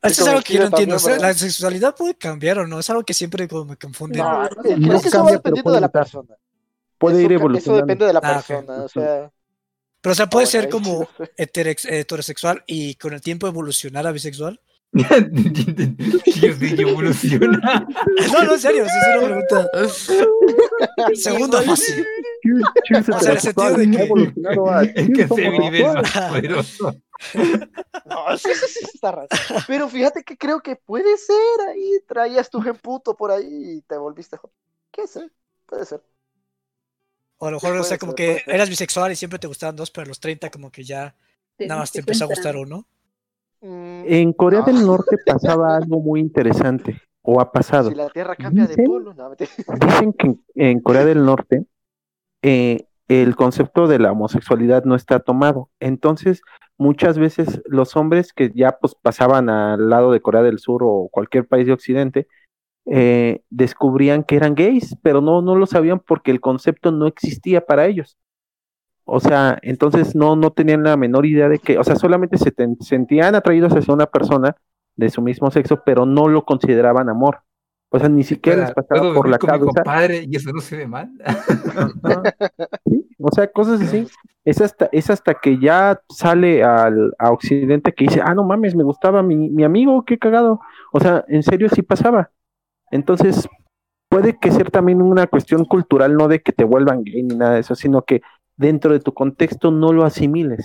eso 0.02 0.22
es 0.24 0.28
algo 0.28 0.42
que 0.42 0.54
yo 0.54 0.60
no 0.60 0.66
entiendo. 0.68 0.96
O 0.98 1.00
sea, 1.00 1.18
la 1.18 1.34
sexualidad 1.34 1.96
puede 1.96 2.16
cambiar 2.16 2.60
o 2.60 2.68
no. 2.68 2.80
Es 2.80 2.90
algo 2.90 3.04
que 3.04 3.14
siempre 3.14 3.48
como 3.48 3.66
me 3.66 3.78
confunde. 3.78 4.20
No, 4.20 4.44
No, 4.44 4.46
es 4.46 4.50
que 4.64 4.78
no 4.78 4.96
eso 4.98 5.24
va 5.24 5.32
dependiendo 5.32 5.72
de 5.72 5.82
la 5.82 5.90
persona. 5.90 6.36
puede 6.98 7.16
Eso 7.16 7.22
ir 7.24 7.28
ca- 7.30 7.34
Eso 7.36 7.42
evolucionando. 7.42 7.86
depende 7.86 8.06
de 8.06 8.14
la 8.14 8.20
Ah, 8.22 8.34
persona. 8.34 8.84
O 8.84 8.88
sea, 8.90 9.32
Pero 10.04 10.12
o 10.12 10.16
sea, 10.16 10.30
puede 10.30 10.46
bueno, 10.46 10.52
ser 10.62 10.70
como 10.70 11.08
heterex- 11.38 11.90
heterosexual 11.90 12.64
y 12.68 12.94
con 12.96 13.14
el 13.14 13.22
tiempo 13.22 13.48
evolucionar 13.48 14.06
a 14.06 14.12
bisexual. 14.12 14.60
Yo 14.92 16.54
sí 16.54 16.76
que 16.76 16.82
evoluciona. 16.84 17.88
No, 18.32 18.44
no, 18.44 18.54
en 18.54 18.60
serio, 18.60 18.84
esa 18.86 18.94
es 19.00 19.18
una 19.18 19.26
pregunta. 19.26 19.70
Segunda 21.16 21.62
fase. 21.64 22.06
O 23.16 23.20
sea, 23.20 23.32
en 23.32 23.36
el 23.38 23.42
sentido 23.42 23.76
de 23.78 23.88
que- 23.92 23.98
Es 24.96 25.10
que 25.10 25.28
nivel 25.60 25.94
más 25.94 26.12
poderoso. 26.30 26.96
No, 28.06 28.34
eso, 28.34 28.50
eso 28.50 28.66
sí 28.68 28.86
está 28.94 29.12
raro. 29.14 29.28
Pero 29.68 29.88
fíjate 29.90 30.24
que 30.24 30.38
creo 30.38 30.60
que 30.60 30.76
puede 30.76 31.18
ser 31.18 31.70
ahí. 31.70 32.00
Traías 32.08 32.50
tu 32.50 32.62
gen 32.62 32.76
puto 32.76 33.16
por 33.16 33.32
ahí 33.32 33.48
y 33.78 33.82
te 33.82 33.98
volviste. 33.98 34.38
¿Qué 34.92 35.08
sé? 35.08 35.28
Puede 35.66 35.86
ser. 35.86 36.02
O 37.44 37.48
a 37.48 37.52
lo 37.52 37.58
mejor, 37.58 37.72
o 37.72 37.74
Puede 37.74 37.84
sea, 37.84 37.98
como 37.98 38.14
ser, 38.14 38.44
que 38.46 38.52
eras 38.52 38.70
bisexual 38.70 39.12
y 39.12 39.16
siempre 39.16 39.38
te 39.40 39.48
gustaban 39.48 39.76
dos, 39.76 39.92
pero 39.92 40.06
a 40.06 40.08
los 40.08 40.20
30 40.20 40.50
como 40.50 40.72
que 40.72 40.84
ya 40.84 41.14
nada 41.60 41.82
más 41.82 41.92
te 41.92 42.00
empezó 42.00 42.24
a 42.24 42.28
gustar 42.28 42.56
uno. 42.56 42.86
Mm, 43.62 44.04
En 44.08 44.34
Corea 44.34 44.60
No. 44.62 44.66
del 44.68 44.86
Norte 44.86 45.18
pasaba 45.26 45.76
algo 45.78 46.00
muy 46.00 46.20
interesante, 46.22 47.02
o 47.22 47.42
ha 47.42 47.52
pasado. 47.52 47.90
si 47.90 47.96
la 47.96 48.10
Tierra 48.10 48.36
cambia 48.36 48.64
de 48.66 48.76
Dicen- 48.76 48.86
polo, 48.86 49.14
no. 49.14 49.36
Dicen 49.36 50.14
que 50.14 50.28
en, 50.28 50.42
en 50.56 50.80
Corea 50.80 51.06
del 51.06 51.26
Norte 51.26 51.66
eh, 52.42 52.86
el 53.08 53.36
concepto 53.36 53.88
de 53.88 54.00
la 54.00 54.12
homosexualidad 54.14 54.86
no 54.86 54.96
está 54.96 55.20
tomado. 55.20 55.70
Entonces, 55.80 56.42
muchas 56.78 57.18
veces 57.18 57.62
los 57.66 57.96
hombres 57.96 58.34
que 58.34 58.52
ya 58.56 58.78
pues 58.80 58.96
pasaban 58.96 59.50
al 59.50 59.90
lado 59.90 60.12
de 60.12 60.22
Corea 60.22 60.42
del 60.42 60.60
Sur 60.60 60.82
o 60.84 61.10
cualquier 61.12 61.46
país 61.48 61.66
de 61.68 61.74
Occidente, 61.74 62.28
eh, 62.86 63.42
descubrían 63.50 64.24
que 64.24 64.36
eran 64.36 64.56
gays, 64.56 64.96
pero 65.02 65.22
no, 65.22 65.42
no 65.42 65.56
lo 65.56 65.66
sabían 65.66 66.00
porque 66.00 66.32
el 66.32 66.42
concepto 66.42 66.92
no 66.92 67.08
existía 67.08 67.66
para 67.66 67.86
ellos. 67.88 68.18
O 69.06 69.20
sea, 69.20 69.58
entonces 69.64 70.16
no, 70.16 70.36
no 70.36 70.52
tenían 70.52 70.84
la 70.84 70.98
menor 70.98 71.26
idea 71.26 71.50
de 71.50 71.60
que, 71.60 71.78
o 71.78 71.84
sea, 71.84 71.96
solamente 71.96 72.38
se 72.38 72.52
ten- 72.52 72.78
sentían 72.82 73.36
atraídos 73.36 73.74
hacia 73.74 73.94
una 73.94 74.06
persona 74.06 74.56
de 74.96 75.10
su 75.10 75.22
mismo 75.22 75.52
sexo, 75.52 75.82
pero 75.86 76.06
no 76.06 76.28
lo 76.30 76.46
consideraban 76.46 77.10
amor. 77.10 77.40
O 77.90 78.00
sea, 78.00 78.10
ni 78.10 78.24
siquiera 78.24 78.62
les 78.62 78.72
pasaba 78.74 79.02
¿puedo 79.02 79.14
por 79.16 79.30
la 79.30 79.38
con 79.38 79.52
mi 79.52 79.60
cabeza. 79.60 79.84
compadre 79.84 80.26
y 80.28 80.36
eso 80.36 80.52
no 80.54 80.62
se 80.62 80.78
ve 80.78 80.88
mal? 80.88 81.12
Sí, 82.86 83.08
O 83.20 83.32
sea, 83.32 83.48
cosas 83.52 83.82
así. 83.82 84.08
Es 84.46 84.60
hasta, 84.60 84.90
es 84.92 85.10
hasta 85.10 85.36
que 85.36 85.58
ya 85.58 86.02
sale 86.10 86.66
al, 86.66 87.14
a 87.18 87.32
Occidente 87.32 87.94
que 87.94 88.04
dice, 88.04 88.20
ah, 88.22 88.36
no 88.36 88.44
mames, 88.44 88.76
me 88.76 88.84
gustaba 88.84 89.24
mi, 89.24 89.50
mi 89.50 89.64
amigo, 89.64 90.04
qué 90.04 90.18
cagado. 90.20 90.60
O 90.92 91.00
sea, 91.00 91.24
en 91.30 91.44
serio 91.44 91.70
sí 91.70 91.82
pasaba. 91.82 92.30
Entonces, 92.94 93.50
puede 94.08 94.38
que 94.38 94.52
ser 94.52 94.70
también 94.70 95.02
una 95.02 95.26
cuestión 95.26 95.66
cultural, 95.66 96.16
no 96.16 96.28
de 96.28 96.44
que 96.44 96.52
te 96.52 96.64
vuelvan 96.64 97.04
gay 97.04 97.24
ni 97.24 97.36
nada 97.36 97.56
de 97.56 97.62
eso, 97.62 97.74
sino 97.74 98.04
que 98.04 98.22
dentro 98.56 98.94
de 98.94 99.00
tu 99.00 99.16
contexto 99.16 99.72
no 99.72 99.92
lo 99.92 100.06
asimiles. 100.06 100.64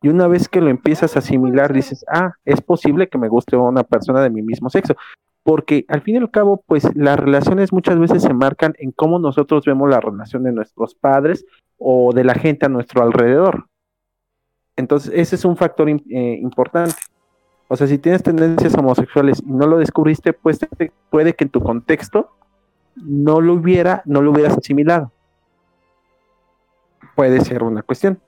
Y 0.00 0.08
una 0.08 0.28
vez 0.28 0.48
que 0.48 0.60
lo 0.60 0.70
empiezas 0.70 1.16
a 1.16 1.18
asimilar, 1.18 1.72
dices, 1.72 2.04
ah, 2.08 2.34
es 2.44 2.60
posible 2.60 3.08
que 3.08 3.18
me 3.18 3.28
guste 3.28 3.56
una 3.56 3.82
persona 3.82 4.22
de 4.22 4.30
mi 4.30 4.40
mismo 4.40 4.70
sexo. 4.70 4.94
Porque 5.42 5.84
al 5.88 6.02
fin 6.02 6.14
y 6.14 6.18
al 6.18 6.30
cabo, 6.30 6.62
pues 6.64 6.88
las 6.94 7.18
relaciones 7.18 7.72
muchas 7.72 7.98
veces 7.98 8.22
se 8.22 8.32
marcan 8.32 8.74
en 8.78 8.92
cómo 8.92 9.18
nosotros 9.18 9.64
vemos 9.64 9.90
la 9.90 9.98
relación 9.98 10.44
de 10.44 10.52
nuestros 10.52 10.94
padres 10.94 11.44
o 11.76 12.12
de 12.14 12.22
la 12.22 12.34
gente 12.34 12.66
a 12.66 12.68
nuestro 12.68 13.02
alrededor. 13.02 13.66
Entonces, 14.76 15.10
ese 15.12 15.34
es 15.34 15.44
un 15.44 15.56
factor 15.56 15.90
eh, 15.90 16.38
importante. 16.40 16.94
O 17.68 17.76
sea, 17.76 17.86
si 17.86 17.98
tienes 17.98 18.22
tendencias 18.22 18.74
homosexuales 18.74 19.40
y 19.44 19.50
no 19.50 19.66
lo 19.66 19.78
descubriste, 19.78 20.32
pues 20.32 20.58
te- 20.58 20.92
puede 21.10 21.34
que 21.34 21.44
en 21.44 21.50
tu 21.50 21.62
contexto 21.62 22.30
no 22.96 23.40
lo 23.40 23.54
hubiera, 23.54 24.02
no 24.04 24.20
lo 24.22 24.30
hubieras 24.32 24.56
asimilado. 24.56 25.10
Puede 27.14 27.40
ser 27.40 27.62
una 27.62 27.82
cuestión. 27.82 28.20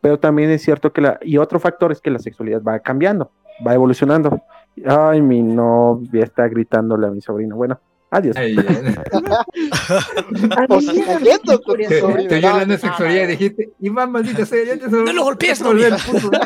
Pero 0.00 0.18
también 0.18 0.50
es 0.50 0.62
cierto 0.62 0.92
que 0.92 1.00
la, 1.00 1.18
y 1.22 1.38
otro 1.38 1.58
factor 1.58 1.92
es 1.92 2.00
que 2.00 2.10
la 2.10 2.18
sexualidad 2.18 2.62
va 2.62 2.78
cambiando, 2.80 3.30
va 3.66 3.74
evolucionando. 3.74 4.40
Ay, 4.86 5.22
mi 5.22 5.42
novia 5.42 6.24
está 6.24 6.46
gritándole 6.48 7.06
a 7.06 7.10
mi 7.10 7.20
sobrino. 7.20 7.56
Bueno, 7.56 7.80
Adiós. 8.10 8.36
Ay, 8.36 8.56
O 10.68 10.80
sea, 10.80 10.98
curiosidad. 11.64 12.00
sobrino. 12.00 12.20
Estoy 12.22 12.40
No, 12.40 12.48
hablando 12.48 12.74
de 12.76 12.80
no, 12.82 12.88
sexualidad 12.88 13.20
y 13.22 13.24
no. 13.24 13.30
dijiste, 13.30 13.70
Iván, 13.80 14.12
maldita 14.12 14.46
sea, 14.46 14.64
ya 14.64 14.76
te 14.78 14.88
No 14.88 15.12
lo 15.12 15.24
golpees, 15.24 15.58
te 15.58 15.64
puto. 15.64 16.30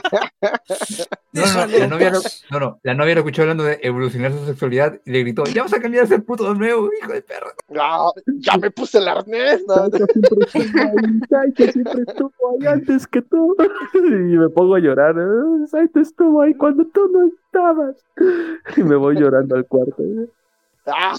No, 1.32 1.42
no, 1.46 1.66
la 1.78 1.86
novia 1.86 2.10
lo, 2.10 2.18
no, 2.50 2.58
no, 2.58 2.80
la 2.82 2.94
novia 2.94 3.14
lo 3.14 3.20
escuchó 3.20 3.42
hablando 3.42 3.62
de 3.62 3.78
evolucionar 3.82 4.32
su 4.32 4.44
sexualidad 4.46 5.00
y 5.04 5.12
le 5.12 5.20
gritó, 5.20 5.44
ya 5.44 5.62
vas 5.62 5.72
a 5.72 5.80
cambiar 5.80 6.02
a 6.04 6.08
ser 6.08 6.24
puto 6.24 6.52
de 6.52 6.58
nuevo, 6.58 6.90
hijo 7.00 7.12
de 7.12 7.22
perra. 7.22 7.52
No, 7.68 8.12
ya 8.38 8.56
me 8.56 8.70
puse 8.72 8.98
el 8.98 9.06
arnés. 9.06 9.62
No, 9.68 9.74
Saito 9.76 10.06
siempre 10.06 10.38
estuvo 10.40 10.80
ahí, 10.82 11.20
Saito 11.28 11.72
siempre 11.72 12.02
estuvo 12.08 12.32
ahí 12.60 12.66
antes 12.66 13.06
que 13.06 13.22
tú. 13.22 13.54
Y 13.94 14.36
me 14.36 14.48
pongo 14.48 14.74
a 14.74 14.80
llorar. 14.80 15.14
"Ah, 15.18 15.66
Saito 15.68 16.00
estuvo 16.00 16.42
ahí 16.42 16.54
cuando 16.54 16.84
tú 16.86 17.08
no 17.12 17.28
estabas. 17.28 17.94
Y 18.76 18.82
me 18.82 18.96
voy 18.96 19.14
llorando 19.16 19.54
al 19.54 19.66
cuarto. 19.66 20.02
Ah. 20.86 21.16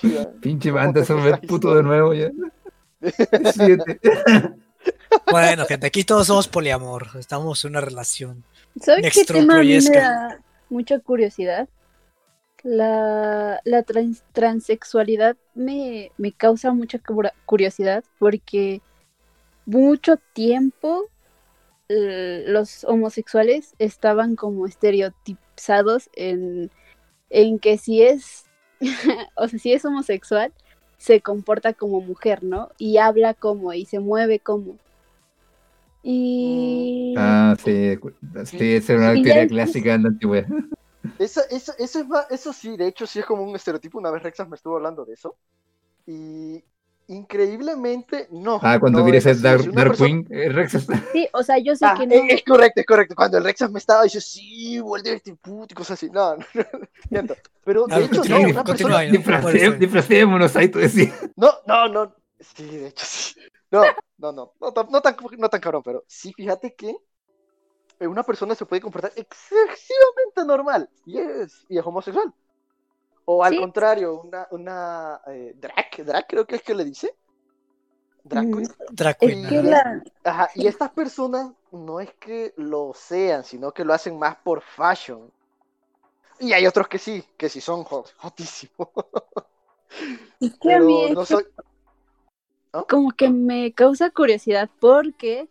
Pinche 0.40 0.70
¿Cómo 0.70 0.80
banda, 0.82 1.04
se 1.04 1.14
ver 1.14 1.40
puto 1.40 1.74
de 1.74 1.82
nuevo 1.82 2.14
ya. 2.14 2.30
Siete. 3.52 4.00
Bueno, 5.30 5.64
gente, 5.66 5.86
aquí 5.86 6.04
todos 6.04 6.26
somos 6.28 6.46
poliamor. 6.48 7.08
Estamos 7.18 7.64
en 7.64 7.70
una 7.72 7.80
relación. 7.80 8.44
¿Sabes 8.80 9.02
qué 9.12 9.18
Nextron 9.20 9.40
tema 9.40 9.58
a 9.58 9.62
mí 9.62 9.78
me 9.80 9.90
da 9.96 10.40
mucha 10.68 11.00
curiosidad? 11.00 11.68
La, 12.62 13.60
la 13.64 13.82
trans- 13.82 14.22
transexualidad 14.32 15.36
me, 15.54 16.12
me 16.16 16.32
causa 16.32 16.72
mucha 16.72 17.00
curiosidad 17.46 18.04
porque 18.18 18.80
mucho 19.64 20.16
tiempo 20.32 21.04
eh, 21.88 22.44
los 22.46 22.84
homosexuales 22.84 23.74
estaban 23.78 24.34
como 24.36 24.66
estereotipados 24.66 26.08
en, 26.14 26.70
en 27.30 27.58
que 27.58 27.78
si 27.78 28.02
es, 28.02 28.44
o 29.36 29.48
sea, 29.48 29.58
si 29.58 29.72
es 29.72 29.84
homosexual, 29.84 30.52
se 30.98 31.20
comporta 31.20 31.72
como 31.72 32.00
mujer, 32.00 32.42
¿no? 32.42 32.70
Y 32.76 32.98
habla 32.98 33.34
como 33.34 33.72
y 33.72 33.84
se 33.84 34.00
mueve 34.00 34.40
como. 34.40 34.76
Y... 36.02 37.14
Ah, 37.16 37.56
sí, 37.62 37.98
sí, 38.44 38.74
esa 38.74 38.92
era 38.94 39.12
una 39.12 39.22
teoría 39.22 39.46
clásica 39.46 39.92
de 39.92 39.98
la 39.98 40.08
antigüedad. 40.08 40.48
Eso, 41.18 41.40
eso, 41.50 41.72
eso, 41.78 42.00
es 42.00 42.06
eso 42.30 42.52
sí, 42.52 42.76
de 42.76 42.86
hecho, 42.86 43.06
sí 43.06 43.18
es 43.18 43.26
como 43.26 43.42
un 43.42 43.56
estereotipo. 43.56 43.98
Una 43.98 44.10
vez 44.10 44.22
Rexas 44.22 44.48
me 44.48 44.56
estuvo 44.56 44.76
hablando 44.76 45.04
de 45.04 45.14
eso. 45.14 45.36
Y 46.06 46.62
increíblemente, 47.08 48.28
no. 48.30 48.60
Ah, 48.62 48.78
cuando 48.78 49.00
no 49.00 49.04
quieres 49.04 49.26
es 49.26 49.40
ser. 49.40 49.42
Dark, 49.72 49.74
persona- 49.74 50.06
Queen, 50.06 50.26
eh, 50.30 50.48
Rex 50.50 50.74
está- 50.74 51.02
Sí, 51.12 51.28
o 51.32 51.42
sea, 51.42 51.58
yo 51.58 51.74
sé 51.74 51.84
Ah, 51.86 51.94
que 51.98 52.06
no. 52.06 52.14
es, 52.14 52.22
es 52.34 52.44
correcto, 52.44 52.80
es 52.80 52.86
correcto. 52.86 53.14
Cuando 53.14 53.38
el 53.38 53.44
Rexas 53.44 53.70
me 53.70 53.78
estaba 53.78 54.02
diciendo, 54.04 54.24
sí, 54.28 54.78
vuelve 54.80 55.14
este 55.14 55.34
puto 55.34 55.72
y 55.72 55.74
cosas 55.74 55.94
así. 56.02 56.08
No, 56.12 56.36
no, 56.36 57.22
no. 57.22 57.34
Pero 57.64 57.86
de 57.86 58.04
hecho, 58.04 58.22
no, 58.24 58.40
una 58.40 58.64
persona. 58.64 59.04
¿no? 59.04 59.10
Disfracé- 59.10 59.78
Disfracémonos, 59.78 60.56
ahí 60.56 60.68
tú 60.68 60.78
decías. 60.78 61.12
No, 61.36 61.52
no, 61.66 61.88
no. 61.88 62.14
Sí, 62.40 62.64
de 62.66 62.86
hecho, 62.88 63.04
sí. 63.04 63.34
No, 63.70 63.82
no, 64.18 64.32
no. 64.32 64.52
No, 64.60 64.72
tan- 64.72 64.86
no 64.90 65.00
tan, 65.02 65.16
no 65.38 65.48
tan 65.48 65.60
cabrón, 65.60 65.82
pero 65.84 66.04
sí, 66.06 66.32
fíjate 66.34 66.74
que 66.74 66.94
eh, 68.00 68.06
una 68.06 68.22
persona 68.22 68.54
se 68.54 68.64
puede 68.64 68.80
comportar 68.80 69.12
excesivamente 69.16 70.44
normal 70.46 70.88
y 71.04 71.18
es, 71.18 71.64
y 71.68 71.78
es 71.78 71.84
homosexual. 71.84 72.32
O 73.30 73.44
al 73.44 73.52
Sí. 73.52 73.58
contrario, 73.60 74.20
una, 74.22 74.48
una 74.50 75.20
eh, 75.28 75.52
drag, 75.56 76.04
drag 76.04 76.26
creo 76.26 76.46
que 76.46 76.56
es 76.56 76.62
que 76.62 76.74
le 76.74 76.84
dice. 76.84 77.14
Es 79.20 79.36
queen. 79.36 79.46
que 79.46 79.56
ajá. 79.58 79.62
la, 79.62 80.02
Ajá, 80.24 80.50
y 80.54 80.66
estas 80.66 80.90
personas 80.90 81.52
no 81.72 82.00
es 82.00 82.12
que 82.14 82.52
lo 82.56 82.92
sean, 82.94 83.44
sino 83.44 83.72
que 83.72 83.84
lo 83.84 83.94
hacen 83.94 84.18
más 84.18 84.36
por 84.36 84.62
fashion. 84.62 85.32
Y 86.40 86.52
hay 86.52 86.66
otros 86.66 86.88
que 86.88 86.98
sí, 86.98 87.24
que 87.36 87.48
sí 87.48 87.60
son 87.60 87.84
hot, 87.84 88.14
hotísimos. 88.22 88.88
es 90.40 90.58
que 90.58 90.74
a 90.74 90.80
mí 90.80 91.08
Pero 91.08 91.14
no 91.14 91.24
soy. 91.24 91.44
como 92.88 93.10
que 93.12 93.28
me 93.30 93.72
causa 93.72 94.10
curiosidad 94.10 94.70
porque 94.80 95.48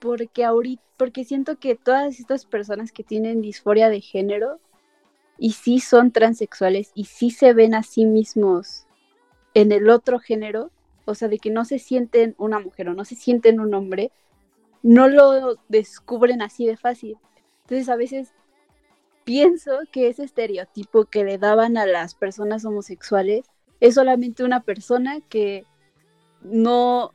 porque 0.00 0.44
ahorita 0.44 0.82
porque 0.96 1.24
siento 1.24 1.58
que 1.58 1.76
todas 1.76 2.18
estas 2.20 2.44
personas 2.46 2.92
que 2.92 3.04
tienen 3.04 3.40
disforia 3.42 3.88
de 3.88 4.00
género 4.00 4.60
y 5.38 5.52
sí 5.52 5.80
son 5.80 6.10
transexuales 6.10 6.90
y 6.94 7.04
sí 7.04 7.30
se 7.30 7.52
ven 7.52 7.74
a 7.74 7.82
sí 7.82 8.04
mismos 8.04 8.86
en 9.54 9.72
el 9.72 9.88
otro 9.88 10.18
género, 10.18 10.70
o 11.04 11.14
sea, 11.14 11.28
de 11.28 11.38
que 11.38 11.50
no 11.50 11.64
se 11.64 11.78
sienten 11.78 12.34
una 12.38 12.58
mujer 12.58 12.88
o 12.88 12.94
no 12.94 13.04
se 13.04 13.14
sienten 13.14 13.60
un 13.60 13.72
hombre, 13.74 14.10
no 14.82 15.08
lo 15.08 15.56
descubren 15.68 16.42
así 16.42 16.66
de 16.66 16.76
fácil. 16.76 17.16
Entonces 17.62 17.88
a 17.88 17.96
veces 17.96 18.32
pienso 19.24 19.78
que 19.92 20.08
ese 20.08 20.24
estereotipo 20.24 21.04
que 21.04 21.24
le 21.24 21.38
daban 21.38 21.76
a 21.76 21.86
las 21.86 22.14
personas 22.14 22.64
homosexuales 22.64 23.44
es 23.80 23.94
solamente 23.94 24.42
una 24.42 24.62
persona 24.62 25.20
que 25.28 25.64
no, 26.42 27.12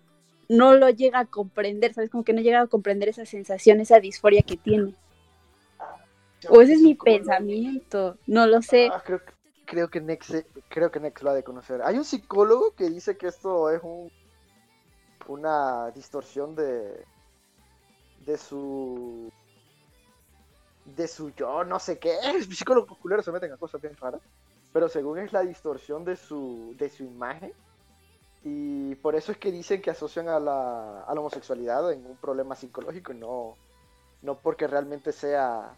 no 0.50 0.76
lo 0.76 0.90
llega 0.90 1.20
a 1.20 1.26
comprender, 1.26 1.94
¿sabes? 1.94 2.10
Como 2.10 2.24
que 2.24 2.34
no 2.34 2.42
llega 2.42 2.62
a 2.62 2.68
comprender 2.68 3.10
esa 3.10 3.26
sensación, 3.26 3.80
esa 3.80 4.00
disforia 4.00 4.44
que 4.44 4.58
tiene. 4.58 4.94
O 6.50 6.62
ese 6.62 6.74
es 6.74 6.82
mi 6.82 6.96
pensamiento, 6.96 8.18
no 8.28 8.46
lo 8.48 8.62
sé. 8.62 8.90
Ah, 8.92 9.02
creo, 9.06 9.20
que- 9.24 9.34
creo 9.66 9.90
que 9.90 10.02
Nex 10.02 10.46
creo 10.70 10.92
que 10.92 11.00
Nex 11.00 11.22
lo 11.24 11.30
ha 11.32 11.34
de 11.34 11.44
conocer. 11.44 11.82
Hay 11.84 11.98
un 11.98 12.06
psicólogo 12.06 12.72
que 12.76 12.90
dice 12.90 13.18
que 13.18 13.28
esto 13.28 13.70
es 13.70 13.82
un 13.84 14.12
una 15.28 15.90
distorsión 15.92 16.54
de 16.56 17.06
de 18.26 18.38
su 18.38 19.32
de 20.86 21.08
su 21.08 21.30
yo, 21.32 21.64
no 21.64 21.80
sé 21.80 21.98
qué. 21.98 22.18
Psicólogos 22.50 22.98
culeros 22.98 23.24
se 23.26 23.32
meten 23.32 23.52
a 23.54 23.58
cosas 23.58 23.82
bien 23.82 23.96
raras, 23.96 24.22
pero 24.74 24.90
según 24.90 25.20
es 25.20 25.32
la 25.32 25.42
distorsión 25.42 26.04
de 26.04 26.16
su 26.16 26.76
de 26.78 26.90
su 26.90 27.04
imagen 27.04 27.54
y 28.44 28.96
por 28.96 29.16
eso 29.16 29.32
es 29.32 29.38
que 29.38 29.52
dicen 29.52 29.82
que 29.82 29.90
asocian 29.92 30.28
a 30.28 30.38
la, 30.40 31.04
a 31.04 31.14
la 31.14 31.20
homosexualidad 31.22 31.90
en 31.94 32.06
un 32.06 32.18
problema 32.18 32.56
psicológico 32.56 33.14
y 33.14 33.18
no 33.18 33.56
no 34.22 34.36
porque 34.36 34.68
realmente 34.68 35.14
sea 35.14 35.74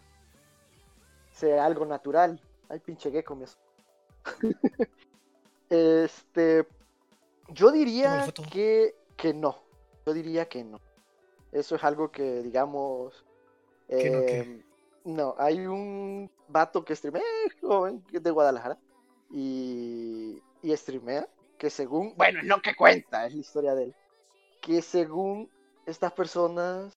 sea 1.36 1.66
algo 1.66 1.86
natural. 1.86 2.40
Ay, 2.70 2.80
pinche 2.80 3.12
gecko, 3.12 3.36
me 3.36 3.46
Este. 5.70 6.66
Yo 7.50 7.72
diría 7.72 8.28
que, 8.52 8.96
que 9.16 9.34
no. 9.34 9.58
Yo 10.06 10.14
diría 10.14 10.48
que 10.48 10.64
no. 10.64 10.80
Eso 11.52 11.76
es 11.76 11.84
algo 11.84 12.12
que, 12.12 12.42
digamos. 12.42 13.26
¿Que 13.88 14.10
no 14.10 14.26
qué? 14.26 14.40
em, 14.40 14.64
no, 15.04 15.36
hay 15.38 15.68
un 15.68 16.32
vato 16.48 16.84
que 16.84 16.96
streamea, 16.96 17.22
joven, 17.62 18.02
que 18.10 18.18
es 18.18 18.24
de 18.24 18.32
Guadalajara. 18.32 18.78
Y, 19.32 20.42
y 20.64 20.76
streamea. 20.76 21.28
Que 21.58 21.70
según. 21.70 22.16
Bueno, 22.16 22.40
lo 22.44 22.62
que 22.62 22.76
cuenta, 22.76 23.26
es 23.28 23.34
la 23.34 23.40
historia 23.40 23.76
de 23.76 23.84
él. 23.86 23.96
Que 24.62 24.82
según 24.82 25.50
estas 25.86 26.14
personas 26.14 26.94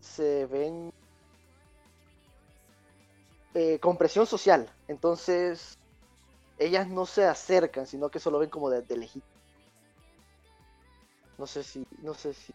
se 0.00 0.46
ven 0.46 0.92
eh, 3.54 3.78
con 3.80 3.96
presión 3.98 4.26
social. 4.26 4.74
Entonces, 4.88 5.78
ellas 6.58 6.88
no 6.88 7.06
se 7.06 7.26
acercan, 7.26 7.86
sino 7.86 8.10
que 8.10 8.20
solo 8.20 8.38
ven 8.40 8.50
como 8.50 8.70
de, 8.70 8.82
de 8.82 8.96
lejito. 8.98 9.26
No 11.38 11.46
sé 11.46 11.62
si, 11.64 11.86
no 12.02 12.14
sé 12.14 12.34
si. 12.34 12.54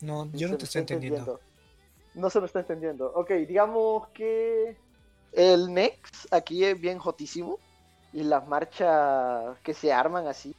No, 0.00 0.30
yo 0.32 0.48
no 0.48 0.56
te 0.58 0.64
estoy 0.64 0.80
entendiendo. 0.80 1.42
No 2.14 2.30
se 2.30 2.40
me 2.40 2.46
está 2.46 2.60
entendiendo. 2.60 3.12
Ok, 3.14 3.30
digamos 3.46 4.08
que 4.10 4.80
el 5.32 5.72
Nex 5.74 6.28
aquí 6.30 6.64
es 6.64 6.80
bien 6.80 6.98
jotísimo. 6.98 7.60
Y 8.12 8.22
las 8.24 8.46
marchas 8.48 9.58
que 9.62 9.74
se 9.74 9.92
arman 9.92 10.26
así. 10.26 10.56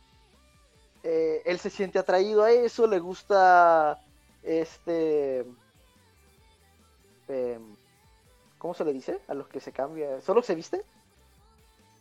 eh, 1.03 1.41
él 1.45 1.59
se 1.59 1.69
siente 1.69 1.99
atraído 1.99 2.43
a 2.43 2.51
eso, 2.51 2.87
le 2.87 2.99
gusta 2.99 4.03
este... 4.43 5.45
em, 7.27 7.76
¿Cómo 8.57 8.73
se 8.73 8.83
le 8.85 8.93
dice? 8.93 9.19
A 9.27 9.33
los 9.33 9.47
que 9.47 9.59
se 9.59 9.71
cambia. 9.71 10.19
¿Solo 10.21 10.41
se 10.41 10.55
visten? 10.55 10.81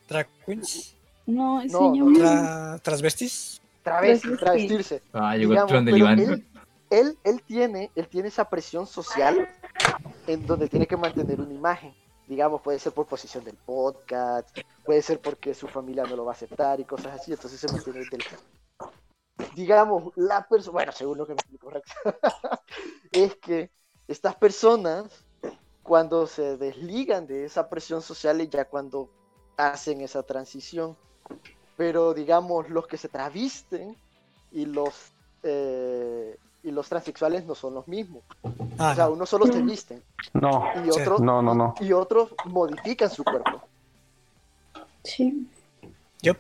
Drag 0.08 0.28
queens. 0.44 0.96
No, 1.26 1.56
No, 1.56 1.62
enséñame. 1.62 2.18
Tra- 2.18 2.80
transvestis. 2.82 3.60
Travesti, 3.82 4.22
Travesti. 4.28 4.44
travestirse. 4.44 5.02
Ah, 5.12 5.36
llegó 5.36 5.52
el 5.52 5.56
digamos, 5.56 5.68
tron 5.70 5.84
del 5.84 5.94
pero 5.94 6.04
Iván. 6.06 6.18
Él, 6.20 6.46
él, 6.90 7.18
él 7.24 7.42
tiene, 7.42 7.90
él 7.94 8.08
tiene 8.08 8.28
esa 8.28 8.48
presión 8.48 8.86
social 8.86 9.48
en 10.26 10.46
donde 10.46 10.68
tiene 10.68 10.86
que 10.86 10.96
mantener 10.96 11.40
una 11.40 11.52
imagen. 11.52 11.94
Digamos, 12.26 12.60
puede 12.62 12.78
ser 12.80 12.92
por 12.92 13.06
posición 13.06 13.44
del 13.44 13.56
podcast, 13.56 14.48
puede 14.84 15.02
ser 15.02 15.20
porque 15.20 15.54
su 15.54 15.68
familia 15.68 16.04
no 16.04 16.16
lo 16.16 16.24
va 16.24 16.32
a 16.32 16.34
aceptar 16.34 16.80
y 16.80 16.84
cosas 16.84 17.20
así, 17.20 17.32
entonces 17.32 17.60
se 17.60 17.70
mantiene 17.70 18.00
del 18.00 18.24
Digamos, 19.54 20.12
la 20.16 20.46
persona, 20.48 20.72
bueno, 20.72 20.92
según 20.92 21.18
lo 21.18 21.26
que 21.26 21.34
me 21.34 21.38
explico 21.38 21.70
Rex, 21.70 21.90
es 23.12 23.36
que 23.36 23.70
estas 24.08 24.34
personas, 24.36 25.24
cuando 25.86 26.26
se 26.26 26.56
desligan 26.56 27.26
de 27.26 27.44
esa 27.44 27.68
presión 27.68 28.02
social, 28.02 28.40
es 28.40 28.50
ya 28.50 28.64
cuando 28.66 29.08
hacen 29.56 30.00
esa 30.00 30.22
transición. 30.22 30.96
Pero 31.76 32.12
digamos, 32.14 32.68
los 32.70 32.86
que 32.86 32.96
se 32.96 33.08
travisten 33.08 33.96
y 34.52 34.66
los 34.66 35.12
eh, 35.42 36.36
y 36.62 36.70
los 36.72 36.88
transexuales 36.88 37.44
no 37.46 37.54
son 37.54 37.74
los 37.74 37.86
mismos. 37.86 38.24
Ah, 38.78 38.90
O 38.90 38.94
sea, 38.96 39.04
no. 39.06 39.12
unos 39.12 39.28
solo 39.28 39.46
se 39.46 39.62
visten 39.62 40.02
No, 40.34 40.64
y 40.84 40.90
Sí. 40.90 41.00
otros 41.00 41.20
no, 41.20 41.40
no, 41.40 41.54
no. 41.54 41.74
y 41.80 41.92
otros 41.92 42.34
modifican 42.46 43.08
su 43.08 43.22
cuerpo. 43.22 43.62
Sí. 45.04 45.48
Sí, 46.20 46.30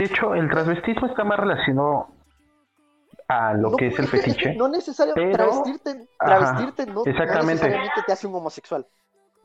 de 0.00 0.04
hecho, 0.04 0.34
el 0.34 0.50
transvestismo 0.50 1.06
está 1.06 1.24
más 1.24 1.38
relacionado 1.38 2.08
a 3.38 3.54
lo 3.54 3.70
No, 3.70 3.76
que 3.76 3.86
es 3.88 3.98
el 3.98 4.06
fetiche. 4.08 4.54
No 4.54 4.68
necesariamente. 4.68 5.36
pero- 5.36 5.50
Travestirte, 5.50 6.08
Ajá, 6.18 6.40
no, 6.86 6.94
no 6.94 7.02
exactamente. 7.06 7.52
necesariamente 7.54 8.02
te 8.06 8.12
hace 8.12 8.26
un 8.26 8.34
homosexual. 8.34 8.86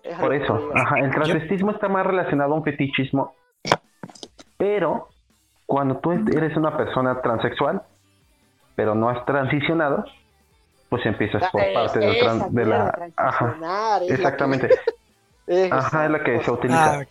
Es 0.04 0.18
Por 0.18 0.34
eso, 0.34 0.70
ajá, 0.74 1.00
el 1.00 1.12
transvestismo 1.12 1.72
está 1.72 1.88
más 1.90 2.06
relacionado 2.06 2.54
a 2.54 2.58
un 2.58 2.64
fetichismo, 2.64 3.34
pero 4.58 5.10
cuando 5.66 5.98
tú 5.98 6.12
eres 6.12 6.56
una 6.56 6.76
persona 6.78 7.22
transexual, 7.22 7.82
pero 8.76 8.96
no 8.96 9.10
has 9.10 9.26
transicionado, 9.26 10.06
pues 10.90 11.06
empiezas 11.06 11.52
por 11.52 11.62
Ah, 11.62 11.66
parte 11.74 12.00
de, 12.00 12.66
la... 12.66 13.12
Ajá, 13.18 14.00
exactamente. 14.08 14.70
Ajá, 15.72 16.06
es 16.06 16.12
la 16.12 16.24
que 16.24 16.32
se 16.32 16.38
cosa. 16.40 16.52
utiliza. 16.54 17.00
Ah, 17.00 17.06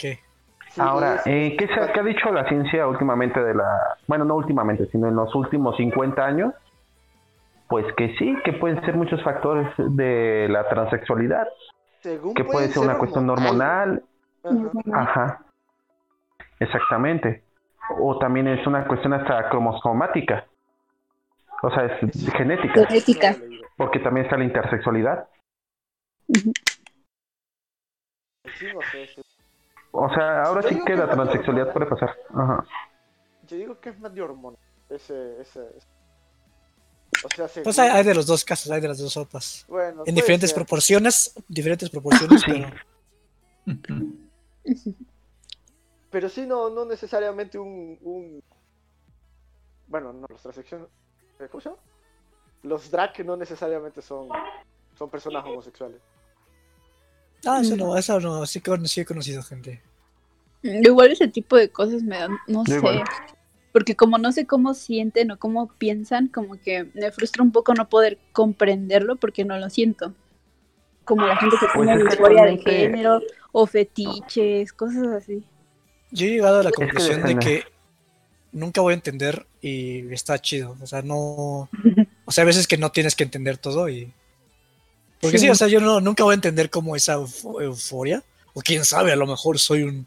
Ahora, 0.78 1.23
eh, 1.24 1.57
¿qué, 1.59 1.66
se, 1.69 1.93
qué 1.93 2.01
ha 2.01 2.03
dicho 2.03 2.31
la 2.31 2.47
ciencia 2.48 2.86
últimamente 2.86 3.43
de 3.43 3.55
la... 3.55 3.97
Bueno, 4.07 4.24
no 4.27 4.35
últimamente, 4.36 4.86
sino 4.93 5.09
en 5.09 5.16
los 5.16 5.35
últimos 5.35 5.77
50 5.77 6.23
años? 6.24 6.53
Pues 7.69 7.85
que 7.97 8.15
sí, 8.17 8.37
que 8.45 8.53
pueden 8.55 8.81
ser 8.85 8.95
muchos 8.95 9.23
factores 9.23 9.69
de 9.77 10.47
la 10.49 10.69
transexualidad, 10.69 11.49
Según 12.01 12.35
que 12.35 12.45
puede 12.45 12.69
ser 12.69 12.85
una 12.85 12.99
cuestión 12.99 13.29
hormonal, 13.29 14.03
Ajá. 14.45 15.03
Ajá. 15.03 15.47
Exactamente. 16.61 17.43
O 18.01 18.19
también 18.19 18.49
es 18.49 18.67
una 18.67 18.87
cuestión 18.87 19.13
hasta 19.13 19.49
cromosomática. 19.49 20.47
O 21.63 21.71
sea, 21.71 21.87
es 21.87 22.33
genética. 22.33 22.87
Genética. 22.87 23.37
Porque 23.77 23.99
también 24.01 24.27
está 24.27 24.37
la 24.37 24.45
intersexualidad. 24.45 25.29
O 29.93 30.09
sea, 30.11 30.43
ahora 30.43 30.61
Yo 30.63 30.69
sí 30.69 30.85
que 30.85 30.95
la 30.95 31.09
transexualidad 31.09 31.73
puede 31.73 31.87
pasar. 31.87 32.17
Ajá. 32.35 32.65
Yo 33.47 33.57
digo 33.57 33.81
que 33.81 33.91
es 33.91 34.01
más 34.01 34.15
de 34.15 34.23
hormona. 34.23 34.59
Ese, 34.89 35.41
ese, 35.41 35.67
ese. 35.77 35.95
O 37.25 37.29
sea, 37.49 37.63
Pues 37.63 37.79
hay, 37.79 37.91
hay 37.91 38.05
de 38.05 38.15
los 38.15 38.27
dos 38.27 38.45
casos, 38.45 38.71
hay 38.71 38.81
de 38.81 38.89
las 38.89 38.99
dos 38.99 39.13
sopas. 39.13 39.65
bueno, 39.69 40.03
En 40.07 40.15
diferentes 40.15 40.51
ser. 40.51 40.57
proporciones, 40.57 41.33
diferentes 41.49 41.89
proporciones, 41.91 42.43
Sí. 42.43 42.53
pero 43.83 43.97
Pero 46.11 46.29
sí, 46.29 46.47
no, 46.47 46.71
no 46.71 46.85
necesariamente 46.85 47.59
un, 47.59 47.99
un... 48.03 48.43
Bueno, 49.89 50.13
no, 50.13 50.27
los 50.29 50.41
transexuales... 50.43 50.89
¿Cómo 51.51 51.61
se 51.61 51.69
llama? 51.69 51.81
Los 52.63 52.91
drag 52.91 53.25
no 53.25 53.37
necesariamente 53.37 54.01
son, 54.03 54.29
son 54.99 55.11
personas 55.11 55.45
homosexuales. 55.45 56.01
Ah, 57.45 57.61
eso 57.61 57.77
no, 57.77 57.97
eso 57.97 58.19
no, 58.19 58.47
sí, 58.47 58.61
con- 58.61 58.89
sí 58.89 59.01
he 59.03 59.05
conocido 59.05 59.43
gente. 59.43 59.83
Igual 60.63 61.13
ese 61.13 61.29
tipo 61.29 61.57
de 61.57 61.71
cosas 61.71 62.03
me 62.03 62.19
dan, 62.19 62.33
no 62.49 62.65
Yo 62.65 62.73
sé. 62.73 62.79
igual. 62.79 63.05
Porque 63.77 63.94
como 63.94 64.16
no 64.16 64.32
sé 64.32 64.47
cómo 64.47 64.73
sienten 64.73 65.31
o 65.32 65.39
cómo 65.39 65.69
piensan, 65.77 66.28
como 66.28 66.59
que 66.59 66.86
me 66.94 67.12
frustra 67.12 67.43
un 67.43 67.53
poco 67.53 67.74
no 67.74 67.86
poder 67.90 68.16
comprenderlo 68.32 69.16
porque 69.16 69.44
no 69.44 69.59
lo 69.59 69.69
siento. 69.69 70.15
Como 71.05 71.27
la 71.27 71.36
gente 71.36 71.57
que 71.61 71.66
Pues 71.74 71.86
tiene 71.86 72.03
disforia 72.05 72.44
de 72.47 72.57
género 72.57 73.20
o 73.53 73.66
fetiches, 73.66 74.73
cosas 74.73 75.09
así. 75.09 75.44
Yo 76.11 76.24
he 76.27 76.31
llegado 76.31 76.61
a 76.61 76.62
la 76.62 76.70
conclusión 76.70 77.23
de 77.24 77.36
que 77.39 77.65
nunca 78.51 78.81
voy 78.81 78.93
a 78.93 78.94
entender 78.94 79.44
y 79.61 80.11
está 80.11 80.39
chido. 80.39 80.74
O 80.81 80.86
sea, 80.86 81.03
no. 81.03 81.69
O 82.24 82.32
sea, 82.32 82.43
a 82.43 82.47
veces 82.47 82.66
que 82.66 82.78
no 82.78 82.90
tienes 82.90 83.15
que 83.15 83.24
entender 83.24 83.59
todo 83.59 83.90
y. 83.90 84.11
Porque 85.20 85.36
sí, 85.39 85.44
Sí. 85.44 85.51
o 85.51 85.55
sea, 85.55 85.69
yo 85.69 85.81
no, 85.81 86.01
nunca 86.01 86.24
voy 86.24 86.32
a 86.32 86.35
entender 86.36 86.70
como 86.70 86.97
esa 86.97 87.19
eufo- 87.19 87.62
euforia. 87.62 88.24
O 88.55 88.62
quién 88.62 88.86
sabe, 88.86 89.12
a 89.12 89.16
lo 89.16 89.27
mejor 89.27 89.59
soy 89.59 89.82
un, 89.82 90.07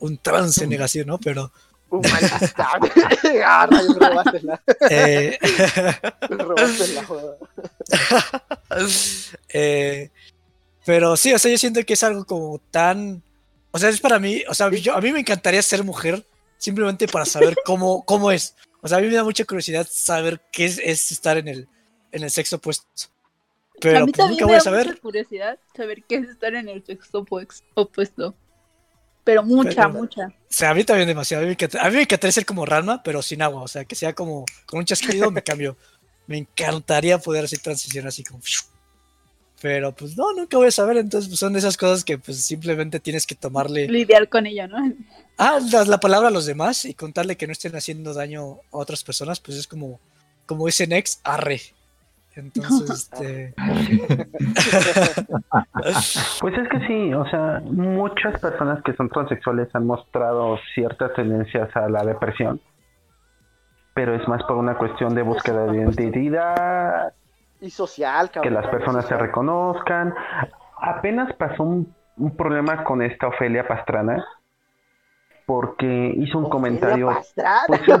un 0.00 0.18
trans 0.18 0.58
en 0.58 0.68
negación, 0.68 1.06
¿no? 1.06 1.16
Pero. 1.18 1.50
Un 1.90 2.00
maldita. 2.00 2.48
ah, 3.46 3.66
rayo, 3.70 3.94
me 3.94 4.08
robaste 4.08 4.42
la, 4.42 4.62
eh, 4.90 5.38
robaste 6.28 6.88
la 6.88 7.04
joda. 7.04 7.36
eh, 9.48 10.10
pero 10.84 11.16
sí, 11.16 11.32
o 11.32 11.38
sea, 11.38 11.50
yo 11.50 11.58
siento 11.58 11.84
que 11.84 11.94
es 11.94 12.02
algo 12.02 12.24
como 12.24 12.58
tan. 12.70 13.22
O 13.70 13.78
sea, 13.78 13.88
es 13.88 14.00
para 14.00 14.18
mí. 14.18 14.42
O 14.48 14.54
sea, 14.54 14.70
yo, 14.70 14.94
a 14.94 15.00
mí 15.00 15.12
me 15.12 15.20
encantaría 15.20 15.62
ser 15.62 15.84
mujer 15.84 16.24
simplemente 16.58 17.06
para 17.06 17.24
saber 17.24 17.56
cómo, 17.64 18.04
cómo 18.04 18.30
es. 18.30 18.54
O 18.80 18.88
sea, 18.88 18.98
a 18.98 19.00
mí 19.00 19.08
me 19.08 19.14
da 19.14 19.24
mucha 19.24 19.44
curiosidad 19.44 19.86
saber 19.90 20.40
qué 20.52 20.64
es, 20.64 20.78
es 20.78 21.12
estar 21.12 21.36
en 21.36 21.48
el, 21.48 21.68
en 22.12 22.22
el 22.22 22.30
sexo 22.30 22.56
opuesto. 22.56 22.86
Pero 23.80 23.98
a 23.98 24.06
mí 24.06 24.12
pues, 24.12 24.16
también 24.16 24.30
nunca 24.32 24.44
me 24.44 24.46
voy 24.46 24.54
a 24.54 24.58
da 24.58 24.64
saber. 24.64 24.86
mucha 24.86 25.00
curiosidad 25.00 25.58
saber 25.76 26.02
qué 26.04 26.16
es 26.16 26.28
estar 26.30 26.54
en 26.54 26.68
el 26.68 26.84
sexo 26.84 27.18
opuesto. 27.74 28.34
Pero 29.26 29.42
mucha, 29.42 29.70
Pero- 29.88 29.90
mucha. 29.90 30.26
O 30.28 30.32
sea, 30.48 30.70
a 30.70 30.74
mí 30.74 30.84
también 30.84 31.08
demasiado. 31.08 31.42
A 31.42 31.44
mí, 31.44 31.48
me 31.48 31.54
encanta- 31.56 31.82
a 31.84 31.90
mí 31.90 31.96
me 31.96 32.02
encantaría 32.02 32.30
ser 32.32 32.46
como 32.46 32.64
Ranma, 32.64 33.02
pero 33.02 33.20
sin 33.22 33.42
agua. 33.42 33.60
O 33.62 33.66
sea, 33.68 33.84
que 33.84 33.96
sea 33.96 34.14
como 34.14 34.44
con 34.66 34.78
un 34.78 34.84
chasquido 34.86 35.30
me 35.32 35.42
cambio. 35.42 35.76
Me 36.28 36.38
encantaría 36.38 37.18
poder 37.18 37.44
hacer 37.44 37.58
transición 37.58 38.06
así 38.06 38.22
como. 38.22 38.40
Pero 39.60 39.92
pues 39.94 40.16
no, 40.16 40.32
nunca 40.32 40.56
voy 40.56 40.68
a 40.68 40.70
saber. 40.70 40.96
Entonces 40.98 41.28
pues, 41.28 41.40
son 41.40 41.52
de 41.54 41.58
esas 41.58 41.76
cosas 41.76 42.04
que 42.04 42.18
pues 42.18 42.38
simplemente 42.44 43.00
tienes 43.00 43.26
que 43.26 43.34
tomarle. 43.34 43.88
Lidiar 43.88 44.28
con 44.28 44.46
ella, 44.46 44.66
¿no? 44.68 44.76
Ah, 45.38 45.58
das 45.70 45.86
la 45.86 46.00
palabra 46.00 46.28
a 46.28 46.30
los 46.30 46.46
demás 46.46 46.86
y 46.86 46.94
contarle 46.94 47.36
que 47.36 47.46
no 47.46 47.52
estén 47.52 47.76
haciendo 47.76 48.14
daño 48.14 48.52
a 48.72 48.78
otras 48.78 49.04
personas, 49.04 49.38
pues 49.38 49.58
es 49.58 49.66
como, 49.66 50.00
como 50.46 50.64
dice 50.64 50.86
Nex, 50.86 51.20
arre. 51.24 51.60
Entonces, 52.36 53.10
este. 53.12 53.54
Pues 56.40 56.58
es 56.58 56.68
que 56.68 56.86
sí, 56.86 57.14
o 57.14 57.24
sea, 57.28 57.62
muchas 57.64 58.38
personas 58.40 58.82
que 58.84 58.92
son 58.94 59.08
transexuales 59.08 59.74
han 59.74 59.86
mostrado 59.86 60.58
ciertas 60.74 61.14
tendencias 61.14 61.74
a 61.74 61.88
la 61.88 62.04
depresión, 62.04 62.60
pero 63.94 64.14
es 64.14 64.28
más 64.28 64.42
por 64.44 64.56
una 64.56 64.76
cuestión 64.76 65.14
de 65.14 65.22
búsqueda 65.22 65.66
de 65.66 65.78
identidad, 65.78 67.14
Y 67.60 67.70
social, 67.70 68.30
que 68.30 68.50
las 68.50 68.66
personas 68.68 69.06
se 69.06 69.16
reconozcan. 69.16 70.14
Apenas 70.78 71.32
pasó 71.34 71.62
un, 71.62 71.94
un 72.18 72.36
problema 72.36 72.84
con 72.84 73.00
esta 73.02 73.28
Ofelia 73.28 73.66
Pastrana, 73.66 74.24
porque 75.46 76.12
hizo 76.16 76.38
un 76.38 76.44
Ofelia 76.44 76.50
comentario. 76.50 77.06
Pastrana. 77.06 77.62
pues, 77.66 77.80
sí, 77.82 77.92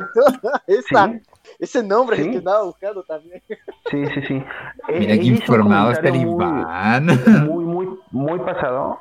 Esa, 0.66 1.06
sí, 1.06 1.22
Ese 1.58 1.82
nombre 1.82 2.16
es 2.16 2.22
Sí. 2.22 2.28
el 2.28 2.32
que 2.32 2.38
andaba 2.38 2.64
buscando 2.64 3.02
también. 3.04 3.42
sí, 3.90 4.06
sí, 4.14 4.22
sí. 4.26 4.44
Eh, 4.88 4.98
Mira 5.00 5.14
hizo 5.14 5.22
un 5.28 5.36
informado 5.36 5.90
está 5.92 6.08
el 6.08 6.16
Iván. 6.16 7.06
muy, 7.46 7.64
muy, 7.64 7.88
muy 8.10 8.38
pasado. 8.40 8.98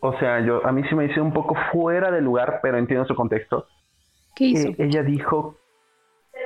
O 0.00 0.12
sea, 0.18 0.40
yo 0.40 0.66
a 0.66 0.72
mí 0.72 0.82
sí 0.88 0.94
me 0.94 1.06
hizo 1.06 1.22
un 1.22 1.32
poco 1.32 1.54
fuera 1.72 2.10
de 2.10 2.20
lugar, 2.20 2.60
pero 2.62 2.76
entiendo 2.78 3.06
su 3.06 3.14
contexto. 3.14 3.66
¿Qué 4.36 4.44
hizo? 4.46 4.68
Eh, 4.68 4.76
ella 4.78 5.02
dijo 5.02 5.56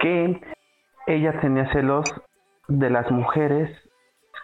que 0.00 0.40
ella 1.06 1.40
tenía 1.40 1.70
celos 1.72 2.04
de 2.68 2.90
las 2.90 3.10
mujeres 3.10 3.70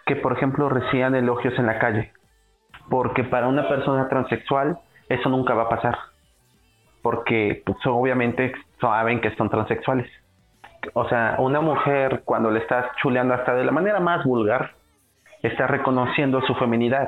que, 0.05 0.15
por 0.15 0.33
ejemplo, 0.33 0.67
recibían 0.69 1.15
elogios 1.15 1.57
en 1.57 1.65
la 1.65 1.79
calle. 1.79 2.11
Porque 2.89 3.23
para 3.23 3.47
una 3.47 3.67
persona 3.67 4.07
transexual 4.09 4.79
eso 5.09 5.29
nunca 5.29 5.53
va 5.53 5.63
a 5.63 5.69
pasar. 5.69 5.97
Porque 7.01 7.61
pues, 7.65 7.77
obviamente 7.85 8.53
saben 8.81 9.21
que 9.21 9.35
son 9.35 9.49
transexuales. 9.49 10.09
O 10.93 11.07
sea, 11.09 11.35
una 11.39 11.61
mujer 11.61 12.21
cuando 12.25 12.51
le 12.51 12.59
estás 12.59 12.85
chuleando 13.01 13.33
hasta 13.33 13.53
de 13.55 13.65
la 13.65 13.71
manera 13.71 13.99
más 13.99 14.23
vulgar, 14.25 14.71
está 15.41 15.67
reconociendo 15.67 16.41
su 16.41 16.55
feminidad. 16.55 17.07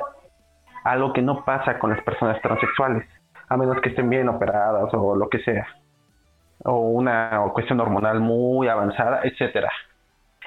Algo 0.84 1.12
que 1.12 1.22
no 1.22 1.44
pasa 1.44 1.78
con 1.78 1.90
las 1.90 2.02
personas 2.02 2.40
transexuales, 2.40 3.06
a 3.48 3.56
menos 3.56 3.80
que 3.80 3.90
estén 3.90 4.08
bien 4.08 4.28
operadas 4.28 4.92
o 4.94 5.16
lo 5.16 5.28
que 5.28 5.38
sea 5.40 5.66
o 6.64 6.80
una 6.80 7.40
cuestión 7.52 7.80
hormonal 7.80 8.20
muy 8.20 8.68
avanzada, 8.68 9.20
etcétera. 9.22 9.70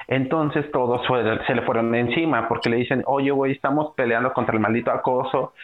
Entonces 0.08 0.70
todos 0.72 1.00
se 1.46 1.54
le 1.54 1.62
fueron 1.62 1.94
encima 1.94 2.48
porque 2.48 2.68
le 2.68 2.76
dicen, 2.76 3.02
oye, 3.06 3.30
güey, 3.30 3.52
estamos 3.52 3.94
peleando 3.94 4.32
contra 4.32 4.54
el 4.54 4.60
maldito 4.60 4.90
acoso 4.90 5.54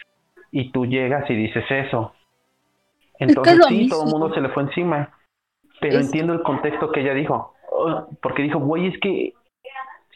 y 0.51 0.71
tú 0.71 0.85
llegas 0.85 1.29
y 1.29 1.35
dices 1.35 1.65
eso. 1.69 2.13
Entonces 3.19 3.59
sí, 3.67 3.89
todo 3.89 4.05
el 4.05 4.11
mundo 4.11 4.33
se 4.33 4.41
le 4.41 4.49
fue 4.49 4.63
encima. 4.63 5.09
Pero 5.81 5.99
Es- 5.99 6.05
entiendo 6.05 6.33
el 6.33 6.41
contexto 6.41 6.91
que 6.91 7.01
ella 7.01 7.13
dijo. 7.13 7.53
Porque 8.21 8.43
dijo, 8.43 8.59
güey, 8.59 8.87
es 8.87 8.99
que 8.99 9.33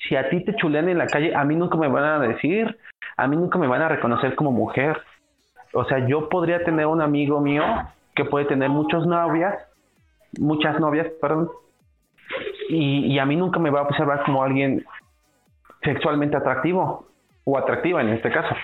si 0.08 0.16
a 0.16 0.30
ti 0.30 0.44
te 0.44 0.56
chulean 0.56 0.90
en 0.90 0.98
la 0.98 1.08
calle, 1.08 1.36
a 1.36 1.44
mí 1.44 1.56
nunca 1.56 1.78
me 1.78 1.88
van 1.88 2.04
a 2.04 2.20
decir, 2.20 2.78
a 3.18 3.28
mí 3.28 3.36
nunca 3.36 3.58
me 3.58 3.68
van 3.68 3.82
a 3.82 3.90
reconocer 3.90 4.36
como 4.36 4.52
mujer. 4.52 5.02
O 5.74 5.86
sea, 5.86 6.06
yo 6.08 6.30
podría 6.30 6.64
tener 6.64 6.86
un 6.86 7.02
amigo 7.02 7.40
mío 7.40 7.64
que 8.16 8.26
puede 8.26 8.46
tener 8.46 8.70
muchas 8.70 9.06
novias, 9.06 9.56
muchas 10.40 10.80
novias, 10.80 11.08
perdón, 11.22 11.50
y, 12.70 13.14
y 13.14 13.20
a 13.20 13.26
mí 13.26 13.36
nunca 13.36 13.60
me 13.60 13.70
va 13.70 13.82
a 13.82 13.84
observar 13.84 14.24
como 14.24 14.44
alguien 14.44 14.86
sexualmente 15.84 16.38
atractivo 16.38 17.08
o 17.44 17.58
atractiva 17.58 18.02
en 18.02 18.10
este 18.10 18.32
caso. 18.32 18.56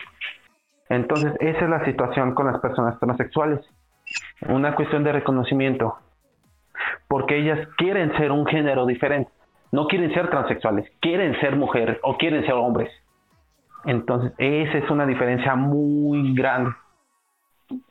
Entonces, 0.90 1.34
esa 1.40 1.66
es 1.66 1.70
la 1.70 1.86
situación 1.86 2.34
con 2.34 2.48
las 2.48 2.60
personas 2.60 3.00
transexuales. 3.00 3.60
Una 4.48 4.76
cuestión 4.76 5.04
de 5.04 5.12
reconocimiento. 5.12 5.98
Porque 7.08 7.38
ellas 7.38 7.68
quieren 7.78 8.16
ser 8.18 8.32
un 8.32 8.46
género 8.46 8.86
diferente. 8.86 9.32
No 9.72 9.88
quieren 9.88 10.14
ser 10.14 10.30
transexuales, 10.30 10.90
quieren 11.00 11.40
ser 11.40 11.56
mujeres 11.56 11.98
o 12.04 12.18
quieren 12.18 12.42
ser 12.44 12.54
hombres. 12.54 12.90
Entonces, 13.86 14.32
esa 14.38 14.78
es 14.78 14.90
una 14.90 15.06
diferencia 15.06 15.56
muy 15.56 16.34
grande. 16.34 16.72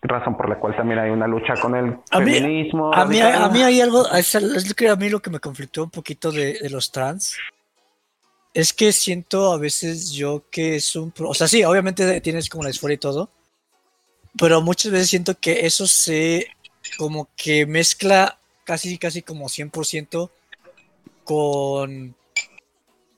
razón 0.03 0.37
por 0.37 0.49
la 0.49 0.59
cual 0.59 0.75
también 0.77 0.99
hay 0.99 1.11
una 1.11 1.29
lucha 1.29 1.55
con 1.55 1.77
el 1.77 1.97
A 2.11 2.19
mí- 2.21 2.33
feminismo. 2.35 2.93
A 2.93 3.05
mí, 3.07 3.21
a 3.21 3.49
mí 3.49 3.63
hay 3.63 3.81
algo, 3.81 4.05
es, 4.13 4.75
que 4.75 4.89
a 4.89 4.97
mí 4.97 5.09
lo 5.09 5.21
que 5.21 5.31
me 5.31 5.39
conflictó 5.39 5.85
un 5.85 5.91
poquito 5.91 6.33
de, 6.33 6.59
de 6.61 6.69
los 6.69 6.91
trans. 6.91 7.37
Es 8.53 8.73
que 8.73 8.91
siento 8.91 9.53
a 9.53 9.59
veces 9.59 10.11
yo 10.11 10.43
que 10.51 10.75
es 10.77 10.97
un... 10.97 11.13
O 11.25 11.33
sea, 11.35 11.47
sí, 11.47 11.63
obviamente 11.63 12.21
tienes 12.21 12.49
como 12.49 12.65
la 12.65 12.71
disforia 12.71 12.95
y 12.97 12.99
todo. 12.99 13.31
Pero 14.37 14.61
muchas 14.63 14.91
veces 14.91 15.11
siento 15.11 15.35
que 15.41 15.65
eso 15.65 15.87
se 15.87 16.49
como 16.99 17.29
que 17.37 17.65
mezcla 17.67 18.38
casi, 18.69 18.99
casi 18.99 19.23
como 19.23 19.49
100% 19.49 20.31
con 21.25 22.15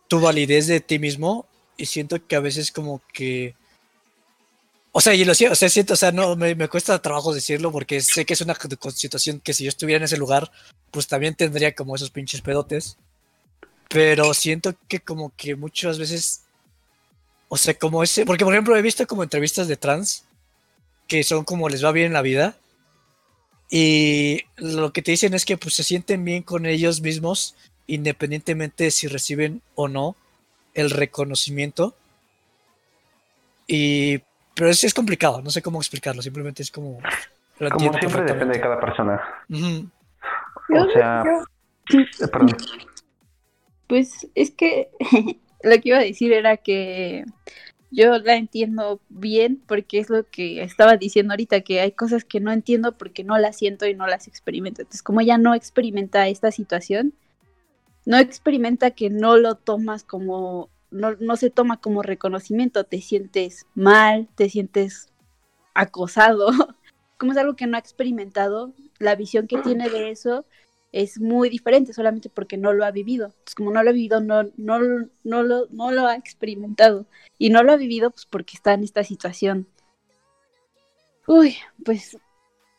tu 0.07 0.21
validez 0.21 0.69
de 0.69 0.81
ti 0.81 1.01
mismo. 1.01 1.45
Y 1.77 1.87
siento 1.87 2.25
que 2.25 2.37
a 2.37 2.41
veces 2.41 2.71
como 2.71 3.03
que... 3.13 3.57
O 4.93 5.01
sea, 5.01 5.13
y 5.15 5.25
lo 5.25 5.35
siento, 5.35 5.55
o 5.55 5.57
sea, 5.57 5.69
siento, 5.69 5.95
o 5.95 5.97
sea, 5.97 6.13
no, 6.13 6.37
me, 6.37 6.55
me 6.55 6.69
cuesta 6.69 7.03
trabajo 7.03 7.35
decirlo 7.35 7.73
porque 7.73 8.01
sé 8.01 8.25
que 8.25 8.35
es 8.35 8.41
una 8.43 8.57
situación 8.95 9.41
que 9.41 9.53
si 9.53 9.65
yo 9.65 9.69
estuviera 9.71 9.99
en 9.99 10.05
ese 10.05 10.17
lugar, 10.17 10.53
pues 10.93 11.09
también 11.09 11.35
tendría 11.35 11.75
como 11.75 11.97
esos 11.97 12.11
pinches 12.11 12.43
pedotes. 12.43 12.97
Pero 13.89 14.33
siento 14.35 14.75
que 14.87 15.01
como 15.01 15.33
que 15.37 15.57
muchas 15.57 15.99
veces, 15.99 16.43
o 17.49 17.57
sea, 17.57 17.75
como 17.75 18.05
ese, 18.05 18.25
porque 18.25 18.45
por 18.45 18.55
ejemplo 18.55 18.77
he 18.77 18.83
visto 18.83 19.05
como 19.09 19.25
entrevistas 19.25 19.67
de 19.67 19.77
trans 19.77 20.25
que 21.09 21.25
son 21.25 21.45
como 21.45 21.69
les 21.69 21.85
va 21.85 21.91
bien 21.91 22.07
en 22.07 22.13
la 22.13 22.23
vida 22.23 22.57
y 23.71 24.41
lo 24.57 24.93
que 24.93 25.01
te 25.01 25.13
dicen 25.13 25.33
es 25.33 25.45
que 25.45 25.57
pues 25.57 25.75
se 25.75 25.85
sienten 25.85 26.25
bien 26.25 26.43
con 26.43 26.67
ellos 26.67 27.01
mismos 27.01 27.55
independientemente 27.87 28.85
de 28.85 28.91
si 28.91 29.07
reciben 29.09 29.63
o 29.75 29.89
no 29.89 30.17
el 30.75 30.91
reconocimiento. 30.91 31.95
Y 33.67 34.19
pero 34.55 34.71
es, 34.71 34.83
es 34.85 34.95
complicado, 34.95 35.41
no 35.43 35.51
sé 35.51 35.63
cómo 35.63 35.79
explicarlo, 35.81 36.23
simplemente 36.23 36.63
es 36.63 36.71
como 36.71 36.99
lo 37.59 37.71
Como 37.71 37.93
siempre 37.99 38.23
depende 38.23 38.55
de 38.55 38.61
cada 38.61 38.81
persona. 38.81 39.23
O 39.51 40.91
sea, 40.93 41.23
perdón. 42.33 42.57
Pues 43.87 44.29
es 44.35 44.51
que 44.53 44.91
lo 45.63 45.81
que 45.81 45.89
iba 45.89 45.99
a 45.99 46.03
decir 46.03 46.33
era 46.33 46.57
que 46.57 47.25
yo 47.91 48.19
la 48.19 48.37
entiendo 48.37 49.01
bien 49.09 49.63
porque 49.67 49.99
es 49.99 50.11
lo 50.11 50.25
que 50.29 50.63
estaba 50.63 50.97
diciendo 50.97 51.33
ahorita, 51.33 51.63
que 51.63 51.81
hay 51.81 51.93
cosas 51.93 52.25
que 52.25 52.41
no 52.41 52.53
entiendo 52.53 52.97
porque 52.97 53.25
no 53.25 53.37
las 53.39 53.57
siento 53.57 53.87
y 53.87 53.95
no 53.95 54.07
las 54.07 54.29
experimento. 54.29 54.83
Entonces, 54.83 55.03
como 55.03 55.21
ella 55.21 55.39
no 55.39 55.55
experimenta 55.55 56.29
esta 56.29 56.53
situación, 56.53 57.15
no 58.07 58.19
experimenta 58.19 58.93
que 58.93 59.11
no 59.11 59.37
lo 59.37 59.57
tomas 59.57 60.05
como, 60.05 60.69
no, 60.91 61.17
no 61.21 61.37
se 61.37 61.51
toma 61.51 61.81
como 61.81 62.03
reconocimiento, 62.03 62.85
te 62.85 63.01
sientes 63.01 63.67
mal, 63.75 64.29
te 64.37 64.49
sientes 64.49 65.09
acosado. 65.75 66.51
Como 67.19 67.33
es 67.33 67.39
algo 67.39 67.55
que 67.55 67.67
no 67.67 67.77
ha 67.77 67.81
experimentado, 67.81 68.73
la 68.99 69.15
visión 69.15 69.47
que 69.47 69.59
tiene 69.59 69.91
de 69.91 70.11
eso 70.11 70.47
es 70.93 71.21
muy 71.21 71.49
diferente 71.49 71.93
solamente 71.93 72.29
porque 72.31 72.57
no 72.57 72.73
lo 72.73 72.85
ha 72.85 72.91
vivido. 72.91 73.27
Entonces, 73.27 73.55
como 73.55 73.71
no 73.71 73.83
lo 73.83 73.91
ha 73.91 73.93
vivido, 73.93 74.21
no, 74.21 74.45
no, 74.57 74.79
no, 75.25 75.43
lo, 75.43 75.67
no 75.71 75.91
lo 75.93 76.07
ha 76.07 76.17
experimentado. 76.17 77.07
Y 77.39 77.51
no 77.51 77.63
lo 77.63 77.73
ha 77.73 77.77
vivido 77.77 78.11
pues 78.11 78.27
porque 78.27 78.57
está 78.57 78.75
en 78.75 78.83
esta 78.85 79.05
situación. 79.05 79.67
Uy, 81.27 81.55
pues 81.85 82.19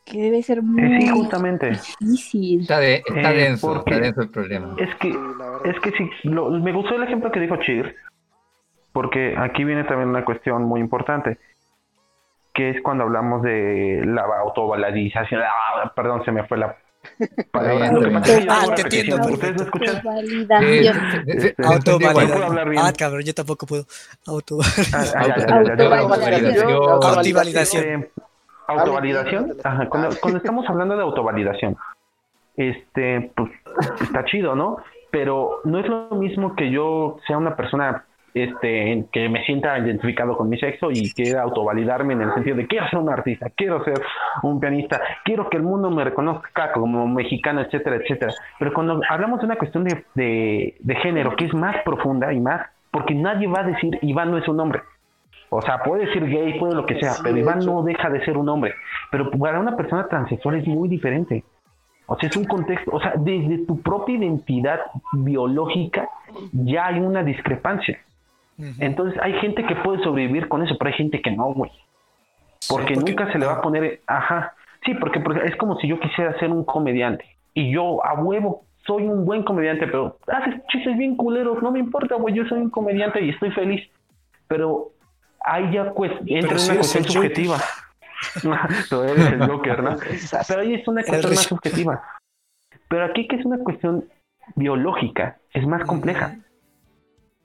que 0.04 0.20
debe 0.20 0.42
ser 0.42 0.62
muy 0.62 1.00
Sí, 1.00 1.08
justamente. 1.08 1.70
difícil. 1.70 2.62
Está, 2.62 2.80
de- 2.80 2.96
está 3.06 3.32
Eh, 3.32 3.36
denso, 3.36 3.76
está 3.78 3.98
denso 3.98 4.22
el 4.22 4.30
problema. 4.30 4.76
Es 4.78 4.94
que 4.96 5.08
Sí, 5.12 5.18
la 5.38 5.50
verdad. 5.50 5.66
Es 5.66 5.80
que 5.80 5.90
sí, 5.92 6.10
lo- 6.24 6.50
me 6.50 6.72
gustó 6.72 6.96
el 6.96 7.04
ejemplo 7.04 7.30
que 7.30 7.40
dijo 7.40 7.56
Chir, 7.58 7.96
porque 8.92 9.34
aquí 9.38 9.64
viene 9.64 9.84
también 9.84 10.08
una 10.10 10.24
cuestión 10.24 10.64
muy 10.64 10.80
importante, 10.80 11.38
que 12.52 12.70
es 12.70 12.82
cuando 12.82 13.04
hablamos 13.04 13.42
de 13.42 14.02
la 14.04 14.22
autovalorización. 14.40 15.40
Ah, 15.42 15.92
perdón, 15.96 16.24
se 16.24 16.32
me 16.32 16.46
fue 16.46 16.58
la 16.58 16.76
bien, 17.18 18.48
Ah, 18.48 18.66
te 18.74 18.82
entiendo. 18.82 19.16
¿Ustedes 19.30 19.56
me 19.56 19.64
escuchan? 19.64 19.96
Autovalidación. 19.96 21.24
Este. 21.26 21.54
Ah, 22.78 22.92
cabrón, 22.96 23.22
yo 23.22 23.34
tampoco 23.34 23.66
puedo. 23.66 23.84
Ah, 24.26 24.32
ah. 24.32 25.24
Autovalidación. 26.00 26.70
Autovalidación. 26.70 27.84
Eh, 27.84 28.10
autovalidación. 28.66 29.56
Ajá, 29.64 29.88
cuando, 29.88 30.16
cuando 30.20 30.38
estamos 30.38 30.68
hablando 30.68 30.96
de 30.96 31.02
autovalidación, 31.02 31.76
este, 32.56 33.32
pues 33.36 33.50
está 34.00 34.24
chido, 34.24 34.54
¿no? 34.54 34.78
Pero 35.10 35.60
no 35.64 35.78
es 35.78 35.86
lo 35.86 36.10
mismo 36.12 36.54
que 36.56 36.70
yo 36.70 37.18
sea 37.26 37.36
una 37.38 37.56
persona 37.56 38.04
este, 38.34 39.04
que 39.12 39.28
me 39.28 39.44
sienta 39.44 39.78
identificado 39.78 40.36
con 40.36 40.48
mi 40.48 40.58
sexo 40.58 40.90
y 40.90 41.12
quiera 41.12 41.42
autovalidarme 41.42 42.14
en 42.14 42.22
el 42.22 42.34
sentido 42.34 42.56
de 42.56 42.66
quiero 42.66 42.88
ser 42.88 42.98
un 42.98 43.10
artista, 43.10 43.50
quiero 43.54 43.84
ser 43.84 44.00
un 44.42 44.58
pianista, 44.60 45.00
quiero 45.24 45.48
que 45.50 45.58
el 45.58 45.62
mundo 45.62 45.90
me 45.90 46.04
reconozca 46.04 46.72
como 46.72 47.06
mexicano, 47.06 47.60
etcétera, 47.60 47.96
etcétera. 47.96 48.32
Pero 48.58 48.72
cuando 48.72 49.00
hablamos 49.08 49.40
de 49.40 49.46
una 49.46 49.56
cuestión 49.56 49.84
de, 49.84 50.04
de, 50.14 50.76
de 50.80 50.94
género 50.96 51.36
que 51.36 51.46
es 51.46 51.54
más 51.54 51.76
profunda 51.84 52.32
y 52.32 52.40
más, 52.40 52.66
porque 52.90 53.14
nadie 53.14 53.46
va 53.48 53.60
a 53.60 53.64
decir 53.64 53.98
Iván 54.02 54.30
no 54.30 54.38
es 54.38 54.48
un 54.48 54.60
hombre. 54.60 54.80
O 55.54 55.60
sea, 55.60 55.82
puede 55.82 56.06
decir 56.06 56.24
gay, 56.26 56.58
puede 56.58 56.74
lo 56.74 56.86
que 56.86 56.98
sea, 56.98 57.10
Sí, 57.12 57.20
pero 57.22 57.36
Iván 57.36 57.58
hecho. 57.58 57.72
no 57.72 57.82
deja 57.82 58.08
de 58.08 58.24
ser 58.24 58.38
un 58.38 58.48
hombre. 58.48 58.74
Pero 59.10 59.30
para 59.30 59.60
una 59.60 59.76
persona 59.76 60.08
transexual 60.08 60.56
es 60.56 60.66
muy 60.66 60.88
diferente. 60.88 61.44
O 62.06 62.16
sea, 62.18 62.28
es 62.30 62.36
un 62.36 62.44
contexto, 62.44 62.90
o 62.90 63.00
sea, 63.00 63.14
desde 63.16 63.58
tu 63.66 63.80
propia 63.80 64.16
identidad 64.16 64.80
biológica 65.12 66.08
ya 66.52 66.86
hay 66.86 67.00
una 67.00 67.22
discrepancia. 67.22 67.98
Entonces 68.78 69.20
hay 69.22 69.32
gente 69.40 69.64
que 69.64 69.74
puede 69.76 70.02
sobrevivir 70.04 70.48
con 70.48 70.62
eso, 70.62 70.76
pero 70.78 70.90
hay 70.90 70.96
gente 70.96 71.20
que 71.20 71.30
no, 71.30 71.52
güey. 71.54 71.70
Porque, 72.68 72.94
Sí, 72.94 72.94
porque- 72.94 73.10
nunca 73.10 73.32
se 73.32 73.38
le 73.38 73.46
va 73.46 73.54
a 73.54 73.60
poner, 73.62 74.00
ajá. 74.06 74.54
Sí, 74.84 74.94
porque, 74.94 75.20
porque 75.20 75.46
es 75.46 75.56
como 75.56 75.76
si 75.78 75.88
yo 75.88 75.98
quisiera 75.98 76.38
ser 76.38 76.50
un 76.50 76.64
comediante 76.64 77.24
y 77.54 77.72
yo 77.72 78.04
a 78.04 78.14
huevo 78.14 78.64
soy 78.86 79.04
un 79.04 79.24
buen 79.24 79.42
comediante, 79.44 79.86
pero 79.86 80.18
haces 80.26 80.54
chistes 80.68 80.96
bien 80.98 81.16
culeros, 81.16 81.62
no 81.62 81.70
me 81.70 81.78
importa, 81.78 82.16
güey, 82.16 82.34
yo 82.34 82.44
soy 82.46 82.58
un 82.60 82.70
comediante 82.70 83.20
y 83.24 83.30
estoy 83.30 83.50
feliz. 83.52 83.88
Pero 84.48 84.90
ahí 85.44 85.72
ya 85.72 85.92
pues 85.92 86.12
entra 86.26 86.56
una 86.56 86.74
cuestión 86.76 87.04
subjetiva. 87.04 87.58
Eres 88.44 89.32
el 89.32 89.46
Joker, 89.48 89.82
¿no? 89.82 89.96
Pero 90.48 90.60
ahí 90.60 90.74
es 90.74 90.86
una 90.86 91.02
cuestión 91.02 91.34
más 91.34 91.42
subjetiva. 91.44 92.02
Pero 92.88 93.04
aquí 93.04 93.26
que 93.26 93.36
es 93.36 93.44
una 93.44 93.58
cuestión 93.58 94.04
biológica, 94.54 95.38
es 95.52 95.66
más 95.66 95.84
compleja. 95.84 96.36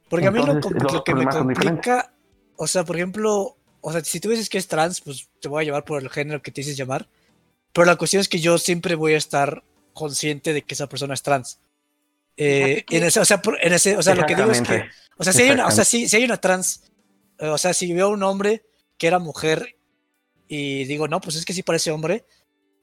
Porque 0.09 0.27
a 0.27 0.31
mí 0.31 0.37
lo, 0.39 0.53
Entonces, 0.53 0.93
lo 0.93 1.03
que 1.03 1.13
me 1.13 1.25
complica, 1.55 2.13
o 2.55 2.67
sea, 2.67 2.83
por 2.85 2.95
ejemplo, 2.95 3.57
o 3.81 3.91
sea, 3.91 4.03
si 4.03 4.19
tú 4.19 4.29
dices 4.29 4.49
que 4.49 4.57
es 4.57 4.67
trans, 4.67 5.01
pues 5.01 5.29
te 5.41 5.47
voy 5.47 5.61
a 5.61 5.65
llevar 5.65 5.83
por 5.83 6.01
el 6.01 6.09
género 6.09 6.41
que 6.41 6.51
te 6.51 6.61
dices 6.61 6.77
llamar. 6.77 7.07
Pero 7.73 7.85
la 7.85 7.95
cuestión 7.95 8.21
es 8.21 8.29
que 8.29 8.39
yo 8.39 8.57
siempre 8.57 8.95
voy 8.95 9.13
a 9.13 9.17
estar 9.17 9.63
consciente 9.93 10.53
de 10.53 10.61
que 10.63 10.73
esa 10.73 10.87
persona 10.87 11.13
es 11.13 11.21
trans. 11.23 11.59
Eh, 12.37 12.85
en 12.89 13.03
ese, 13.03 13.19
o 13.19 13.25
sea, 13.25 13.41
por- 13.41 13.57
en 13.63 13.73
ese, 13.73 13.97
o 13.97 14.01
sea, 14.03 14.13
lo 14.21 14.25
que 14.27 14.35
digo 14.35 14.51
es 14.51 14.61
que, 14.61 14.89
o 15.17 15.23
sea, 15.23 15.33
si 15.33 15.41
hay 15.41 15.49
una, 15.51 15.63
o 15.67 15.71
sea, 15.71 15.83
si, 15.85 16.07
si 16.07 16.15
hay 16.17 16.23
una 16.23 16.37
trans, 16.37 16.83
eh, 17.39 17.47
o 17.47 17.57
sea, 17.57 17.73
si 17.73 17.91
veo 17.93 18.05
a 18.07 18.09
un 18.09 18.23
hombre 18.23 18.63
que 18.97 19.07
era 19.07 19.19
mujer 19.19 19.75
y 20.47 20.85
digo, 20.85 21.07
no, 21.07 21.19
pues 21.19 21.35
es 21.35 21.45
que 21.45 21.53
sí 21.53 21.63
parece 21.63 21.91
hombre, 21.91 22.25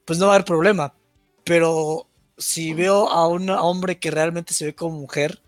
pues 0.05 0.19
no 0.19 0.27
va 0.27 0.33
a 0.33 0.35
haber 0.35 0.45
problema. 0.45 0.93
Pero 1.43 2.07
si 2.37 2.73
veo 2.73 3.09
a 3.09 3.27
un 3.27 3.49
hombre 3.49 3.97
que 3.97 4.11
realmente 4.11 4.53
se 4.53 4.65
ve 4.65 4.75
como 4.75 4.99
mujer, 4.99 5.41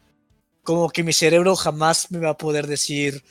como 0.68 0.90
que 0.90 1.02
mi 1.02 1.14
cerebro 1.14 1.56
jamás 1.56 2.12
me 2.12 2.20
va 2.20 2.32
a 2.32 2.38
poder 2.38 2.68
decir 2.68 3.24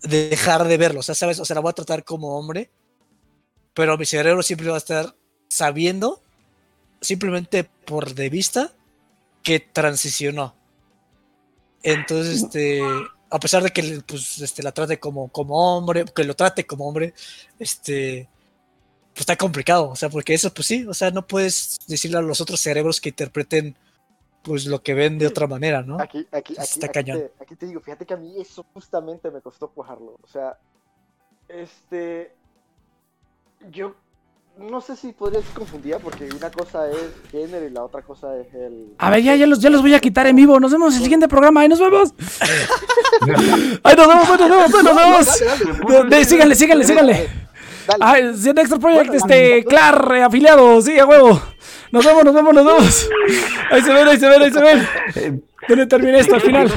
de 0.00 0.30
dejar 0.30 0.66
de 0.66 0.78
verlo, 0.78 1.00
o 1.00 1.02
sea, 1.02 1.14
sabes, 1.14 1.38
o 1.38 1.44
sea, 1.44 1.52
la 1.52 1.60
voy 1.60 1.68
a 1.68 1.74
tratar 1.74 2.02
como 2.02 2.38
hombre, 2.38 2.70
pero 3.74 3.98
mi 3.98 4.06
cerebro 4.06 4.42
siempre 4.42 4.68
va 4.68 4.76
a 4.76 4.78
estar 4.78 5.14
sabiendo, 5.50 6.22
simplemente 7.02 7.64
por 7.64 8.14
de 8.14 8.30
vista, 8.30 8.72
que 9.42 9.60
transicionó. 9.60 10.56
Entonces, 11.82 12.44
este, 12.44 12.80
a 13.28 13.38
pesar 13.38 13.62
de 13.62 13.70
que 13.70 14.02
pues, 14.06 14.38
este, 14.40 14.62
la 14.62 14.72
trate 14.72 14.98
como, 14.98 15.28
como 15.28 15.76
hombre, 15.76 16.06
que 16.06 16.24
lo 16.24 16.34
trate 16.34 16.64
como 16.64 16.88
hombre, 16.88 17.12
este, 17.58 18.30
pues 19.12 19.20
está 19.20 19.36
complicado, 19.36 19.90
o 19.90 19.96
sea, 19.96 20.08
porque 20.08 20.32
eso, 20.32 20.54
pues 20.54 20.68
sí, 20.68 20.86
o 20.86 20.94
sea, 20.94 21.10
no 21.10 21.26
puedes 21.26 21.80
decirle 21.86 22.16
a 22.16 22.22
los 22.22 22.40
otros 22.40 22.60
cerebros 22.60 22.98
que 22.98 23.10
interpreten 23.10 23.76
pues 24.42 24.66
lo 24.66 24.82
que 24.82 24.94
ven 24.94 25.18
de 25.18 25.26
otra 25.26 25.46
manera, 25.46 25.82
¿no? 25.82 26.00
Aquí, 26.00 26.26
aquí, 26.32 26.54
aquí, 26.54 26.62
Está 26.62 26.86
aquí 26.86 26.94
cañón. 26.94 27.18
te, 27.18 27.32
aquí 27.42 27.56
te 27.56 27.66
digo, 27.66 27.80
fíjate 27.80 28.04
que 28.06 28.14
a 28.14 28.16
mí 28.16 28.40
eso 28.40 28.64
justamente 28.74 29.30
me 29.30 29.40
costó 29.40 29.68
cuajarlo. 29.68 30.18
O 30.22 30.26
sea, 30.26 30.58
este. 31.48 32.34
Yo 33.70 33.94
no 34.58 34.80
sé 34.80 34.96
si 34.96 35.12
podría 35.12 35.40
ser 35.40 35.54
confundida 35.54 35.98
porque 35.98 36.28
una 36.36 36.50
cosa 36.50 36.90
es 36.90 37.12
género 37.30 37.66
y 37.66 37.70
la 37.70 37.84
otra 37.84 38.02
cosa 38.02 38.36
es 38.38 38.52
el. 38.54 38.94
A 38.98 39.10
ver, 39.10 39.22
ya, 39.22 39.36
ya, 39.36 39.46
los, 39.46 39.60
ya 39.60 39.70
los 39.70 39.82
voy 39.82 39.94
a 39.94 40.00
quitar 40.00 40.26
en 40.26 40.36
vivo. 40.36 40.58
Nos 40.60 40.72
vemos 40.72 40.92
en 40.94 40.98
el 40.98 41.02
siguiente 41.04 41.28
programa. 41.28 41.60
Ahí 41.60 41.68
nos 41.68 41.78
vemos. 41.80 42.12
Ahí 43.84 43.94
nos 43.96 44.08
vemos, 44.08 44.28
ahí 44.28 44.38
nos 44.38 44.50
vemos, 44.50 44.74
ahí 44.74 44.82
nos 44.82 44.96
vemos. 44.96 46.26
Síganle, 46.26 46.54
síganle, 46.56 46.84
síganle. 46.84 47.30
Dale. 47.86 47.98
Ah, 48.00 48.18
Extra 48.18 48.78
Project, 48.78 49.08
Bueno, 49.08 49.12
este, 49.14 49.64
Clar, 49.64 50.12
eh, 50.16 50.22
afiliado, 50.22 50.80
sí, 50.82 50.98
a 50.98 51.06
huevo. 51.06 51.40
Nos 51.92 52.04
vemos, 52.06 52.24
nos 52.24 52.34
vemos, 52.34 52.54
nos 52.54 52.64
vemos. 52.64 53.10
Ahí 53.70 53.82
se 53.82 53.92
ven, 53.92 54.08
ahí 54.08 54.18
se 54.18 54.28
ven, 54.28 54.42
ahí 54.42 54.50
se 54.50 54.60
ven. 54.60 54.88
Eh, 55.14 55.40
¿Dónde 55.68 55.86
termina 55.86 56.18
esto 56.18 56.34
al 56.34 56.40
final? 56.40 56.72